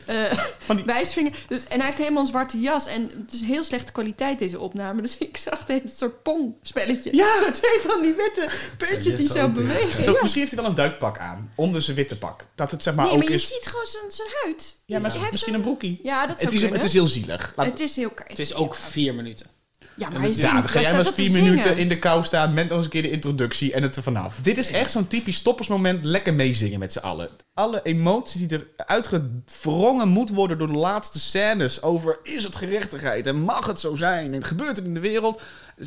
eh, 0.05 0.37
Van 0.59 0.75
die- 0.77 0.85
wijsvinger. 0.85 1.33
Dus, 1.47 1.63
en 1.63 1.77
hij 1.77 1.85
heeft 1.85 1.97
helemaal 1.97 2.21
een 2.21 2.27
zwarte 2.27 2.59
jas. 2.59 2.85
En 2.85 3.11
het 3.23 3.33
is 3.33 3.41
heel 3.41 3.63
slechte 3.63 3.91
kwaliteit, 3.91 4.39
deze 4.39 4.59
opname. 4.59 5.01
Dus 5.01 5.17
ik 5.17 5.37
zag 5.37 5.59
het 5.67 5.83
een 5.83 5.91
soort 5.95 6.23
pong-spelletje. 6.23 7.15
Ja. 7.15 7.37
Zo 7.37 7.51
twee 7.51 7.79
van 7.79 8.01
die 8.01 8.13
witte 8.13 8.49
puntjes 8.77 9.11
Ja, 9.11 9.17
die 9.17 9.27
zo 9.31 9.43
ook, 9.45 9.53
bewegen. 9.53 10.03
Zo, 10.03 10.11
Ja. 10.11 10.17
Misschien 10.21 10.41
heeft 10.41 10.53
hij 10.53 10.61
wel 10.61 10.69
een 10.71 10.77
duikpak 10.77 11.17
aan, 11.17 11.51
onder 11.55 11.81
zijn 11.81 11.95
witte 11.95 12.17
pak. 12.17 12.45
Dat 12.55 12.71
het 12.71 12.83
zeg 12.83 12.95
maar 12.95 13.05
nee, 13.05 13.13
ook 13.13 13.19
maar 13.19 13.29
je 13.29 13.35
is... 13.35 13.47
ziet 13.47 13.67
gewoon 13.67 13.85
zijn, 13.85 14.11
zijn 14.11 14.27
huid. 14.43 14.77
Ja, 14.85 14.99
maar 14.99 15.11
hebt 15.19 15.31
misschien 15.31 15.53
een 15.53 15.61
broekie. 15.61 15.99
Ja, 16.03 16.27
dat 16.27 16.35
zou 16.39 16.45
Het 16.45 16.53
is, 16.53 16.59
kunnen. 16.59 16.77
het 16.79 16.87
is 16.87 16.93
heel 16.93 17.07
zielig. 17.07 17.53
Laat- 17.55 17.65
Het 17.65 17.79
is 17.79 17.95
heel 17.95 18.11
Het 18.29 18.39
is 18.39 18.53
ook 18.53 18.75
vier 18.75 19.15
minuten. 19.15 19.47
Ja, 19.95 20.09
maar 20.09 20.19
hij 20.19 20.31
zingt. 20.31 20.41
ja, 20.47 20.53
dan 20.53 20.67
ga 20.67 20.81
jij 20.81 20.93
maar 20.93 21.03
vier 21.03 21.29
zingen. 21.29 21.43
minuten 21.43 21.77
in 21.77 21.89
de 21.89 21.99
kou 21.99 22.23
staan 22.23 22.53
met 22.53 22.67
nog 22.67 22.75
eens 22.75 22.85
een 22.85 22.91
keer 22.91 23.01
de 23.01 23.11
introductie 23.11 23.73
en 23.73 23.83
het 23.83 23.95
er 23.95 24.03
vanaf. 24.03 24.35
Dit 24.41 24.57
is 24.57 24.71
echt 24.71 24.91
zo'n 24.91 25.07
typisch 25.07 25.35
stoppersmoment, 25.35 26.03
lekker 26.03 26.33
meezingen 26.33 26.79
met 26.79 26.91
z'n 26.91 26.99
allen. 26.99 27.29
Alle 27.53 27.79
emotie 27.83 28.47
die 28.47 28.57
er 28.57 28.67
uitgewrongen 28.85 30.07
moet 30.07 30.29
worden 30.29 30.57
door 30.57 30.67
de 30.67 30.77
laatste 30.77 31.19
scènes 31.19 31.81
over 31.81 32.19
is 32.23 32.43
het 32.43 32.55
gerechtigheid 32.55 33.27
en 33.27 33.41
mag 33.41 33.65
het 33.65 33.79
zo 33.79 33.95
zijn 33.95 34.33
en 34.33 34.43
gebeurt 34.43 34.77
het 34.77 34.85
in 34.85 34.93
de 34.93 34.99
wereld. 34.99 35.41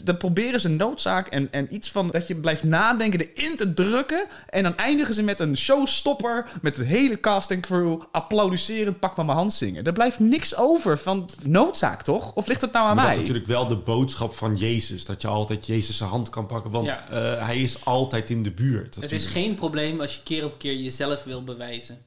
Dan 0.05 0.17
proberen 0.17 0.61
ze 0.61 0.69
noodzaak 0.69 1.27
en, 1.29 1.49
en 1.53 1.75
iets 1.75 1.91
van 1.91 2.11
dat 2.11 2.27
je 2.27 2.35
blijft 2.35 2.63
nadenken 2.63 3.21
erin 3.35 3.57
te 3.57 3.75
drukken. 3.75 4.27
En 4.49 4.63
dan 4.63 4.77
eindigen 4.77 5.15
ze 5.15 5.23
met 5.23 5.41
een 5.41 5.57
showstopper 5.57 6.47
met 6.63 6.75
de 6.77 6.85
hele 6.85 7.21
cast 7.21 7.51
en 7.51 7.61
crew 7.61 8.01
applaudisserend 8.13 8.99
pak 9.01 9.17
maar 9.17 9.25
mijn 9.25 9.39
hand 9.39 9.53
zingen. 9.53 9.85
Er 9.85 9.93
blijft 9.93 10.19
niks 10.19 10.57
over 10.57 10.99
van 10.99 11.29
noodzaak, 11.43 12.03
toch? 12.03 12.35
Of 12.35 12.47
ligt 12.47 12.61
het 12.61 12.73
nou 12.73 12.87
aan 12.87 12.97
Maar 12.97 13.05
mij? 13.05 13.15
dat 13.15 13.23
is 13.23 13.29
natuurlijk 13.29 13.53
wel 13.59 13.69
de 13.69 13.77
boodschap 13.85 14.35
van 14.35 14.55
Jezus. 14.55 15.05
Dat 15.05 15.23
je 15.23 15.29
altijd 15.29 15.67
Jezus 15.67 15.97
zijn 15.97 16.11
hand 16.11 16.29
kan 16.31 16.47
pakken. 16.47 16.71
Want 16.71 16.89
Ja. 16.89 17.09
eh, 17.11 17.47
hij 17.47 17.59
is 17.59 17.85
altijd 17.85 18.31
in 18.31 18.43
de 18.43 18.51
buurt. 18.51 18.95
Het 18.95 19.13
is 19.13 19.27
geen 19.27 19.55
probleem 19.55 20.01
als 20.01 20.15
je 20.15 20.23
keer 20.23 20.45
op 20.45 20.59
keer 20.59 20.77
jezelf 20.77 21.25
wil 21.25 21.45
bewijzen. 21.45 21.99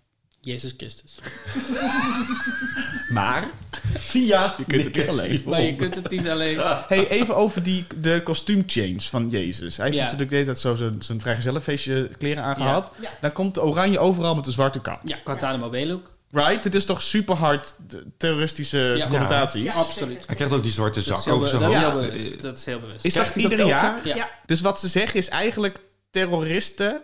Jezus 0.42 0.74
Christus. 0.78 1.16
Maar 3.10 3.50
Via 3.96 4.56
Je 4.58 4.64
kunt 4.66 4.84
het 4.84 4.96
niet 4.96 5.08
alleen. 5.08 5.44
Maar 5.46 5.62
je 5.62 5.76
kunt 5.76 5.96
het 5.96 6.10
niet 6.12 6.28
alleen. 6.28 6.60
Hey, 6.88 7.08
even 7.08 7.36
over 7.36 7.64
die, 7.64 7.86
de 7.96 8.22
kostuumchange 8.24 9.02
van 9.02 9.30
Jezus. 9.30 9.78
Hij 9.78 9.86
heeft 9.86 9.98
Ja. 9.98 10.04
natuurlijk 10.04 10.30
de 10.30 10.36
hele 10.36 10.48
tijd 10.48 10.60
zo 10.60 10.76
zijn, 10.76 10.96
zijn 11.02 11.22
vrijgezellenfeestje 11.22 12.10
kleren 12.18 12.44
aangehad. 12.44 12.92
Ja. 13.02 13.10
Dan 13.22 13.32
komt 13.32 13.54
de 13.54 13.64
oranje 13.64 14.00
overal 14.00 14.36
met 14.36 14.46
een 14.48 14.52
zwarte 14.54 14.80
kap. 14.82 15.00
Ja, 15.04 15.18
Guantanamo 15.24 15.70
Bay 15.70 15.86
look. 15.88 16.16
Right? 16.32 16.64
Het 16.64 16.76
is 16.76 16.86
toch 16.86 17.02
super 17.02 17.36
hard 17.36 17.74
terroristische 18.18 18.94
Ja. 18.98 19.08
connotaties? 19.08 19.64
Ja, 19.64 19.74
absoluut. 19.74 20.24
Hij 20.28 20.36
krijgt 20.36 20.54
ook 20.54 20.64
die 20.64 20.72
zwarte 20.72 21.02
zak 21.02 21.28
over 21.28 21.50
zijn 21.50 21.62
dat 21.62 21.72
is 21.72 21.78
hoofd. 21.78 21.92
heel 22.00 22.06
bewust. 22.10 22.42
Dat 22.42 22.58
is 22.58 22.66
heel 22.66 22.80
bewust. 22.80 23.06
Is 23.06 23.14
dat 23.14 23.32
Krijgt 23.32 23.34
hij 23.34 23.44
dat 23.44 23.52
ieder 23.52 23.66
elk 23.74 23.82
jaar? 23.82 24.08
Ja. 24.08 24.16
Ja. 24.16 24.30
Dus 24.46 24.62
wat 24.62 24.80
ze 24.80 24.88
zeggen 24.88 25.20
is 25.20 25.28
eigenlijk 25.30 25.78
terroristen 26.10 27.02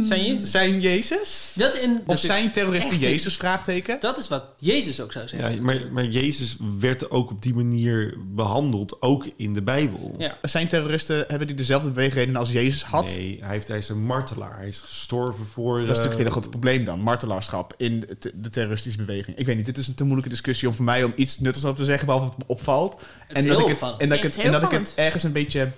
Zijn 0.00 0.24
Jezus? 0.24 0.50
zijn 0.50 0.80
Jezus? 0.80 1.52
Dat, 1.54 1.74
in, 1.74 1.98
Of 1.98 2.06
dat 2.06 2.20
zijn 2.20 2.52
terroristen 2.52 2.98
Jezus? 2.98 3.36
Vraagteken. 3.36 4.00
Dat 4.00 4.18
is 4.18 4.28
wat 4.28 4.44
Jezus 4.58 5.00
ook 5.00 5.12
zou 5.12 5.28
zeggen. 5.28 5.54
Ja, 5.54 5.60
maar, 5.62 5.80
maar 5.92 6.04
Jezus 6.04 6.56
werd 6.80 7.10
ook 7.10 7.30
op 7.30 7.42
die 7.42 7.54
manier 7.54 8.14
behandeld, 8.34 9.02
ook 9.02 9.26
in 9.36 9.52
de 9.52 9.62
Bijbel. 9.62 10.14
Ja. 10.18 10.38
Zijn 10.42 10.68
terroristen, 10.68 11.24
hebben 11.28 11.46
die 11.46 11.56
dezelfde 11.56 11.90
beweegredenen 11.90 12.40
als 12.40 12.52
Jezus 12.52 12.82
had? 12.82 13.04
Nee, 13.04 13.38
hij, 13.40 13.52
heeft, 13.52 13.68
hij 13.68 13.78
is 13.78 13.88
een 13.88 14.04
martelaar. 14.04 14.56
Hij 14.56 14.68
is 14.68 14.80
gestorven 14.80 15.46
voor... 15.46 15.80
Dat 15.80 15.82
is 15.82 15.86
natuurlijk 15.88 16.06
het 16.06 16.16
hele 16.16 16.28
eh, 16.28 16.32
grote 16.32 16.48
probleem 16.48 16.84
dan. 16.84 17.00
Martelaarschap 17.00 17.74
in 17.76 18.00
de, 18.00 18.32
de 18.34 18.50
terroristische 18.50 18.98
beweging. 18.98 19.36
Ik 19.36 19.46
weet 19.46 19.56
niet, 19.56 19.66
dit 19.66 19.78
is 19.78 19.88
een 19.88 19.94
te 19.94 20.04
moeilijke 20.04 20.30
discussie 20.30 20.68
om 20.68 20.74
voor 20.74 20.84
mij 20.84 21.04
om 21.04 21.12
iets 21.16 21.38
nuttigs 21.38 21.64
over 21.64 21.78
te 21.78 21.84
zeggen, 21.84 22.06
behalve 22.06 22.28
dat 22.28 22.36
het 22.36 22.48
me 22.48 22.54
opvalt. 22.54 23.00
is 23.28 23.34
en 23.36 23.44
heel 23.44 23.58
dat 23.58 23.68
ik 23.68 23.78
het, 23.78 23.82
en 23.98 24.08
dat 24.08 24.18
ik 24.18 24.22
het, 24.22 24.36
en 24.38 24.52
dat 24.52 24.62
ik 24.62 24.70
het 24.70 24.92
ergens 24.96 25.22
een 25.22 25.32
beetje... 25.32 25.70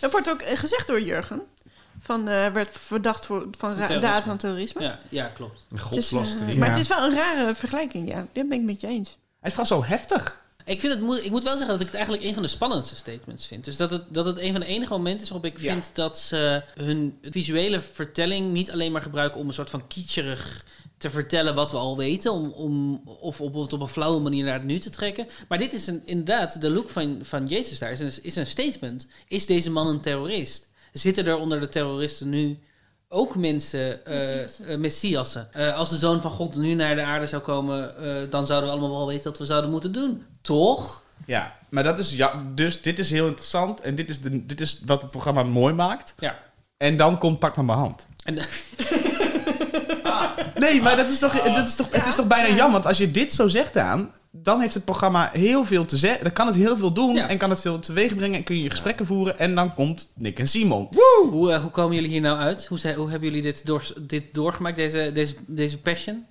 Dat 0.00 0.12
wordt 0.12 0.30
ook 0.30 0.42
gezegd 0.42 0.86
door 0.86 1.02
Jurgen. 1.02 1.42
Van, 2.00 2.28
eh, 2.28 2.46
werd 2.52 2.68
verdacht 2.72 3.26
voor, 3.26 3.46
van 3.58 3.74
ra- 3.74 3.98
daad 3.98 4.22
van 4.22 4.36
terrorisme. 4.36 4.82
Ja, 4.82 4.98
ja, 5.08 5.26
klopt. 5.26 5.64
Eh, 5.74 5.80
godslastering. 5.80 6.58
maar 6.58 6.68
Ja. 6.68 6.74
het 6.74 6.82
is 6.82 6.88
wel 6.88 7.04
een 7.04 7.14
rare 7.14 7.54
vergelijking, 7.54 8.08
ja. 8.08 8.16
Dat 8.32 8.48
ben 8.48 8.58
ik 8.58 8.64
met 8.64 8.80
je 8.80 8.86
eens. 8.86 9.08
Hij 9.40 9.50
is 9.50 9.56
vooral 9.56 9.80
zo 9.80 9.84
heftig. 9.88 10.44
Ik, 10.64 10.80
vind 10.80 10.92
het, 10.92 11.02
moe- 11.02 11.24
ik 11.24 11.30
moet 11.30 11.42
wel 11.42 11.52
zeggen 11.56 11.70
dat 11.72 11.80
ik 11.80 11.86
het 11.86 11.94
eigenlijk 11.94 12.24
een 12.24 12.34
van 12.34 12.42
de 12.42 12.48
spannendste 12.48 12.96
statements 12.96 13.46
vind. 13.46 13.64
Dus 13.64 13.76
dat 13.76 13.90
het, 13.90 14.02
dat 14.08 14.24
het 14.26 14.38
een 14.38 14.52
van 14.52 14.60
de 14.60 14.66
enige 14.66 14.90
momenten 14.92 15.22
is 15.22 15.30
waarop 15.30 15.50
ik 15.50 15.60
Ja. 15.60 15.72
vind 15.72 15.90
dat 15.94 16.18
ze 16.18 16.62
hun 16.74 17.18
visuele 17.22 17.80
vertelling 17.80 18.52
niet 18.52 18.70
alleen 18.72 18.92
maar 18.92 19.02
gebruiken 19.02 19.40
om 19.40 19.46
een 19.48 19.54
soort 19.54 19.70
van 19.70 19.86
kitscherig 19.86 20.64
te 20.96 21.10
vertellen 21.10 21.54
wat 21.54 21.70
we 21.70 21.76
al 21.76 21.96
weten. 21.96 22.32
Om, 22.32 22.50
om, 22.50 23.02
of 23.04 23.40
op, 23.40 23.54
op 23.54 23.80
een 23.80 23.88
flauwe 23.88 24.20
manier 24.20 24.44
naar 24.44 24.54
het 24.54 24.64
nu 24.64 24.78
te 24.78 24.90
trekken. 24.90 25.26
Maar 25.48 25.58
dit 25.58 25.72
is 25.72 25.86
een, 25.86 26.02
inderdaad, 26.04 26.60
de 26.60 26.70
look 26.70 26.90
van, 26.90 27.18
van 27.22 27.46
Jezus 27.46 27.78
daar 27.78 27.90
is 27.92 28.00
een, 28.00 28.12
is 28.22 28.36
een 28.36 28.46
statement. 28.46 29.06
Is 29.28 29.46
deze 29.46 29.70
man 29.70 29.86
een 29.86 30.00
terrorist? 30.00 30.65
Zitten 30.98 31.26
er 31.26 31.36
onder 31.36 31.60
de 31.60 31.68
terroristen 31.68 32.28
nu 32.28 32.58
ook 33.08 33.36
mensen, 33.36 34.04
eh 34.04 34.42
eh, 34.42 34.78
messiassen? 34.78 35.48
Eh, 35.52 35.76
als 35.76 35.90
de 35.90 35.96
zoon 35.96 36.20
van 36.20 36.30
God 36.30 36.56
nu 36.56 36.74
naar 36.74 36.94
de 36.94 37.02
aarde 37.02 37.26
zou 37.26 37.42
komen, 37.42 37.96
eh, 37.98 38.30
dan 38.30 38.46
zouden 38.46 38.70
we 38.70 38.76
allemaal 38.76 38.96
wel 38.96 39.06
weten 39.06 39.30
wat 39.30 39.38
we 39.38 39.44
zouden 39.44 39.70
moeten 39.70 39.92
doen. 39.92 40.24
Toch? 40.40 41.02
Ja, 41.26 41.54
maar 41.68 41.84
dat 41.84 41.98
is... 41.98 42.10
Ja, 42.10 42.42
dus 42.54 42.82
dit 42.82 42.98
is 42.98 43.10
heel 43.10 43.26
interessant. 43.26 43.80
En 43.80 43.94
dit 43.94 44.10
is, 44.10 44.20
de, 44.20 44.46
dit 44.46 44.60
is 44.60 44.80
wat 44.84 45.02
het 45.02 45.10
programma 45.10 45.42
mooi 45.42 45.74
maakt. 45.74 46.14
Ja. 46.18 46.38
En 46.76 46.96
dan 46.96 47.18
komt 47.18 47.38
Pak 47.38 47.56
maar 47.56 47.64
mijn 47.64 47.78
hand. 47.78 48.06
En, 48.24 48.38
Nee, 50.58 50.82
maar 50.82 50.96
dat 50.96 51.10
is 51.10 51.18
toch, 51.18 51.42
dat 51.42 51.68
is 51.68 51.74
toch, 51.74 51.92
het 51.92 52.06
is 52.06 52.14
toch 52.14 52.26
bijna 52.26 52.48
jammer. 52.48 52.72
Want 52.72 52.86
als 52.86 52.98
je 52.98 53.10
dit 53.10 53.32
zo 53.32 53.48
zegt 53.48 53.76
aan, 53.76 54.12
dan 54.42 54.60
heeft 54.60 54.74
het 54.74 54.84
programma 54.84 55.30
heel 55.32 55.64
veel 55.64 55.84
te 55.84 55.96
zeggen. 55.96 56.22
Dan 56.22 56.32
kan 56.32 56.46
het 56.46 56.56
heel 56.56 56.76
veel 56.76 56.92
doen 56.92 57.14
Ja. 57.14 57.28
en 57.28 57.38
kan 57.38 57.50
het 57.50 57.60
veel 57.60 57.78
teweeg 57.80 58.16
brengen. 58.16 58.36
En 58.38 58.44
kun 58.44 58.62
je 58.62 58.70
gesprekken 58.70 59.06
voeren. 59.06 59.38
En 59.38 59.54
dan 59.54 59.74
komt 59.74 60.08
Nick 60.14 60.38
en 60.38 60.48
Simon. 60.48 60.88
hoe, 61.30 61.52
eh, 61.52 61.60
hoe 61.62 61.70
komen 61.70 61.94
jullie 61.94 62.10
hier 62.10 62.20
nou 62.20 62.38
uit? 62.38 62.66
Hoe, 62.66 62.94
hoe 62.96 63.10
hebben 63.10 63.28
jullie 63.28 63.42
dit, 63.42 63.66
door, 63.66 63.92
dit 64.00 64.34
doorgemaakt, 64.34 64.76
deze, 64.76 65.10
deze, 65.14 65.34
deze 65.46 65.80
passion? 65.80 66.24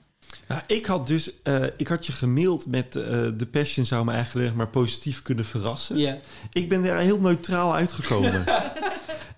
Nou, 0.47 0.61
ik 0.67 0.85
had 0.85 1.07
dus, 1.07 1.41
eh, 1.43 1.63
ik 1.77 1.87
had 1.87 2.05
je 2.05 2.11
gemaild 2.11 2.65
met 2.65 2.95
eh 2.95 3.03
de 3.37 3.47
Passion 3.51 3.85
zou 3.85 4.05
me 4.05 4.11
eigenlijk 4.11 4.55
maar 4.55 4.67
positief 4.67 5.21
kunnen 5.21 5.45
verrassen. 5.45 5.97
Ja. 5.97 6.17
Ik 6.53 6.69
ben 6.69 6.83
daar 6.83 6.99
heel 6.99 7.19
neutraal 7.19 7.75
uitgekomen. 7.75 8.43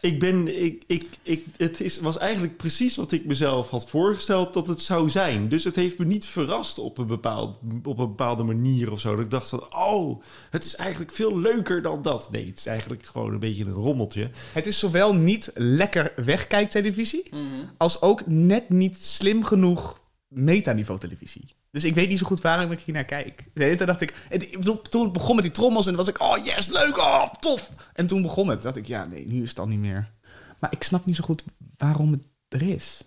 Ik 0.02 0.20
ben, 0.20 0.64
ik, 0.64 0.84
ik, 0.88 1.08
ik, 1.24 1.46
het 1.58 1.82
is, 1.82 2.00
was 2.00 2.18
eigenlijk 2.18 2.58
precies 2.58 2.96
wat 2.96 3.12
ik 3.12 3.26
mezelf 3.26 3.70
had 3.70 3.90
voorgesteld 3.90 4.54
dat 4.54 4.68
het 4.68 4.82
zou 4.82 5.10
zijn. 5.10 5.50
Dus 5.50 5.64
het 5.64 5.76
heeft 5.76 5.98
me 5.98 6.06
niet 6.06 6.26
verrast 6.26 6.80
op 6.80 6.98
een, 6.98 7.08
bepaald, 7.08 7.58
op 7.84 8.00
een 8.00 8.08
bepaalde 8.08 8.44
manier 8.44 8.92
of 8.92 9.00
zo. 9.00 9.16
Dat 9.16 9.26
ik 9.26 9.30
dacht 9.30 9.50
van, 9.50 9.76
oh, 9.76 10.22
het 10.50 10.64
is 10.64 10.76
eigenlijk 10.76 11.12
veel 11.12 11.40
leuker 11.40 11.82
dan 11.82 12.02
dat. 12.02 12.32
Nee, 12.32 12.48
het 12.48 12.58
is 12.58 12.66
eigenlijk 12.66 13.06
gewoon 13.06 13.34
een 13.34 13.40
beetje 13.40 13.66
een 13.66 13.72
rommeltje. 13.72 14.30
Het 14.54 14.66
is 14.66 14.80
zowel 14.80 15.14
niet 15.14 15.52
lekker 15.54 16.14
wegkijktelevisie, 16.16 17.30
als 17.78 18.02
ook 18.02 18.28
net 18.28 18.70
niet 18.70 19.04
slim 19.06 19.44
genoeg 19.44 20.00
metaniveau 20.28 21.00
televisie. 21.00 21.56
Dus 21.72 21.84
ik 21.84 21.96
weet 21.96 22.10
niet 22.10 22.20
zo 22.20 22.26
goed 22.26 22.42
waarom 22.42 22.72
ik 22.72 22.80
hier 22.80 22.94
naar 22.96 23.04
kijk. 23.06 23.44
De 23.54 23.64
hele 23.64 23.76
tijd 23.76 23.88
dacht 23.90 24.02
ik, 24.02 24.14
het- 24.30 24.58
toen 24.90 25.04
het 25.04 25.14
begon 25.14 25.36
met 25.36 25.44
die 25.44 25.54
trommels 25.54 25.86
en 25.88 25.96
was 25.96 26.08
ik, 26.08 26.22
oh 26.22 26.46
yes, 26.46 26.68
leuk, 26.68 26.98
oh 26.98 27.28
tof. 27.40 27.72
En 27.94 28.08
toen 28.08 28.22
begon 28.22 28.48
het, 28.48 28.62
dacht 28.62 28.76
ik, 28.76 28.86
ja 28.88 29.06
nee, 29.06 29.28
nu 29.28 29.44
is 29.44 29.50
het 29.50 29.60
al 29.60 29.68
niet 29.68 29.80
meer. 29.80 30.12
Maar 30.60 30.72
ik 30.72 30.84
snap 30.84 31.06
niet 31.06 31.16
zo 31.16 31.24
goed 31.24 31.44
waarom 31.78 32.12
het 32.12 32.24
er 32.50 32.62
is. 32.70 33.02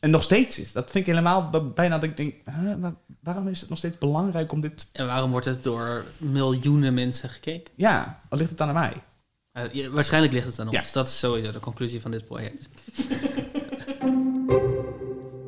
En 0.00 0.10
nog 0.10 0.22
steeds 0.22 0.58
is. 0.58 0.72
Dat 0.72 0.90
vind 0.90 1.06
ik 1.06 1.10
helemaal 1.14 1.50
bijna 1.74 1.98
dat 1.98 2.10
ik 2.10 2.16
denk, 2.16 2.34
huh, 2.44 2.76
maar 2.76 2.94
waarom 3.20 3.48
is 3.48 3.60
het 3.60 3.68
nog 3.68 3.78
steeds 3.78 3.98
belangrijk 3.98 4.52
om 4.52 4.60
dit... 4.60 4.88
En 4.92 5.06
waarom 5.06 5.30
wordt 5.30 5.46
het 5.46 5.62
door 5.62 6.04
miljoenen 6.18 6.94
mensen 6.94 7.28
gekeken? 7.28 7.72
Ja, 7.76 8.20
wat 8.28 8.38
ligt 8.38 8.50
het 8.50 8.58
dan 8.58 8.68
aan 8.68 8.74
mij? 8.74 8.92
Eh, 9.52 9.72
ja, 9.72 9.90
waarschijnlijk 9.90 10.32
ligt 10.32 10.46
het 10.46 10.58
aan 10.58 10.70
Ja. 10.70 10.78
ons. 10.78 10.92
Dat 10.92 11.06
is 11.06 11.18
sowieso 11.18 11.50
de 11.52 11.60
conclusie 11.60 12.00
van 12.00 12.10
dit 12.10 12.24
project. 12.24 12.68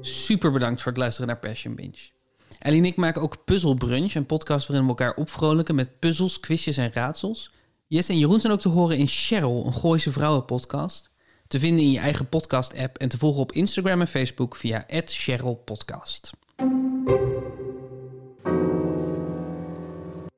Super 0.06 0.52
bedankt 0.52 0.82
voor 0.82 0.92
het 0.92 1.00
luisteren 1.00 1.28
naar 1.28 1.38
Passion 1.38 1.74
Binge. 1.74 2.10
Ellie 2.58 2.78
en 2.78 2.84
ik 2.84 2.96
maken 2.96 3.22
ook 3.22 3.44
Puzzle 3.44 3.74
Brunch, 3.74 4.14
een 4.14 4.26
podcast 4.26 4.66
waarin 4.66 4.84
we 4.84 4.90
elkaar 4.90 5.14
opvrolijken 5.14 5.74
met 5.74 5.98
puzzels, 5.98 6.40
quizjes 6.40 6.76
en 6.76 6.92
raadsels. 6.92 7.52
Jess 7.86 8.08
en 8.08 8.18
Jeroen 8.18 8.40
zijn 8.40 8.52
ook 8.52 8.60
te 8.60 8.68
horen 8.68 8.96
in 8.96 9.06
Cheryl, 9.06 9.66
een 9.66 9.74
Gooise 9.74 10.12
vrouwenpodcast. 10.12 11.10
Te 11.46 11.58
vinden 11.58 11.84
in 11.84 11.90
je 11.90 11.98
eigen 11.98 12.28
podcast-app 12.28 12.98
en 12.98 13.08
te 13.08 13.18
volgen 13.18 13.40
op 13.40 13.52
Instagram 13.52 14.00
en 14.00 14.08
Facebook 14.08 14.56
via 14.56 14.84
@CherylPodcast. 15.04 16.30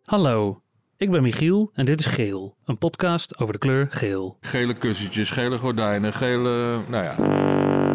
Hallo, 0.05 0.63
ik 0.97 1.11
ben 1.11 1.23
Michiel 1.23 1.71
en 1.75 1.85
dit 1.85 2.01
is 2.01 2.07
Geel, 2.07 2.57
een 2.65 2.79
podcast 2.79 3.39
over 3.39 3.53
de 3.53 3.59
kleur 3.59 3.87
geel. 3.91 4.37
Gele 4.41 4.75
kussentjes, 4.75 5.31
gele 5.31 5.59
gordijnen, 5.59 6.13
gele... 6.13 6.83
Nou 6.89 7.05
ja. 7.05 7.86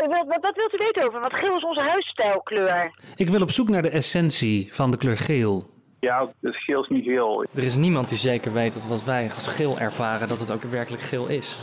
Maar 0.00 0.24
wat, 0.26 0.40
wat 0.40 0.56
wilt 0.56 0.74
u 0.74 0.78
weten 0.78 1.06
over? 1.06 1.20
Want 1.20 1.34
geel 1.34 1.56
is 1.56 1.64
onze 1.64 1.80
huisstijlkleur. 1.80 2.94
Ik 3.14 3.28
wil 3.28 3.42
op 3.42 3.50
zoek 3.50 3.68
naar 3.68 3.82
de 3.82 3.90
essentie 3.90 4.74
van 4.74 4.90
de 4.90 4.96
kleur 4.96 5.16
geel. 5.16 5.74
Ja, 6.00 6.28
het 6.40 6.56
geel 6.56 6.82
is 6.82 6.88
niet 6.88 7.04
geel. 7.04 7.46
Er 7.54 7.64
is 7.64 7.74
niemand 7.74 8.08
die 8.08 8.18
zeker 8.18 8.52
weet 8.52 8.72
dat 8.72 8.86
wat 8.86 9.04
wij 9.04 9.30
als 9.34 9.48
geel 9.48 9.78
ervaren, 9.78 10.28
dat 10.28 10.38
het 10.38 10.50
ook 10.50 10.62
werkelijk 10.62 11.02
geel 11.02 11.26
is. 11.26 11.56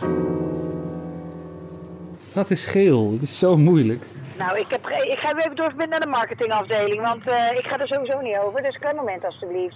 Wat 2.34 2.50
is 2.50 2.66
geel? 2.66 3.12
Het 3.12 3.22
is 3.22 3.40
zo 3.40 3.58
moeilijk. 3.58 4.08
Nou, 4.38 4.60
ik, 4.60 4.66
heb, 4.70 4.80
ik 4.82 5.18
ga 5.18 5.38
even 5.38 5.56
doorverbinden 5.56 5.90
naar 5.90 6.00
de 6.00 6.08
marketingafdeling, 6.08 7.02
want 7.02 7.28
eh, 7.28 7.58
ik 7.58 7.66
ga 7.66 7.80
er 7.80 7.88
sowieso 7.88 8.22
niet 8.22 8.38
over. 8.38 8.62
Dus 8.62 8.74
een 8.74 8.80
klein 8.80 8.96
moment 8.96 9.26
alstublieft. 9.26 9.76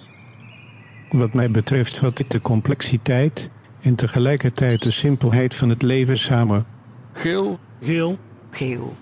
Wat 1.09 1.33
mij 1.33 1.51
betreft 1.51 1.99
vat 1.99 2.19
ik 2.19 2.29
de 2.29 2.41
complexiteit 2.41 3.51
en 3.83 3.95
tegelijkertijd 3.95 4.83
de 4.83 4.91
simpelheid 4.91 5.55
van 5.55 5.69
het 5.69 5.81
leven 5.81 6.17
samen. 6.17 6.65
Geel. 7.13 7.59
Geel. 7.81 8.17
Geel. 8.51 8.95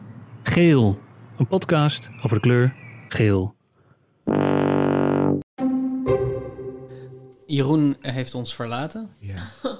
Geel, 0.43 0.99
een 1.37 1.47
podcast 1.47 2.09
over 2.21 2.35
de 2.35 2.41
kleur 2.41 2.75
geel. 3.09 3.55
Jeroen 7.45 7.97
heeft 8.01 8.33
ons 8.33 8.55
verlaten. 8.55 9.09
Ja. 9.19 9.51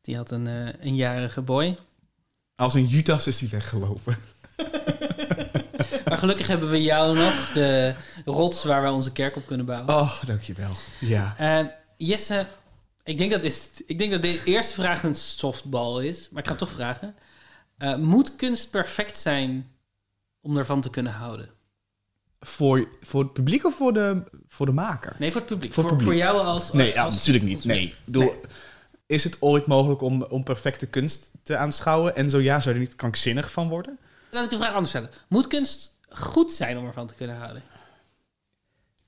Die 0.00 0.16
had 0.16 0.30
een, 0.30 0.46
eh, 0.46 0.86
een 0.86 0.94
jarige 0.94 1.42
boy. 1.42 1.78
Als 2.56 2.74
een 2.74 2.86
Judas 2.86 3.26
is 3.26 3.38
die 3.38 3.48
weggelopen. 3.48 4.16
Maar 6.04 6.18
gelukkig 6.18 6.46
hebben 6.46 6.70
we 6.70 6.82
jou 6.82 7.16
nog, 7.16 7.52
de 7.52 7.94
rots 8.24 8.64
waar 8.64 8.82
wij 8.82 8.90
onze 8.90 9.12
kerk 9.12 9.36
op 9.36 9.46
kunnen 9.46 9.66
bouwen. 9.66 9.94
Oh, 9.94 10.22
dankjewel. 10.24 10.70
Ja. 11.00 11.34
Eh, 11.38 11.66
Jesse, 11.96 12.46
ik 13.04 13.18
denk, 13.18 13.30
dat 13.30 13.42
dit, 13.42 13.82
ik 13.86 13.98
denk 13.98 14.10
dat 14.10 14.22
de 14.22 14.42
eerste 14.44 14.74
vraag 14.74 15.02
een 15.02 15.14
softball 15.14 16.04
is, 16.04 16.28
maar 16.30 16.42
ik 16.42 16.48
ga 16.48 16.54
hem 16.56 16.66
toch 16.66 16.76
vragen. 16.76 17.14
Eh, 17.76 17.96
moet 17.96 18.36
kunst 18.36 18.70
perfect 18.70 19.18
zijn 19.18 19.70
om 20.40 20.56
ervan 20.56 20.80
te 20.80 20.90
kunnen 20.90 21.12
houden? 21.12 21.48
Voor, 22.40 22.88
voor 23.00 23.22
het 23.22 23.32
publiek 23.32 23.64
of 23.64 23.74
voor 23.76 23.92
de, 23.92 24.22
voor 24.48 24.66
de 24.66 24.72
maker? 24.72 25.16
Nee, 25.18 25.30
voor 25.32 25.40
het 25.40 25.50
publiek. 25.50 25.72
Voor, 25.72 25.82
Voor, 25.82 25.92
het 25.92 26.02
publiek. 26.02 26.22
voor 26.24 26.32
jou 26.34 26.46
als... 26.46 26.72
Nee, 26.72 26.92
ja, 26.92 27.04
als- 27.04 27.14
natuurlijk 27.14 27.44
niet. 27.44 27.64
Nee. 27.64 27.94
Is 29.06 29.24
het 29.24 29.36
ooit 29.42 29.66
mogelijk 29.66 30.00
om, 30.00 30.22
om 30.22 30.44
perfecte 30.44 30.86
kunst 30.86 31.30
te 31.42 31.56
aanschouwen? 31.56 32.16
En 32.16 32.30
zo 32.30 32.38
ja, 32.40 32.60
zou 32.60 32.74
je 32.74 32.80
er 32.80 32.86
niet 32.86 32.96
krankzinnig 32.96 33.50
van 33.52 33.68
worden? 33.68 33.98
Laat 34.30 34.44
ik 34.44 34.50
de 34.50 34.56
vraag 34.56 34.70
anders 34.72 34.88
stellen. 34.88 35.10
Moet 35.28 35.46
kunst 35.46 35.96
goed 36.08 36.52
zijn 36.52 36.78
om 36.78 36.86
ervan 36.86 37.06
te 37.06 37.14
kunnen 37.14 37.36
houden? 37.36 37.62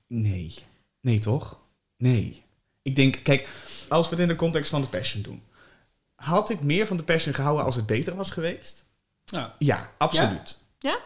Nee. 0.07 0.53
Nee, 1.01 1.19
toch? 1.19 1.57
Nee. 1.97 2.43
Ik 2.81 2.95
denk, 2.95 3.19
kijk, 3.23 3.49
als 3.89 4.05
we 4.09 4.11
het 4.15 4.21
in 4.23 4.27
de 4.27 4.35
context 4.35 4.69
van 4.69 4.81
de 4.81 4.87
Passion 4.87 5.21
doen. 5.23 5.41
Had 6.17 6.49
ik 6.49 6.61
meer 6.61 6.87
van 6.87 6.97
de 6.97 7.03
Passion 7.03 7.33
gehouden 7.33 7.65
als 7.65 7.75
het 7.75 7.85
beter 7.85 8.15
was 8.15 8.31
geweest? 8.31 8.85
Ja. 9.25 9.55
Ja, 9.59 9.89
absoluut. 9.97 10.59
Ja? 10.79 10.97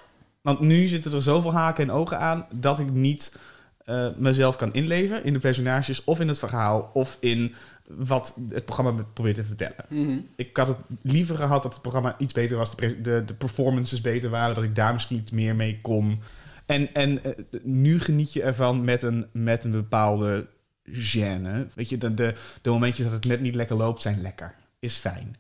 Want 0.41 0.59
nu 0.59 0.88
zitten 0.88 1.14
er 1.14 1.22
zoveel 1.22 1.53
haken 1.53 1.84
en 1.84 1.91
ogen 1.91 2.20
aan 2.20 2.47
dat 2.51 2.80
ik 2.80 2.91
niet 2.91 3.38
eh, 3.86 4.07
mezelf 4.18 4.55
kan 4.55 4.74
inleven 4.74 5.24
in 5.24 5.34
de 5.34 5.39
personages 5.39 6.03
of 6.03 6.20
in 6.20 6.28
het 6.28 6.39
verhaal 6.39 6.89
of 6.93 7.18
in 7.20 7.55
wat 7.88 8.38
het 8.49 8.66
programma 8.66 9.03
probeert 9.14 9.36
te 9.36 9.43
vertellen. 9.43 9.86
Mhm. 9.88 10.20
Ik 10.36 10.57
had 10.57 10.68
het 10.68 10.78
liever 11.01 11.36
gehad 11.36 11.64
dat 11.64 11.74
het 11.74 11.82
programma 11.82 12.16
iets 12.18 12.34
beter 12.34 12.57
was, 12.57 12.76
de, 12.76 13.01
de 13.26 13.34
performances 13.38 14.01
beter 14.01 14.30
waren, 14.30 14.55
dat 14.55 14.64
ik 14.64 14.76
daar 14.76 14.93
misschien 14.93 15.18
iets 15.18 15.32
meer 15.32 15.55
mee 15.55 15.80
kon. 15.82 16.22
En, 16.66 16.93
en 16.93 17.24
eh, 17.24 17.32
nu 17.64 17.99
geniet 17.99 18.34
je 18.34 18.43
ervan 18.43 18.84
met 18.84 19.01
een, 19.01 19.26
met 19.32 19.64
een 19.64 19.72
bepaalde 19.72 20.47
gêne. 20.89 21.68
Weet 21.74 21.89
je, 21.89 21.97
de, 21.97 22.14
de, 22.14 22.36
de 22.62 22.70
momentjes 22.70 23.05
dat 23.05 23.16
het 23.16 23.26
net 23.26 23.41
niet 23.41 23.55
lekker 23.55 23.76
loopt 23.76 24.01
zijn 24.01 24.22
lekker. 24.22 24.55
Is 24.82 24.95
fijn. 24.95 25.36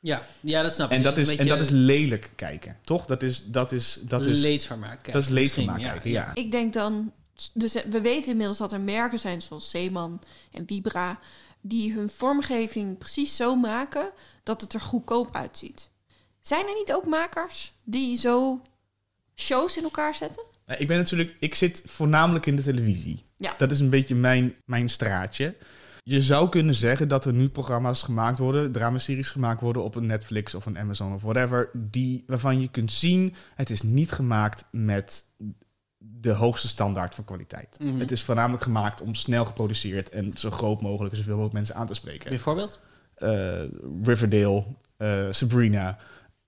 Ja, 0.00 0.22
ja 0.40 0.62
dat 0.62 0.74
snap 0.74 0.90
ik. 0.90 0.96
En 0.96 1.02
dat, 1.02 1.14
Dus 1.14 1.26
is, 1.26 1.32
een 1.32 1.38
en 1.38 1.46
dat 1.46 1.60
is 1.60 1.68
lelijk 1.70 2.30
kijken, 2.34 2.76
toch? 2.84 3.06
Dat 3.06 3.22
is, 3.22 3.44
dat 3.46 3.72
is, 3.72 3.98
dat 4.02 4.26
is 4.26 4.40
Leedvermaak 4.40 4.90
kijken, 4.92 5.12
Dat 5.12 5.22
is 5.22 5.28
leedvermaak 5.28 5.78
ja. 5.78 5.90
kijken, 5.90 6.10
ja. 6.10 6.30
Ik 6.34 6.50
denk 6.50 6.72
dan, 6.72 7.12
dus 7.54 7.72
we 7.72 8.00
weten 8.00 8.30
inmiddels 8.30 8.58
dat 8.58 8.72
er 8.72 8.80
merken 8.80 9.18
zijn 9.18 9.42
zoals 9.42 9.70
Zeeman 9.70 10.20
en 10.52 10.66
Vibra, 10.66 11.18
die 11.60 11.92
hun 11.92 12.08
vormgeving 12.08 12.98
precies 12.98 13.36
zo 13.36 13.54
maken 13.56 14.10
dat 14.42 14.60
het 14.60 14.72
er 14.72 14.80
goedkoop 14.80 15.34
uitziet. 15.36 15.90
Zijn 16.40 16.66
er 16.66 16.74
niet 16.74 16.92
ook 16.92 17.06
makers 17.06 17.72
die 17.84 18.18
zo 18.18 18.60
shows 19.36 19.76
in 19.76 19.82
elkaar 19.82 20.14
zetten? 20.14 20.42
Eh, 20.64 20.80
Ik 20.80 20.86
ben 20.86 20.96
natuurlijk, 20.96 21.36
ik 21.40 21.54
zit 21.54 21.82
voornamelijk 21.84 22.46
in 22.46 22.56
de 22.56 22.62
televisie. 22.62 23.24
Ja. 23.36 23.54
Dat 23.58 23.70
is 23.70 23.80
een 23.80 23.90
beetje 23.90 24.14
mijn, 24.14 24.54
mijn 24.64 24.88
straatje. 24.88 25.54
Je 26.04 26.22
zou 26.22 26.48
kunnen 26.48 26.74
zeggen 26.74 27.08
dat 27.08 27.24
er 27.24 27.32
nu 27.32 27.48
programma's 27.48 28.02
gemaakt 28.02 28.38
worden, 28.38 28.72
dramaseries 28.72 29.28
gemaakt 29.28 29.60
worden 29.60 29.82
op 29.82 29.94
een 29.94 30.06
Netflix 30.06 30.54
of 30.54 30.66
een 30.66 30.78
Amazon 30.78 31.14
of 31.14 31.22
whatever, 31.22 31.70
die, 31.72 32.24
waarvan 32.26 32.60
je 32.60 32.68
kunt 32.68 32.92
zien, 32.92 33.34
het 33.54 33.70
is 33.70 33.82
niet 33.82 34.12
gemaakt 34.12 34.64
met 34.70 35.24
de 35.98 36.32
hoogste 36.32 36.68
standaard 36.68 37.14
van 37.14 37.24
kwaliteit. 37.24 37.76
Mhm. 37.80 37.98
Het 37.98 38.12
is 38.12 38.22
voornamelijk 38.22 38.62
gemaakt 38.62 39.00
om 39.00 39.14
snel 39.14 39.44
geproduceerd 39.44 40.08
en 40.08 40.32
zo 40.34 40.50
groot 40.50 40.80
mogelijk 40.82 41.10
en 41.10 41.16
zoveel 41.16 41.32
mogelijk 41.32 41.54
mensen 41.54 41.74
aan 41.74 41.86
te 41.86 41.94
spreken. 41.94 42.28
Bijvoorbeeld? 42.28 42.80
Eh, 43.14 43.62
Riverdale, 44.02 44.64
eh, 44.96 45.26
Sabrina. 45.30 45.98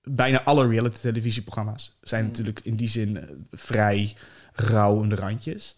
Bijna 0.03 0.43
alle 0.43 0.67
reality 0.67 0.99
televisieprogramma's 0.99 1.97
zijn 2.01 2.21
Mm. 2.23 2.29
natuurlijk 2.29 2.59
in 2.59 2.75
die 2.75 2.87
zin 2.87 3.17
eh, 3.17 3.23
vrij 3.51 4.15
rauw 4.53 5.01
in 5.01 5.09
de 5.09 5.15
randjes. 5.15 5.77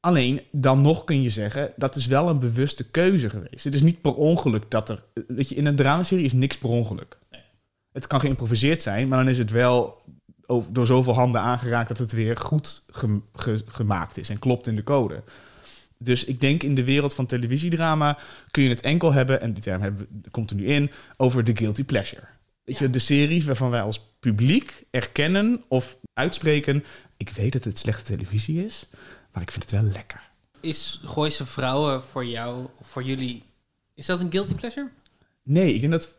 Alleen, 0.00 0.40
dan 0.50 0.80
nog 0.80 1.04
kun 1.04 1.22
je 1.22 1.30
zeggen, 1.30 1.72
dat 1.76 1.96
is 1.96 2.06
wel 2.06 2.28
een 2.28 2.38
bewuste 2.38 2.90
keuze 2.90 3.30
geweest. 3.30 3.64
Het 3.64 3.74
is 3.74 3.82
niet 3.82 4.00
per 4.00 4.14
ongeluk 4.14 4.70
dat 4.70 4.88
er... 4.88 5.02
Weet 5.26 5.48
je, 5.48 5.54
in 5.54 5.66
een 5.66 5.76
dramaserie 5.76 6.24
is 6.24 6.32
niks 6.32 6.58
per 6.58 6.68
ongeluk. 6.68 7.18
Het 7.92 8.06
kan 8.06 8.20
geïmproviseerd 8.20 8.82
zijn, 8.82 9.08
maar 9.08 9.18
dan 9.18 9.32
is 9.32 9.38
het 9.38 9.50
wel 9.50 10.02
door 10.70 10.86
zoveel 10.86 11.14
handen 11.14 11.40
aangeraakt... 11.40 11.88
dat 11.88 11.98
het 11.98 12.12
weer 12.12 12.36
goed 12.36 12.84
gem- 12.86 13.24
ge- 13.34 13.62
gemaakt 13.66 14.16
is 14.16 14.28
en 14.28 14.38
klopt 14.38 14.66
in 14.66 14.76
de 14.76 14.84
code. 14.84 15.22
Dus 15.98 16.24
ik 16.24 16.40
denk 16.40 16.62
in 16.62 16.74
de 16.74 16.84
wereld 16.84 17.14
van 17.14 17.26
televisiedrama 17.26 18.18
kun 18.50 18.62
je 18.62 18.68
het 18.68 18.80
enkel 18.80 19.12
hebben, 19.12 19.40
en 19.40 19.52
die 19.52 19.62
term 19.62 19.82
hebben, 19.82 20.22
komt 20.30 20.50
er 20.50 20.56
nu 20.56 20.66
in, 20.66 20.90
over 21.16 21.44
de 21.44 21.56
guilty 21.56 21.84
pleasure. 21.84 22.22
Weet 22.64 22.78
je, 22.78 22.90
de 22.90 22.98
series 22.98 23.44
waarvan 23.44 23.70
wij 23.70 23.82
als 23.82 24.14
publiek 24.20 24.84
erkennen 24.90 25.64
of 25.68 25.96
uitspreken, 26.14 26.84
ik 27.16 27.30
weet 27.30 27.52
dat 27.52 27.64
het 27.64 27.78
slechte 27.78 28.02
televisie 28.02 28.64
is, 28.64 28.88
maar 29.32 29.42
ik 29.42 29.50
vind 29.50 29.70
het 29.70 29.80
wel 29.80 29.90
lekker. 29.90 30.28
Is 30.60 31.00
Gooise 31.04 31.46
Vrouwen 31.46 32.02
voor 32.02 32.24
jou, 32.26 32.66
voor 32.82 33.02
jullie, 33.02 33.42
is 33.94 34.06
dat 34.06 34.20
een 34.20 34.30
guilty 34.30 34.54
pleasure? 34.54 34.88
Nee, 35.42 35.74
ik 35.74 35.80
denk 35.80 35.92
dat 35.92 36.16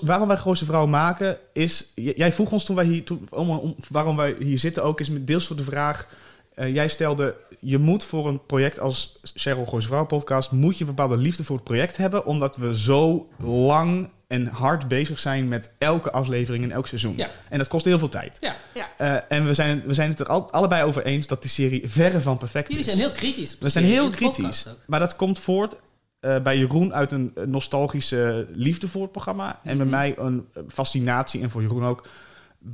waarom 0.00 0.28
wij 0.28 0.36
Grootste 0.36 0.64
Vrouwen 0.64 0.90
maken 0.90 1.38
is. 1.52 1.92
Jij 1.94 2.32
vroeg 2.32 2.50
ons 2.52 2.64
toen 2.64 2.76
wij 2.76 2.84
hier, 2.84 3.04
toen, 3.04 3.26
om, 3.30 3.50
om- 3.50 3.76
waarom 3.90 4.16
wij 4.16 4.36
hier 4.38 4.58
zitten 4.58 4.84
ook, 4.84 5.00
is 5.00 5.08
deels 5.24 5.46
voor 5.46 5.56
de 5.56 5.64
vraag. 5.64 6.08
eh, 6.54 6.74
jij 6.74 6.88
stelde, 6.88 7.36
je 7.60 7.78
moet 7.78 8.04
voor 8.04 8.28
een 8.28 8.46
project 8.46 8.78
als 8.80 9.18
Cheryl 9.22 9.66
Gooise 9.66 9.88
Vrouw 9.88 10.06
podcast, 10.06 10.50
moet 10.50 10.74
je 10.78 10.80
een 10.84 10.94
bepaalde 10.94 11.16
liefde 11.16 11.44
voor 11.44 11.56
het 11.56 11.64
project 11.64 11.96
hebben, 11.96 12.26
omdat 12.26 12.56
we 12.56 12.78
zo 12.78 13.28
lang 13.38 14.08
en 14.34 14.46
hard 14.46 14.88
bezig 14.88 15.18
zijn 15.18 15.48
met 15.48 15.72
elke 15.78 16.10
aflevering 16.10 16.64
in 16.64 16.72
elk 16.72 16.86
seizoen. 16.86 17.14
Ja. 17.16 17.30
En 17.48 17.58
dat 17.58 17.68
kost 17.68 17.84
heel 17.84 17.98
veel 17.98 18.08
tijd. 18.08 18.38
Ja. 18.40 18.56
Ja. 18.74 18.88
Eh, 18.96 19.36
en 19.38 19.46
we 19.46 19.54
zijn, 19.54 19.82
we 19.86 19.94
zijn 19.94 20.10
het 20.10 20.20
er 20.20 20.28
al, 20.28 20.50
allebei 20.52 20.82
over 20.84 21.04
eens 21.04 21.26
dat 21.26 21.42
die 21.42 21.50
serie 21.50 21.88
verre 21.88 22.20
van 22.20 22.38
perfect 22.38 22.68
Jullie 22.68 22.84
is. 22.84 22.90
zijn 22.90 22.98
heel 22.98 23.10
kritisch. 23.12 23.52
op 23.54 23.58
de 23.60 23.64
We 23.64 23.70
zijn 23.70 23.84
heel 23.84 24.10
kritisch. 24.10 24.66
Maar 24.86 25.00
dat 25.00 25.16
komt 25.16 25.38
voort 25.38 25.76
eh, 26.20 26.38
bij 26.42 26.58
Jeroen 26.58 26.94
uit 26.94 27.12
een 27.12 27.32
nostalgische 27.46 28.46
liefde 28.52 28.88
voor 28.88 29.02
het 29.02 29.12
programma. 29.12 29.60
En 29.64 29.76
bij 29.76 29.86
Mhm. 29.86 29.94
mij 29.96 30.14
een 30.18 30.46
fascinatie. 30.68 31.42
En 31.42 31.50
voor 31.50 31.62
Jeroen 31.62 31.84
ook. 31.84 32.06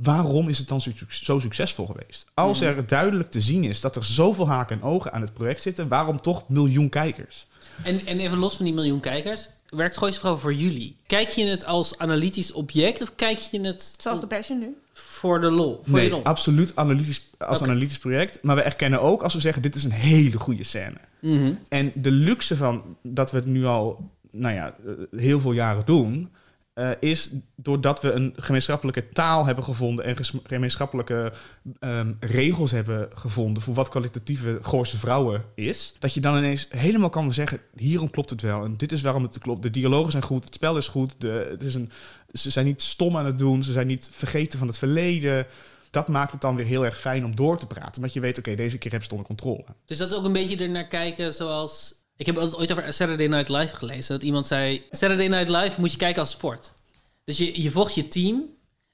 Waarom 0.01 0.49
is 0.49 0.57
het 0.57 0.67
dan 0.67 0.81
zo, 0.81 0.91
zo 1.09 1.39
succesvol 1.39 1.85
geweest? 1.85 2.25
Als 2.33 2.59
Mhm. 2.59 2.67
er 2.69 2.87
duidelijk 2.87 3.31
te 3.31 3.41
zien 3.41 3.63
is 3.63 3.81
dat 3.81 3.95
er 3.95 4.03
zoveel 4.03 4.47
haken 4.47 4.75
en 4.81 4.83
ogen 4.87 5.13
aan 5.13 5.21
het 5.21 5.33
project 5.33 5.61
zitten, 5.61 5.87
waarom 5.87 6.21
toch 6.21 6.49
miljoen 6.49 6.89
kijkers? 6.89 7.47
En, 7.83 7.99
en 8.05 8.19
even 8.19 8.37
los 8.37 8.55
van 8.55 8.65
die 8.65 8.73
miljoen 8.73 8.99
kijkers. 8.99 9.49
Werkt 9.71 9.97
Gooise 9.97 10.19
Vrouwen 10.19 10.41
voor 10.41 10.53
jullie? 10.53 10.95
Kijk 11.05 11.29
je 11.29 11.45
het 11.45 11.65
als 11.65 11.97
analytisch 11.97 12.51
object 12.51 13.01
of 13.01 13.15
kijk 13.15 13.37
je 13.37 13.61
het 13.61 13.95
Zoals 13.97 14.19
de 14.19 14.27
Passion 14.27 14.59
nu. 14.59 14.75
voor 14.93 15.41
de 15.41 15.51
lol? 15.51 15.79
Voor 15.83 15.99
nee, 15.99 16.09
lol? 16.09 16.23
absoluut 16.23 16.75
analytisch, 16.75 17.29
als 17.37 17.59
Oké. 17.59 17.69
analytisch 17.69 17.97
project. 17.97 18.39
Maar 18.41 18.55
we 18.55 18.61
erkennen 18.61 19.01
ook 19.01 19.23
als 19.23 19.33
we 19.33 19.39
zeggen: 19.39 19.61
dit 19.61 19.75
is 19.75 19.83
een 19.83 19.91
hele 19.91 20.39
goede 20.39 20.63
scène. 20.63 20.97
Mhm. 21.19 21.53
En 21.69 21.91
de 21.95 22.11
luxe 22.11 22.55
van 22.55 22.97
dat 23.03 23.31
we 23.31 23.37
het 23.37 23.45
nu 23.45 23.65
al 23.65 24.09
nou 24.31 24.55
ja, 24.55 24.75
eh, 24.85 25.19
heel 25.19 25.39
veel 25.39 25.51
jaren 25.51 25.85
doen, 25.85 26.29
eh, 26.73 26.91
is 26.99 27.31
doordat 27.55 28.01
we 28.01 28.11
een 28.11 28.33
gemeenschappelijke 28.35 29.09
taal 29.09 29.45
hebben 29.45 29.63
gevonden 29.63 30.05
en 30.05 30.15
gemeenschappelijke 30.43 31.33
ehm, 31.79 32.13
regels 32.19 32.71
hebben 32.71 33.09
gevonden 33.13 33.63
voor 33.63 33.73
wat 33.73 33.89
kwalitatieve 33.89 34.59
Goorse 34.61 34.97
vrouwen 34.97 35.45
is, 35.55 35.93
dat 35.99 36.13
je 36.13 36.19
dan 36.19 36.37
ineens 36.37 36.67
helemaal 36.69 37.09
kan 37.09 37.33
zeggen: 37.33 37.59
hierom 37.75 38.09
klopt 38.09 38.29
het 38.29 38.41
wel 38.41 38.63
en 38.63 38.77
dit 38.77 38.91
is 38.91 39.01
waarom 39.01 39.23
het 39.23 39.39
klopt. 39.39 39.63
De 39.63 39.69
dialogen 39.69 40.11
zijn 40.11 40.23
goed, 40.23 40.43
het 40.43 40.53
spel 40.53 40.77
is 40.77 40.87
goed, 40.87 41.13
de, 41.17 41.47
het 41.49 41.63
is 41.63 41.73
een, 41.73 41.91
ze 42.31 42.49
zijn 42.49 42.65
niet 42.65 42.81
stom 42.81 43.17
aan 43.17 43.25
het 43.25 43.39
doen, 43.39 43.63
ze 43.63 43.71
zijn 43.71 43.87
niet 43.87 44.09
vergeten 44.11 44.59
van 44.59 44.67
het 44.67 44.77
verleden. 44.77 45.47
Dat 45.89 46.07
maakt 46.07 46.31
het 46.31 46.41
dan 46.41 46.55
weer 46.55 46.65
heel 46.65 46.85
erg 46.85 46.99
fijn 46.99 47.25
om 47.25 47.35
door 47.35 47.57
te 47.57 47.67
praten. 47.67 48.01
Want 48.01 48.13
je 48.13 48.19
weet, 48.19 48.37
oké, 48.37 48.55
deze 48.55 48.77
keer 48.77 48.91
hebben 48.91 49.09
ze 49.09 49.15
het 49.15 49.27
onder 49.27 49.27
controle. 49.37 49.65
Dus 49.85 49.97
dat 49.97 50.11
is 50.11 50.17
ook 50.17 50.25
een 50.25 50.33
beetje 50.33 50.57
er 50.57 50.69
naar 50.69 50.87
kijken 50.87 51.33
zoals... 51.33 52.00
Ik 52.21 52.27
heb 52.27 52.37
altijd 52.37 52.57
ooit 52.57 52.71
over 52.71 52.93
Saturday 52.93 53.27
Night 53.27 53.49
Live 53.49 53.75
gelezen. 53.75 54.13
Dat 54.13 54.23
iemand 54.23 54.47
zei... 54.47 54.83
Saturday 54.91 55.27
Night 55.27 55.49
Live 55.49 55.79
moet 55.79 55.91
je 55.91 55.97
kijken 55.97 56.21
als 56.21 56.31
sport. 56.31 56.73
Dus 57.23 57.37
je, 57.37 57.61
je 57.61 57.71
volgt 57.71 57.95
je 57.95 58.07
team. 58.07 58.43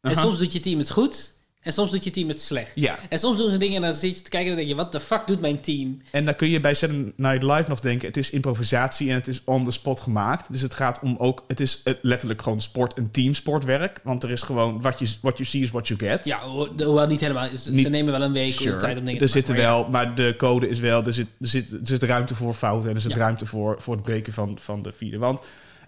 En 0.01 0.15
soms 0.15 0.37
doet 0.37 0.53
je 0.53 0.59
team 0.59 0.79
het 0.79 0.89
goed. 0.89 1.33
En 1.67 1.73
soms 1.73 1.91
doet 1.91 2.03
je 2.03 2.09
team 2.09 2.27
het 2.27 2.41
slecht. 2.41 2.71
Ja. 2.75 2.95
En 3.09 3.19
soms 3.19 3.37
doen 3.37 3.49
ze 3.49 3.57
dingen 3.57 3.75
en 3.75 3.81
dan 3.81 3.95
zit 3.95 4.17
je 4.17 4.23
te 4.23 4.29
kijken 4.29 4.49
en 4.51 4.55
dan 4.57 4.65
denk 4.65 4.77
je... 4.77 4.83
Wat 4.83 4.91
de 4.91 4.99
fuck 4.99 5.27
doet 5.27 5.39
mijn 5.39 5.59
team? 5.61 6.01
En 6.11 6.25
dan 6.25 6.35
kun 6.35 6.49
je 6.49 6.59
bij 6.59 6.73
Saturday 6.73 7.13
Night 7.15 7.43
Live 7.43 7.69
nog 7.69 7.79
denken... 7.79 8.07
het 8.07 8.17
is 8.17 8.29
improvisatie 8.29 9.09
en 9.09 9.15
het 9.15 9.27
is 9.27 9.41
on 9.45 9.65
the 9.65 9.71
spot 9.71 9.99
gemaakt. 9.99 10.51
Dus 10.51 10.61
het 10.61 10.73
gaat 10.73 10.99
om 11.01 11.15
ook... 11.17 11.43
het 11.47 11.59
is 11.59 11.81
eh, 11.83 11.93
letterlijk 12.01 12.41
gewoon 12.41 12.61
sport 12.61 12.93
en 12.93 13.11
teamsportwerk. 13.11 13.99
Want 14.03 14.23
er 14.23 14.31
is 14.31 14.41
gewoon... 14.41 14.81
what 14.81 14.99
you, 14.99 15.11
what 15.21 15.37
you 15.37 15.49
see 15.49 15.61
is 15.61 15.71
what 15.71 15.87
you 15.87 15.99
get. 15.99 16.25
Ja, 16.25 16.39
ho- 16.39 16.69
hoewel 16.83 17.07
niet 17.07 17.19
helemaal. 17.19 17.47
Ze 17.55 17.71
Niet- 17.71 17.89
nemen 17.89 18.11
wel 18.11 18.21
een 18.21 18.33
week 18.33 18.53
Sure. 18.53 18.71
de 18.71 18.77
tijd 18.77 18.97
om 18.97 19.05
dingen 19.05 19.21
er 19.21 19.27
te 19.27 19.35
maken. 19.35 19.45
zitten 19.47 19.53
maar 19.55 19.63
ja. 19.63 19.69
wel, 19.81 19.89
maar 19.89 20.15
de 20.15 20.33
code 20.37 20.69
is 20.69 20.79
wel... 20.79 21.03
er 21.03 21.13
zit, 21.13 21.27
er 21.39 21.47
zit, 21.47 21.71
er 21.71 21.79
zit 21.83 22.03
ruimte 22.03 22.35
voor 22.35 22.53
fouten... 22.53 22.89
en 22.89 22.95
er 22.95 23.01
zit 23.01 23.11
Ja. 23.11 23.17
ruimte 23.17 23.45
voor, 23.45 23.75
voor 23.79 23.93
het 23.93 24.03
breken 24.03 24.33
van, 24.33 24.57
van 24.59 24.81
de 24.81 24.91
vierde 24.91 25.17
wand. 25.17 25.39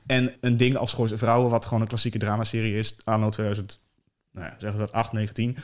En 0.05 0.33
een 0.41 0.57
ding 0.57 0.75
als 0.77 0.93
Gooise 0.93 1.17
Vrouwen... 1.17 1.49
wat 1.51 1.65
gewoon 1.65 1.81
een 1.81 1.87
klassieke 1.87 2.17
dramaserie 2.17 2.75
is... 2.77 2.95
anno 3.03 3.29
2000, 3.29 3.79
nou 4.31 4.45
ja, 4.45 4.55
zeggen 4.59 4.79
we 4.79 4.85
dat, 4.85 4.91
8, 4.95 5.11
19... 5.11 5.57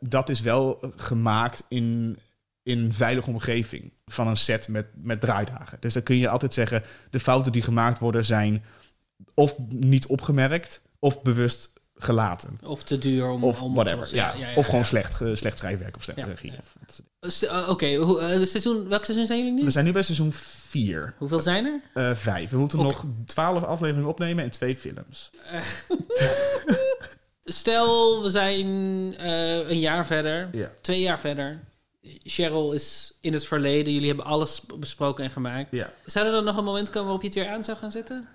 dat 0.00 0.28
is 0.28 0.40
wel 0.40 0.92
gemaakt 0.96 1.64
in, 1.68 2.18
in 2.62 2.78
een 2.78 2.92
veilige 2.92 3.30
omgeving... 3.30 3.92
van 4.06 4.26
een 4.28 4.36
set 4.36 4.68
met, 4.68 4.86
met 4.94 5.20
draaidagen. 5.20 5.76
Dus 5.80 5.94
dan 5.94 6.02
kun 6.02 6.16
je 6.16 6.28
altijd 6.28 6.54
zeggen... 6.54 6.82
de 7.10 7.20
fouten 7.20 7.52
die 7.52 7.62
gemaakt 7.62 7.98
worden 7.98 8.24
zijn... 8.24 8.64
of 9.34 9.58
niet 9.68 10.06
opgemerkt... 10.06 10.80
of 10.98 11.22
bewust 11.22 11.72
gelaten. 11.98 12.58
Of 12.64 12.82
te 12.84 12.98
duur 12.98 13.28
om... 13.28 13.44
Of 13.44 13.62
om 13.62 13.74
whatever. 13.74 14.06
te- 14.06 14.14
Ja, 14.14 14.34
ja, 14.38 14.48
ja, 14.48 14.54
of 14.54 14.66
gewoon 14.66 14.84
slecht, 14.84 15.20
slecht 15.32 15.58
schrijfwerk 15.58 15.96
of 15.96 16.02
slechte 16.02 16.26
Ja, 16.26 16.32
regie. 16.32 16.52
eh, 17.48 17.68
Oké, 17.68 17.94
hoe- 17.94 18.20
eh, 18.20 18.42
seizoen, 18.46 18.88
welk 18.88 19.04
seizoen 19.04 19.26
zijn 19.26 19.38
jullie 19.38 19.54
nu? 19.54 19.64
We 19.64 19.70
zijn 19.70 19.84
nu 19.84 19.92
bij 19.92 20.02
seizoen 20.02 20.32
4. 20.32 21.14
Hoeveel 21.18 21.40
zijn 21.40 21.64
er? 21.64 21.80
Eh, 22.10 22.14
vijf. 22.16 22.50
We 22.50 22.58
moeten 22.58 22.78
nog 22.78 23.04
12 23.26 23.62
afleveringen 23.64 24.08
opnemen 24.08 24.44
en 24.44 24.50
twee 24.50 24.76
films. 24.76 25.30
Stel, 27.48 28.22
we 28.22 28.30
zijn 28.30 28.66
eh, 29.18 29.68
een 29.70 29.78
jaar 29.78 30.06
verder, 30.06 30.48
Ja. 30.52 30.70
twee 30.80 31.00
jaar 31.00 31.20
verder. 31.20 31.60
Cheryl 32.22 32.72
is 32.72 33.16
in 33.20 33.32
het 33.32 33.46
verleden. 33.46 33.92
Jullie 33.92 34.08
hebben 34.08 34.24
alles 34.26 34.62
besproken 34.78 35.24
en 35.24 35.30
gemaakt. 35.30 35.68
Ja. 35.70 35.90
Zou 36.04 36.26
er 36.26 36.32
dan 36.32 36.44
nog 36.44 36.56
een 36.56 36.64
moment 36.64 36.86
komen 36.90 37.02
waarop 37.02 37.22
je 37.22 37.28
het 37.28 37.36
weer 37.36 37.48
aan 37.48 37.64
zou 37.64 37.76
gaan 37.78 37.90
zetten? 37.90 38.28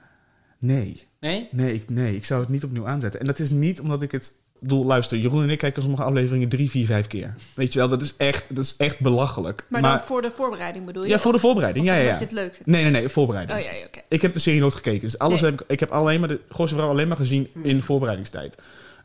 Nee. 0.60 1.08
Nee? 1.20 1.48
Nee 1.52 1.74
ik, 1.74 1.90
nee, 1.90 2.16
ik 2.16 2.26
zou 2.26 2.40
het 2.42 2.50
niet 2.50 2.64
opnieuw 2.64 2.88
aanzetten. 2.88 3.20
En 3.20 3.26
dat 3.26 3.40
is 3.40 3.50
niet 3.50 3.80
omdat 3.80 4.02
ik 4.02 4.12
het... 4.12 4.34
Ik 4.54 4.68
bedoel, 4.68 4.84
luister, 4.86 5.18
Jeroen 5.18 5.44
en 5.44 5.50
ik 5.50 5.58
kijken 5.58 5.82
sommige 5.82 6.04
afleveringen 6.04 6.50
drie, 6.50 6.70
vier, 6.70 6.86
vijf 6.86 7.08
keer. 7.08 7.34
Weet 7.54 7.74
je 7.74 7.80
wel, 7.80 7.90
dat 7.90 8.02
is 8.02 8.14
echt, 8.18 8.56
dat 8.56 8.64
is 8.64 8.76
echt 8.78 9.00
belachelijk. 9.00 9.66
Maar, 9.70 9.82
dan 9.82 10.02
voor 10.02 10.22
de 10.22 10.32
voorbereiding 10.32 10.86
bedoel 10.86 11.04
je? 11.04 11.10
Ja, 11.10 11.20
voor 11.20 11.32
de 11.32 11.40
voorbereiding. 11.40 11.86
of 11.86 11.92
Ja, 11.92 11.98
ja, 11.98 12.04
omdat 12.06 12.20
ja. 12.20 12.28
je 12.28 12.36
het 12.36 12.44
leuk 12.44 12.54
vindt? 12.54 12.68
Nee, 12.70 12.84
nee, 12.84 12.92
nee, 12.92 13.10
voorbereiding. 13.10 13.60
Oh 13.60 13.66
ja, 13.66 13.72
oké. 13.88 14.00
Ik 14.10 14.22
heb 14.22 14.34
de 14.34 14.40
serie 14.40 14.60
nooit 14.60 14.76
gekeken. 14.76 15.02
Dus 15.02 15.18
alles 15.18 15.42
Nee. 15.42 15.52
heb 15.52 15.62
ik, 15.62 15.68
ik 15.70 15.80
heb 15.80 15.92
alleen 15.92 16.20
maar 16.20 16.30
de 16.30 16.40
Gooise 16.50 16.74
Vrouw 16.74 16.90
alleen 16.90 17.08
maar 17.08 17.18
gezien 17.18 17.50
Hmm. 17.54 17.64
in 17.66 17.82
voorbereidingstijd. 17.82 18.56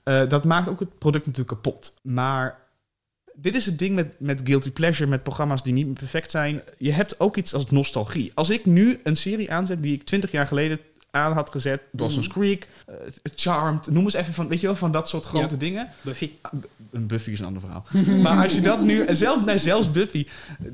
Eh, 0.06 0.28
dat 0.28 0.44
maakt 0.44 0.68
ook 0.68 0.80
het 0.80 0.98
product 0.98 1.26
natuurlijk 1.26 1.62
kapot. 1.62 1.94
Maar 2.02 2.58
dit 3.34 3.54
is 3.54 3.66
het 3.66 3.78
ding 3.78 3.94
met, 3.94 4.20
met 4.20 4.40
Guilty 4.44 4.70
Pleasure, 4.70 5.10
met 5.10 5.22
programma's 5.22 5.62
die 5.62 5.72
niet 5.72 5.86
meer 5.86 5.94
perfect 5.94 6.30
zijn. 6.30 6.62
Je 6.78 6.92
hebt 6.92 7.20
ook 7.20 7.36
iets 7.36 7.54
als 7.54 7.70
nostalgie. 7.70 8.32
Als 8.34 8.50
ik 8.50 8.66
nu 8.66 9.00
een 9.02 9.16
serie 9.16 9.50
aanzet 9.52 9.82
die 9.82 9.94
ik 9.94 10.02
twintig 10.04 10.30
jaar 10.30 10.46
geleden 10.46 10.78
aan 11.10 11.32
had 11.32 11.50
gezet, 11.50 11.80
Dawson's 11.92 12.28
Mhm. 12.28 12.38
Creek, 12.38 12.68
eh, 12.86 12.94
Charmed, 13.34 13.90
noem 13.90 14.04
eens 14.04 14.14
even 14.14 14.34
van, 14.34 14.48
weet 14.48 14.60
je 14.60 14.66
wel, 14.66 14.76
van 14.76 14.92
dat 14.92 15.08
soort 15.08 15.24
grote 15.26 15.54
Ja. 15.54 15.60
dingen. 15.60 15.88
Buffy. 16.02 16.30
Ah, 16.40 16.52
Een 16.90 17.06
Buffy 17.06 17.30
is 17.30 17.40
een 17.40 17.46
ander 17.46 17.62
verhaal. 17.62 17.86
maar 18.22 18.42
als 18.44 18.54
je 18.54 18.60
dat 18.60 18.80
nu, 18.82 19.04
zelfs, 19.10 19.44
nee, 19.44 19.58
zelfs 19.58 19.90
Buffy, 19.90 20.26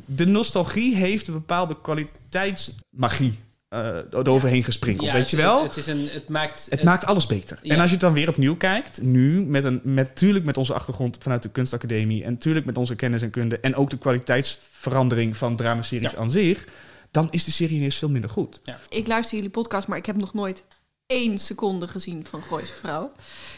de 0.07 0.27
nostalgie 0.27 0.95
heeft 0.97 1.27
een 1.27 1.35
bepaalde 1.35 1.77
kwaliteitsmagie 1.83 3.39
eh 3.73 3.97
eroverheen 4.13 4.65
gesprinkeld, 4.65 5.07
Ja, 5.07 5.13
weet 5.13 5.23
het- 5.23 5.31
je 5.31 5.37
wel? 5.37 5.63
Het, 5.63 5.75
het, 5.75 5.77
is 5.77 5.87
een, 5.87 6.09
het 6.13 6.29
maakt... 6.29 6.67
Het 6.71 6.83
maakt 6.83 7.05
alles 7.05 7.27
beter. 7.27 7.59
Ja. 7.63 7.75
En 7.75 7.81
als 7.81 7.87
je 7.87 7.97
het 7.97 8.01
dan 8.05 8.13
weer 8.13 8.29
opnieuw 8.29 8.57
kijkt, 8.57 9.03
nu 9.03 9.45
met 9.47 9.65
een 9.65 9.81
met 9.85 10.09
natuurlijk 10.09 10.45
met 10.45 10.57
onze 10.57 10.75
achtergrond 10.75 11.17
vanuit 11.21 11.43
de 11.43 11.51
kunstacademie 11.51 12.25
en 12.25 12.33
natuurlijk 12.33 12.67
met 12.67 12.77
onze 12.77 12.95
kennis 12.95 13.23
en 13.23 13.31
kunde 13.31 13.59
en 13.61 13.75
ook 13.75 13.91
de 13.91 13.99
kwaliteitsverandering 13.99 15.37
van 15.37 15.57
dramaseries 15.57 16.17
aan 16.17 16.31
zich, 16.31 16.67
dan 17.11 17.29
is 17.31 17.45
de 17.45 17.51
serie 17.51 17.77
ineens 17.77 17.97
veel 17.99 18.09
minder 18.11 18.31
goed. 18.31 18.61
Ik 18.89 19.07
luister 19.07 19.37
jullie 19.37 19.51
podcast, 19.53 19.87
maar 19.87 19.99
ik 19.99 20.07
heb 20.07 20.17
nog 20.17 20.35
nooit 20.35 20.65
één 21.07 21.39
seconde 21.39 21.89
gezien 21.89 22.27
van 22.27 22.43
Gooise 22.43 22.73
Vrouw. 22.73 23.13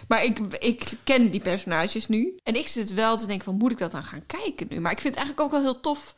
Maar 0.09 0.25
ik, 0.25 0.39
ik 0.59 0.93
ken 1.05 1.31
die 1.31 1.41
personages 1.41 2.07
nu. 2.07 2.37
En 2.43 2.55
ik 2.57 2.69
zit 2.69 2.95
wel 2.95 3.17
te 3.17 3.27
denken 3.27 3.45
van, 3.45 3.55
moet 3.55 3.71
ik 3.71 3.79
dat 3.79 3.93
dan 3.93 4.05
gaan 4.05 4.27
kijken 4.27 4.67
nu? 4.71 4.81
Maar 4.81 4.93
ik 4.93 5.01
vind 5.01 5.15
het 5.15 5.25
eigenlijk 5.25 5.41
ook 5.41 5.63
wel 5.63 5.73
heel 5.73 5.81
tof 5.81 6.15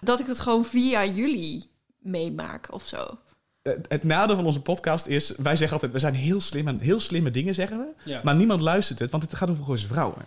dat 0.00 0.20
ik 0.20 0.26
het 0.26 0.40
gewoon 0.40 0.64
via 0.64 1.04
jullie 1.04 1.70
meemaak 1.98 2.72
of 2.72 2.86
zo. 2.86 3.18
Het, 3.62 4.04
nadeel 4.04 4.36
van 4.36 4.44
onze 4.46 4.60
podcast 4.60 5.06
is, 5.06 5.34
wij 5.36 5.56
zeggen 5.56 5.72
altijd, 5.72 5.92
we 5.92 5.98
zijn 5.98 6.14
heel 6.14 6.40
slim 6.40 6.68
en 6.68 6.78
heel 6.78 7.00
slimme 7.00 7.30
dingen 7.30 7.54
zeggen 7.54 7.78
we, 7.78 8.10
Ja. 8.10 8.20
maar 8.24 8.36
niemand 8.36 8.60
luistert 8.60 8.98
het, 8.98 9.10
want 9.10 9.22
het 9.22 9.34
gaat 9.34 9.50
over 9.50 9.64
Gooise 9.64 9.86
vrouwen. 9.86 10.24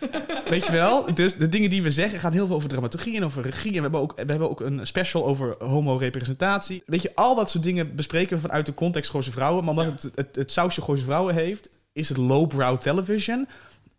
Weet 0.48 0.66
je 0.66 0.72
wel? 0.72 1.14
Dus 1.14 1.36
de 1.36 1.48
dingen 1.48 1.70
die 1.70 1.82
we 1.82 1.90
zeggen 1.90 2.20
gaan 2.20 2.32
heel 2.32 2.46
veel 2.46 2.56
over 2.56 2.68
dramaturgie 2.68 3.16
en 3.16 3.24
over 3.24 3.42
regie. 3.42 3.70
En 3.70 3.76
we 3.76 3.80
hebben 3.82 4.00
ook, 4.00 4.12
we 4.16 4.24
hebben 4.30 4.50
ook 4.50 4.60
een 4.60 4.86
special 4.86 5.26
over 5.26 5.54
homo-representatie. 5.58 6.82
Weet 6.86 7.02
je, 7.02 7.12
al 7.14 7.34
dat 7.34 7.50
soort 7.50 7.64
dingen 7.64 7.94
bespreken 7.94 8.36
we 8.36 8.42
vanuit 8.42 8.66
de 8.66 8.74
context 8.74 9.10
Gooise 9.10 9.30
vrouwen. 9.32 9.64
Maar 9.64 9.74
omdat 9.74 10.02
het, 10.02 10.12
het, 10.14 10.36
het 10.36 10.52
sausje 10.52 10.82
Gooise 10.82 11.04
vrouwen 11.04 11.34
heeft, 11.34 11.68
is 11.92 12.08
het 12.08 12.18
lowbrow 12.18 12.78
television. 12.80 13.48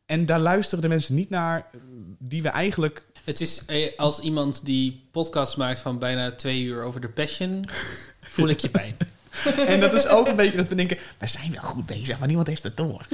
En 0.06 0.26
daar 0.26 0.40
luisteren 0.40 0.82
de 0.82 0.88
mensen 0.90 1.16
niet 1.16 1.30
naar 1.30 1.66
die 2.20 2.42
we 2.42 2.50
eigenlijk... 2.50 3.04
Het 3.24 3.42
is 3.42 3.66
eh, 3.66 3.98
als 3.98 4.20
iemand 4.20 4.66
die 4.66 5.08
podcasts 5.12 5.56
maakt 5.56 5.80
van 5.80 6.00
bijna 6.00 6.32
twee 6.32 6.62
uur 6.64 6.84
over 6.84 7.02
de 7.02 7.10
passion, 7.10 7.66
voel 8.34 8.48
ik 8.50 8.60
je 8.60 8.70
pijn. 8.70 8.98
En 9.68 9.80
dat 9.80 9.94
is 9.94 10.08
ook 10.08 10.28
een 10.28 10.36
beetje 10.36 10.58
dat 10.58 10.68
we 10.70 10.76
denken, 10.76 10.98
wij 11.18 11.28
zijn 11.28 11.52
wel 11.52 11.62
goed 11.64 11.86
bezig, 11.86 12.18
maar 12.20 12.28
niemand 12.28 12.48
heeft 12.48 12.64
het 12.64 12.78
door. 12.78 13.06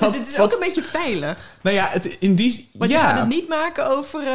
Dus 0.00 0.16
het 0.18 0.28
is 0.28 0.38
ook 0.38 0.52
een 0.52 0.58
beetje 0.60 0.82
veilig. 0.82 1.50
Nou 1.62 1.76
ja, 1.76 1.86
het, 1.90 2.04
in 2.06 2.34
die... 2.34 2.70
Want 2.72 2.90
ja. 2.90 2.98
je 2.98 3.04
gaat 3.06 3.18
het 3.18 3.28
niet 3.28 3.48
maken 3.48 3.90
over 3.90 4.20
eh 4.20 4.28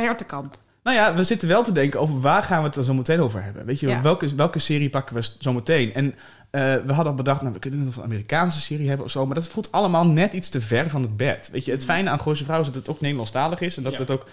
Hertenkamp. 0.00 0.58
Nou 0.82 0.96
ja, 0.96 1.14
we 1.14 1.24
zitten 1.24 1.48
wel 1.48 1.62
te 1.64 1.72
denken 1.72 2.00
over 2.00 2.20
waar 2.20 2.42
gaan 2.42 2.60
we 2.60 2.66
het 2.66 2.76
er 2.76 2.84
zo 2.84 2.94
meteen 2.94 3.20
over 3.20 3.42
hebben. 3.42 3.66
Weet 3.66 3.80
je, 3.80 3.88
Ja. 3.88 4.02
welke, 4.02 4.34
welke 4.34 4.58
serie 4.58 4.90
pakken 4.90 5.14
we 5.16 5.28
zo 5.38 5.52
meteen? 5.52 5.94
En 5.94 6.14
eh, 6.50 6.60
we 6.60 6.92
hadden 6.92 7.06
al 7.12 7.14
bedacht, 7.14 7.40
nou, 7.40 7.52
we 7.52 7.58
kunnen 7.58 7.84
nog 7.84 7.96
een 7.96 8.02
Amerikaanse 8.02 8.60
serie 8.60 8.88
hebben 8.88 9.06
of 9.06 9.12
zo. 9.12 9.26
Maar 9.26 9.34
dat 9.34 9.48
voelt 9.48 9.72
allemaal 9.72 10.06
net 10.06 10.32
iets 10.32 10.48
te 10.48 10.60
ver 10.60 10.90
van 10.90 11.02
het 11.02 11.16
bed. 11.16 11.48
Weet 11.52 11.64
je, 11.64 11.70
het 11.70 11.84
fijne 11.84 12.10
aan 12.10 12.20
Gooise 12.20 12.44
Vrouw 12.44 12.60
is 12.60 12.66
dat 12.66 12.74
het 12.74 12.88
ook 12.88 13.00
Nederlandstalig 13.00 13.60
is. 13.60 13.76
En 13.76 13.82
dat 13.82 13.92
Ja. 13.92 13.98
het 13.98 14.10
ook 14.10 14.26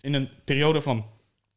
in 0.00 0.14
een 0.14 0.28
periode 0.44 0.80
van 0.82 1.04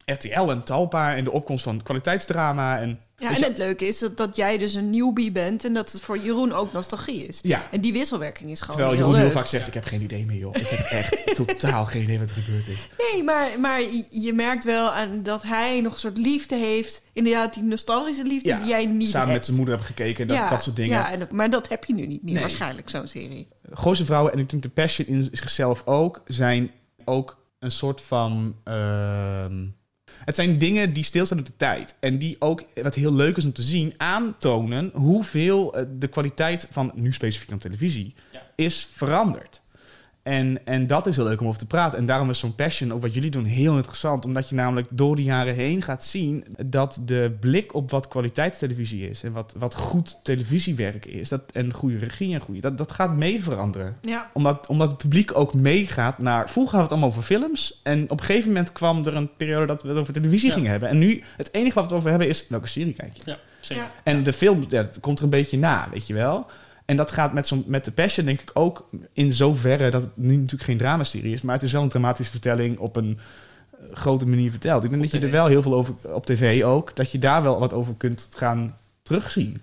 RTL 0.06 0.50
en 0.50 0.64
Talpa 0.64 1.16
en 1.16 1.24
de 1.24 1.32
opkomst 1.32 1.64
van 1.64 1.84
kwaliteitsdrama. 1.84 2.80
En 2.80 3.00
Ja, 3.18 3.36
en 3.36 3.44
het 3.44 3.58
leuke 3.58 3.86
is 3.88 4.00
dat, 4.00 4.18
dat 4.18 4.36
jij 4.36 4.58
dus 4.58 4.74
een 4.74 4.90
newbie 4.90 5.32
bent 5.32 5.66
en 5.66 5.74
dat 5.74 5.92
het 5.92 6.02
voor 6.02 6.18
Jeroen 6.18 6.52
ook 6.54 6.74
nostalgie 6.74 7.26
is. 7.28 7.40
Ja. 7.44 7.68
En 7.72 7.82
die 7.82 7.94
wisselwerking 7.94 8.50
is 8.52 8.62
gewoon 8.62 8.76
Terwijl 8.76 8.98
heel 8.98 9.06
Jeroen 9.08 9.22
heel 9.22 9.32
vaak 9.32 9.46
zegt, 9.48 9.68
ik 9.68 9.74
heb 9.74 9.86
geen 9.86 10.02
idee 10.02 10.26
meer 10.26 10.38
joh. 10.38 10.56
Ik 10.56 10.68
heb 10.68 10.80
echt 10.80 11.36
totaal 11.46 11.86
geen 11.86 12.04
idee 12.04 12.20
wat 12.20 12.30
er 12.30 12.36
gebeurd 12.36 12.68
is. 12.68 12.88
Nee, 13.12 13.24
maar, 13.24 13.48
maar 13.60 13.82
je- 14.12 14.34
merkt 14.34 14.64
wel 14.64 14.92
aan 14.92 15.24
dat 15.24 15.42
hij 15.44 15.82
nog 15.82 15.94
een 15.94 16.00
soort 16.00 16.18
liefde 16.18 16.56
heeft. 16.56 17.02
Inderdaad, 17.14 17.54
die 17.54 17.64
nostalgische 17.64 18.24
liefde 18.24 18.50
Ja, 18.50 18.58
die 18.58 18.68
jij 18.68 18.86
niet 18.86 19.10
Samen 19.10 19.20
hebt. 19.28 19.34
met 19.34 19.46
zijn 19.46 19.58
moeder 19.58 19.76
hebben 19.78 19.96
gekeken, 19.96 20.28
dat, 20.28 20.38
ja, 20.38 20.50
dat 20.50 20.64
soort 20.64 20.76
dingen. 20.76 20.98
Ja, 20.98 21.12
en, 21.12 21.28
maar 21.32 21.50
dat 21.50 21.68
heb 21.70 21.86
je 21.86 21.94
nu 21.94 22.06
niet 22.08 22.24
meer 22.24 22.32
Nee. 22.34 22.42
waarschijnlijk, 22.42 22.90
zo'n 22.90 23.08
serie. 23.08 23.48
Gooise 23.72 24.06
vrouwen 24.06 24.34
en 24.34 24.40
ik 24.40 24.50
denk 24.50 24.62
de 24.64 24.70
passion 24.70 25.08
in 25.08 25.28
zichzelf 25.32 25.82
ook 25.86 26.22
zijn 26.26 26.72
ook 27.06 27.38
een 27.60 27.72
soort 27.72 28.02
van. 28.02 28.56
ehm, 28.64 29.66
het 30.26 30.36
zijn 30.36 30.58
dingen 30.58 30.94
die 30.94 31.04
stilstaan 31.04 31.40
op 31.40 31.46
de 31.46 31.56
tijd. 31.58 31.96
En 32.00 32.18
die 32.18 32.36
ook, 32.40 32.64
wat 32.82 32.96
heel 32.96 33.14
leuk 33.14 33.38
is 33.38 33.46
om 33.46 33.54
te 33.54 33.62
zien, 33.62 33.94
aantonen 33.98 34.92
hoeveel 34.94 35.76
eh, 35.76 35.86
de 35.98 36.08
kwaliteit 36.08 36.68
van, 36.72 36.92
nu 36.96 37.14
specifiek 37.14 37.52
op 37.52 37.62
televisie, 37.62 38.14
is 38.56 38.90
veranderd. 38.92 39.61
En, 40.24 40.66
en 40.66 40.88
dat 40.88 41.08
is 41.08 41.16
heel 41.16 41.26
leuk 41.26 41.42
om 41.42 41.48
over 41.48 41.60
te 41.60 41.66
praten. 41.66 42.00
En 42.00 42.06
daarom 42.06 42.30
is 42.30 42.40
zo'n 42.40 42.56
passion, 42.56 42.94
ook 42.94 43.02
wat 43.02 43.14
jullie 43.14 43.32
doen, 43.32 43.46
heel 43.46 43.76
interessant. 43.76 44.26
Omdat 44.26 44.50
je 44.50 44.56
namelijk 44.56 44.88
door 44.92 45.16
de 45.16 45.24
jaren 45.24 45.56
heen 45.56 45.82
gaat 45.82 46.04
zien 46.04 46.46
dat 46.66 47.00
de 47.06 47.38
blik 47.40 47.74
op 47.74 47.92
wat 47.92 48.08
kwaliteitstelevisie 48.08 49.10
is. 49.10 49.24
En 49.24 49.32
wat, 49.32 49.54
wat 49.58 49.76
goed 49.76 50.20
televisiewerk 50.24 51.06
is. 51.06 51.30
Dat, 51.30 51.42
en 51.54 51.74
goede 51.74 51.98
regie 51.98 52.34
en 52.34 52.40
goede. 52.40 52.62
Dat, 52.62 52.78
dat 52.78 52.92
gaat 52.92 53.16
mee 53.16 53.44
veranderen. 53.44 53.98
Ja. 54.02 54.30
Omdat, 54.34 54.68
omdat 54.68 54.90
het 54.90 54.98
publiek 54.98 55.38
ook 55.38 55.54
meegaat 55.54 56.18
naar. 56.18 56.50
Vroeger 56.50 56.78
hadden 56.78 56.78
we 56.78 56.82
het 56.82 56.92
allemaal 56.92 57.10
over 57.10 57.24
films. 57.24 57.80
En 57.84 58.04
op 58.10 58.20
een 58.20 58.26
gegeven 58.26 58.48
moment 58.48 58.72
kwam 58.72 59.06
er 59.06 59.16
een 59.16 59.30
periode 59.38 59.66
dat 59.66 59.82
we 59.82 59.90
het 59.90 59.98
over 59.98 60.14
televisie 60.14 60.48
Ja. 60.48 60.54
gingen 60.54 60.72
hebben. 60.72 60.90
En 60.90 60.98
nu, 60.98 61.24
het 61.38 61.50
enige 61.54 61.74
wat 61.74 61.84
we 61.84 61.90
het 61.90 61.98
over 61.98 62.10
hebben 62.10 62.28
is 62.28 62.46
welke 62.48 62.68
serie 62.68 62.94
kijk 62.94 63.18
je. 63.18 63.22
Ja, 63.26 63.38
zeker. 63.62 63.84
En 64.04 64.24
de 64.24 64.34
film, 64.34 64.64
ja, 64.70 64.84
dat 64.84 65.00
komt 65.00 65.18
er 65.18 65.24
een 65.24 65.30
beetje 65.30 65.58
na, 65.58 65.88
weet 65.92 66.08
je 66.08 66.14
wel. 66.14 66.48
En 66.86 66.98
dat 66.98 67.12
gaat 67.12 67.34
met, 67.34 67.48
zo'n 67.48 67.64
met 67.68 67.86
de 67.86 67.92
Passion 67.92 68.26
denk 68.26 68.42
ik 68.42 68.52
ook 68.54 68.90
in 69.14 69.34
zoverre 69.34 69.90
dat 69.90 70.02
het 70.02 70.18
nu 70.18 70.36
natuurlijk 70.36 70.64
geen 70.64 70.78
dramaserie 70.78 71.34
is, 71.34 71.42
maar 71.42 71.56
het 71.56 71.64
is 71.64 71.72
wel 71.72 71.82
een 71.82 71.90
dramatische 71.90 72.32
vertelling 72.32 72.78
op 72.78 72.96
een 72.96 73.20
eh, 73.72 73.78
grote 73.94 74.28
manier 74.28 74.52
verteld. 74.52 74.84
Ik 74.84 74.90
denk 74.90 75.02
dat 75.02 75.12
je 75.12 75.20
er 75.20 75.32
wel 75.32 75.46
heel 75.46 75.62
veel 75.62 75.74
over, 75.74 75.94
op 76.02 76.26
tv 76.26 76.64
ook, 76.64 76.96
dat 76.96 77.12
je 77.12 77.20
daar 77.20 77.44
wel 77.44 77.60
wat 77.60 77.74
over 77.74 77.94
kunt 77.98 78.28
gaan 78.36 78.78
terugzien. 79.04 79.62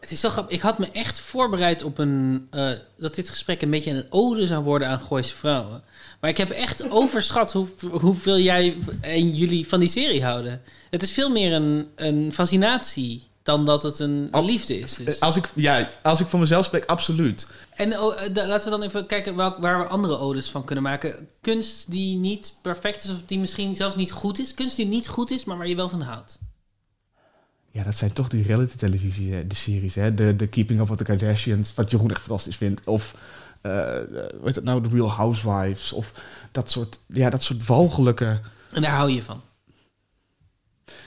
Het 0.00 0.12
is 0.12 0.20
zo 0.20 0.28
grappig. 0.28 0.56
Ik 0.56 0.62
had 0.62 0.78
me 0.78 0.90
echt 0.92 1.20
voorbereid 1.20 1.82
op 1.82 1.98
een. 1.98 2.46
eh, 2.50 2.70
dat 2.96 3.14
dit 3.14 3.30
gesprek 3.30 3.62
een 3.62 3.70
beetje 3.70 3.90
een 3.90 4.06
ode 4.10 4.46
zou 4.46 4.64
worden 4.64 4.88
aan 4.88 5.00
Gooise 5.00 5.36
vrouwen. 5.36 5.82
Maar 6.20 6.30
ik 6.30 6.36
heb 6.36 6.50
echt 6.50 6.90
overschat 7.00 7.52
hoe, 7.52 7.66
hoeveel 7.90 8.38
jij 8.38 8.76
en 9.00 9.34
jullie 9.34 9.68
van 9.68 9.80
die 9.80 9.88
serie 9.88 10.24
houden. 10.24 10.62
Het 10.90 11.02
is 11.02 11.12
veel 11.12 11.30
meer 11.30 11.52
een, 11.52 11.88
een 11.94 12.32
fascinatie 12.32 13.22
dan 13.44 13.64
dat 13.64 13.82
het 13.82 13.98
een, 13.98 14.28
een 14.30 14.44
liefde 14.44 14.78
is. 14.78 14.94
Dus. 14.94 15.18
Eh, 15.18 15.22
Als 15.22 15.36
ik, 15.36 15.48
ja, 15.54 15.90
als 16.02 16.20
ik 16.20 16.26
voor 16.26 16.40
mezelf 16.40 16.64
spreek, 16.64 16.84
absoluut. 16.84 17.46
En 17.74 17.98
oh, 17.98 18.22
eh, 18.22 18.34
laten 18.34 18.64
we 18.64 18.70
dan 18.70 18.82
even 18.82 19.06
kijken 19.06 19.36
welk, 19.36 19.58
waar 19.58 19.78
we 19.78 19.86
andere 19.86 20.18
odes 20.18 20.50
van 20.50 20.64
kunnen 20.64 20.84
maken. 20.84 21.28
Kunst 21.40 21.90
die 21.90 22.16
niet 22.16 22.54
perfect 22.62 23.04
is 23.04 23.10
of 23.10 23.16
die 23.26 23.38
misschien 23.38 23.76
zelfs 23.76 23.96
niet 23.96 24.12
goed 24.12 24.38
is. 24.38 24.54
Kunst 24.54 24.76
die 24.76 24.86
niet 24.86 25.08
goed 25.08 25.30
is, 25.30 25.44
maar 25.44 25.56
waar 25.56 25.68
je 25.68 25.76
wel 25.76 25.88
van 25.88 26.00
houdt. 26.00 26.38
Ja, 27.70 27.82
dat 27.82 27.96
zijn 27.96 28.12
toch 28.12 28.28
die 28.28 28.42
reality 28.42 28.76
televisie, 28.76 29.32
hè, 29.32 29.46
de 29.46 29.54
series, 29.54 29.94
hè? 29.94 30.14
De, 30.14 30.36
de 30.36 30.46
Keeping 30.46 30.80
Up 30.80 30.88
with 30.88 30.98
the 30.98 31.04
Kardashians, 31.04 31.74
wat 31.74 31.90
Jeroen 31.90 32.10
echt 32.10 32.20
fantastisch 32.20 32.56
vindt. 32.56 32.86
Of, 32.86 33.14
eh 33.60 34.00
eh, 34.00 34.06
heet 34.44 34.54
het 34.54 34.64
nou, 34.64 34.82
The 34.82 34.88
Real 34.88 35.10
Housewives. 35.10 35.92
Of 35.92 36.12
dat 36.52 36.70
soort, 36.70 36.98
ja, 37.06 37.30
dat 37.30 37.42
soort 37.42 37.66
walgelijke... 37.66 38.40
En 38.72 38.82
daar 38.82 38.96
hou 38.96 39.10
je 39.10 39.22
van. 39.22 39.42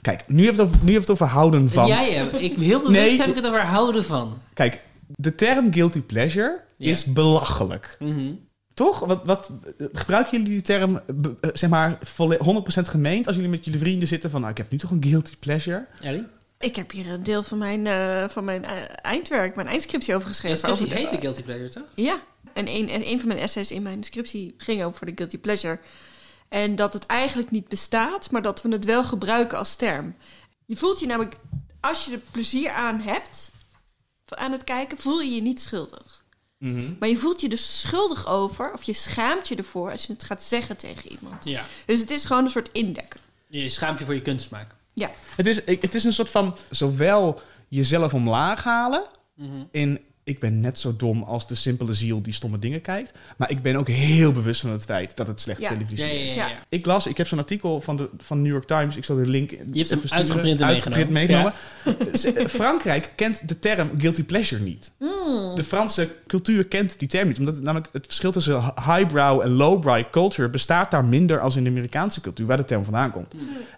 Kheb 0.02 0.24
nu 0.28 0.44
heeft 0.44 0.58
het 0.58 0.68
over, 0.68 0.80
nu 0.84 0.94
het 0.96 1.10
over 1.10 1.26
houden 1.26 1.72
van. 1.72 1.88
Jij 1.88 2.12
hebt. 2.14 2.42
Ik, 2.42 2.56
heel 2.56 2.82
bewust 2.82 3.00
Nee. 3.02 3.18
heb 3.20 3.28
ik 3.30 3.36
het 3.36 3.46
over 3.48 3.62
houden 3.66 4.04
van. 4.04 4.38
Kijk, 4.54 4.82
de 5.16 5.36
term 5.36 5.74
guilty 5.74 6.02
pleasure 6.02 6.60
Ja. 6.78 6.92
is 6.92 7.06
belachelijk. 7.06 7.96
Mhm. 8.00 8.34
Toch? 8.74 9.00
Wat, 9.00 9.22
wat, 9.26 9.50
gebruiken 9.94 10.32
jullie 10.38 10.54
die 10.54 10.62
term, 10.62 10.96
eh, 11.42 11.50
zeg 11.54 11.70
maar, 11.70 11.98
volle- 12.02 12.38
100% 12.44 12.88
gemeend 12.88 13.28
als 13.28 13.36
jullie 13.36 13.52
met 13.52 13.66
jullie 13.66 13.80
vrienden 13.80 14.08
zitten 14.08 14.30
van, 14.30 14.40
nou, 14.40 14.52
ik 14.52 14.58
heb 14.58 14.72
nu 14.72 14.78
toch 14.78 14.92
een 14.92 15.04
guilty 15.04 15.34
pleasure? 15.40 15.86
Ellie? 16.02 16.26
Ik 16.60 16.76
heb 16.76 16.92
hier 16.92 17.12
een 17.12 17.24
deel 17.24 17.44
van 17.44 17.58
mijn, 17.58 17.88
eh, 17.88 18.24
van 18.30 18.44
mijn 18.46 18.66
eh, 18.66 18.72
eindwerk, 19.02 19.56
mijn 19.56 19.68
eindscriptie 19.68 20.14
over 20.16 20.28
Ja, 20.28 20.34
geschreven. 20.34 20.58
scriptie 20.58 20.84
over 20.86 20.96
de- 20.96 21.02
heet 21.02 21.12
de 21.12 21.18
Guilty 21.20 21.44
Pleasure, 21.44 21.70
toch? 21.70 21.84
Ja, 21.96 22.18
en 22.54 22.68
een, 22.68 22.90
een 23.12 23.20
van 23.20 23.28
mijn 23.28 23.40
essays 23.40 23.72
in 23.72 23.82
mijn 23.82 24.04
scriptie 24.04 24.54
ging 24.58 24.84
over 24.84 25.06
de 25.06 25.12
guilty 25.16 25.38
pleasure. 25.38 25.80
En 26.50 26.76
dat 26.76 26.94
het 26.94 27.06
eigenlijk 27.06 27.52
niet 27.52 27.68
bestaat, 27.68 28.32
maar 28.32 28.42
dat 28.42 28.62
we 28.62 28.70
het 28.72 28.86
wel 28.86 29.04
gebruiken 29.04 29.58
als 29.58 29.76
term. 29.76 30.16
Je 30.66 30.78
voelt 30.78 31.00
je 31.00 31.06
namelijk, 31.06 31.36
als 31.80 32.06
je 32.06 32.12
er 32.12 32.22
plezier 32.32 32.72
aan 32.72 33.00
hebt, 33.00 33.52
aan 34.26 34.52
het 34.52 34.64
kijken, 34.64 34.98
voel 34.98 35.22
je 35.22 35.32
je 35.36 35.42
niet 35.42 35.60
schuldig. 35.62 36.26
Maar 37.00 37.10
je 37.10 37.18
voelt 37.18 37.42
je 37.42 37.50
dus 37.50 37.80
schuldig 37.80 38.28
over, 38.28 38.74
of 38.74 38.84
je 38.84 38.94
schaamt 38.94 39.48
je 39.48 39.56
ervoor 39.56 39.92
als 39.92 40.06
je 40.06 40.14
het 40.14 40.24
gaat 40.24 40.44
zeggen 40.44 40.78
tegen 40.78 41.12
iemand. 41.12 41.46
Ja. 41.46 41.66
Dus 41.86 42.00
het 42.00 42.12
is 42.12 42.26
gewoon 42.26 42.44
een 42.44 42.50
soort 42.50 42.70
indekken. 42.72 43.20
Je 43.48 43.70
schaamt 43.70 44.00
je 44.00 44.06
voor 44.06 44.14
je 44.14 44.22
kunstsmaak. 44.22 44.76
Ja. 44.94 45.12
Het 45.36 45.48
is, 45.48 45.56
het 45.66 45.96
is 45.96 46.04
een 46.04 46.14
soort 46.14 46.30
van 46.30 46.58
zowel 46.70 47.42
jezelf 47.68 48.14
omlaag 48.14 48.64
halen 48.64 49.04
Mhm. 49.36 49.64
in 49.72 50.00
ik 50.28 50.40
ben 50.40 50.60
net 50.62 50.80
zo 50.80 50.96
dom 50.96 51.24
als 51.24 51.48
de 51.48 51.56
simpele 51.56 51.94
ziel 51.94 52.22
die 52.22 52.34
stomme 52.34 52.60
dingen 52.60 52.82
kijkt. 52.82 53.14
Maar 53.38 53.52
ik 53.52 53.62
ben 53.62 53.76
ook 53.76 53.88
heel 53.88 54.32
bewust 54.34 54.62
van 54.62 54.70
het 54.70 54.84
feit 54.86 55.16
dat 55.18 55.28
het 55.28 55.42
slechte 55.42 55.62
Ja. 55.62 55.70
televisie 55.70 56.06
Ja, 56.06 56.12
ja, 56.14 56.20
is. 56.30 56.36
ja, 56.36 56.48
ja. 56.48 56.56
Ik 56.70 56.86
las, 56.86 57.08
ik 57.08 57.18
heb 57.18 57.28
zo'n 57.28 57.38
artikel 57.40 57.82
van 57.82 57.98
de 57.98 58.10
van 58.18 58.42
New 58.42 58.52
York 58.52 58.66
Times. 58.68 58.96
Ik 58.96 59.06
zal 59.06 59.16
de 59.16 59.28
link. 59.28 59.50
Je 59.50 59.58
hebt 59.74 59.90
hem 59.90 60.02
uitgeprint 60.10 60.62
en 60.62 60.68
meegenomen. 60.68 61.14
meegenomen. 61.14 61.54
Ze- 62.20 62.46
Frankrijk 62.50 63.12
kent 63.16 63.48
de 63.48 63.60
term 63.60 63.90
guilty 63.98 64.24
pleasure 64.24 64.62
niet. 64.64 64.92
Hmm. 64.98 65.56
De 65.56 65.64
Franse 65.64 66.10
cultuur 66.28 66.66
kent 66.66 67.00
die 67.00 67.08
term 67.08 67.28
niet. 67.28 67.40
Omdat 67.40 67.56
het, 67.56 67.64
namelijk 67.64 67.90
het 67.94 68.06
verschil 68.06 68.32
tussen 68.32 68.62
highbrow 68.64 69.42
en 69.42 69.50
lowbrow 69.52 70.04
culture 70.12 70.50
bestaat 70.50 70.92
daar 70.92 71.06
minder 71.06 71.40
als 71.40 71.56
in 71.56 71.64
de 71.64 71.70
Amerikaanse 71.70 72.22
cultuur, 72.22 72.46
waar 72.46 72.58
de 72.58 72.66
term 72.66 72.84
vandaan 72.84 73.12
komt. 73.12 73.34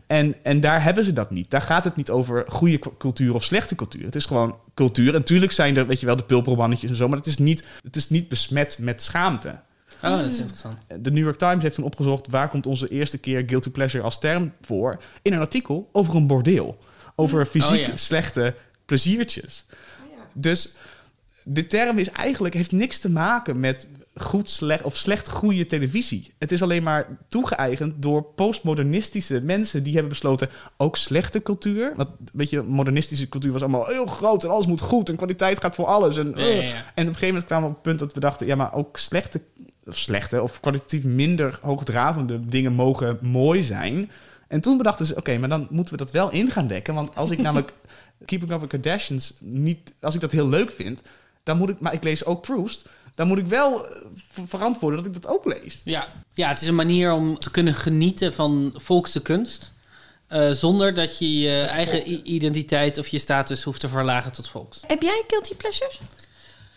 En, 0.10 0.36
en 0.44 0.60
daar 0.60 0.84
hebben 0.84 1.04
ze 1.04 1.14
dat 1.14 1.32
niet. 1.32 1.50
Daar 1.50 1.62
gaat 1.62 1.84
het 1.84 1.96
niet 1.96 2.10
over 2.10 2.44
goede 2.48 2.80
cultuur 2.98 3.34
of 3.34 3.44
slechte 3.44 3.76
cultuur. 3.76 4.06
Het 4.06 4.16
is 4.16 4.26
gewoon 4.26 4.56
cultuur. 4.74 5.08
En 5.08 5.20
natuurlijk 5.20 5.52
zijn 5.52 5.78
er, 5.78 5.88
weet 5.88 6.00
je 6.00 6.06
wel, 6.06 6.16
de 6.16 6.24
pulpermannetjes 6.24 6.90
en 6.90 6.96
zo, 6.96 7.08
maar 7.08 7.18
het 7.18 7.28
is 7.28 7.38
niet, 7.38 7.64
het 7.84 7.96
is 7.96 8.10
niet 8.10 8.28
besmet 8.28 8.78
met 8.80 9.02
schaamte. 9.02 9.60
Oh, 10.04 10.10
dat 10.18 10.28
is 10.28 10.40
interessant. 10.40 10.78
De 11.00 11.12
New 11.12 11.24
York 11.24 11.38
Times 11.38 11.64
heeft 11.64 11.76
toen 11.76 11.86
opgezocht 11.86 12.28
waar 12.28 12.50
komt 12.50 12.66
onze 12.66 12.88
eerste 12.88 13.18
keer 13.18 13.44
guilty 13.46 13.70
pleasure 13.70 14.04
als 14.04 14.20
term 14.20 14.52
voor. 14.62 15.02
In 15.22 15.34
een 15.34 15.40
artikel 15.40 15.90
over 15.92 16.16
een 16.16 16.28
bordeel. 16.28 16.78
Over 17.16 17.46
fysiek 17.46 17.82
Oh, 17.82 17.88
ja. 17.88 17.96
slechte 17.96 18.56
pleziertjes. 18.86 19.66
Dus 20.34 20.76
de 21.44 21.68
term 21.68 21.98
is 21.98 22.12
eigenlijk, 22.12 22.54
heeft 22.54 22.72
niks 22.72 23.00
te 23.00 23.10
maken 23.10 23.60
met 23.60 23.88
goed, 24.22 24.50
slecht 24.50 24.84
of 24.84 24.96
slecht 24.96 25.30
goede 25.30 25.66
televisie. 25.66 26.34
Het 26.38 26.52
is 26.52 26.62
alleen 26.62 26.84
maar 26.84 27.18
toegeëigend 27.28 28.02
door 28.02 28.24
postmodernistische 28.24 29.42
mensen 29.42 29.84
die 29.84 29.94
hebben 29.94 30.12
besloten 30.12 30.50
ook 30.78 30.98
slechte 30.98 31.42
cultuur. 31.42 31.94
Want 31.96 32.10
weet 32.34 32.50
je, 32.50 32.62
modernistische 32.62 33.30
cultuur 33.30 33.52
was 33.52 33.62
allemaal 33.62 33.86
heel 33.86 34.06
groot 34.06 34.44
en 34.44 34.50
alles 34.50 34.68
moet 34.68 34.82
goed 34.82 35.10
en 35.10 35.16
kwaliteit 35.16 35.62
gaat 35.62 35.76
voor 35.76 35.86
alles. 35.86 36.18
En, 36.18 36.34
Ja, 36.36 36.46
ja, 36.46 36.62
ja. 36.62 36.72
en 36.72 36.74
op 36.74 36.96
een 36.96 37.06
gegeven 37.06 37.28
moment 37.28 37.46
kwamen 37.46 37.70
we 37.70 37.70
op 37.70 37.84
het 37.84 37.84
punt 37.84 38.00
dat 38.00 38.14
we 38.14 38.20
dachten, 38.20 38.48
ja, 38.48 38.56
maar 38.56 38.74
ook 38.74 38.98
slechte, 38.98 39.42
of 39.86 39.98
slechte 39.98 40.42
of 40.42 40.60
kwalitatief 40.60 41.04
minder 41.04 41.60
hoogdravende 41.62 42.46
dingen 42.46 42.74
mogen 42.74 43.18
mooi 43.22 43.64
zijn. 43.64 44.12
En 44.48 44.62
toen 44.62 44.78
bedachten 44.78 45.06
ze, 45.06 45.16
oké, 45.16 45.38
maar 45.38 45.50
dan 45.50 45.68
moeten 45.70 45.94
we 45.94 46.04
dat 46.04 46.12
wel 46.12 46.32
in 46.32 46.52
gaan 46.52 46.68
dekken. 46.68 46.94
Want 46.94 47.16
als 47.16 47.30
ik 47.30 47.42
namelijk 47.46 47.74
Keeping 48.26 48.52
Up 48.52 48.60
with 48.60 48.70
the 48.70 48.78
Kardashians 48.78 49.34
niet, 49.40 49.94
als 50.02 50.16
ik 50.16 50.22
dat 50.22 50.32
heel 50.32 50.50
leuk 50.50 50.72
vind, 50.72 51.02
dan 51.44 51.58
moet 51.58 51.70
ik, 51.70 51.80
maar 51.80 51.94
ik 51.94 52.04
lees 52.04 52.26
ook 52.26 52.42
Proust, 52.42 52.90
dan 53.20 53.28
moet 53.28 53.38
ik 53.38 53.48
wel 53.48 53.86
eh, 53.88 54.02
ver- 54.32 54.48
verantwoorden 54.48 55.04
dat 55.04 55.16
ik 55.16 55.22
dat 55.22 55.32
ook 55.32 55.46
lees. 55.46 55.82
Ja. 55.84 56.08
ja, 56.34 56.50
het 56.50 56.62
is 56.62 56.68
een 56.68 56.76
manier 56.76 57.12
om 57.12 57.40
te 57.40 57.52
kunnen 57.52 57.74
genieten 57.74 58.34
van 58.34 58.74
volkse 58.76 59.22
kunst. 59.22 59.72
eh, 60.28 60.52
zonder 60.52 60.94
dat 60.94 61.18
je 61.18 61.40
je 61.40 61.62
eigen 61.62 62.32
identiteit 62.34 62.98
of 62.98 63.08
je 63.08 63.20
status 63.20 63.64
hoeft 63.64 63.80
te 63.80 63.90
verlagen 63.90 64.32
tot 64.32 64.50
volks. 64.50 64.80
Heb 64.88 65.02
jij 65.02 65.24
guilty 65.28 65.56
pleasures? 65.56 66.00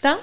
Dan? 0.00 0.16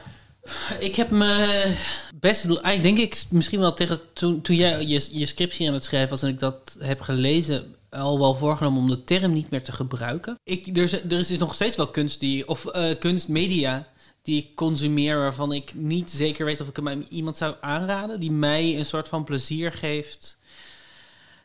Ik 0.80 0.96
heb 0.96 1.10
me 1.10 1.74
best, 2.20 2.46
eigenlijk 2.46 2.84
denk 2.84 2.98
ik 2.98 3.24
misschien 3.30 3.60
wel 3.60 3.74
tegen 3.74 4.00
toen, 4.14 4.42
toen 4.42 4.56
jij 4.56 4.86
je, 4.86 5.08
je 5.12 5.26
scriptie 5.26 5.68
aan 5.68 5.74
het 5.74 5.84
schrijven 5.84 6.10
was 6.10 6.24
en 6.24 6.30
ik 6.30 6.40
dat 6.40 6.76
heb 6.80 7.02
gelezen, 7.02 7.76
al 7.90 8.20
wel 8.20 8.36
voorgenomen 8.36 8.82
om 8.82 8.90
de 8.90 9.04
term 9.04 9.34
niet 9.34 9.50
meer 9.50 9.64
te 9.64 9.72
gebruiken. 9.72 10.40
Ik, 10.44 10.78
er, 10.78 10.84
is, 10.84 10.94
er 10.94 11.12
is 11.20 11.28
dus 11.28 11.38
nog 11.38 11.54
steeds 11.54 11.78
wel 11.78 11.88
kunst 11.90 12.20
die, 12.20 12.48
of 12.48 12.66
eh, 12.66 13.00
kunstmedia 13.00 13.88
die 14.30 14.42
ik 14.42 14.56
consumeer 14.56 15.18
waarvan 15.18 15.54
ik 15.54 15.74
niet 15.74 16.12
zeker 16.12 16.46
weet 16.46 16.62
of 16.62 16.68
ik 16.68 16.76
hem 16.76 16.88
aan 16.88 17.06
iemand 17.10 17.38
zou 17.38 17.56
aanraden, 17.62 18.20
die 18.20 18.32
mij 18.32 18.78
een 18.78 18.86
soort 18.86 19.08
van 19.08 19.24
plezier 19.24 19.72
geeft 19.72 20.38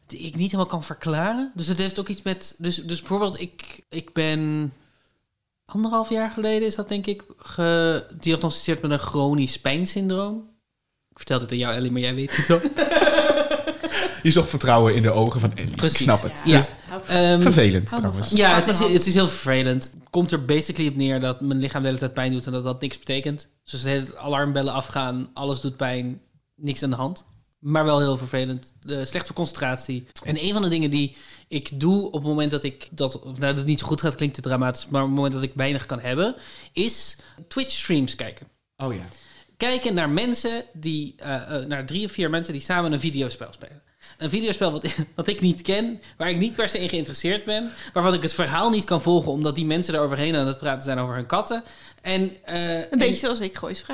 die 0.07 0.19
ik 0.19 0.35
niet 0.35 0.51
helemaal 0.51 0.67
kan 0.67 0.85
verklaren. 0.85 1.53
Dus 1.55 1.67
het 1.67 1.79
heeft 1.79 2.01
ook 2.01 2.09
iets 2.09 2.23
met. 2.23 2.55
Dus, 2.59 2.77
dus 2.77 2.99
bijvoorbeeld, 2.99 3.41
ik, 3.41 3.85
ik 3.89 4.13
ben 4.13 4.73
anderhalf 5.65 6.09
jaar 6.09 6.31
geleden 6.31 6.67
is 6.69 6.75
dat 6.75 6.89
denk 6.89 7.07
ik 7.07 7.25
gediagnosticeerd 7.39 8.83
met 8.83 8.91
een 8.91 8.99
chronisch 8.99 9.61
pijnsyndroom. 9.61 10.49
Ik 11.11 11.17
vertel 11.17 11.39
dit 11.39 11.51
aan 11.51 11.59
jou, 11.59 11.75
Ellie, 11.75 11.91
maar 11.91 12.01
jij 12.01 12.15
weet 12.15 12.37
het 12.37 12.47
wel. 12.47 12.61
Je 14.23 14.31
zocht 14.31 14.49
vertrouwen 14.49 14.95
in 14.95 15.03
de 15.03 15.11
ogen 15.13 15.41
van 15.41 15.57
Ellie. 15.57 15.75
Precies. 15.75 16.01
Ik 16.01 16.05
snap 16.05 16.23
het. 16.23 16.43
Ja. 16.45 16.59
Dus- 16.59 16.69
Ehm, 17.07 17.41
Vervelend 17.41 17.89
trouwens. 17.89 18.31
Ja, 18.31 18.55
het 18.55 18.67
is, 18.67 18.79
het 18.79 19.07
is 19.07 19.15
heel 19.15 19.29
vervelend. 19.29 19.95
Komt 20.11 20.33
er 20.33 20.45
basically 20.45 20.91
op 20.91 20.97
neer 20.97 21.21
dat 21.21 21.41
mijn 21.41 21.61
lichaam 21.61 21.81
de 21.83 21.87
hele 21.87 21.99
tijd 21.99 22.15
pijn 22.15 22.33
doet 22.33 22.47
en 22.47 22.53
dat 22.53 22.63
dat 22.63 22.81
niks 22.81 22.99
betekent. 22.99 23.49
Dus 23.63 23.83
tijd 23.83 24.17
alarmbellen 24.17 24.73
afgaan, 24.73 25.31
alles 25.35 25.61
doet 25.61 25.77
pijn, 25.77 26.21
niks 26.55 26.83
aan 26.83 26.91
de 26.91 26.97
hand. 26.97 27.25
Maar 27.59 27.85
wel 27.85 28.01
heel 28.01 28.17
vervelend. 28.17 28.75
Uh, 28.83 29.05
slecht 29.05 29.27
voor 29.27 29.37
concentratie. 29.37 30.07
En 30.25 30.45
een 30.45 30.53
van 30.53 30.63
de 30.63 30.69
dingen 30.69 30.91
die 30.91 31.17
ik 31.49 31.81
doe 31.81 32.07
op 32.07 32.13
het 32.13 32.23
moment 32.23 32.51
dat 32.51 32.63
ik 32.63 32.89
dat, 32.91 33.21
of 33.21 33.25
nou, 33.25 33.39
dat 33.39 33.57
het 33.59 33.67
niet 33.67 33.79
zo 33.79 33.87
goed 33.87 34.01
gaat, 34.01 34.15
klinkt 34.15 34.35
te 34.35 34.41
dramatisch, 34.41 34.87
maar 34.87 35.03
op 35.03 35.07
het 35.07 35.17
moment 35.17 35.35
dat 35.35 35.43
ik 35.43 35.53
weinig 35.55 35.87
kan 35.87 36.01
hebben, 36.01 36.35
is 36.73 37.17
Twitch 37.49 37.73
streams 37.73 38.15
kijken. 38.15 38.47
Oh 38.77 38.95
ja. 38.95 39.05
Kijken 39.57 39.95
naar 39.95 40.11
mensen 40.11 40.65
die, 40.73 41.15
uh, 41.23 41.27
uh, 41.51 41.65
naar 41.67 41.87
drie 41.87 42.05
of 42.05 42.13
vier 42.13 42.31
mensen 42.31 42.53
die 42.53 42.63
samen 42.63 42.93
een 42.93 43.01
videospel 43.01 43.53
spelen. 43.53 43.83
Een 44.19 44.31
videospel 44.31 44.73
wat, 44.73 44.95
wat 45.15 45.29
ik 45.29 45.41
niet 45.41 45.63
ken, 45.63 46.01
waar 46.17 46.31
ik 46.31 46.39
niet 46.39 46.55
per 46.55 46.69
se 46.69 46.79
in 46.79 46.89
geïnteresseerd 46.89 47.45
ben, 47.45 47.73
waarvan 47.93 48.15
ik 48.15 48.23
het 48.23 48.35
verhaal 48.35 48.71
niet 48.71 48.85
kan 48.85 49.03
volgen 49.03 49.33
omdat 49.33 49.55
die 49.55 49.67
mensen 49.67 49.95
er 49.95 50.01
overheen 50.01 50.37
aan 50.37 50.47
het 50.47 50.59
praten 50.59 50.83
zijn 50.83 50.99
over 50.99 51.15
hun 51.15 51.27
katten. 51.27 51.65
En, 52.03 52.37
een 52.45 52.99
beetje 52.99 53.15
zoals 53.15 53.41
ik 53.41 53.57
Goois 53.57 53.85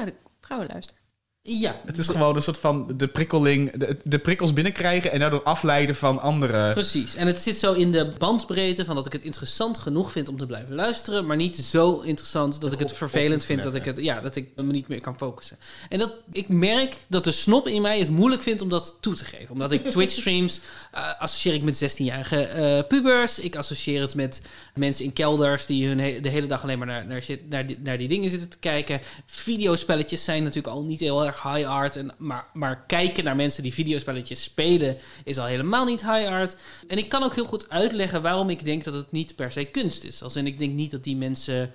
Vrouwen 0.41 0.69
luister. 0.73 1.00
Ja. 1.43 1.81
Het 1.87 1.99
is 1.99 2.09
gewoon 2.09 2.37
een 2.37 2.43
soort 2.43 2.59
van 2.59 2.93
de 2.97 3.09
prikkeling, 3.09 3.77
de, 3.77 3.97
de, 4.05 4.19
prikkels 4.19 4.53
binnenkrijgen 4.53 5.13
en 5.13 5.19
daardoor 5.19 5.43
afleiden 5.43 5.95
van 5.95 6.21
andere. 6.21 6.73
Precies. 6.73 7.15
En 7.15 7.27
het 7.27 7.41
zit 7.41 7.57
zo 7.57 7.73
in 7.73 7.93
de 7.93 8.13
bandbreedte 8.19 8.85
van 8.85 8.95
dat 8.95 9.07
ik 9.07 9.13
het 9.13 9.23
interessant 9.23 9.79
genoeg 9.79 10.13
vind 10.13 10.29
om 10.29 10.37
te 10.37 10.47
blijven 10.47 10.75
luisteren, 10.75 11.27
maar 11.27 11.37
niet 11.37 11.57
zo 11.57 12.01
interessant 12.01 12.61
dat 12.61 12.73
ik 12.73 12.79
het 12.79 12.93
vervelend 12.93 13.45
vind 13.45 13.63
dat 13.63 13.75
ik, 13.75 13.85
het, 13.85 13.97
ja, 13.97 14.21
dat 14.21 14.37
ik 14.37 14.49
me 14.57 14.63
niet 14.63 14.89
meer 14.89 15.01
kan 15.01 15.17
focussen. 15.17 15.59
En 15.89 15.99
dat, 15.99 16.13
ik 16.33 16.49
merk 16.49 16.97
dat 17.09 17.25
de 17.25 17.33
snop 17.33 17.69
in 17.69 17.83
mij 17.83 17.99
het 17.99 18.11
moeilijk 18.11 18.43
vindt 18.43 18.63
om 18.63 18.69
dat 18.69 18.97
toe 19.01 19.15
te 19.15 19.25
geven. 19.25 19.51
Omdat 19.51 19.73
ik 19.73 19.91
Twitch 19.91 20.13
streams 20.21 20.61
uh, 20.95 21.21
associeer 21.21 21.55
ik 21.55 21.65
met 21.65 21.93
16-jarige 21.97 22.51
uh, 22.57 22.89
pubers. 22.89 23.39
Ik 23.39 23.57
associeer 23.57 24.01
het 24.01 24.15
met 24.15 24.43
mensen 24.75 25.05
in 25.05 25.13
kelders 25.13 25.67
die 25.67 25.87
hun 25.87 26.01
he 26.01 26.21
de 26.21 26.29
hele 26.29 26.47
dag 26.47 26.63
alleen 26.63 26.79
maar 26.79 26.87
naar, 26.87 27.07
naar, 27.07 27.25
naar, 27.49 27.67
die, 27.67 27.79
naar 27.83 27.99
die 27.99 28.09
dingen 28.09 28.31
zitten 28.31 28.49
te 28.49 28.59
kijken. 28.59 29.01
Videospelletjes 29.27 30.25
zijn 30.25 30.43
natuurlijk 30.43 30.75
al 30.75 30.83
niet 30.83 31.01
heel 31.01 31.27
erg 31.27 31.30
high 31.33 31.69
art. 31.69 31.97
En, 31.97 32.15
maar, 32.19 32.47
maar 32.53 32.85
kijken 32.87 33.25
naar 33.25 33.37
mensen 33.37 33.63
die 33.63 33.75
videospelletjes 33.75 34.43
spelen 34.43 34.97
is 35.25 35.39
al 35.39 35.47
helemaal 35.47 35.85
niet 35.85 36.01
high 36.01 36.29
art. 36.29 36.57
En 36.87 36.99
ik 36.99 37.09
kan 37.09 37.23
ook 37.23 37.35
heel 37.35 37.45
goed 37.45 37.69
uitleggen 37.69 38.23
waarom 38.23 38.51
ik 38.51 38.65
denk 38.65 38.85
dat 38.85 38.95
het 38.95 39.13
niet 39.13 39.37
per 39.37 39.53
se 39.53 39.65
kunst 39.65 40.05
is. 40.05 40.23
Als 40.23 40.37
in 40.37 40.47
ik 40.47 40.59
denk 40.59 40.73
niet 40.73 40.91
dat 40.91 41.05
die 41.05 41.17
mensen. 41.17 41.73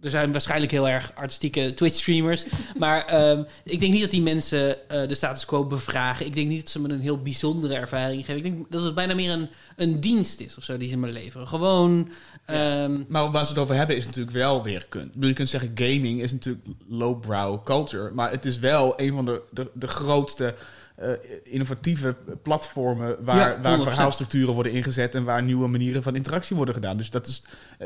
Er 0.00 0.10
zijn 0.10 0.32
waarschijnlijk 0.32 0.72
heel 0.72 0.88
erg 0.88 1.12
artistieke 1.14 1.74
Twitch-streamers. 1.74 2.44
maar 2.78 3.30
um, 3.30 3.46
ik 3.64 3.80
denk 3.80 3.92
niet 3.92 4.00
dat 4.00 4.10
die 4.10 4.22
mensen 4.22 4.68
uh, 4.68 5.08
de 5.08 5.14
status 5.14 5.44
quo 5.44 5.64
bevragen. 5.64 6.26
Ik 6.26 6.34
denk 6.34 6.48
niet 6.48 6.60
dat 6.60 6.70
ze 6.70 6.80
me 6.80 6.88
een 6.88 7.00
heel 7.00 7.22
bijzondere 7.22 7.74
ervaring 7.74 8.24
geven. 8.24 8.36
Ik 8.36 8.42
denk 8.42 8.70
dat 8.70 8.82
het 8.82 8.94
bijna 8.94 9.14
meer 9.14 9.30
een, 9.30 9.48
een 9.76 10.00
dienst 10.00 10.40
is 10.40 10.56
of 10.56 10.64
zo 10.64 10.76
die 10.76 10.88
ze 10.88 10.96
me 10.96 11.12
leveren. 11.12 11.48
Gewoon. 11.48 12.10
Ja. 12.46 12.82
Um, 12.82 13.04
maar 13.08 13.30
waar 13.30 13.44
ze 13.44 13.52
het 13.52 13.60
over 13.60 13.74
hebben 13.74 13.96
is 13.96 14.06
natuurlijk 14.06 14.36
wel 14.36 14.62
weer 14.62 14.86
kunst. 14.88 15.14
Je 15.20 15.32
kunt 15.32 15.48
zeggen, 15.48 15.70
gaming 15.74 16.22
is 16.22 16.32
natuurlijk 16.32 16.66
lowbrow 16.88 17.64
culture. 17.64 18.10
Maar 18.10 18.30
het 18.30 18.44
is 18.44 18.58
wel 18.58 19.00
een 19.00 19.12
van 19.12 19.24
de, 19.24 19.42
de, 19.50 19.70
de 19.74 19.86
grootste 19.86 20.54
uh, 21.02 21.08
innovatieve 21.42 22.16
platformen 22.42 23.16
waar, 23.24 23.36
Ja, 23.36 23.60
waar 23.60 23.78
100%. 23.78 23.82
verhaalstructuren 23.82 24.54
worden 24.54 24.72
ingezet 24.72 25.14
en 25.14 25.24
waar 25.24 25.42
nieuwe 25.42 25.68
manieren 25.68 26.02
van 26.02 26.16
interactie 26.16 26.56
worden 26.56 26.74
gedaan. 26.74 26.96
Dus 26.96 27.10
dat 27.10 27.26
is 27.26 27.42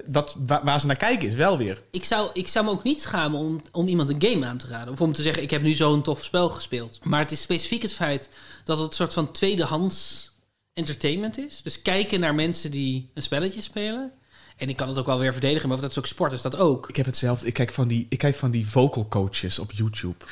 dat, 0.06 0.36
waar, 0.46 0.64
waar 0.64 0.80
ze 0.80 0.86
naar 0.86 0.96
kijken 0.96 1.28
is 1.28 1.34
wel 1.34 1.58
weer. 1.58 1.82
Ik 1.90 2.04
zou, 2.04 2.30
ik 2.32 2.48
zou 2.48 2.64
me 2.64 2.70
ook 2.70 2.82
niet 2.82 3.00
schamen 3.00 3.38
om, 3.38 3.60
om 3.72 3.86
iemand 3.86 4.10
een 4.10 4.22
game 4.30 4.46
aan 4.46 4.56
te 4.58 4.66
raden. 4.66 4.92
Of 4.92 5.00
om 5.00 5.12
te 5.12 5.22
zeggen, 5.22 5.42
ik 5.42 5.50
heb 5.50 5.62
nu 5.62 5.74
zo'n 5.74 6.02
tof 6.02 6.24
spel 6.24 6.48
gespeeld. 6.50 7.04
Maar 7.04 7.20
het 7.20 7.30
is 7.30 7.40
specifiek 7.40 7.82
het 7.82 7.92
feit 7.92 8.28
dat 8.64 8.78
het 8.78 8.86
een 8.86 8.92
soort 8.92 9.12
van 9.12 9.32
tweedehands 9.32 10.30
entertainment 10.72 11.38
is. 11.38 11.62
Dus 11.62 11.82
kijken 11.82 12.20
naar 12.20 12.34
mensen 12.34 12.70
die 12.70 13.10
een 13.14 13.22
spelletje 13.22 13.60
spelen. 13.60 14.12
En 14.56 14.68
ik 14.68 14.76
kan 14.76 14.88
het 14.88 14.98
ook 14.98 15.06
wel 15.06 15.18
weer 15.18 15.32
verdedigen, 15.32 15.68
maar 15.68 15.80
dat 15.80 15.90
is 15.90 15.98
ook 15.98 16.06
sport, 16.06 16.32
is 16.32 16.42
dat 16.42 16.56
ook. 16.56 16.88
Ik 16.88 16.96
heb 16.96 17.06
hetzelfde. 17.06 17.46
Ik 17.46 17.54
kijk 17.54 17.72
van 17.72 17.88
die, 17.88 18.06
ik 18.08 18.18
kijk 18.18 18.34
van 18.34 18.50
die 18.50 18.68
vocal 18.68 19.08
coaches 19.08 19.58
op 19.58 19.72
YouTube. 19.72 20.24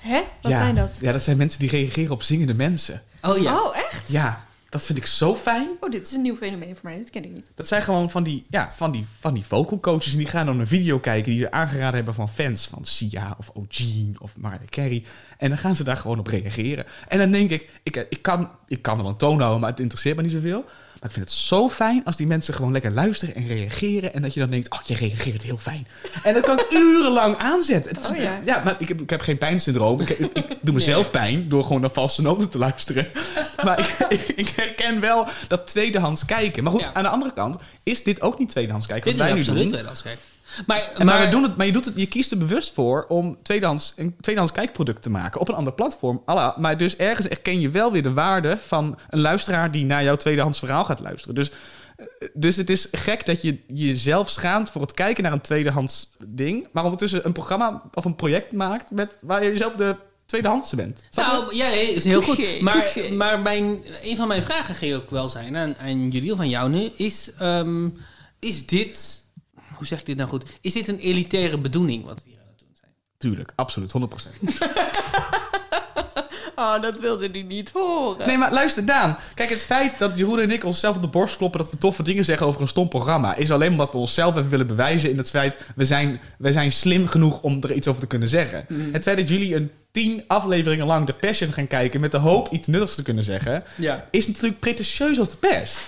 Hè? 0.00 0.22
Wat 0.40 0.52
ja, 0.52 0.58
zijn 0.58 0.74
dat? 0.74 0.98
Ja, 1.00 1.12
dat 1.12 1.22
zijn 1.22 1.36
mensen 1.36 1.60
die 1.60 1.70
reageren 1.70 2.10
op 2.10 2.22
zingende 2.22 2.54
mensen. 2.54 3.02
Oh 3.22 3.38
ja. 3.38 3.60
Oh, 3.60 3.76
echt? 3.76 4.10
Ja, 4.10 4.46
dat 4.68 4.84
vind 4.84 4.98
ik 4.98 5.06
zo 5.06 5.36
fijn. 5.36 5.68
Oh, 5.80 5.90
dit 5.90 6.06
is 6.06 6.12
een 6.12 6.22
nieuw 6.22 6.36
fenomeen 6.36 6.76
voor 6.76 6.90
mij. 6.90 6.96
Dit 6.96 7.10
ken 7.10 7.24
ik 7.24 7.30
niet. 7.30 7.50
Dat 7.54 7.68
zijn 7.68 7.82
gewoon 7.82 8.10
van 8.10 8.22
die, 8.22 8.46
ja, 8.50 8.72
van 8.76 8.90
die, 8.90 9.06
van 9.20 9.34
die 9.34 9.44
vocal 9.44 9.80
coaches. 9.80 10.12
En 10.12 10.18
die 10.18 10.26
gaan 10.26 10.46
dan 10.46 10.60
een 10.60 10.66
video 10.66 10.98
kijken 10.98 11.30
die 11.30 11.40
ze 11.40 11.50
aangeraden 11.50 11.94
hebben 11.94 12.14
van 12.14 12.28
fans. 12.28 12.66
Van 12.66 12.84
Sia 12.84 13.34
of 13.38 13.50
O'Gene 13.54 14.12
of 14.18 14.36
Mariah 14.36 14.68
Carey. 14.68 15.04
En 15.38 15.48
dan 15.48 15.58
gaan 15.58 15.76
ze 15.76 15.84
daar 15.84 15.96
gewoon 15.96 16.18
op 16.18 16.26
reageren. 16.26 16.84
En 17.08 17.18
dan 17.18 17.30
denk 17.30 17.50
ik, 17.50 17.70
ik, 17.82 18.06
ik, 18.10 18.22
kan, 18.22 18.50
ik 18.66 18.82
kan 18.82 18.96
er 18.96 19.02
wel 19.02 19.12
een 19.12 19.18
toon 19.18 19.38
houden, 19.38 19.60
maar 19.60 19.70
het 19.70 19.80
interesseert 19.80 20.16
me 20.16 20.22
niet 20.22 20.32
zoveel. 20.32 20.64
Maar 21.04 21.12
ik 21.12 21.18
vind 21.18 21.30
het 21.30 21.44
zo 21.44 21.68
fijn 21.68 22.04
als 22.04 22.16
die 22.16 22.26
mensen 22.26 22.54
gewoon 22.54 22.72
lekker 22.72 22.92
luisteren 22.92 23.34
en 23.34 23.46
reageren. 23.46 24.14
En 24.14 24.22
dat 24.22 24.34
je 24.34 24.40
dan 24.40 24.50
denkt, 24.50 24.70
oh, 24.70 24.82
je 24.84 24.94
reageert 24.94 25.42
heel 25.42 25.58
fijn. 25.58 25.86
En 26.22 26.34
dat 26.34 26.44
kan 26.44 26.58
ik 26.58 26.70
urenlang 26.80 27.36
aanzetten. 27.36 27.94
Het 27.94 28.04
is, 28.04 28.10
Oh 28.10 28.16
ja. 28.16 28.40
ja, 28.44 28.62
maar 28.64 28.76
ik 28.78 28.88
heb, 28.88 29.00
ik 29.00 29.10
heb 29.10 29.20
geen 29.20 29.38
pijnsyndroom. 29.38 30.00
Ik, 30.00 30.08
ik, 30.08 30.36
ik 30.36 30.58
doe 30.60 30.74
mezelf 30.74 31.10
pijn 31.10 31.48
door 31.48 31.62
gewoon 31.62 31.80
naar 31.80 31.90
valse 31.90 32.22
noten 32.22 32.50
te 32.50 32.58
luisteren. 32.58 33.06
maar 33.64 34.06
ik, 34.08 34.20
ik, 34.28 34.48
herken 34.48 35.00
wel 35.00 35.26
dat 35.48 35.66
tweedehands 35.66 36.24
kijken. 36.24 36.62
Maar 36.62 36.72
goed, 36.72 36.88
aan 36.92 37.02
de 37.02 37.08
andere 37.08 37.32
kant 37.32 37.56
is 37.82 38.02
dit 38.02 38.20
ook 38.20 38.38
niet 38.38 38.48
tweedehands 38.48 38.86
kijken. 38.86 39.10
Dit 39.10 39.20
wat 39.20 39.28
is 39.28 39.32
wij 39.32 39.34
nu 39.34 39.40
absoluut 39.40 39.62
doen. 39.62 39.72
tweedehands 39.72 40.02
kijken. 40.02 40.33
Maar, 40.66 40.90
maar, 40.96 41.06
maar- 41.06 41.24
we 41.24 41.28
doen 41.28 41.42
het, 41.42 41.56
maar 41.56 41.66
je, 41.66 41.72
doet 41.72 41.84
het, 41.84 41.94
je 41.96 42.06
kiest 42.06 42.30
er 42.30 42.38
bewust 42.38 42.72
voor 42.72 43.04
om 43.08 43.42
tweedehands, 43.42 43.92
een 43.96 44.16
tweedehands 44.20 44.54
kijkproduct 44.54 45.02
te 45.02 45.10
maken 45.10 45.40
op 45.40 45.48
een 45.48 45.54
ander 45.54 45.72
platform. 45.72 46.22
Alla, 46.24 46.54
maar 46.58 46.76
dus 46.76 46.96
ergens 46.96 47.28
erken 47.28 47.60
je 47.60 47.70
wel 47.70 47.92
weer 47.92 48.02
de 48.02 48.12
waarde 48.12 48.56
van 48.58 48.98
een 49.08 49.20
luisteraar 49.20 49.70
die 49.70 49.84
naar 49.84 50.02
jouw 50.04 50.16
tweedehands 50.16 50.58
verhaal 50.58 50.84
gaat 50.84 51.00
luisteren. 51.00 51.34
Dus, 51.34 51.50
eh, 51.96 52.06
dus 52.32 52.56
het 52.56 52.70
is 52.70 52.88
gek 52.92 53.26
dat 53.26 53.42
je 53.42 53.58
jezelf 53.66 54.30
schaamt 54.30 54.70
voor 54.70 54.80
het 54.80 54.94
kijken 54.94 55.22
naar 55.22 55.32
een 55.32 55.40
tweedehands 55.40 56.10
ding, 56.26 56.68
maar 56.72 56.84
ondertussen 56.84 57.26
een 57.26 57.32
programma 57.32 57.82
of 57.94 58.04
een 58.04 58.16
project 58.16 58.52
maakt 58.52 58.90
met, 58.90 59.18
waar 59.20 59.44
je 59.44 59.50
jezelf 59.50 59.72
de 59.72 59.96
tweedehandse 60.26 60.76
bent. 60.76 61.02
Nou, 61.10 61.56
ja, 61.56 61.68
nee, 61.68 61.94
is 61.94 62.04
heel 62.04 62.20
Touché, 62.20 62.52
goed. 62.52 62.60
Maar, 62.60 62.92
touché. 62.92 63.14
maar 63.14 63.40
mijn, 63.40 63.84
een 64.02 64.16
van 64.16 64.28
mijn 64.28 64.42
vragen 64.42 64.74
ging 64.74 64.94
ook 64.94 65.10
wel 65.10 65.28
zijn 65.28 65.56
aan, 65.56 65.76
aan 65.76 66.10
jullie 66.10 66.32
of 66.32 66.38
aan 66.38 66.48
jou 66.48 66.70
nu. 66.70 66.90
Is, 66.96 67.30
ehm, 67.38 67.88
is 68.40 68.66
dit, 68.66 69.23
hoe 69.76 69.86
zeg 69.86 70.00
ik 70.00 70.06
dit 70.06 70.16
nou 70.16 70.28
goed? 70.28 70.58
Is 70.60 70.72
dit 70.72 70.88
een 70.88 70.98
elitaire 70.98 71.58
bedoeling 71.58 72.04
wat 72.04 72.22
we 72.24 72.30
hier 72.30 72.38
aan 72.40 72.46
het 72.48 72.58
doen 72.58 72.76
zijn? 72.80 72.90
Tuurlijk, 73.18 73.52
absoluut, 73.56 73.92
100%. 73.92 74.00
Oh, 76.56 76.82
dat 76.86 76.98
wilde 77.00 77.28
hij 77.32 77.42
niet 77.42 77.70
horen. 77.70 78.26
Nee, 78.26 78.38
maar 78.38 78.52
luister, 78.52 78.86
Daan. 78.86 79.16
Kijk, 79.34 79.50
het 79.50 79.64
feit 79.64 79.98
dat 79.98 80.16
Jeroen 80.16 80.40
en 80.40 80.50
ik 80.50 80.64
onszelf 80.64 80.96
op 80.96 81.02
de 81.02 81.08
borst 81.08 81.36
kloppen... 81.36 81.60
dat 81.60 81.70
we 81.70 81.78
toffe 81.78 82.02
dingen 82.02 82.24
zeggen 82.24 82.46
over 82.46 82.60
een 82.60 82.68
stom 82.68 82.88
programma... 82.88 83.34
is 83.34 83.50
alleen 83.50 83.70
omdat 83.70 83.92
we 83.92 83.98
onszelf 83.98 84.36
even 84.36 84.50
willen 84.50 84.66
bewijzen 84.66 85.10
in 85.10 85.18
het 85.18 85.30
feit... 85.30 85.58
we 85.76 85.84
zijn, 85.84 86.20
we 86.38 86.52
zijn 86.52 86.72
slim 86.72 87.06
genoeg 87.06 87.40
om 87.42 87.62
er 87.62 87.72
iets 87.72 87.88
over 87.88 88.00
te 88.00 88.06
kunnen 88.06 88.28
zeggen. 88.28 88.64
Mhm. 88.68 88.92
Het 88.92 89.02
feit 89.02 89.16
dat 89.16 89.28
jullie 89.28 89.54
een 89.54 89.70
tien 89.90 90.24
afleveringen 90.26 90.86
lang 90.86 91.06
de 91.06 91.12
Passion 91.12 91.52
gaan 91.52 91.66
kijken... 91.66 92.00
met 92.00 92.10
de 92.10 92.18
hoop 92.18 92.48
iets 92.50 92.66
nuttigs 92.68 92.94
te 92.94 93.02
kunnen 93.02 93.24
zeggen... 93.24 93.64
Ja. 93.76 94.08
is 94.10 94.26
natuurlijk 94.26 94.60
pretentieus 94.60 95.18
als 95.18 95.30
de 95.30 95.36
pest. 95.36 95.80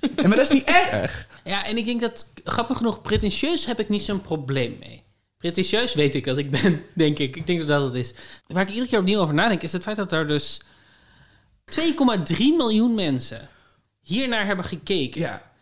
En 0.00 0.28
maar 0.28 0.36
dat 0.36 0.50
is 0.50 0.52
niet 0.52 0.64
erg. 0.90 1.28
Ja, 1.44 1.64
en 1.66 1.76
ik 1.76 1.84
denk 1.84 2.00
dat, 2.00 2.32
grappig 2.44 2.76
genoeg, 2.76 3.02
pretentieus 3.02 3.66
heb 3.66 3.80
ik 3.80 3.88
niet 3.88 4.02
zo'n 4.02 4.20
probleem 4.20 4.76
mee. 4.80 5.02
Pretentieus 5.36 5.94
weet 5.94 6.14
ik 6.14 6.24
dat 6.24 6.38
ik 6.38 6.50
ben, 6.50 6.84
denk 6.94 7.18
ik. 7.18 7.36
Ik 7.36 7.46
denk 7.46 7.58
dat 7.58 7.68
dat 7.68 7.82
het 7.82 7.94
is. 7.94 8.14
Waar 8.46 8.62
ik 8.62 8.68
iedere 8.68 8.88
keer 8.88 8.98
opnieuw 8.98 9.20
over 9.20 9.34
nadenk, 9.34 9.62
is 9.62 9.72
het 9.72 9.82
feit 9.82 9.96
dat 9.96 10.12
er 10.12 10.26
dus 10.26 10.60
2,3 11.80 12.36
miljoen 12.36 12.94
mensen 12.94 13.48
hiernaar 14.00 14.46
hebben 14.46 14.64
gekeken. 14.64 15.20
Ja. 15.20 15.52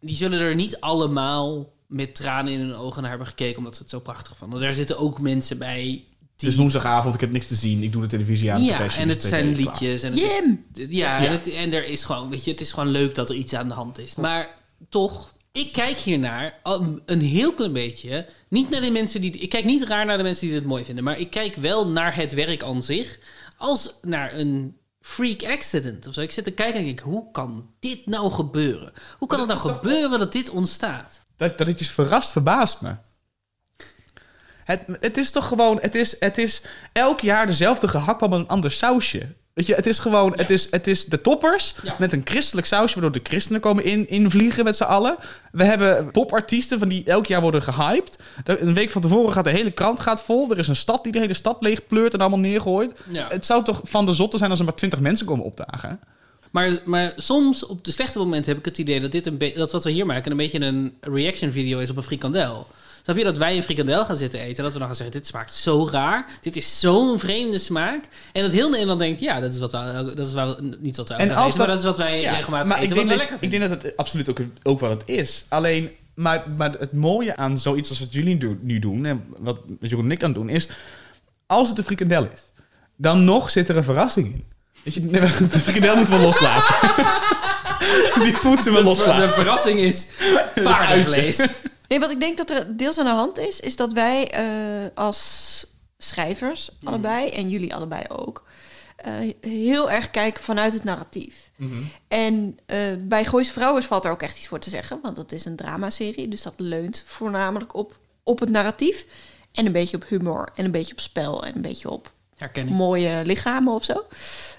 Die 0.00 0.16
zullen 0.16 0.40
er 0.40 0.54
niet 0.54 0.80
allemaal 0.80 1.72
met 1.86 2.14
tranen 2.14 2.52
in 2.52 2.60
hun 2.60 2.74
ogen 2.74 3.00
naar 3.00 3.10
hebben 3.10 3.28
gekeken, 3.28 3.58
omdat 3.58 3.76
ze 3.76 3.82
het 3.82 3.90
zo 3.90 4.00
prachtig 4.00 4.36
vonden. 4.36 4.60
Daar 4.60 4.72
zitten 4.72 4.98
ook 4.98 5.20
mensen 5.20 5.58
bij 5.58 6.04
die... 6.36 6.48
Het 6.48 6.58
is 6.58 6.62
woensdagavond, 6.62 7.14
ik 7.14 7.20
heb 7.20 7.32
niks 7.32 7.46
te 7.46 7.54
zien. 7.54 7.82
Ik 7.82 7.92
doe 7.92 8.02
de 8.02 8.08
televisie 8.08 8.52
aan. 8.52 8.64
Ja, 8.64 8.96
en 8.96 9.08
het 9.08 9.22
zijn 9.22 9.54
liedjes. 9.54 10.02
En 10.02 10.12
het 10.12 10.22
Jim! 10.22 10.64
Is, 10.74 10.86
ja, 10.90 11.20
Ja. 11.20 11.26
En, 11.26 11.32
het, 11.32 11.54
en 11.54 11.72
er 11.72 11.86
is 11.86 12.04
gewoon, 12.04 12.30
weet 12.30 12.44
je, 12.44 12.50
het 12.50 12.60
is 12.60 12.72
gewoon 12.72 12.90
leuk 12.90 13.14
dat 13.14 13.28
er 13.28 13.36
iets 13.36 13.54
aan 13.54 13.68
de 13.68 13.74
hand 13.74 13.98
is. 13.98 14.14
Maar 14.14 14.48
toch, 14.88 15.34
ik 15.52 15.72
kijk 15.72 15.98
hiernaar 15.98 16.60
een 17.06 17.20
heel 17.20 17.54
klein 17.54 17.72
beetje. 17.72 18.26
Niet 18.48 18.70
naar 18.70 18.80
de 18.80 18.90
mensen 18.90 19.20
die. 19.20 19.30
Ik 19.30 19.48
kijk 19.48 19.64
niet 19.64 19.82
raar 19.82 20.06
naar 20.06 20.16
de 20.16 20.22
mensen 20.22 20.46
die 20.46 20.58
dit 20.58 20.66
mooi 20.66 20.84
vinden. 20.84 21.04
Maar 21.04 21.18
ik 21.18 21.30
kijk 21.30 21.54
wel 21.54 21.88
naar 21.88 22.16
het 22.16 22.32
werk 22.32 22.62
aan 22.62 22.82
zich. 22.82 23.18
Als 23.56 23.98
naar 24.02 24.34
een 24.34 24.76
freak 25.00 25.44
accident 25.44 26.06
of 26.06 26.14
zo. 26.14 26.20
Ik 26.20 26.30
zit 26.30 26.44
te 26.44 26.50
kijken 26.50 26.76
en 26.76 26.84
denk 26.84 26.98
ik, 26.98 27.04
hoe 27.04 27.30
kan 27.30 27.70
dit 27.78 28.06
nou 28.06 28.30
gebeuren? 28.30 28.92
Hoe 29.18 29.28
kan 29.28 29.38
het 29.38 29.48
nou 29.48 29.60
gebeuren 29.60 30.18
dat 30.18 30.32
dit 30.32 30.50
ontstaat? 30.50 31.22
Dat, 31.36 31.58
dat 31.58 31.66
het 31.66 31.78
je 31.78 31.84
verrast, 31.84 32.30
verbaast 32.30 32.80
me. 32.80 32.94
Het, 34.64 34.80
het 35.00 35.16
is 35.16 35.30
toch 35.30 35.48
gewoon, 35.48 35.78
het 35.80 35.94
is, 35.94 36.16
het 36.18 36.38
is 36.38 36.62
elk 36.92 37.20
jaar 37.20 37.46
dezelfde 37.46 37.88
gehaktbal 37.88 38.28
met 38.28 38.38
een 38.38 38.48
ander 38.48 38.70
sausje. 38.70 39.26
Weet 39.54 39.66
je, 39.66 39.74
het 39.74 39.86
is 39.86 39.98
gewoon, 39.98 40.32
het, 40.36 40.50
is, 40.50 40.66
het 40.70 40.86
is 40.86 41.04
de 41.04 41.20
toppers 41.20 41.74
Ja. 41.82 41.96
met 41.98 42.12
een 42.12 42.20
christelijk 42.24 42.66
sausje, 42.66 43.00
waardoor 43.00 43.22
de 43.22 43.28
christenen 43.28 43.60
komen 43.60 43.84
in, 43.84 44.08
invliegen 44.08 44.64
met 44.64 44.76
z'n 44.76 44.82
allen. 44.82 45.16
We 45.52 45.64
hebben 45.64 46.10
popartiesten 46.10 46.78
van 46.78 46.88
die 46.88 47.04
elk 47.04 47.26
jaar 47.26 47.40
worden 47.40 47.62
gehyped. 47.62 48.18
Een 48.44 48.74
week 48.74 48.90
van 48.90 49.02
tevoren 49.02 49.32
gaat 49.32 49.44
de 49.44 49.50
hele 49.50 49.70
krant 49.70 50.00
gaat 50.00 50.22
vol. 50.22 50.50
Er 50.50 50.58
is 50.58 50.68
een 50.68 50.76
stad 50.76 51.02
die 51.04 51.12
de 51.12 51.18
hele 51.18 51.34
stad 51.34 51.56
leeg 51.60 51.86
pleurt 51.86 52.14
en 52.14 52.20
allemaal 52.20 52.38
neergooit. 52.38 53.00
Ja. 53.08 53.26
Het 53.28 53.46
zou 53.46 53.64
toch 53.64 53.80
van 53.84 54.06
de 54.06 54.12
zotte 54.12 54.38
zijn 54.38 54.50
als 54.50 54.58
er 54.58 54.64
maar 54.64 54.74
twintig 54.74 55.00
mensen 55.00 55.26
komen 55.26 55.44
opdagen. 55.44 56.00
Maar, 56.50 56.70
maar 56.84 57.12
soms, 57.16 57.66
op 57.66 57.84
de 57.84 57.90
slechte 57.90 58.18
momenten, 58.18 58.50
heb 58.50 58.58
ik 58.58 58.64
het 58.64 58.78
idee 58.78 59.00
dat, 59.00 59.12
dit 59.12 59.26
een 59.26 59.52
dat 59.54 59.72
wat 59.72 59.84
we 59.84 59.90
hier 59.90 60.06
maken 60.06 60.30
een 60.30 60.36
beetje 60.36 60.60
een 60.60 60.94
reaction 61.00 61.52
video 61.52 61.78
is 61.78 61.90
op 61.90 61.96
een 61.96 62.02
frikandel. 62.02 62.66
Snap 63.04 63.16
je 63.16 63.24
dat 63.24 63.36
wij 63.36 63.56
een 63.56 63.62
frikandel 63.62 64.04
gaan 64.04 64.16
zitten 64.16 64.40
eten 64.40 64.56
en 64.56 64.62
dat 64.62 64.72
we 64.72 64.78
dan 64.78 64.86
gaan 64.86 64.96
zeggen: 64.96 65.16
Dit 65.16 65.26
smaakt 65.26 65.54
zo 65.54 65.88
raar, 65.90 66.26
dit 66.40 66.56
is 66.56 66.80
zo'n 66.80 67.18
vreemde 67.18 67.58
smaak. 67.58 68.04
En 68.32 68.42
dat 68.42 68.52
heel 68.52 68.70
Nederland 68.70 68.98
denkt: 68.98 69.20
Ja, 69.20 69.40
dat 69.40 69.52
is, 69.52 69.58
wat 69.58 69.72
we, 69.72 70.12
dat 70.14 70.26
is 70.26 70.32
wel, 70.32 70.56
niet 70.80 70.96
wat 70.96 71.08
we 71.08 71.14
elke 71.14 71.34
dag 71.34 71.46
eten, 71.46 71.58
maar 71.58 71.66
dat 71.66 71.78
is 71.78 71.84
wat 71.84 71.98
wij 71.98 72.20
Ja, 72.20 72.34
regelmatig 72.34 72.68
maar 72.68 72.78
eten, 72.78 72.88
ik 72.90 72.94
wat 72.94 73.06
denk 73.06 73.18
we 73.18 73.24
dat, 73.24 73.28
lekker 73.28 73.46
Ik 73.46 73.50
denk 73.50 73.70
dat 73.70 73.82
het 73.82 73.96
absoluut 73.96 74.30
ook, 74.30 74.40
ook 74.62 74.80
wel 74.80 74.90
het 74.90 75.02
is. 75.06 75.44
Alleen, 75.48 75.90
maar, 76.14 76.44
maar 76.56 76.72
het 76.72 76.92
mooie 76.92 77.36
aan 77.36 77.58
zoiets 77.58 77.88
als 77.88 77.98
wat 77.98 78.12
jullie 78.12 78.58
nu 78.60 78.78
doen... 78.78 79.04
en 79.04 79.24
wat 79.38 79.58
Jeroen 79.80 80.04
en 80.04 80.10
ik 80.10 80.22
aan 80.22 80.32
doen, 80.32 80.48
is... 80.48 80.68
als 81.46 81.68
het 81.68 81.78
een 81.78 81.84
frikandel 81.84 82.28
is, 82.32 82.50
dan 82.96 83.24
nog 83.24 83.50
zit 83.50 83.68
er 83.68 83.76
een 83.76 83.84
verrassing 83.84 84.26
in. 84.26 84.44
Weet 84.82 84.94
je, 84.94 85.06
de 85.06 85.28
frikandel 85.48 85.96
moeten 85.96 86.18
we 86.18 86.24
loslaten. 86.28 86.74
Die 88.22 88.36
moeten 88.42 88.72
we 88.72 88.82
loslaten. 88.82 89.26
de 89.26 89.32
verrassing 89.32 89.78
is 89.78 90.06
paardenvlees. 90.62 91.48
Nee, 91.94 92.02
wat 92.02 92.12
ik 92.12 92.20
denk 92.20 92.36
dat 92.36 92.50
er 92.50 92.76
deels 92.76 92.98
aan 92.98 93.04
de 93.04 93.10
hand 93.10 93.38
is, 93.38 93.60
is 93.60 93.76
dat 93.76 93.92
wij 93.92 94.30
eh, 94.30 94.46
als 94.94 95.66
schrijvers 95.98 96.70
allebei, 96.84 97.30
en 97.30 97.50
jullie 97.50 97.74
allebei 97.74 98.04
ook, 98.08 98.44
eh, 98.96 99.12
heel 99.40 99.90
erg 99.90 100.10
kijken 100.10 100.42
vanuit 100.42 100.72
het 100.72 100.84
narratief. 100.84 101.50
En 102.08 102.58
eh, 102.66 102.78
bij 102.98 103.24
Goois 103.24 103.50
Vrouwen 103.50 103.82
valt 103.82 104.04
er 104.04 104.10
ook 104.10 104.22
echt 104.22 104.36
iets 104.36 104.48
voor 104.48 104.58
te 104.58 104.70
zeggen, 104.70 104.98
want 105.02 105.16
dat 105.16 105.32
is 105.32 105.44
een 105.44 105.56
dramaserie, 105.56 106.28
dus 106.28 106.42
dat 106.42 106.54
leunt 106.56 107.02
voornamelijk 107.06 107.74
op, 107.74 107.98
op 108.22 108.40
het 108.40 108.48
narratief. 108.48 109.06
En 109.52 109.66
een 109.66 109.72
beetje 109.72 109.96
op 109.96 110.08
humor, 110.08 110.48
en 110.54 110.64
een 110.64 110.70
beetje 110.70 110.92
op 110.92 111.00
spel, 111.00 111.44
en 111.44 111.54
een 111.54 111.62
beetje 111.62 111.90
op 111.90 112.12
Herkenning. 112.36 112.76
mooie 112.76 113.22
lichamen 113.24 113.74
of 113.74 113.84
zo. 113.84 114.06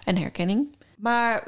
En 0.04 0.18
herkenning. 0.18 0.76
Maar 0.96 1.48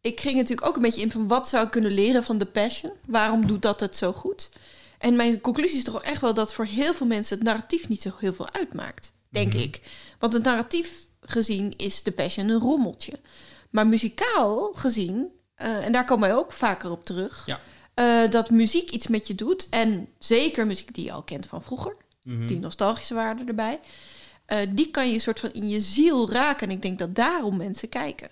ik 0.00 0.20
ging 0.20 0.36
natuurlijk 0.36 0.68
ook 0.68 0.76
een 0.76 0.82
beetje 0.82 1.00
in 1.00 1.10
van 1.10 1.28
wat 1.28 1.48
zou 1.48 1.64
ik 1.64 1.70
kunnen 1.70 1.92
leren 1.92 2.24
van 2.24 2.38
The 2.38 2.46
Passion? 2.46 2.92
Waarom 3.06 3.46
doet 3.46 3.62
dat 3.62 3.80
het 3.80 3.96
zo 3.96 4.12
goed? 4.12 4.50
En 4.98 5.16
mijn 5.16 5.40
conclusie 5.40 5.78
is 5.78 5.84
toch 5.84 6.02
echt 6.02 6.20
wel 6.20 6.34
dat 6.34 6.54
voor 6.54 6.64
heel 6.64 6.94
veel 6.94 7.06
mensen 7.06 7.36
het 7.36 7.46
narratief 7.46 7.88
niet 7.88 8.02
zo 8.02 8.10
heel 8.18 8.32
veel 8.32 8.52
uitmaakt, 8.52 9.12
denk 9.28 9.54
ik. 9.54 9.80
Want 10.18 10.32
het 10.32 10.42
narratief 10.42 11.06
gezien 11.20 11.74
is 11.76 12.00
The 12.02 12.12
Passion 12.12 12.48
een 12.48 12.60
rommeltje. 12.60 13.12
Maar 13.70 13.86
muzikaal 13.86 14.72
gezien, 14.74 15.28
eh, 15.54 15.84
en 15.86 15.92
daar 15.92 16.04
komen 16.04 16.28
wij 16.28 16.36
ook 16.38 16.52
vaker 16.52 16.90
op 16.90 17.04
terug, 17.04 17.46
Ja. 17.46 17.60
eh, 17.94 18.30
dat 18.30 18.50
muziek 18.50 18.90
iets 18.90 19.06
met 19.06 19.26
je 19.26 19.34
doet. 19.34 19.66
En 19.70 20.08
zeker 20.18 20.66
muziek 20.66 20.94
die 20.94 21.04
je 21.04 21.12
al 21.12 21.22
kent 21.22 21.46
van 21.46 21.62
vroeger, 21.62 21.96
Mhm. 22.22 22.46
die 22.46 22.58
nostalgische 22.58 23.14
waarde 23.14 23.44
erbij. 23.44 23.80
eh, 24.46 24.58
die 24.70 24.90
kan 24.90 25.10
je 25.10 25.18
soort 25.18 25.40
van 25.40 25.52
in 25.52 25.68
je 25.68 25.80
ziel 25.80 26.30
raken. 26.30 26.68
En 26.68 26.74
ik 26.74 26.82
denk 26.82 26.98
dat 26.98 27.14
daarom 27.14 27.56
mensen 27.56 27.88
kijken. 27.88 28.30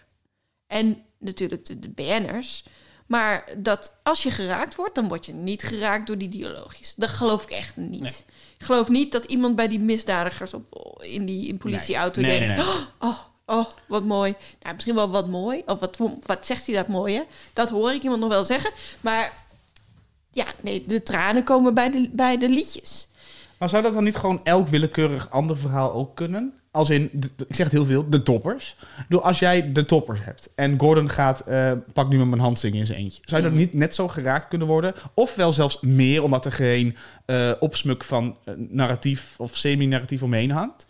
En 0.66 1.02
natuurlijk 1.18 1.64
de, 1.64 1.78
de 1.78 1.88
BN'ers. 1.88 2.64
Maar 3.06 3.44
dat 3.56 3.92
als 4.02 4.22
je 4.22 4.30
geraakt 4.30 4.74
wordt, 4.74 4.94
dan 4.94 5.08
word 5.08 5.26
je 5.26 5.32
niet 5.32 5.62
geraakt 5.62 6.06
door 6.06 6.18
die 6.18 6.28
dialoogjes. 6.28 6.94
Dat 6.94 7.08
geloof 7.08 7.42
ik 7.42 7.50
echt 7.50 7.76
niet. 7.76 8.24
Ik 8.58 8.64
geloof 8.64 8.88
niet 8.88 9.12
dat 9.12 9.24
iemand 9.24 9.56
bij 9.56 9.68
die 9.68 9.80
misdadigers 9.80 10.54
op, 10.54 11.02
in 11.02 11.26
die 11.26 11.48
in 11.48 11.58
politieauto 11.58 12.20
Nee. 12.20 12.38
Denkt... 12.38 12.56
nee, 12.56 12.64
nee. 12.64 12.86
Oh, 12.98 13.18
oh, 13.46 13.66
wat 13.88 14.04
mooi. 14.04 14.34
Nou, 14.62 14.74
misschien 14.74 14.94
wel 14.94 15.10
wat 15.10 15.28
mooi. 15.28 15.62
Of 15.66 15.78
wat, 15.78 15.98
wat 16.26 16.46
zegt 16.46 16.66
hij 16.66 16.74
dat 16.74 16.88
mooi, 16.88 17.14
hè? 17.14 17.22
Dat 17.52 17.68
hoor 17.68 17.92
ik 17.92 18.02
iemand 18.02 18.20
nog 18.20 18.30
wel 18.30 18.44
zeggen. 18.44 18.70
Maar 19.00 19.32
ja, 20.30 20.46
nee, 20.60 20.84
de 20.86 21.02
tranen 21.02 21.44
komen 21.44 21.74
bij 21.74 21.90
de, 21.90 22.08
bij 22.12 22.38
de 22.38 22.48
liedjes. 22.48 23.08
Maar 23.58 23.68
zou 23.68 23.82
dat 23.82 23.92
dan 23.92 24.04
niet 24.04 24.16
gewoon 24.16 24.40
elk 24.44 24.68
willekeurig 24.68 25.30
ander 25.30 25.58
verhaal 25.58 25.92
ook 25.92 26.16
kunnen? 26.16 26.60
Als 26.76 26.90
in, 26.90 27.10
ik 27.48 27.54
zeg 27.54 27.66
het 27.66 27.72
heel 27.72 27.84
veel, 27.84 28.10
de 28.10 28.22
toppers. 28.22 28.76
Door 29.08 29.20
als 29.20 29.38
jij 29.38 29.72
de 29.72 29.84
toppers 29.84 30.20
hebt 30.24 30.52
en 30.54 30.78
Gordon 30.80 31.10
gaat, 31.10 31.40
eh, 31.40 31.72
pak 31.92 32.08
nu 32.08 32.18
met 32.18 32.26
mijn 32.28 32.40
hand 32.40 32.58
zingen 32.58 32.78
in 32.78 32.86
zijn 32.86 32.98
eentje. 32.98 33.20
Zou 33.24 33.42
je 33.42 33.48
dat 33.48 33.56
niet 33.58 33.72
net 33.72 33.94
zo 33.94 34.08
geraakt 34.08 34.48
kunnen 34.48 34.66
worden? 34.66 34.94
Of 35.14 35.34
wel 35.34 35.52
zelfs 35.52 35.80
meer, 35.80 36.22
omdat 36.22 36.44
er 36.44 36.52
geen 36.52 36.96
eh, 37.26 37.52
opsmuk 37.60 38.04
van 38.04 38.36
eh, 38.44 38.54
narratief 38.56 39.34
of 39.38 39.56
semi-narratief 39.56 40.22
omheen 40.22 40.50
hangt? 40.50 40.86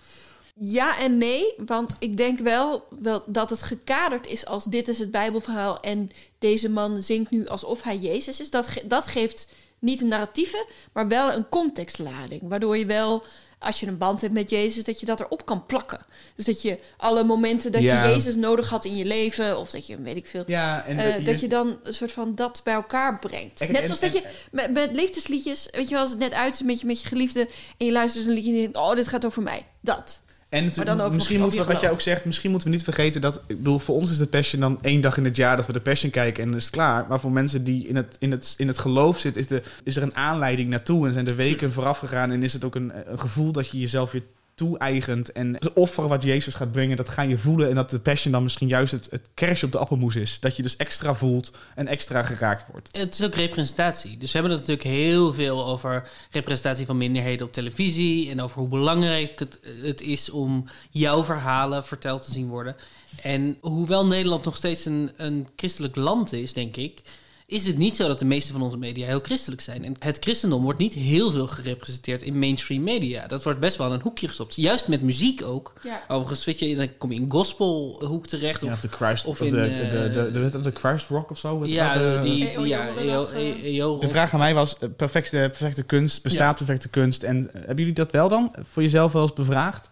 Ja 0.61 0.99
en 1.01 1.19
nee, 1.19 1.55
want 1.67 1.97
ik 1.99 2.17
denk 2.17 2.39
wel, 2.39 2.85
wel 3.01 3.23
dat 3.27 3.51
het 3.51 3.63
gekaderd 3.63 4.27
is 4.27 4.47
als 4.47 4.65
dit 4.65 4.89
is 4.89 4.99
het 4.99 5.11
Bijbelverhaal 5.11 5.81
en 5.81 6.11
deze 6.39 6.71
man 6.71 7.03
zingt 7.03 7.31
nu 7.31 7.47
alsof 7.47 7.83
hij 7.83 7.97
Jezus 7.99 8.41
is. 8.41 8.51
Dat, 8.51 8.69
ge- 8.69 8.87
dat 8.87 9.07
geeft 9.07 9.49
niet 9.79 10.03
een 10.03 10.09
narratieve, 10.09 10.67
maar 10.93 11.09
wel 11.09 11.33
een 11.33 11.49
contextlading. 11.49 12.41
Waardoor 12.45 12.77
je 12.77 12.87
wel, 12.87 13.23
als 13.59 13.81
je 13.81 13.87
een 13.87 13.99
band 13.99 14.21
hebt 14.21 14.33
met 14.33 14.51
Jezus, 14.51 14.85
dat 14.85 15.01
je 15.01 15.07
dat 15.07 15.21
erop 15.21 15.45
kan 15.47 15.67
plakken. 15.67 16.07
Dus 16.35 16.45
dat 16.45 16.63
je 16.63 16.79
alle 16.97 17.25
momenten 17.25 17.73
dat 17.73 17.83
Ja. 17.83 18.05
je 18.05 18.11
Jezus 18.15 18.35
nodig 18.35 18.69
had 18.69 18.85
in 18.85 18.97
je 18.97 19.05
leven, 19.05 19.59
of 19.59 19.71
dat 19.71 19.87
je, 19.87 19.97
weet 20.01 20.17
ik 20.17 20.27
veel, 20.27 20.43
Ja, 20.47 20.85
en 20.85 20.99
eh, 20.99 21.15
je- 21.17 21.23
dat 21.23 21.41
je 21.41 21.49
dan 21.49 21.79
een 21.83 21.95
soort 21.95 22.13
van 22.13 22.35
dat 22.35 22.61
bij 22.65 22.75
elkaar 22.75 23.19
brengt. 23.19 23.61
En- 23.61 23.67
Net 23.73 23.77
en- 23.81 23.85
zoals 23.85 24.01
dat 24.01 24.13
je 24.13 24.23
met, 24.51 24.73
met 24.73 24.91
liefdesliedjes, 24.93 25.69
weet 25.73 25.85
je 25.89 25.91
wel, 25.95 26.01
als 26.01 26.11
het 26.11 26.19
net 26.19 26.33
uit 26.33 26.55
is 26.55 26.63
met 26.63 26.81
je, 26.81 26.87
met 26.87 27.01
je 27.01 27.09
geliefde 27.09 27.49
en 27.77 27.87
je 27.87 27.93
luistert 27.93 28.27
een 28.27 28.33
liedje 28.33 28.51
en 28.51 28.57
je 28.57 28.63
denkt, 28.63 28.77
oh, 28.79 28.95
dit 28.95 29.09
gaat 29.09 29.25
over 29.27 29.43
mij. 29.43 29.67
Dat. 29.81 30.21
En 30.49 30.65
het- 30.65 30.77
Maar 30.77 30.85
dan 30.85 31.01
over- 31.01 31.15
misschien 31.15 31.41
moeten 31.41 31.59
we, 31.59 31.65
wat 31.67 31.81
jij 31.81 31.91
ook 31.91 32.01
zegt, 32.01 32.25
misschien 32.25 32.51
moeten 32.51 32.69
we 32.69 32.75
niet 32.75 32.85
vergeten 32.85 33.21
dat, 33.21 33.37
ik 33.47 33.57
bedoel, 33.57 33.79
voor 33.79 33.97
ons 33.97 34.11
is 34.11 34.19
de 34.19 34.27
Passion 34.27 34.61
dan 34.61 34.79
één 34.83 35.01
dag 35.01 35.17
in 35.17 35.25
het 35.25 35.37
jaar 35.37 35.57
dat 35.57 35.67
we 35.67 35.73
de 35.73 35.81
Passion 35.81 36.11
kijken 36.11 36.43
en 36.43 36.49
dan 36.49 36.59
is 36.59 36.65
het 36.65 36.73
klaar. 36.75 37.07
Maar 37.09 37.21
voor 37.21 37.33
mensen 37.33 37.65
die 37.65 37.87
in 37.89 37.97
het, 37.97 38.17
in 38.19 38.31
het, 38.31 38.55
in 38.59 38.67
het 38.69 38.79
geloof 38.79 39.19
zitten, 39.19 39.43
is, 39.43 39.49
de, 39.49 39.63
is 39.85 39.97
er 39.97 40.03
een 40.03 40.15
aanleiding 40.17 40.69
naartoe 40.71 41.07
en 41.07 41.13
zijn 41.13 41.25
de 41.25 41.35
weken 41.35 41.73
vooraf 41.73 41.99
gegaan 41.99 42.31
en 42.31 42.43
is 42.43 42.53
het 42.53 42.65
ook 42.65 42.75
een, 42.75 42.93
een 43.11 43.21
gevoel 43.21 43.53
dat 43.53 43.69
je 43.71 43.79
jezelf 43.79 44.13
weer 44.13 44.23
toe-eigent 44.57 45.33
en 45.33 45.55
het 45.55 45.73
offer 45.73 46.09
wat 46.09 46.23
Jezus 46.23 46.55
gaat 46.55 46.73
brengen, 46.73 46.97
dat 46.97 47.09
ga 47.09 47.23
je 47.23 47.39
voelen 47.39 47.69
en 47.69 47.75
dat 47.75 47.91
de 47.91 47.99
Passion 47.99 48.33
dan 48.33 48.43
misschien 48.43 48.69
juist 48.69 48.93
het, 48.93 49.09
het 49.11 49.29
kersje 49.35 49.67
op 49.67 49.73
de 49.73 49.79
appelmoes 49.79 50.17
is. 50.17 50.41
Dat 50.41 50.57
je 50.57 50.63
dus 50.63 50.77
extra 50.77 51.15
voelt 51.15 51.53
en 51.75 51.87
extra 51.87 52.23
geraakt 52.23 52.65
wordt. 52.73 52.89
Het 52.93 53.15
is 53.15 53.25
ook 53.25 53.35
representatie. 53.35 54.19
Dus 54.19 54.33
we 54.33 54.39
hebben 54.39 54.59
het 54.59 54.67
natuurlijk 54.67 54.97
heel 54.97 55.33
veel 55.33 55.67
over 55.67 56.09
representatie 56.31 56.87
van 56.87 56.97
minderheden 56.97 57.47
op 57.47 57.53
televisie. 57.53 58.31
En 58.31 58.41
over 58.41 58.59
hoe 58.59 58.69
belangrijk 58.69 59.39
het, 59.39 59.59
het 59.83 60.01
is 60.01 60.31
om 60.31 60.65
jouw 60.91 61.25
verhalen 61.25 61.85
verteld 61.85 62.25
te 62.25 62.31
zien 62.31 62.49
worden. 62.49 62.77
En 63.23 63.57
hoewel 63.61 64.07
Nederland 64.07 64.45
nog 64.45 64.57
steeds 64.57 64.85
een, 64.85 65.11
een 65.17 65.49
christelijk 65.57 65.97
land 65.97 66.33
is, 66.33 66.53
denk 66.53 66.77
ik. 66.77 67.01
Is 67.47 67.67
het 67.67 67.79
niet 67.79 67.97
zo 67.97 68.07
dat 68.09 68.19
de 68.19 68.25
meeste 68.25 68.53
van 68.53 68.63
onze 68.63 68.79
media 68.79 69.07
heel 69.07 69.21
christelijk 69.21 69.61
zijn? 69.63 69.85
En 69.85 69.95
het 69.99 70.19
christendom 70.21 70.63
wordt 70.63 70.79
niet 70.79 70.93
heel 70.95 71.31
veel 71.31 71.47
gerepresenteerd 71.47 72.23
in 72.23 72.39
mainstream 72.39 72.83
media. 72.83 73.27
Dat 73.27 73.43
wordt 73.45 73.61
best 73.61 73.77
wel 73.77 73.87
in 73.87 73.93
een 73.93 74.01
hoekje 74.01 74.27
gestopt. 74.29 74.55
Juist 74.55 74.89
met 74.89 75.03
muziek 75.03 75.43
ook. 75.45 75.73
Ja. 75.83 76.01
Overigens, 76.09 76.45
weet 76.45 76.59
je, 76.59 76.77
dan 76.77 76.89
kom 76.99 77.13
je 77.13 77.21
in 77.21 77.31
gospelhoek 77.31 78.27
terecht. 78.27 78.61
Ja, 78.63 78.69
Of, 78.69 78.75
of 78.75 78.81
de 78.81 78.89
Christ, 78.89 79.25
of 79.25 79.41
in, 79.41 79.51
de, 79.51 79.61
eh, 79.61 79.91
de, 79.91 80.11
de, 80.13 80.31
de, 80.41 80.51
de, 80.51 80.61
de 80.61 80.71
Christ 80.71 81.09
Rock 81.09 81.31
of 81.31 81.39
zo. 81.39 81.67
ja, 81.67 81.99
de- 81.99 82.21
die, 82.23 82.57
die, 82.57 82.67
ja, 82.67 82.89
eh. 82.89 84.01
De 84.01 84.09
vraag 84.09 84.33
aan 84.33 84.39
mij 84.39 84.55
was, 84.55 84.79
eh, 84.79 84.89
perfecte, 84.97 85.37
perfecte 85.37 85.83
kunst, 85.83 86.23
bestaat 86.23 86.59
Ja. 86.59 86.65
perfecte 86.65 86.89
kunst? 86.89 87.23
En 87.23 87.47
eh, 87.49 87.53
hebben 87.55 87.77
jullie 87.77 87.93
dat 87.93 88.13
wel 88.13 88.29
dan 88.29 88.53
voor 88.63 88.83
jezelf 88.83 89.13
wel 89.13 89.23
eens 89.23 89.33
bevraagd? 89.33 89.89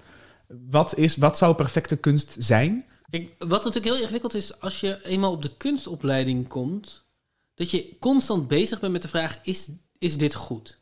Wat, 0.71 0.97
is, 0.99 1.17
wat 1.17 1.39
zou 1.39 1.55
perfecte 1.55 1.97
kunst 1.97 2.35
zijn? 2.39 2.85
Kijk, 3.11 3.29
wat 3.39 3.49
natuurlijk 3.65 3.85
heel 3.85 4.01
ingewikkeld 4.03 4.35
is 4.35 4.61
als 4.61 4.81
je 4.81 4.99
eenmaal 5.05 5.33
op 5.33 5.43
de 5.43 5.51
kunstopleiding 5.57 6.49
komt, 6.49 7.03
dat 7.55 7.71
je 7.71 7.97
constant 7.99 8.49
bezig 8.49 8.81
bent 8.81 8.93
met 8.93 9.03
de 9.03 9.09
vraag: 9.09 9.39
is, 9.43 9.71
is 9.99 10.17
dit 10.17 10.35
goed? 10.35 10.79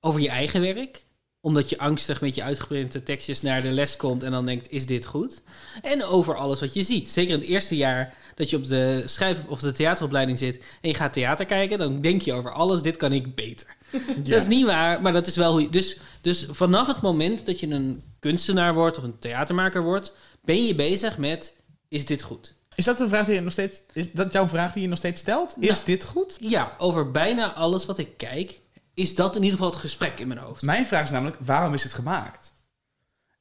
Over 0.00 0.20
je 0.20 0.28
eigen 0.28 0.60
werk, 0.60 1.06
omdat 1.40 1.68
je 1.68 1.78
angstig 1.78 2.20
met 2.20 2.34
je 2.34 2.42
uitgeprinte 2.42 3.02
tekstjes 3.02 3.42
naar 3.42 3.62
de 3.62 3.72
les 3.72 3.96
komt 3.96 4.22
en 4.22 4.30
dan 4.30 4.46
denkt: 4.46 4.70
is 4.70 4.86
dit 4.86 5.06
goed? 5.06 5.42
En 5.82 6.04
over 6.04 6.36
alles 6.36 6.60
wat 6.60 6.74
je 6.74 6.82
ziet. 6.82 7.08
Zeker 7.08 7.34
in 7.34 7.40
het 7.40 7.48
eerste 7.48 7.76
jaar 7.76 8.14
dat 8.34 8.50
je 8.50 8.56
op 8.56 8.66
de 8.66 9.02
schrijf- 9.04 9.46
of 9.46 9.60
de 9.60 9.72
theateropleiding 9.72 10.38
zit 10.38 10.56
en 10.56 10.88
je 10.88 10.94
gaat 10.94 11.12
theater 11.12 11.46
kijken, 11.46 11.78
dan 11.78 12.00
denk 12.00 12.20
je 12.22 12.32
over 12.32 12.52
alles: 12.52 12.82
dit 12.82 12.96
kan 12.96 13.12
ik 13.12 13.34
beter. 13.34 13.76
Dat 14.24 14.40
is 14.40 14.46
niet 14.46 14.66
waar, 14.66 15.02
maar 15.02 15.12
dat 15.12 15.26
is 15.26 15.36
wel 15.36 15.52
hoe 15.52 15.60
je. 15.60 15.68
Dus, 15.68 15.96
dus 16.20 16.46
vanaf 16.50 16.86
het 16.86 17.00
moment 17.00 17.46
dat 17.46 17.60
je 17.60 17.66
een 17.66 18.02
kunstenaar 18.18 18.74
wordt 18.74 18.98
of 18.98 19.02
een 19.02 19.18
theatermaker 19.18 19.82
wordt, 19.82 20.12
ben 20.44 20.66
je 20.66 20.74
bezig 20.74 21.18
met: 21.18 21.56
is 21.88 22.06
dit 22.06 22.22
goed? 22.22 22.54
Is 22.76 22.84
dat 22.84 23.00
een 23.00 23.08
vraag 23.08 23.26
die 23.26 23.34
je 23.34 23.40
nog 23.40 23.52
steeds, 23.52 23.82
is 23.92 24.12
dat 24.12 24.32
jouw 24.32 24.46
vraag 24.48 24.72
die 24.72 24.82
je 24.82 24.88
nog 24.88 24.98
steeds 24.98 25.20
stelt? 25.20 25.54
Is 25.58 25.68
Nou, 25.68 25.80
dit 25.84 26.04
goed? 26.04 26.36
Ja, 26.40 26.74
over 26.78 27.10
bijna 27.10 27.52
alles 27.52 27.86
wat 27.86 27.98
ik 27.98 28.16
kijk, 28.16 28.60
is 28.94 29.14
dat 29.14 29.36
in 29.36 29.42
ieder 29.42 29.56
geval 29.58 29.72
het 29.72 29.80
gesprek 29.80 30.18
in 30.20 30.28
mijn 30.28 30.40
hoofd. 30.40 30.62
Mijn 30.62 30.86
vraag 30.86 31.02
is 31.02 31.10
namelijk, 31.10 31.36
waarom 31.40 31.74
is 31.74 31.82
het 31.82 31.94
gemaakt? 31.94 32.52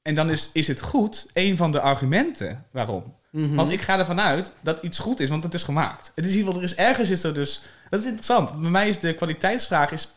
En 0.02 0.16
dan 0.16 0.30
is, 0.30 0.50
is 0.54 0.68
het 0.68 0.82
goed 0.82 1.26
een 1.34 1.58
van 1.58 1.72
de 1.72 1.80
argumenten 1.80 2.66
waarom. 2.72 3.16
Mhm. 3.32 3.56
Want 3.56 3.70
ik 3.72 3.82
ga 3.82 3.98
ervan 4.00 4.20
uit 4.22 4.52
dat 4.62 4.84
iets 4.84 5.00
goed 5.00 5.20
is, 5.20 5.30
want 5.30 5.44
het 5.44 5.54
is 5.54 5.64
gemaakt. 5.64 6.12
Het 6.16 6.26
is 6.26 6.32
in 6.32 6.38
ieder 6.38 6.54
geval, 6.54 6.68
er 6.68 6.72
is 6.74 6.76
ergens 6.78 7.10
is 7.10 7.24
er 7.24 7.34
dus... 7.34 7.62
Dat 7.90 8.00
is 8.00 8.06
interessant. 8.06 8.62
Bij 8.62 8.70
mij 8.70 8.90
is 8.90 9.00
de 9.00 9.16
kwaliteitsvraag 9.16 9.92
is, 9.92 10.08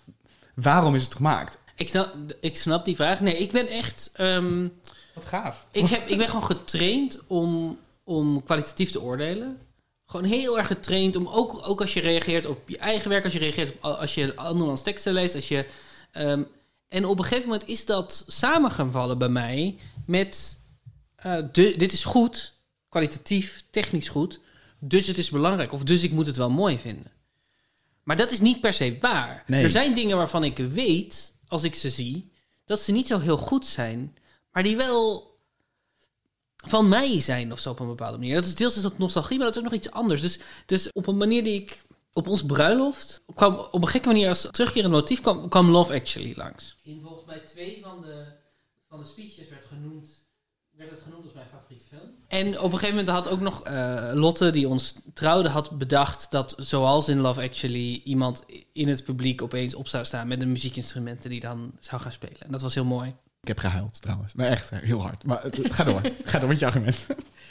waarom 0.54 0.94
is 0.94 1.02
het 1.04 1.14
gemaakt? 1.14 1.58
Ik 1.76 1.88
snap, 1.88 2.14
ik 2.40 2.56
snap 2.56 2.84
die 2.84 2.94
vraag. 2.96 3.20
Nee, 3.20 3.36
ik 3.38 3.50
ben 3.52 3.66
echt. 3.68 4.10
ehm, 4.14 4.68
Wat 5.14 5.24
gaaf. 5.26 5.66
ik, 5.70 5.86
heb, 5.88 6.08
ik 6.08 6.16
ben 6.18 6.26
gewoon 6.28 6.44
getraind 6.44 7.22
om, 7.26 7.78
om 8.06 8.42
kwalitatief 8.42 8.90
te 8.90 9.02
oordelen. 9.02 9.58
Gewoon 10.06 10.26
heel 10.26 10.58
erg 10.58 10.66
getraind 10.66 11.16
om 11.16 11.28
ook, 11.28 11.68
ook 11.68 11.80
als 11.80 11.94
je 11.94 12.00
reageert 12.00 12.46
op 12.46 12.68
je 12.68 12.78
eigen 12.78 13.10
werk, 13.10 13.24
als 13.24 13.32
je 13.32 13.38
reageert 13.38 13.70
op 13.72 13.82
als 13.84 14.14
je 14.14 14.36
andermans 14.36 14.82
teksten 14.82 15.12
leest, 15.12 15.34
als 15.34 15.48
je. 15.48 15.66
ehm, 16.12 16.42
en 16.88 17.04
op 17.06 17.18
een 17.18 17.24
gegeven 17.24 17.48
moment 17.48 17.68
is 17.68 17.84
dat 17.84 18.24
samen 18.26 18.70
gaan 18.70 18.90
vallen 18.90 19.18
bij 19.18 19.28
mij 19.28 19.76
met. 20.06 20.58
eh, 21.16 21.38
de, 21.52 21.74
dit 21.76 21.92
is 21.92 22.04
goed, 22.04 22.54
kwalitatief, 22.88 23.64
technisch 23.70 24.08
goed, 24.08 24.40
dus 24.78 25.06
het 25.06 25.18
is 25.18 25.30
belangrijk. 25.30 25.72
Of 25.72 25.82
dus 25.82 26.02
ik 26.02 26.12
moet 26.12 26.26
het 26.26 26.36
wel 26.36 26.50
mooi 26.50 26.78
vinden. 26.78 27.12
Maar 28.02 28.16
dat 28.16 28.30
is 28.30 28.40
niet 28.40 28.60
per 28.60 28.72
se 28.72 28.96
waar. 29.00 29.44
Nee. 29.46 29.62
Er 29.62 29.70
zijn 29.70 29.94
dingen 29.94 30.16
waarvan 30.16 30.44
ik 30.44 30.56
weet, 30.56 31.32
als 31.48 31.64
ik 31.64 31.74
ze 31.74 31.90
zie, 31.90 32.30
dat 32.64 32.80
ze 32.80 32.92
niet 32.92 33.06
zo 33.06 33.18
heel 33.18 33.36
goed 33.36 33.66
zijn, 33.66 34.16
maar 34.52 34.62
die 34.62 34.76
wel 34.76 35.34
van 36.68 36.88
mij 36.88 37.20
zijn 37.20 37.52
of 37.52 37.58
zo 37.58 37.70
op 37.70 37.80
een 37.80 37.86
bepaalde 37.86 38.18
manier. 38.18 38.34
Dat 38.34 38.44
is 38.44 38.54
deels 38.54 38.76
is 38.76 38.82
dat 38.82 38.98
nostalgie, 38.98 39.36
maar 39.36 39.46
dat 39.46 39.56
is 39.56 39.62
ook 39.62 39.70
nog 39.70 39.78
iets 39.78 39.90
anders. 39.90 40.20
Dus, 40.20 40.38
dus 40.66 40.92
op 40.92 41.06
een 41.06 41.16
manier 41.16 41.44
die 41.44 41.60
ik 41.62 41.82
op 42.12 42.28
ons 42.28 42.44
bruiloft 42.44 43.22
kwam 43.34 43.54
op 43.70 43.82
een 43.82 43.88
gekke 43.88 44.08
manier 44.08 44.28
als 44.28 44.48
terugkerend 44.50 44.92
motief 44.92 45.20
kwam, 45.20 45.48
kwam 45.48 45.70
Love 45.70 45.94
Actually 45.94 46.32
langs. 46.36 46.76
In 46.82 47.00
volgens 47.02 47.26
mij 47.26 47.38
twee 47.38 47.80
van 47.82 48.00
de, 48.00 48.24
van 48.88 48.98
de 48.98 49.06
speeches 49.06 49.48
werd 49.48 49.64
genoemd 49.64 50.24
werd 50.76 50.90
het 50.90 51.00
genoemd 51.00 51.24
als 51.24 51.32
mijn 51.32 51.46
favoriete 51.46 51.84
film. 51.84 52.10
En 52.28 52.46
op 52.46 52.72
een 52.72 52.78
gegeven 52.78 52.88
moment 52.88 53.08
had 53.08 53.28
ook 53.28 53.40
nog 53.40 53.64
eh, 53.64 54.10
Lotte, 54.14 54.50
die 54.50 54.68
ons 54.68 54.94
trouwde, 55.14 55.48
had 55.48 55.78
bedacht 55.78 56.30
dat 56.30 56.54
zoals 56.58 57.08
in 57.08 57.20
Love 57.20 57.42
Actually 57.42 58.00
iemand 58.04 58.44
in 58.72 58.88
het 58.88 59.04
publiek 59.04 59.42
opeens 59.42 59.74
op 59.74 59.88
zou 59.88 60.04
staan 60.04 60.28
met 60.28 60.42
een 60.42 60.52
muziekinstrumenten 60.52 61.30
die 61.30 61.40
dan 61.40 61.72
zou 61.80 62.00
gaan 62.00 62.12
spelen. 62.12 62.40
En 62.40 62.52
dat 62.52 62.62
was 62.62 62.74
heel 62.74 62.84
mooi. 62.84 63.14
Ik 63.46 63.56
heb 63.56 63.70
gehuild 63.70 64.02
trouwens. 64.02 64.32
Maar 64.34 64.46
echt 64.46 64.70
eh, 64.70 64.78
heel 64.78 65.02
hard. 65.02 65.24
Maar 65.24 65.42
het- 65.42 65.56
het- 65.56 65.72
ga 65.78 65.84
door. 65.84 66.00
ga 66.24 66.38
door 66.38 66.48
met 66.48 66.58
je 66.58 66.66
argument. 66.66 67.06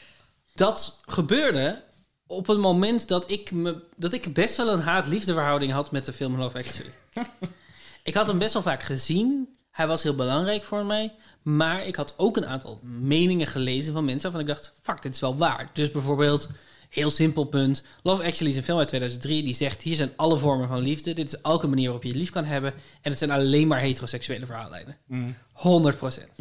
Dat 0.56 1.00
gebeurde 1.06 1.84
op 2.28 2.48
het 2.48 2.58
moment 2.58 3.08
dat 3.08 3.32
ik, 3.32 3.52
me, 3.52 3.84
dat 3.96 4.14
ik 4.14 4.34
best 4.34 4.58
wel 4.58 4.70
een 4.72 4.80
haat-liefdeverhouding 4.82 5.72
had 5.72 5.92
met 5.92 6.06
de 6.06 6.14
film 6.14 6.38
Love 6.38 6.58
Actually. 6.58 6.92
ik 8.04 8.14
had 8.14 8.28
hem 8.28 8.38
best 8.38 8.54
wel 8.54 8.62
vaak 8.62 8.84
gezien. 8.84 9.56
Hij 9.72 9.88
was 9.88 10.04
heel 10.04 10.16
belangrijk 10.16 10.64
voor 10.64 10.86
mij. 10.86 11.14
Maar 11.42 11.86
ik 11.86 11.96
had 11.96 12.14
ook 12.18 12.38
een 12.38 12.46
aantal 12.48 12.80
meningen 12.84 13.48
gelezen 13.48 13.94
van 13.94 14.06
mensen 14.06 14.32
waarvan 14.32 14.50
ik 14.50 14.56
dacht... 14.56 14.74
fuck, 14.82 15.02
dit 15.02 15.14
is 15.14 15.22
wel 15.22 15.38
waar. 15.38 15.70
Dus 15.74 15.92
bijvoorbeeld, 15.92 16.50
heel 16.96 17.10
simpel 17.10 17.44
punt... 17.44 17.84
Love 18.04 18.24
Actually 18.24 18.52
is 18.52 18.58
een 18.58 18.64
film 18.64 18.78
uit 18.78 18.88
2003 18.88 19.44
die 19.44 19.54
zegt... 19.54 19.82
hier 19.82 19.96
zijn 19.96 20.12
alle 20.16 20.38
vormen 20.38 20.68
van 20.68 20.80
liefde. 20.80 21.14
Dit 21.14 21.34
is 21.34 21.42
elke 21.42 21.68
manier 21.68 21.84
waarop 21.84 22.04
je 22.04 22.10
het 22.10 22.18
lief 22.18 22.30
kan 22.30 22.46
hebben. 22.46 22.74
En 23.02 23.10
het 23.10 23.18
zijn 23.18 23.32
alleen 23.32 23.68
maar 23.68 23.80
heteroseksuele 23.80 24.46
verhaallijnen. 24.46 24.98
100% 25.08 26.36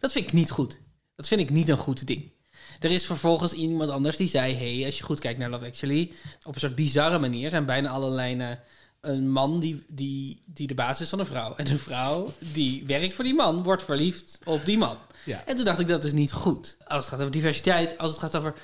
Dat 0.00 0.12
vind 0.12 0.26
ik 0.26 0.32
niet 0.32 0.50
goed. 0.50 0.80
Dat 1.14 1.28
vind 1.28 1.40
ik 1.40 1.50
niet 1.50 1.68
een 1.68 1.76
goed 1.76 2.06
ding. 2.06 2.32
Er 2.80 2.90
is 2.90 3.06
vervolgens 3.06 3.52
iemand 3.52 3.90
anders 3.90 4.16
die 4.16 4.28
zei: 4.28 4.54
hey, 4.54 4.84
als 4.84 4.98
je 4.98 5.04
goed 5.04 5.20
kijkt 5.20 5.38
naar 5.38 5.50
Love 5.50 5.64
Actually, 5.64 6.12
op 6.44 6.54
een 6.54 6.60
soort 6.60 6.74
bizarre 6.74 7.18
manier 7.18 7.50
zijn 7.50 7.66
bijna 7.66 7.88
alle 7.88 8.10
lijnen 8.10 8.60
een 9.00 9.30
man 9.30 9.60
die, 9.60 9.84
die, 9.88 10.42
die 10.46 10.66
de 10.66 10.74
basis 10.74 11.00
is 11.00 11.08
van 11.08 11.18
een 11.18 11.26
vrouw. 11.26 11.54
En 11.56 11.70
een 11.70 11.78
vrouw 11.78 12.32
die 12.38 12.86
werkt 12.86 13.14
voor 13.14 13.24
die 13.24 13.34
man, 13.34 13.62
wordt 13.62 13.84
verliefd 13.84 14.38
op 14.44 14.64
die 14.64 14.78
man. 14.78 14.98
Ja. 15.24 15.42
En 15.46 15.56
toen 15.56 15.64
dacht 15.64 15.78
ik: 15.78 15.88
dat 15.88 16.04
is 16.04 16.12
niet 16.12 16.32
goed. 16.32 16.76
Als 16.84 16.98
het 16.98 17.08
gaat 17.08 17.20
over 17.20 17.32
diversiteit, 17.32 17.98
als 17.98 18.10
het 18.10 18.20
gaat 18.20 18.36
over. 18.36 18.54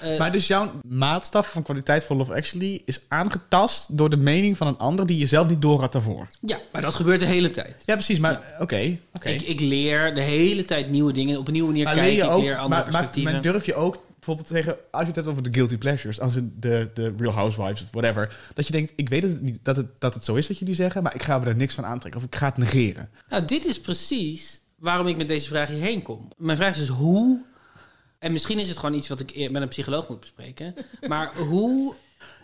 Eh, 0.00 0.18
maar 0.18 0.32
dus 0.32 0.46
jouw 0.46 0.72
maatstaf 0.88 1.50
van 1.50 1.62
kwaliteit 1.62 2.04
van 2.04 2.16
Love 2.16 2.34
Actually 2.34 2.82
is 2.84 3.00
aangetast 3.08 3.96
door 3.96 4.10
de 4.10 4.16
mening 4.16 4.56
van 4.56 4.66
een 4.66 4.78
ander 4.78 5.06
die 5.06 5.18
je 5.18 5.26
zelf 5.26 5.48
niet 5.48 5.62
door 5.62 5.80
had 5.80 5.92
daarvoor. 5.92 6.26
ja, 6.40 6.58
maar 6.72 6.82
dat 6.82 6.94
gebeurt 6.94 7.20
de 7.20 7.26
hele 7.26 7.50
tijd. 7.50 7.82
Ja, 7.86 7.94
precies. 7.94 8.18
Maar 8.18 8.56
oké. 8.60 8.98
Ik, 9.22 9.42
ik 9.42 9.60
leer 9.60 10.14
de 10.14 10.20
hele 10.20 10.64
tijd 10.64 10.90
nieuwe 10.90 11.12
dingen. 11.12 11.38
Op 11.38 11.46
een 11.46 11.52
nieuwe 11.52 11.68
manier 11.68 11.84
kijken. 11.84 12.12
je 12.12 12.22
ik 12.22 12.24
ook, 12.24 12.42
leer 12.42 12.56
andere 12.56 12.58
maar, 12.58 12.68
maar, 12.68 12.82
perspectieven. 12.82 13.32
maar 13.32 13.42
durf 13.42 13.66
je 13.66 13.74
ook 13.74 14.02
bijvoorbeeld 14.24 14.48
tegen, 14.48 14.76
als 14.90 15.00
je 15.00 15.06
het 15.06 15.16
hebt 15.16 15.28
over 15.28 15.42
de 15.42 15.52
guilty 15.52 15.78
pleasures, 15.78 16.20
als 16.20 16.34
de, 16.34 16.90
de 16.94 17.14
Real 17.16 17.32
Housewives 17.32 17.82
of 17.82 17.88
whatever, 17.90 18.36
dat 18.54 18.66
je 18.66 18.72
denkt, 18.72 18.92
ik 18.96 19.08
weet 19.08 19.22
het 19.22 19.42
niet, 19.42 19.58
dat 19.62 19.76
het, 19.76 19.86
dat 19.98 20.14
het 20.14 20.24
zo 20.24 20.34
is 20.34 20.48
wat 20.48 20.58
jullie 20.58 20.74
zeggen, 20.74 21.02
maar 21.02 21.14
ik 21.14 21.22
ga 21.22 21.38
me 21.38 21.46
er 21.46 21.56
niks 21.56 21.74
van 21.74 21.84
aantrekken 21.84 22.20
of 22.20 22.26
ik 22.26 22.36
ga 22.36 22.46
het 22.46 22.56
negeren. 22.56 23.10
Nou, 23.28 23.44
dit 23.44 23.66
is 23.66 23.80
precies 23.80 24.60
waarom 24.76 25.06
ik 25.06 25.16
met 25.16 25.28
deze 25.28 25.48
vraag 25.48 25.68
hierheen 25.68 26.02
kom. 26.02 26.28
Mijn 26.36 26.56
vraag 26.56 26.70
is 26.70 26.78
dus 26.78 26.88
hoe... 26.88 27.50
En 28.22 28.32
misschien 28.32 28.58
is 28.58 28.68
het 28.68 28.78
gewoon 28.78 28.94
iets 28.94 29.08
wat 29.08 29.20
ik 29.20 29.50
met 29.50 29.62
een 29.62 29.68
psycholoog 29.68 30.08
moet 30.08 30.20
bespreken. 30.20 30.74
Maar 31.08 31.34
hoe, 31.36 31.94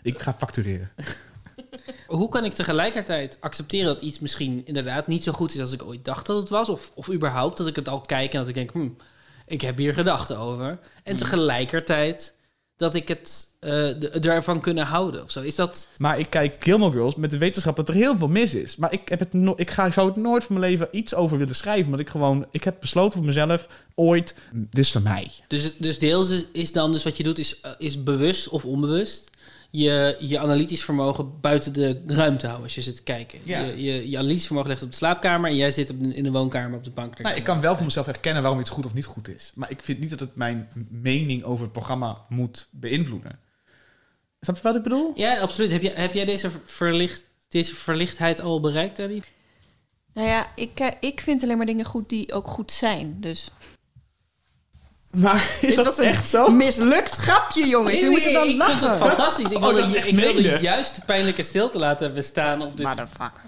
Ik 0.01 0.19
ga 0.19 0.33
factureren. 0.33 0.91
hoe 2.07 2.29
kan 2.29 2.45
ik 2.45 2.53
tegelijkertijd 2.53 3.37
accepteren 3.39 3.85
dat 3.85 4.01
iets 4.01 4.19
misschien 4.19 4.61
inderdaad 4.65 5.07
niet 5.07 5.23
zo 5.23 5.31
goed 5.31 5.53
is 5.53 5.59
als 5.59 5.71
ik 5.71 5.83
ooit 5.83 6.05
dacht 6.05 6.25
dat 6.25 6.37
het 6.37 6.49
was? 6.49 6.69
Of, 6.69 6.91
of 6.95 7.11
überhaupt 7.11 7.57
dat 7.57 7.67
ik 7.67 7.75
het 7.75 7.89
al 7.89 8.01
kijk 8.01 8.33
en 8.33 8.39
dat 8.39 8.47
ik 8.47 8.53
denk, 8.53 8.71
hm, 8.71 8.89
ik 9.45 9.61
heb 9.61 9.77
hier 9.77 9.93
gedachten 9.93 10.37
over. 10.37 10.79
En 11.03 11.15
tegelijkertijd 11.15 12.35
dat 12.79 12.95
ik 12.95 13.07
het 13.07 13.47
de- 13.59 14.19
ervan 14.29 14.61
kunnen 14.61 14.85
houden 14.85 15.23
of 15.23 15.31
zo. 15.31 15.41
Is 15.41 15.55
dat... 15.55 15.87
Maar 15.97 16.19
ik 16.19 16.29
kijk 16.29 16.55
Gilmore 16.63 16.91
Girls 16.91 17.15
met 17.15 17.31
de 17.31 17.37
wetenschap 17.37 17.75
dat 17.75 17.89
er 17.89 17.95
heel 17.95 18.17
veel 18.17 18.27
mis 18.27 18.53
is. 18.53 18.75
Maar 18.75 18.93
ik, 18.93 19.09
heb 19.09 19.19
het 19.19 19.33
no 19.33 19.53
ik 19.55 19.71
ga, 19.71 19.91
zou 19.91 20.07
het 20.07 20.15
nooit 20.15 20.43
van 20.43 20.59
mijn 20.59 20.71
leven 20.71 20.87
iets 20.91 21.15
over 21.15 21.37
willen 21.37 21.55
schrijven. 21.55 21.89
Want 21.89 22.01
ik 22.01 22.09
gewoon, 22.09 22.45
ik 22.51 22.63
heb 22.63 22.75
besloten 22.79 23.17
voor 23.17 23.25
mezelf, 23.27 23.67
ooit, 23.95 24.35
dit 24.53 24.77
is 24.85 24.91
van 24.91 25.03
mij. 25.03 25.31
Dus, 25.47 25.71
dus 25.77 25.99
deels 25.99 26.29
is- 26.29 26.45
is 26.51 26.71
dan 26.71 26.91
dus 26.91 27.03
wat 27.03 27.17
je 27.17 27.23
doet, 27.23 27.39
is, 27.39 27.59
eh, 27.61 27.71
is 27.77 28.03
bewust 28.03 28.49
of 28.49 28.65
onbewust 28.65 29.28
je, 29.69 30.15
je 30.19 30.39
analytisch 30.39 30.83
vermogen 30.83 31.39
buiten 31.41 31.73
de 31.73 32.01
ruimte 32.07 32.45
houden 32.45 32.65
als 32.65 32.75
je 32.75 32.81
zit 32.81 32.95
te 32.95 33.03
kijken. 33.03 33.39
Ja. 33.43 33.59
Je, 33.61 33.83
je, 33.83 34.09
je 34.09 34.17
analytisch 34.17 34.45
vermogen 34.45 34.69
ligt 34.69 34.83
op 34.83 34.89
de 34.89 34.95
slaapkamer 34.95 35.49
en 35.49 35.55
jij 35.55 35.71
zit 35.71 35.89
op 35.89 36.03
de- 36.03 36.15
in 36.15 36.23
de 36.23 36.31
woonkamer 36.31 36.77
op 36.77 36.83
de 36.83 36.89
bank. 36.91 37.19
Nou, 37.19 37.35
ik 37.35 37.43
kan 37.43 37.61
wel 37.61 37.75
voor 37.75 37.85
mezelf 37.85 38.05
herkennen 38.05 38.41
waarom 38.41 38.59
iets 38.61 38.69
goed 38.69 38.85
of 38.85 38.93
niet 38.93 39.05
goed 39.05 39.27
is. 39.27 39.51
Maar 39.55 39.71
ik 39.71 39.83
vind 39.83 39.99
niet 39.99 40.09
dat 40.09 40.19
het 40.19 40.35
mijn 40.35 40.69
mening 40.89 41.43
over 41.43 41.63
het 41.63 41.71
programma 41.71 42.25
moet 42.29 42.67
beïnvloeden. 42.71 43.39
Snap 44.41 44.55
je 44.55 44.61
wat 44.61 44.75
ik 44.75 44.83
bedoel? 44.83 45.11
Ja, 45.15 45.39
absoluut. 45.39 45.71
Heb, 45.71 45.81
je, 45.81 45.89
heb 45.89 46.13
jij 46.13 46.25
deze, 46.25 46.49
verlicht, 46.65 47.23
deze 47.49 47.75
verlichtheid 47.75 48.41
al 48.41 48.59
bereikt, 48.59 48.99
Abby? 48.99 49.21
Nou 50.13 50.27
ja, 50.27 50.47
ik, 50.55 50.79
eh, 50.79 50.87
ik 50.99 51.19
vind 51.19 51.43
alleen 51.43 51.57
maar 51.57 51.65
dingen 51.65 51.85
goed 51.85 52.09
die 52.09 52.33
ook 52.33 52.47
goed 52.47 52.71
zijn. 52.71 53.17
Dus. 53.19 53.49
Maar 55.11 55.57
is 55.61 55.75
dat 55.75 55.99
echt 55.99 56.29
zo? 56.29 56.51
Mislukt 56.51 57.11
grapje, 57.15 57.67
jongens. 57.67 57.99
Je 57.99 58.09
moet 58.09 58.25
er 58.25 58.33
dan 58.33 58.47
ik 58.47 58.55
lachen. 58.57 58.77
vond 58.79 58.91
het 58.91 58.99
fantastisch. 58.99 59.51
Ik 59.51 59.57
Oh, 59.57 59.73
wilde, 59.73 59.97
ik 60.53 60.61
juist 60.61 60.95
de 60.95 61.01
pijnlijke 61.01 61.43
stilte 61.43 61.77
laten 61.77 62.13
bestaan 62.13 62.61
op 62.61 62.77
dit... 62.77 62.85
Motherfucker. 62.87 63.41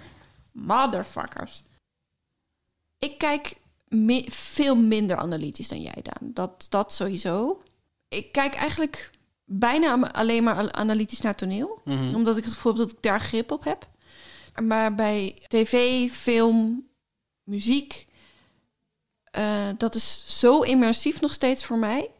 Motherfuckers. 0.52 1.62
Ik 2.98 3.18
kijk 3.18 3.54
mi- 3.88 4.26
veel 4.30 4.76
minder 4.76 5.16
analytisch 5.16 5.68
dan 5.68 5.80
jij, 5.80 6.02
Daan. 6.02 6.30
Dat, 6.34 6.66
dat 6.68 6.92
sowieso. 6.92 7.62
Ik 8.08 8.32
kijk 8.32 8.54
eigenlijk 8.54 9.10
bijna 9.44 10.12
alleen 10.12 10.44
maar 10.44 10.54
al- 10.56 10.72
analytisch 10.72 11.20
naar 11.20 11.34
toneel. 11.34 11.80
Mhm. 11.84 12.14
Omdat 12.14 12.36
ik 12.36 12.44
het 12.44 12.52
gevoel 12.52 12.72
heb 12.72 12.80
dat 12.80 12.90
ik 12.90 13.02
daar 13.02 13.20
grip 13.20 13.50
op 13.50 13.64
heb. 13.64 13.88
Maar 14.62 14.94
bij 14.94 15.38
tv, 15.48 16.08
film, 16.10 16.86
muziek... 17.42 18.06
eh, 19.32 19.44
dat 19.76 19.94
is 19.94 20.24
zo 20.26 20.60
immersief 20.60 21.20
nog 21.20 21.32
steeds 21.32 21.64
voor 21.64 21.78
mij... 21.78 22.10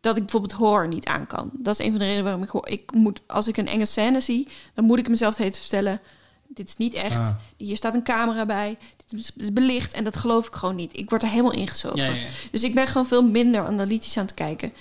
dat 0.00 0.16
ik 0.16 0.22
bijvoorbeeld 0.22 0.52
horror 0.52 0.88
niet 0.88 1.06
aan 1.06 1.26
kan. 1.26 1.50
Dat 1.52 1.78
is 1.78 1.84
een 1.86 1.90
van 1.90 1.98
de 1.98 2.04
redenen 2.04 2.24
waarom 2.24 2.42
ik... 2.42 2.48
hoor- 2.48 2.68
ik 2.68 2.92
moet, 2.92 3.20
als 3.26 3.46
ik 3.48 3.56
een 3.56 3.68
enge 3.68 3.86
scène 3.86 4.20
zie... 4.20 4.48
dan 4.74 4.84
moet 4.84 4.98
ik 4.98 5.08
mezelf 5.08 5.36
het 5.36 5.58
vertellen... 5.58 6.00
dit 6.48 6.68
is 6.68 6.76
niet 6.76 6.94
echt. 6.94 7.16
Ah. 7.18 7.34
Hier 7.56 7.76
staat 7.76 7.94
een 7.94 8.02
camera 8.02 8.46
bij. 8.46 8.78
Dit 9.06 9.20
is- 9.20 9.30
is 9.36 9.52
belicht. 9.52 9.92
En 9.92 10.04
dat 10.04 10.16
geloof 10.16 10.46
ik 10.46 10.54
gewoon 10.54 10.74
niet. 10.76 10.96
Ik 10.98 11.10
word 11.10 11.22
er 11.22 11.28
helemaal 11.28 11.52
ingezogen. 11.52 11.98
Ja, 11.98 12.04
ja, 12.06 12.14
ja. 12.14 12.26
Dus 12.50 12.62
ik 12.62 12.74
ben 12.74 12.86
gewoon 12.86 13.06
veel 13.06 13.24
minder 13.24 13.66
analytisch 13.66 14.16
aan 14.18 14.24
het 14.26 14.34
kijken. 14.34 14.72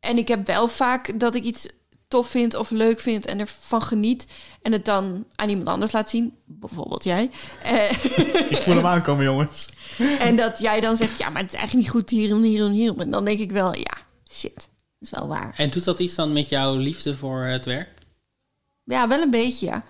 En 0.00 0.18
ik 0.18 0.28
heb 0.28 0.46
wel 0.46 0.68
vaak 0.68 1.20
dat 1.20 1.34
ik 1.34 1.44
iets 1.44 1.68
tof 2.08 2.28
vind 2.28 2.54
of 2.54 2.70
leuk 2.70 3.00
vind 3.00 3.26
en 3.26 3.40
ervan 3.40 3.82
geniet. 3.82 4.26
En 4.62 4.72
het 4.72 4.84
dan 4.84 5.24
aan 5.36 5.48
iemand 5.48 5.68
anders 5.68 5.92
laat 5.92 6.10
zien. 6.10 6.36
Bijvoorbeeld 6.44 7.04
jij. 7.04 7.30
Eh, 7.62 7.90
Ik 8.54 8.58
voel 8.62 8.74
hem 8.74 8.86
aankomen, 8.86 9.24
jongens. 9.24 9.68
en 10.18 10.36
dat 10.36 10.58
jij 10.58 10.80
dan 10.80 10.96
zegt, 10.96 11.18
ja, 11.18 11.30
maar 11.30 11.42
het 11.42 11.52
is 11.52 11.58
eigenlijk 11.58 11.86
niet 11.86 11.96
goed 11.96 12.10
hierom, 12.10 12.42
hierom, 12.42 12.72
hierom. 12.72 13.00
En 13.00 13.10
dan 13.10 13.24
denk 13.24 13.38
ik 13.38 13.50
wel, 13.50 13.74
ja, 13.74 13.96
shit. 14.30 14.54
Dat 14.54 15.10
is 15.10 15.10
wel 15.10 15.28
waar. 15.28 15.54
En 15.56 15.70
doet 15.70 15.84
dat 15.84 16.00
iets 16.00 16.14
dan 16.14 16.32
met 16.32 16.48
jouw 16.48 16.76
liefde 16.76 17.16
voor 17.16 17.42
het 17.42 17.64
werk? 17.64 17.88
Ja, 18.84 19.08
wel 19.08 19.20
een 19.22 19.30
beetje, 19.30 19.66
ja. 19.66 19.84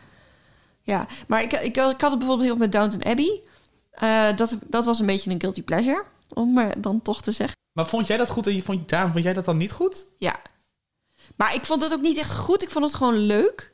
Ja, 0.83 1.07
maar 1.27 1.43
ik, 1.43 1.53
ik, 1.53 1.77
ik 1.77 1.77
had 1.77 2.11
het 2.11 2.19
bijvoorbeeld 2.19 2.49
heel 2.49 2.57
met 2.57 2.73
Downton 2.73 3.05
Abbey. 3.05 3.43
Eh, 3.91 4.37
dat, 4.37 4.59
dat 4.67 4.85
was 4.85 4.99
een 4.99 5.07
beetje 5.07 5.31
een 5.31 5.41
guilty 5.41 5.63
pleasure, 5.63 6.05
om 6.35 6.53
maar 6.53 6.81
dan 6.81 7.03
toch 7.03 7.23
te 7.23 7.33
zeggen. 7.33 7.57
Maar 7.73 7.87
vond 7.87 8.07
jij 8.07 8.17
dat 8.17 8.29
goed 8.29 8.47
en 8.47 8.55
je 8.55 8.63
vond, 8.63 8.89
Daan, 8.89 9.13
vond 9.13 9.25
jij 9.25 9.33
dat 9.33 9.45
dan 9.45 9.57
niet 9.57 9.73
goed? 9.73 10.05
Ja. 10.17 10.35
Maar 11.39 11.55
ik 11.55 11.65
vond 11.65 11.83
het 11.83 11.93
ook 11.93 12.01
niet 12.01 12.19
echt 12.19 12.35
goed. 12.37 12.63
Ik 12.63 12.71
vond 12.71 12.85
het 12.85 12.95
gewoon 12.95 13.17
leuk. 13.19 13.73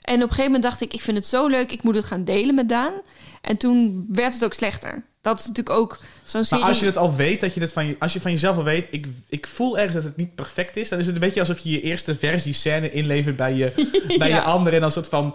En 0.00 0.14
op 0.14 0.20
een 0.22 0.28
gegeven 0.28 0.44
moment 0.44 0.62
dacht 0.62 0.80
ik, 0.80 0.92
ik 0.92 1.00
vind 1.00 1.16
het 1.16 1.26
zo 1.26 1.46
leuk, 1.46 1.72
ik 1.72 1.82
moet 1.82 1.94
het 1.96 2.04
gaan 2.04 2.24
delen 2.24 2.54
met 2.54 2.68
Daan. 2.68 2.92
En 3.40 3.56
toen 3.56 4.06
werd 4.12 4.34
het 4.34 4.44
ook 4.44 4.52
slechter. 4.52 5.04
Dat 5.22 5.38
is 5.38 5.46
natuurlijk 5.46 5.76
ook 5.78 6.00
zo'n 6.24 6.44
serie... 6.44 6.62
Maar 6.64 6.72
als 6.72 6.80
je 6.80 6.86
het 6.86 6.96
al 6.96 7.14
weet, 7.14 7.40
dat 7.40 7.54
je 7.54 7.60
het 7.60 7.72
van 7.72 7.86
je, 7.86 7.96
als 7.98 8.12
je 8.12 8.20
van 8.20 8.30
jezelf 8.30 8.56
al 8.56 8.64
weet, 8.64 8.88
ik, 8.90 9.06
ik 9.28 9.46
voel 9.46 9.76
ergens 9.76 9.94
dat 9.94 10.04
het 10.04 10.16
niet 10.16 10.34
perfect 10.34 10.76
is, 10.76 10.88
dan 10.88 10.98
is 10.98 11.06
het 11.06 11.14
een 11.14 11.20
beetje 11.20 11.40
alsof 11.40 11.58
je 11.58 11.70
je 11.70 11.80
eerste 11.80 12.16
versie 12.16 12.52
scène 12.52 12.90
inlevert 12.90 13.36
bij 13.36 13.54
je, 13.54 13.88
bij 14.18 14.28
je 14.28 14.40
ander 14.40 14.74
en 14.74 14.80
dan 14.80 14.92
soort 14.92 15.08
van, 15.08 15.34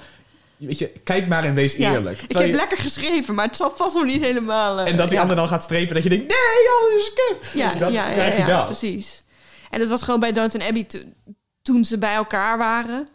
weet 0.58 0.78
je, 0.80 0.88
kijk 1.04 1.28
maar 1.28 1.44
en 1.44 1.54
wees 1.54 1.76
Ja, 1.76 1.92
eerlijk. 1.94 2.22
ik 2.22 2.32
heb 2.32 2.48
je- 2.48 2.54
lekker 2.54 2.78
geschreven, 2.78 3.36
maar 3.36 3.46
het 3.48 3.56
zal 3.56 3.72
vast 3.76 3.96
nog 3.96 4.06
niet 4.06 4.22
helemaal... 4.22 4.80
eh, 4.80 4.88
en 4.92 4.98
dat 4.98 5.06
die 5.08 5.16
ja. 5.16 5.22
ander 5.22 5.36
dan 5.38 5.48
gaat 5.48 5.64
strepen, 5.64 5.94
dat 5.94 6.04
je 6.04 6.10
denkt, 6.10 6.28
nee, 6.28 6.70
alles 6.80 7.02
is 7.02 7.14
kut. 7.14 7.52
Ja, 7.54 7.76
dan 7.76 7.92
ja, 7.92 8.12
krijg 8.12 8.38
je 8.38 8.46
dat. 8.46 8.66
precies. 8.66 9.22
En 9.70 9.80
het 9.80 9.90
was 9.90 10.02
gewoon 10.04 10.20
bij 10.20 10.32
Downton 10.32 10.62
Abbey 10.62 10.88
toen 11.62 11.86
ze 11.86 11.98
bij 11.98 12.14
elkaar 12.16 12.58
waren. 12.58 13.08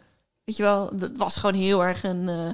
Weet 0.43 0.57
je 0.57 0.63
wel, 0.63 0.89
dat 0.97 1.11
was 1.17 1.35
gewoon 1.35 1.55
heel 1.61 1.83
erg 1.85 2.03
een 2.03 2.27
uh, 2.27 2.49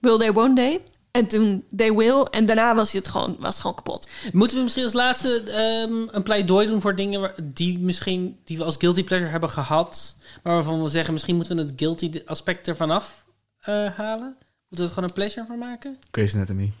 Will 0.00 0.18
Day, 0.18 0.34
One 0.34 0.54
Day. 0.54 0.80
En 1.10 1.26
toen 1.26 1.64
They 1.76 1.92
Will. 1.94 2.22
En 2.30 2.46
daarna 2.46 2.74
was 2.74 2.92
het 2.92 3.08
gewoon, 3.08 3.36
was 3.38 3.48
het 3.52 3.60
gewoon 3.60 3.76
kapot. 3.76 4.10
Moeten 4.32 4.56
we 4.56 4.62
misschien 4.62 4.84
als 4.84 4.92
laatste 4.92 5.42
ehm, 5.42 6.16
een 6.16 6.22
pleidooi 6.22 6.66
doen 6.66 6.80
voor 6.80 6.96
dingen 6.96 7.20
waar- 7.20 7.34
die, 7.42 7.78
misschien, 7.78 8.38
die 8.44 8.58
we 8.58 8.64
als 8.64 8.76
guilty 8.78 9.04
pleasure 9.04 9.30
hebben 9.30 9.50
gehad. 9.50 10.16
Maar 10.42 10.54
waarvan 10.54 10.82
we 10.82 10.88
zeggen, 10.88 11.12
misschien 11.12 11.36
moeten 11.36 11.56
we 11.56 11.62
het 11.62 11.72
guilty 11.76 12.22
aspect 12.26 12.68
ervan 12.68 12.90
af 12.90 13.24
eh, 13.58 13.74
halen. 13.96 14.36
Moeten 14.68 14.68
we 14.68 14.82
er 14.82 14.88
gewoon 14.88 15.04
een 15.08 15.14
pleasure 15.14 15.46
van 15.46 15.58
maken? 15.58 15.98
Grey's 16.10 16.34
Anatomy. 16.34 16.72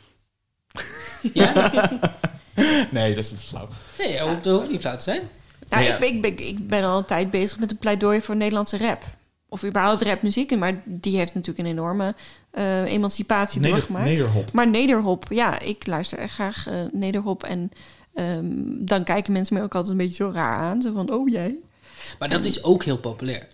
Ja? 1.32 1.52
nee, 2.90 3.14
dat 3.14 3.24
is 3.24 3.30
wat 3.30 3.42
flauw. 3.42 3.68
Nee, 3.98 4.18
dat 4.18 4.28
hoeft, 4.28 4.44
dat 4.44 4.58
hoeft 4.58 4.70
niet 4.70 4.80
flauw 4.80 4.96
te 4.96 5.02
zijn. 5.02 5.28
Ja, 5.80 5.94
Ik, 5.94 5.98
ben, 6.00 6.08
ik, 6.08 6.20
ben, 6.22 6.46
ik 6.48 6.66
ben 6.68 6.84
al 6.84 6.98
een 6.98 7.04
tijd 7.04 7.30
bezig 7.30 7.58
met 7.58 7.70
een 7.70 7.76
pleidooi 7.78 8.20
voor 8.20 8.36
Nederlandse 8.36 8.76
rap. 8.76 9.04
Of 9.48 9.64
überhaupt 9.64 10.02
rapmuziek. 10.02 10.56
Maar 10.56 10.82
die 10.84 11.16
heeft 11.16 11.34
natuurlijk 11.34 11.66
een 11.66 11.72
enorme 11.72 12.14
eh, 12.50 12.82
emancipatie 12.82 13.60
Neder- 13.60 13.76
doorgemaakt. 13.76 14.04
nederhop. 14.04 14.52
Maar 14.52 14.68
nederhop, 14.68 15.24
ja, 15.28 15.58
ik 15.58 15.86
luister 15.86 16.18
erg 16.18 16.32
graag 16.32 16.66
eh, 16.66 16.74
nederhop. 16.92 17.44
En 17.44 17.70
ehm, 18.14 18.44
dan 18.78 19.04
kijken 19.04 19.32
mensen 19.32 19.56
me 19.56 19.62
ook 19.62 19.74
altijd 19.74 19.92
een 19.92 19.98
beetje 20.06 20.24
zo 20.24 20.30
raar 20.34 20.56
aan. 20.56 20.82
Zo 20.82 20.92
van, 20.92 21.12
oh 21.12 21.28
jij. 21.28 21.56
Maar 22.18 22.28
dat 22.28 22.44
is 22.44 22.62
ook 22.62 22.84
heel 22.84 22.98
populair. 22.98 23.46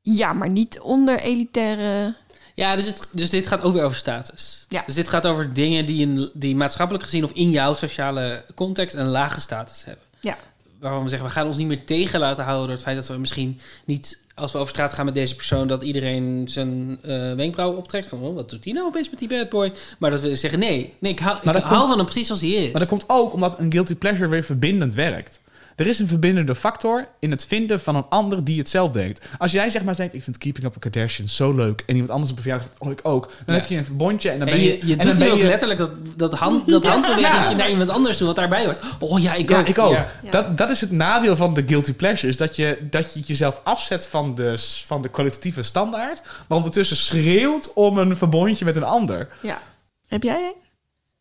Ja, 0.00 0.32
maar 0.32 0.50
niet 0.50 0.80
onder 0.80 1.20
elitaire... 1.20 2.14
Ja, 2.54 2.76
dus, 2.76 2.86
het, 2.86 3.08
dus 3.12 3.30
dit 3.30 3.46
gaat 3.46 3.62
ook 3.62 3.72
weer 3.72 3.84
over 3.84 3.96
status. 3.96 4.66
Ja. 4.68 4.82
Dus 4.86 4.94
dit 4.94 5.08
gaat 5.08 5.26
over 5.26 5.52
dingen 5.52 5.86
die, 5.86 6.06
een, 6.06 6.30
die 6.34 6.56
maatschappelijk 6.56 7.04
gezien 7.04 7.24
of 7.24 7.32
in 7.32 7.50
jouw 7.50 7.74
sociale 7.74 8.44
context 8.54 8.94
een 8.94 9.06
lage 9.06 9.40
status 9.40 9.84
hebben. 9.84 10.04
Ja. 10.20 10.36
Waarvan 10.80 11.02
we 11.02 11.08
zeggen, 11.08 11.28
we 11.28 11.34
gaan 11.34 11.46
ons 11.46 11.56
niet 11.56 11.66
meer 11.66 11.84
tegen 11.84 12.20
laten 12.20 12.44
houden 12.44 12.66
door 12.66 12.74
het 12.74 12.84
feit 12.84 12.96
dat 12.96 13.06
we 13.08 13.16
misschien 13.16 13.58
niet, 13.84 14.20
als 14.34 14.52
we 14.52 14.58
over 14.58 14.70
straat 14.70 14.92
gaan 14.92 15.04
met 15.04 15.14
deze 15.14 15.34
persoon, 15.34 15.68
dat 15.68 15.82
iedereen 15.82 16.48
zijn 16.48 16.98
eh 17.02 17.32
wenkbrauwen 17.32 17.78
optrekt. 17.78 18.06
Van, 18.06 18.20
oh, 18.20 18.34
wat 18.34 18.50
doet 18.50 18.64
hij 18.64 18.72
nou 18.72 18.86
opeens 18.86 19.10
met 19.10 19.18
die 19.18 19.28
bad 19.28 19.48
boy? 19.48 19.72
Maar 19.98 20.10
dat 20.10 20.20
we 20.20 20.36
zeggen, 20.36 20.58
nee, 20.58 20.94
nee 20.98 21.12
ik 21.12 21.18
hou, 21.18 21.36
ik 21.36 21.42
hou 21.42 21.60
komt- 21.60 21.80
van 21.88 21.96
hem 21.96 22.04
precies 22.04 22.26
zoals 22.26 22.40
hij 22.40 22.50
is. 22.50 22.70
Maar 22.70 22.80
dat 22.80 22.88
komt 22.88 23.04
ook 23.06 23.32
omdat 23.32 23.58
een 23.58 23.72
guilty 23.72 23.94
pleasure 23.94 24.28
weer 24.28 24.44
verbindend 24.44 24.94
werkt. 24.94 25.40
Er 25.76 25.86
is 25.86 25.98
een 25.98 26.08
verbindende 26.08 26.54
factor 26.54 27.08
in 27.20 27.30
het 27.30 27.44
vinden 27.44 27.80
van 27.80 27.96
een 27.96 28.04
ander 28.08 28.44
die 28.44 28.58
het 28.58 28.68
zelf 28.68 28.90
denkt. 28.90 29.26
Als 29.38 29.52
jij 29.52 29.70
zeg 29.70 29.82
maar 29.82 29.96
denkt, 29.96 30.14
ik 30.14 30.22
vind 30.22 30.38
Keeping 30.38 30.66
Up 30.66 30.72
with 30.74 30.82
the 30.82 30.88
Kardashians 30.90 31.36
zo 31.36 31.54
leuk... 31.54 31.82
en 31.86 31.92
iemand 31.94 32.10
anders 32.12 32.30
op 32.30 32.36
een 32.36 32.42
verjaardag 32.42 32.68
zegt, 32.68 32.80
oh, 32.82 32.90
ik 32.90 33.00
ook. 33.02 33.30
Dan 33.44 33.54
Ja. 33.54 33.60
heb 33.60 33.70
je 33.70 33.76
een 33.76 33.84
verbondje 33.84 34.30
en 34.30 34.38
dan 34.38 34.48
En 34.48 34.54
ben 34.54 34.62
je... 34.64 34.70
je, 34.70 34.86
je 34.86 34.92
en 34.92 34.98
doet 34.98 35.06
dan 35.06 35.16
nu 35.16 35.18
ben 35.24 35.32
ook 35.32 35.38
je, 35.38 35.44
letterlijk 35.44 35.78
dat, 35.78 35.90
dat, 36.16 36.34
hand, 36.34 36.66
dat 36.68 36.82
Ja. 36.82 36.90
handbeweging 36.90 37.50
Ja. 37.50 37.56
naar 37.56 37.70
iemand 37.70 37.88
anders 37.90 38.16
toe, 38.16 38.26
wat 38.26 38.36
daarbij 38.36 38.64
hoort. 38.64 38.78
Oh 38.98 39.20
ja, 39.20 39.34
ik 39.34 39.50
ja, 39.50 39.58
ook. 39.60 39.66
ik 39.66 39.78
ook. 39.78 39.92
Ja. 39.92 40.08
Dat, 40.30 40.58
dat 40.58 40.70
is 40.70 40.80
het 40.80 40.90
nadeel 40.90 41.36
van 41.36 41.54
de 41.54 41.62
guilty 41.66 41.92
pleasure. 41.92 42.28
Is 42.28 42.36
dat 42.36 42.56
je, 42.56 42.78
dat 42.90 43.14
je 43.14 43.20
jezelf 43.20 43.60
afzet 43.64 44.06
van 44.06 44.34
de, 44.34 44.54
van 44.86 45.02
de 45.02 45.08
kwalitatieve 45.08 45.62
standaard... 45.62 46.22
maar 46.48 46.58
ondertussen 46.58 46.96
schreeuwt 46.96 47.72
om 47.72 47.98
een 47.98 48.16
verbondje 48.16 48.64
met 48.64 48.76
een 48.76 48.84
ander. 48.84 49.28
Ja. 49.42 49.62
Heb 50.08 50.22
jij 50.22 50.54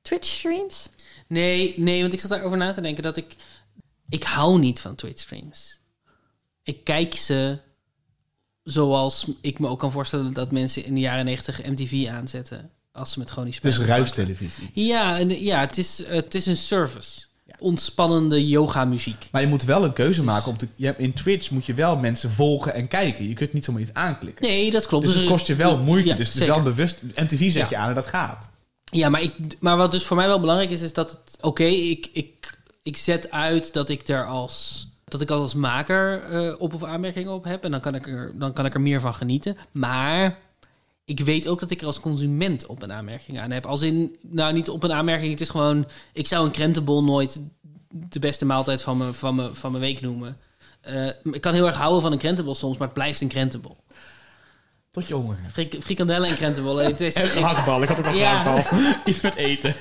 Twitch 0.02 0.27
streams? 0.27 0.90
Nee, 1.27 1.73
nee, 1.77 2.02
want 2.02 2.14
ik 2.14 2.19
zat 2.19 2.30
daarover 2.30 2.57
na 2.57 2.73
te 2.73 2.82
denken 2.82 3.03
dat 3.03 3.18
ik... 3.18 3.36
Ik 4.10 4.23
hou 4.23 4.60
niet 4.60 4.80
van 4.80 4.95
Twitch 4.95 5.22
streams. 5.22 5.80
Ik 6.64 6.84
kijk 6.84 7.14
ze 7.14 7.60
zoals 8.64 9.27
ik 9.41 9.60
me 9.60 9.68
ook 9.68 9.80
kan 9.80 9.91
voorstellen 9.91 10.34
dat 10.34 10.52
mensen 10.52 10.86
in 10.86 10.94
de 10.94 10.99
jaren 10.99 11.26
negentig 11.26 11.65
MTV 11.65 12.07
aanzetten. 12.07 12.69
Als 12.91 13.11
ze 13.11 13.19
met 13.19 13.30
chronische 13.30 13.61
Het 13.68 13.80
is 13.80 13.86
ruistelevisie. 13.86 14.69
Ja, 14.73 15.18
en, 15.18 15.44
ja 15.44 15.60
het, 15.60 15.77
is, 15.77 16.03
het 16.07 16.36
is 16.36 16.45
een 16.45 16.56
service. 16.56 17.23
Ontspannende 17.60 18.48
yoga 18.48 18.86
muziek. 18.86 19.27
Maar 19.32 19.41
je 19.41 19.48
moet 19.48 19.64
wel 19.64 19.84
een 19.84 19.94
keuze 19.94 20.23
maken. 20.23 20.52
Om 20.52 20.57
te, 20.57 20.68
je 20.76 20.86
hebt, 20.86 20.99
in 20.99 21.14
Twitch 21.14 21.52
moet 21.52 21.65
je 21.65 21.73
wel 21.73 21.95
mensen 21.95 22.32
volgen 22.32 22.73
en 22.73 22.88
kijken. 22.88 23.27
Je 23.27 23.34
kunt 23.34 23.53
niet 23.53 23.65
zomaar 23.65 23.82
iets 23.82 23.94
aanklikken. 23.94 24.45
Nee, 24.45 24.72
dat 24.72 24.86
klopt. 24.86 25.06
Dus, 25.06 25.15
er 25.15 25.22
het 25.22 25.30
kost 25.30 25.48
je 25.48 25.56
wel 25.56 25.77
moeite. 25.77 26.07
Ja, 26.07 26.15
dus 26.15 26.27
het 26.27 26.38
is 26.38 26.48
wel 26.48 26.61
bewust. 26.61 26.98
MTV 27.15 27.52
zet 27.52 27.53
Ja. 27.53 27.68
je 27.69 27.77
aan 27.77 27.90
en 27.90 27.95
dat 27.95 28.07
gaat. 28.07 28.49
Ja, 28.84 29.10
maar, 29.10 29.22
ik, 29.22 29.34
maar 29.60 29.77
wat 29.77 29.91
dus 29.91 30.03
voor 30.03 30.18
mij 30.18 30.27
wel 30.27 30.40
belangrijk 30.40 30.72
is, 30.72 30.82
is 30.82 30.94
dat 30.94 31.11
het... 31.11 31.38
Oké, 31.41 31.64
ik, 31.64 32.10
ik, 32.14 32.55
ik 32.85 32.97
zet 32.97 33.31
uit 33.31 33.73
dat 33.73 33.89
ik 33.89 34.07
er 34.07 34.25
als... 34.25 34.87
Dat 35.05 35.21
ik 35.21 35.29
als 35.29 35.53
maker 35.53 36.23
eh, 36.23 36.55
op- 36.61 36.73
of 36.73 36.83
aanmerkingen 36.83 37.31
op 37.31 37.43
heb. 37.43 37.63
En 37.63 37.71
dan 37.71 37.79
kan, 37.79 37.95
ik 37.95 38.07
er, 38.07 38.31
dan 38.35 38.53
kan 38.53 38.65
ik 38.65 38.73
er 38.73 38.81
meer 38.81 39.01
van 39.01 39.15
genieten. 39.15 39.57
Maar 39.71 40.37
ik 41.05 41.19
weet 41.19 41.47
ook 41.47 41.59
dat 41.59 41.71
ik 41.71 41.81
er 41.81 41.87
als 41.87 41.99
consument 41.99 42.65
op 42.65 42.81
een 42.81 42.91
aanmerking 42.91 43.39
aan 43.39 43.51
heb. 43.51 43.65
Als 43.65 43.81
in, 43.81 44.15
nou 44.21 44.53
niet 44.53 44.69
op 44.69 44.83
een 44.83 44.93
aanmerking. 44.93 45.31
Het 45.31 45.41
is 45.41 45.49
gewoon... 45.49 45.87
Ik 46.13 46.27
zou 46.27 46.45
een 46.45 46.51
krentenbol 46.51 47.03
nooit 47.03 47.39
de 47.93 48.19
beste 48.19 48.45
maaltijd 48.45 48.81
van 48.81 48.97
mijn, 48.97 49.13
van 49.13 49.35
mijn, 49.35 49.55
van 49.55 49.71
mijn 49.71 49.83
week 49.83 50.01
noemen. 50.01 50.37
Eh, 50.81 51.07
ik 51.23 51.41
kan 51.41 51.53
heel 51.53 51.65
erg 51.67 51.75
houden 51.75 52.01
van 52.01 52.11
een 52.11 52.17
krentenbol 52.17 52.55
soms, 52.55 52.77
maar 52.77 52.87
het 52.87 52.95
blijft 52.97 53.21
een 53.21 53.27
krentenbol. 53.27 53.77
Tot 54.91 55.07
je 55.07 55.13
honger 55.13 55.37
hebt. 55.41 55.53
Frik, 55.53 55.75
frikandellen 55.83 56.29
en 56.29 56.35
krentenbollen. 56.35 56.85
Het 56.85 57.01
is, 57.01 57.13
En 57.23 57.27
gehaktbal. 57.29 57.81
Ik 57.81 57.87
had 57.89 57.99
ook 57.99 58.05
al 58.05 58.13
Ja. 58.13 58.43
gehaktbal. 58.43 58.79
Iets 59.05 59.21
met 59.21 59.35
eten. 59.35 59.75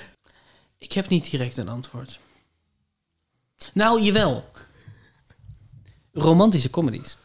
Ik 0.79 0.93
heb 0.93 1.09
niet 1.09 1.31
direct 1.31 1.57
een 1.57 1.69
antwoord. 1.69 2.19
Nou, 3.73 4.03
jawel. 4.03 4.45
Romantische 6.13 6.71
comedies. 6.71 7.17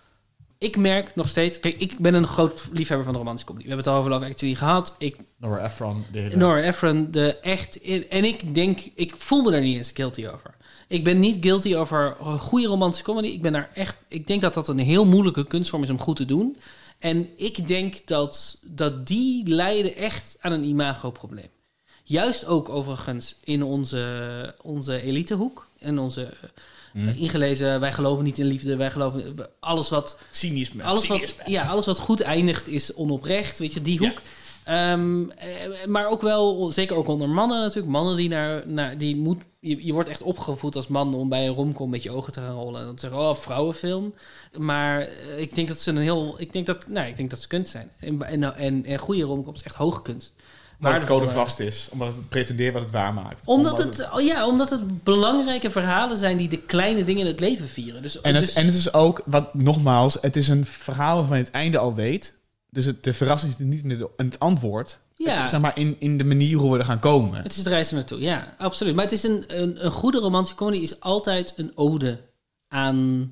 Ik 0.58 0.78
merk 0.78 1.16
nog 1.16 1.28
steeds... 1.28 1.60
Kijk, 1.60 1.80
ik 1.80 2.00
ben 2.00 2.14
een 2.14 2.28
groot 2.28 2.70
liefhebber 2.72 3.04
van 3.04 3.14
de 3.14 3.20
romantische 3.20 3.48
comedy. 3.48 3.68
We 3.68 3.74
hebben 3.74 3.92
het 3.92 3.96
al 3.96 4.00
over 4.00 4.12
Love 4.20 4.32
Actually 4.32 4.56
gehad. 4.56 4.96
Ik, 4.98 5.16
Nora 5.38 5.64
Ephron. 5.64 6.04
De, 6.12 6.32
Nora 6.36 6.62
Ephron, 6.62 7.12
de 7.12 7.40
echt... 7.40 7.82
En 8.08 8.24
ik 8.24 8.56
denk... 8.56 8.80
Ik 8.96 9.16
voel 9.16 9.42
me 9.42 9.52
daar 9.52 9.62
niet 9.62 9.78
eens 9.78 9.92
guilty 9.92 10.28
over. 10.28 10.56
Ik 10.88 11.04
ben 11.04 11.20
niet 11.20 11.38
guilty 11.40 11.76
over 11.76 12.16
goede 12.40 12.68
romantische 12.68 13.06
comedy. 13.06 13.28
Ik 13.28 13.42
ben 13.42 13.54
daar 13.54 13.70
echt... 13.74 13.96
Ik 14.08 14.28
denk 14.28 14.42
dat 14.42 14.54
dat 14.54 14.68
een 14.68 14.80
heel 14.80 15.06
moeilijke 15.06 15.48
kunstvorm 15.48 15.84
is 15.84 15.90
om 15.90 16.00
goed 16.00 16.16
te 16.16 16.26
doen. 16.26 16.58
En 17.00 17.30
ik 17.38 17.68
denk 17.68 18.08
dat, 18.08 18.58
dat 18.64 19.08
die 19.08 19.48
leiden 19.48 19.96
echt 19.96 20.38
aan 20.40 20.52
een 20.52 20.64
imagoprobleem. 20.64 21.50
Juist 22.04 22.46
ook 22.46 22.70
overigens 22.70 23.36
in 23.44 23.64
onze, 23.64 24.56
onze 24.62 25.02
elitehoek. 25.02 25.69
En 25.80 26.00
onze 26.00 26.34
Mm. 26.94 27.08
eh, 27.08 27.22
ingelezen, 27.22 27.80
wij 27.80 27.94
geloven 27.94 28.24
niet 28.24 28.38
in 28.38 28.46
liefde, 28.46 28.76
wij 28.76 28.92
geloven 28.92 29.36
alles 29.60 29.90
wat... 29.90 30.18
Cynisme. 30.32 30.84
Alles 30.84 31.08
wat, 31.08 31.36
ja, 31.46 31.68
alles 31.68 31.86
wat 31.86 32.00
goed 32.00 32.22
eindigt 32.22 32.68
is 32.68 32.94
onoprecht, 32.94 33.60
weet 33.60 33.74
je, 33.74 33.82
die 33.82 33.98
hoek. 33.98 34.22
Ehm, 34.64 35.30
eh, 35.30 35.86
maar 35.88 36.08
ook 36.08 36.22
wel, 36.22 36.72
zeker 36.72 36.96
ook 36.96 37.08
onder 37.08 37.30
mannen 37.30 37.60
natuurlijk. 37.60 37.92
Mannen 37.92 38.18
die 38.18 38.30
naar, 38.30 38.68
naar 38.68 38.98
die 38.98 39.16
moet, 39.16 39.42
je, 39.60 39.86
je 39.86 39.94
wordt 39.94 40.10
echt 40.10 40.22
opgevoed 40.22 40.76
als 40.76 40.88
man 40.88 41.14
om 41.14 41.30
bij 41.30 41.48
een 41.48 41.54
romcom 41.54 41.90
met 41.90 42.04
je 42.04 42.12
ogen 42.12 42.34
te 42.34 42.40
gaan 42.40 42.56
rollen. 42.56 42.80
En 42.80 42.86
dan 42.86 42.96
te 42.96 43.02
zeggen, 43.02 43.20
oh, 43.20 43.36
vrouwenfilm. 43.36 44.14
Maar 44.58 45.00
eh, 45.02 45.40
ik 45.40 45.56
denk 45.56 45.68
dat 45.68 45.80
ze 45.80 45.90
een 45.90 45.98
heel, 45.98 46.36
ik 46.38 46.54
denk 46.54 46.66
dat, 46.66 46.88
nou, 46.88 47.08
ik 47.08 47.16
denk 47.16 47.30
dat 47.30 47.42
ze 47.42 47.48
kunst 47.48 47.72
zijn. 47.72 47.92
En, 48.00 48.22
en, 48.22 48.56
en, 48.56 48.86
en 48.86 48.98
goede 48.98 49.24
romcoms 49.24 49.64
echt 49.64 49.76
hoge 49.76 50.02
kunst. 50.02 50.34
Maar 50.80 50.94
het 50.94 51.06
code 51.06 51.30
vast 51.30 51.60
is. 51.60 51.88
Omdat 51.92 52.08
het 52.08 52.30
pretendeert 52.30 52.74
wat 52.74 52.82
het 52.84 52.92
waar 52.92 53.14
maakt. 53.14 53.46
omdat 53.46 53.78
het, 53.78 54.10
oh 54.14 54.22
ja, 54.22 54.48
omdat 54.48 54.70
het 54.70 55.04
belangrijke 55.04 55.70
verhalen 55.70 56.18
zijn 56.18 56.38
die 56.38 56.50
de 56.50 56.58
kleine 56.58 57.04
dingen 57.04 57.22
in 57.22 57.28
het 57.28 57.40
leven 57.40 57.68
vieren. 57.68 58.02
Dus, 58.02 58.22
En 58.22 58.36
het, 58.36 58.46
dus- 58.46 58.54
en 58.54 58.66
het 58.66 58.76
is 58.76 58.94
ook, 58.94 59.22
wat 59.26 59.54
nogmaals, 59.54 60.18
het 60.22 60.36
is 60.36 60.48
een 60.48 60.66
verhaal 60.66 61.18
waarvan 61.18 61.38
je 61.38 61.44
het 61.44 61.54
einde 61.54 61.78
al 61.78 61.96
weet. 61.96 62.38
Dus 62.70 62.86
het, 62.86 63.04
de 63.04 63.14
verrassing 63.14 63.54
zit 63.58 63.68
niet 63.68 63.84
in, 63.84 63.90
de, 63.90 64.10
in 64.18 64.26
het 64.26 64.40
antwoord. 64.40 65.00
Ja. 65.16 65.34
Het 65.34 65.44
is 65.44 65.50
zeg 65.50 65.60
maar 65.60 65.78
in, 65.78 65.96
in 66.00 66.18
de 66.18 66.24
manier 66.24 66.58
hoe 66.58 66.72
we 66.72 66.78
er 66.78 66.86
gaan 66.86 67.00
komen. 67.00 67.42
Het 67.44 67.52
is 67.52 67.58
het 67.58 67.68
reizen 67.68 67.96
naartoe, 67.96 68.20
ja, 68.20 68.56
absoluut. 68.58 68.96
Maar 68.96 69.04
het 69.04 69.14
is 69.14 69.24
een, 69.24 69.44
een, 69.48 69.86
een 69.86 69.92
goede 69.92 70.20
romantische 70.20 70.58
comedy 70.58 70.78
is 70.78 71.00
altijd 71.00 71.54
een 71.56 71.72
ode 71.76 72.20
aan, 72.68 73.32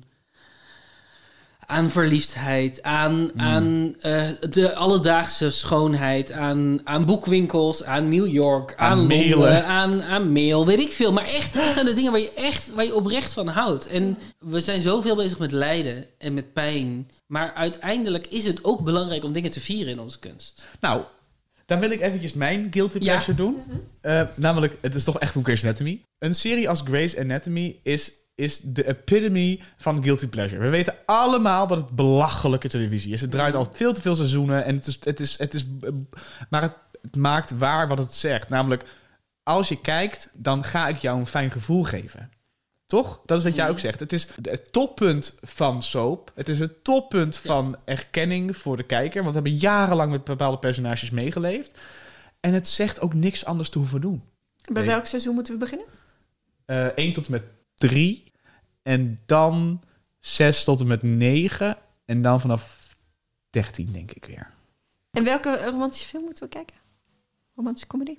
aan 1.70 1.90
verliefdheid, 1.90 2.82
aan, 2.82 3.30
aan 3.40 3.94
eh, 4.00 4.28
de 4.50 4.74
alledaagse 4.74 5.50
schoonheid, 5.50 6.32
aan, 6.32 6.80
aan 6.84 7.04
boekwinkels, 7.04 7.84
aan 7.84 8.08
New 8.08 8.26
York, 8.26 8.74
aan, 8.76 8.90
Aan 8.90 8.98
Londen, 8.98 9.18
mailen. 9.38 9.64
aan, 9.64 10.02
aan 10.02 10.32
mail, 10.32 10.66
weet 10.66 10.78
ik 10.78 10.92
veel. 10.92 11.12
Maar 11.12 11.24
echt, 11.24 11.56
echt 11.56 11.78
aan 11.78 11.84
de 11.84 11.92
dingen 11.92 12.10
waar 12.12 12.20
je 12.20 12.32
echt 12.34 12.70
waar 12.74 12.84
je 12.84 12.94
oprecht 12.94 13.32
van 13.32 13.48
houdt. 13.48 13.86
En 13.86 14.18
we 14.38 14.60
zijn 14.60 14.80
zoveel 14.80 15.16
bezig 15.16 15.38
met 15.38 15.52
lijden 15.52 16.04
en 16.18 16.34
met 16.34 16.52
pijn. 16.52 17.10
Maar 17.26 17.52
uiteindelijk 17.54 18.26
is 18.26 18.44
het 18.44 18.64
ook 18.64 18.80
belangrijk 18.84 19.24
om 19.24 19.32
dingen 19.32 19.50
te 19.50 19.60
vieren 19.60 19.92
in 19.92 20.00
onze 20.00 20.18
kunst. 20.18 20.64
Nou, 20.80 21.02
dan 21.66 21.80
wil 21.80 21.90
ik 21.90 22.00
eventjes 22.00 22.32
mijn 22.32 22.66
guilty 22.70 22.98
pleasure 22.98 23.34
doen. 23.36 23.56
Eh, 24.00 24.22
namelijk, 24.34 24.78
het 24.80 24.94
is 24.94 25.04
toch 25.04 25.18
echt 25.18 25.32
van 25.32 25.44
Grey's 25.44 25.64
Anatomy. 25.64 26.00
Een 26.18 26.34
serie 26.34 26.68
als 26.68 26.80
Grey's 26.84 27.16
Anatomy 27.16 27.76
is, 27.82 28.12
is 28.38 28.60
de 28.60 28.86
epitome 28.88 29.58
van 29.76 30.02
guilty 30.02 30.26
pleasure. 30.26 30.62
We 30.62 30.68
weten 30.68 30.94
allemaal 31.06 31.66
dat 31.66 31.78
het 31.78 31.90
belachelijke 31.90 32.68
televisie 32.68 33.12
is. 33.12 33.20
Het 33.20 33.30
draait 33.30 33.54
al 33.54 33.68
veel 33.72 33.92
te 33.92 34.00
veel 34.00 34.14
seizoenen 34.14 34.64
en 34.64 34.74
het 34.74 34.86
is, 34.86 34.98
het 35.00 35.20
is, 35.20 35.38
het 35.38 35.54
is, 35.54 35.66
maar 36.50 36.62
het, 36.62 36.72
het 37.02 37.16
maakt 37.16 37.50
waar 37.50 37.88
wat 37.88 37.98
het 37.98 38.14
zegt. 38.14 38.48
Namelijk, 38.48 38.84
als 39.42 39.68
je 39.68 39.80
kijkt, 39.80 40.30
dan 40.32 40.64
ga 40.64 40.88
ik 40.88 40.96
jou 40.96 41.18
een 41.18 41.26
fijn 41.26 41.50
gevoel 41.50 41.84
geven. 41.84 42.30
Toch? 42.86 43.20
Dat 43.26 43.38
is 43.38 43.44
wat 43.44 43.54
jij 43.54 43.68
ook 43.68 43.78
zegt. 43.78 44.00
Het 44.00 44.12
is 44.12 44.28
het 44.42 44.72
toppunt 44.72 45.38
van 45.40 45.82
soap. 45.82 46.32
Het 46.34 46.48
is 46.48 46.58
het 46.58 46.84
toppunt 46.84 47.36
van 47.36 47.76
erkenning 47.84 48.56
voor 48.56 48.76
de 48.76 48.82
kijker. 48.82 49.22
Want 49.22 49.34
we 49.34 49.40
hebben 49.42 49.60
jarenlang 49.60 50.10
met 50.10 50.24
bepaalde 50.24 50.58
personages 50.58 51.10
meegeleefd. 51.10 51.78
En 52.40 52.52
het 52.52 52.68
zegt 52.68 53.00
ook 53.00 53.14
niks 53.14 53.44
anders 53.44 53.68
te 53.68 53.78
hoeven 53.78 54.00
doen. 54.00 54.22
Bij 54.72 54.84
welk 54.84 55.06
seizoen 55.06 55.34
moeten 55.34 55.52
we 55.52 55.58
beginnen? 55.58 55.86
Eh 56.64 56.86
1 56.86 57.12
tot 57.12 57.26
en 57.26 57.32
met 57.32 57.42
3. 57.74 58.27
En 58.88 59.20
dan 59.26 59.80
6 60.18 60.64
tot 60.64 60.80
en 60.80 60.86
met 60.86 61.02
9. 61.02 61.76
En 62.04 62.22
dan 62.22 62.40
vanaf 62.40 62.96
13, 63.50 63.92
denk 63.92 64.12
ik 64.12 64.24
weer. 64.24 64.50
En 65.10 65.24
welke 65.24 65.64
romantische 65.64 66.06
film 66.06 66.24
moeten 66.24 66.42
we 66.42 66.48
kijken? 66.48 66.76
romantische 67.54 67.86
comedy. 67.86 68.16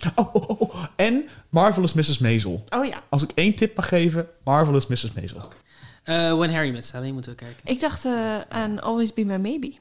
En 0.95 1.27
Marvelous 1.49 1.93
Mrs. 1.93 2.17
Maisel. 2.17 2.63
Oh 2.69 2.85
ja. 2.85 3.03
Als 3.09 3.23
ik 3.23 3.31
één 3.33 3.55
tip 3.55 3.75
mag 3.75 3.87
geven, 3.87 4.27
Marvelous 4.43 4.87
Mrs. 4.87 5.13
Maisel. 5.13 5.47
Eh, 6.03 6.37
When 6.37 6.53
Harry 6.53 6.71
Met 6.71 6.85
Sally 6.85 7.11
moeten 7.11 7.31
we 7.31 7.37
kijken. 7.37 7.61
Ik 7.63 7.79
dacht 7.79 8.05
eh, 8.05 8.39
aan 8.49 8.81
Always 8.81 9.13
Be 9.13 9.23
My 9.25 9.35
Maybe. 9.35 9.73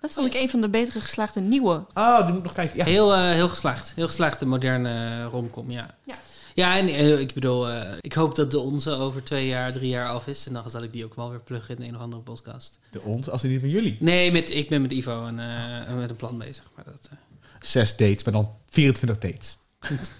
Dat 0.00 0.12
vond 0.12 0.34
ik 0.34 0.40
een 0.40 0.50
van 0.50 0.60
de 0.60 0.68
betere 0.68 1.00
geslaagde 1.00 1.40
nieuwe. 1.40 1.86
Ah, 1.92 2.18
die 2.18 2.28
moet 2.28 2.38
ik 2.38 2.42
nog 2.42 2.54
kijken. 2.54 2.76
Ja. 2.76 2.84
Heel, 2.84 3.14
eh, 3.14 3.20
heel 3.20 3.48
geslaagd. 3.48 3.92
Heel 3.94 4.06
geslaagde 4.06 4.46
moderne 4.46 5.24
romcom, 5.24 5.70
ja. 5.70 5.96
Ja. 6.04 6.14
Ja, 6.58 6.76
en 6.76 6.88
eh, 6.88 7.18
ik 7.20 7.34
bedoel, 7.34 7.68
eh, 7.68 7.96
ik 8.00 8.12
hoop 8.12 8.34
dat 8.34 8.50
de 8.50 8.58
onze 8.58 8.90
over 8.90 9.22
twee 9.24 9.46
jaar, 9.46 9.72
drie 9.72 9.88
jaar 9.88 10.08
af 10.08 10.26
is. 10.26 10.46
En 10.46 10.52
dan 10.52 10.70
zal 10.70 10.82
ik 10.82 10.92
die 10.92 11.04
ook 11.04 11.14
wel 11.14 11.30
weer 11.30 11.40
pluggen 11.40 11.76
in 11.76 11.82
een 11.88 11.94
of 11.94 12.00
andere 12.00 12.22
podcast. 12.22 12.78
De 12.90 13.00
ons, 13.00 13.30
als 13.30 13.44
in 13.44 13.50
die 13.50 13.60
van 13.60 13.68
jullie. 13.68 13.96
Nee, 14.00 14.32
met, 14.32 14.50
ik 14.54 14.68
ben 14.68 14.82
met 14.82 14.92
Ivo 14.92 15.26
en 15.26 15.38
eh, 15.38 15.94
met 15.94 16.10
een 16.10 16.16
plan 16.16 16.38
bezig. 16.38 16.70
Maar 16.74 16.84
dat, 16.84 17.08
eh, 17.10 17.16
Zes 17.60 17.96
dates, 17.96 18.24
maar 18.24 18.32
dan 18.32 18.54
24 18.70 19.18
dates. 19.30 19.58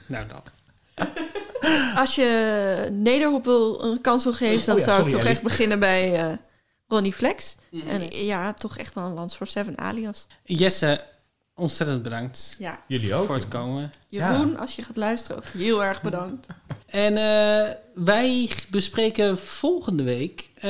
nou, 0.06 0.26
dat. 0.28 0.52
Als 2.02 2.14
je 2.14 2.88
Nederhop 2.92 3.44
wil, 3.44 3.84
een 3.84 4.00
kans 4.00 4.24
wil 4.24 4.32
geven, 4.32 4.66
dan 4.66 4.74
Oh 4.74 4.80
ja, 4.80 4.86
zou 4.86 4.96
sorry, 4.96 5.04
ik 5.04 5.10
toch 5.10 5.20
Ellie. 5.20 5.32
echt 5.32 5.42
beginnen 5.42 5.78
bij 5.78 6.14
eh, 6.14 6.36
Ronnie 6.88 7.12
Flex. 7.12 7.56
Mhm. 7.70 7.88
En 7.88 8.24
ja, 8.24 8.54
toch 8.54 8.78
echt 8.78 8.94
wel 8.94 9.04
een 9.04 9.14
lans 9.14 9.36
voor 9.36 9.46
Seven 9.46 9.78
alias. 9.78 10.26
Jesse, 10.44 11.04
ontzettend 11.58 12.02
bedankt. 12.02 12.54
Ja. 12.58 12.82
Jullie 12.86 13.14
ook. 13.14 13.26
Voor 13.26 13.34
het 13.34 13.48
komen. 13.48 13.92
Jeroen, 14.08 14.56
als 14.58 14.76
je 14.76 14.82
gaat 14.82 14.96
luisteren, 14.96 15.36
ook 15.36 15.44
heel 15.44 15.84
erg 15.84 16.02
bedankt. 16.02 16.46
En 16.86 17.16
eh, 17.16 17.74
wij 17.94 18.50
bespreken 18.70 19.38
volgende 19.38 20.02
week 20.02 20.50
eh, 20.54 20.62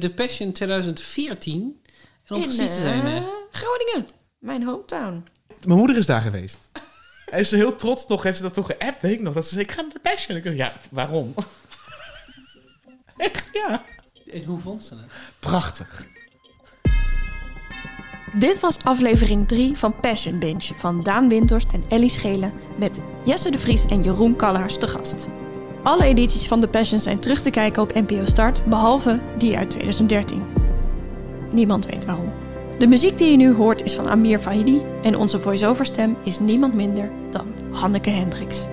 de 0.00 0.12
Passion 0.14 0.52
2014. 0.52 1.80
En 2.24 2.34
om 2.36 2.42
In, 2.42 2.48
precies 2.48 2.74
te 2.74 2.80
zijn... 2.80 3.00
eh, 3.06 3.16
eh, 3.16 3.24
Groningen, 3.50 4.08
mijn 4.38 4.62
hometown. 4.64 5.26
Mijn 5.66 5.78
moeder 5.78 5.96
is 5.96 6.06
daar 6.06 6.20
geweest. 6.20 6.68
Hij 7.30 7.40
is 7.40 7.48
zo 7.48 7.56
heel 7.56 7.76
trots 7.76 8.06
nog, 8.06 8.22
heeft 8.22 8.36
ze 8.36 8.42
dat 8.42 8.54
toch 8.54 8.66
geappt, 8.66 9.02
weet 9.02 9.12
ik 9.12 9.20
nog. 9.20 9.34
Dat 9.34 9.44
ze 9.46 9.50
zei, 9.54 9.64
ik 9.64 9.72
ga 9.72 9.80
naar 9.80 9.92
de 9.92 9.98
Passion. 10.00 10.36
Ik 10.36 10.44
dacht, 10.44 10.56
ja, 10.56 10.74
waarom? 10.90 11.34
Echt, 13.16 13.48
ja. 13.52 13.84
en 14.32 14.44
hoe 14.44 14.60
vond 14.60 14.84
ze 14.84 14.94
het? 14.94 15.04
Prachtig. 15.38 16.06
Dit 18.38 18.60
was 18.60 18.78
aflevering 18.84 19.48
3 19.48 19.76
van 19.76 19.94
Passion 20.00 20.38
Binge 20.38 20.72
van 20.76 21.02
Daan 21.02 21.28
Windhorst 21.28 21.72
en 21.72 21.84
Ellie 21.88 22.08
Schelen 22.08 22.52
met 22.78 23.00
Jesse 23.24 23.50
de 23.50 23.58
Vries 23.58 23.86
en 23.86 24.02
Jeroen 24.02 24.36
Kallaars 24.36 24.78
te 24.78 24.88
gast. 24.88 25.28
Alle 25.82 26.04
edities 26.04 26.46
van 26.46 26.60
The 26.60 26.68
Passion 26.68 27.00
zijn 27.00 27.18
terug 27.18 27.42
te 27.42 27.50
kijken 27.50 27.82
op 27.82 27.94
NPO 27.94 28.24
Start, 28.24 28.64
behalve 28.64 29.20
die 29.38 29.56
uit 29.56 29.70
2013. 29.70 30.42
Niemand 31.52 31.86
weet 31.86 32.04
waarom. 32.04 32.32
De 32.78 32.86
muziek 32.86 33.18
die 33.18 33.30
je 33.30 33.36
nu 33.36 33.54
hoort 33.54 33.82
is 33.82 33.94
van 33.94 34.08
Amir 34.08 34.38
Fahidi 34.38 34.82
en 35.02 35.16
onze 35.16 35.40
voice-over 35.40 35.84
stem 35.84 36.16
is 36.24 36.38
niemand 36.38 36.74
minder 36.74 37.10
dan 37.30 37.46
Hanneke 37.70 38.10
Hendricks. 38.10 38.66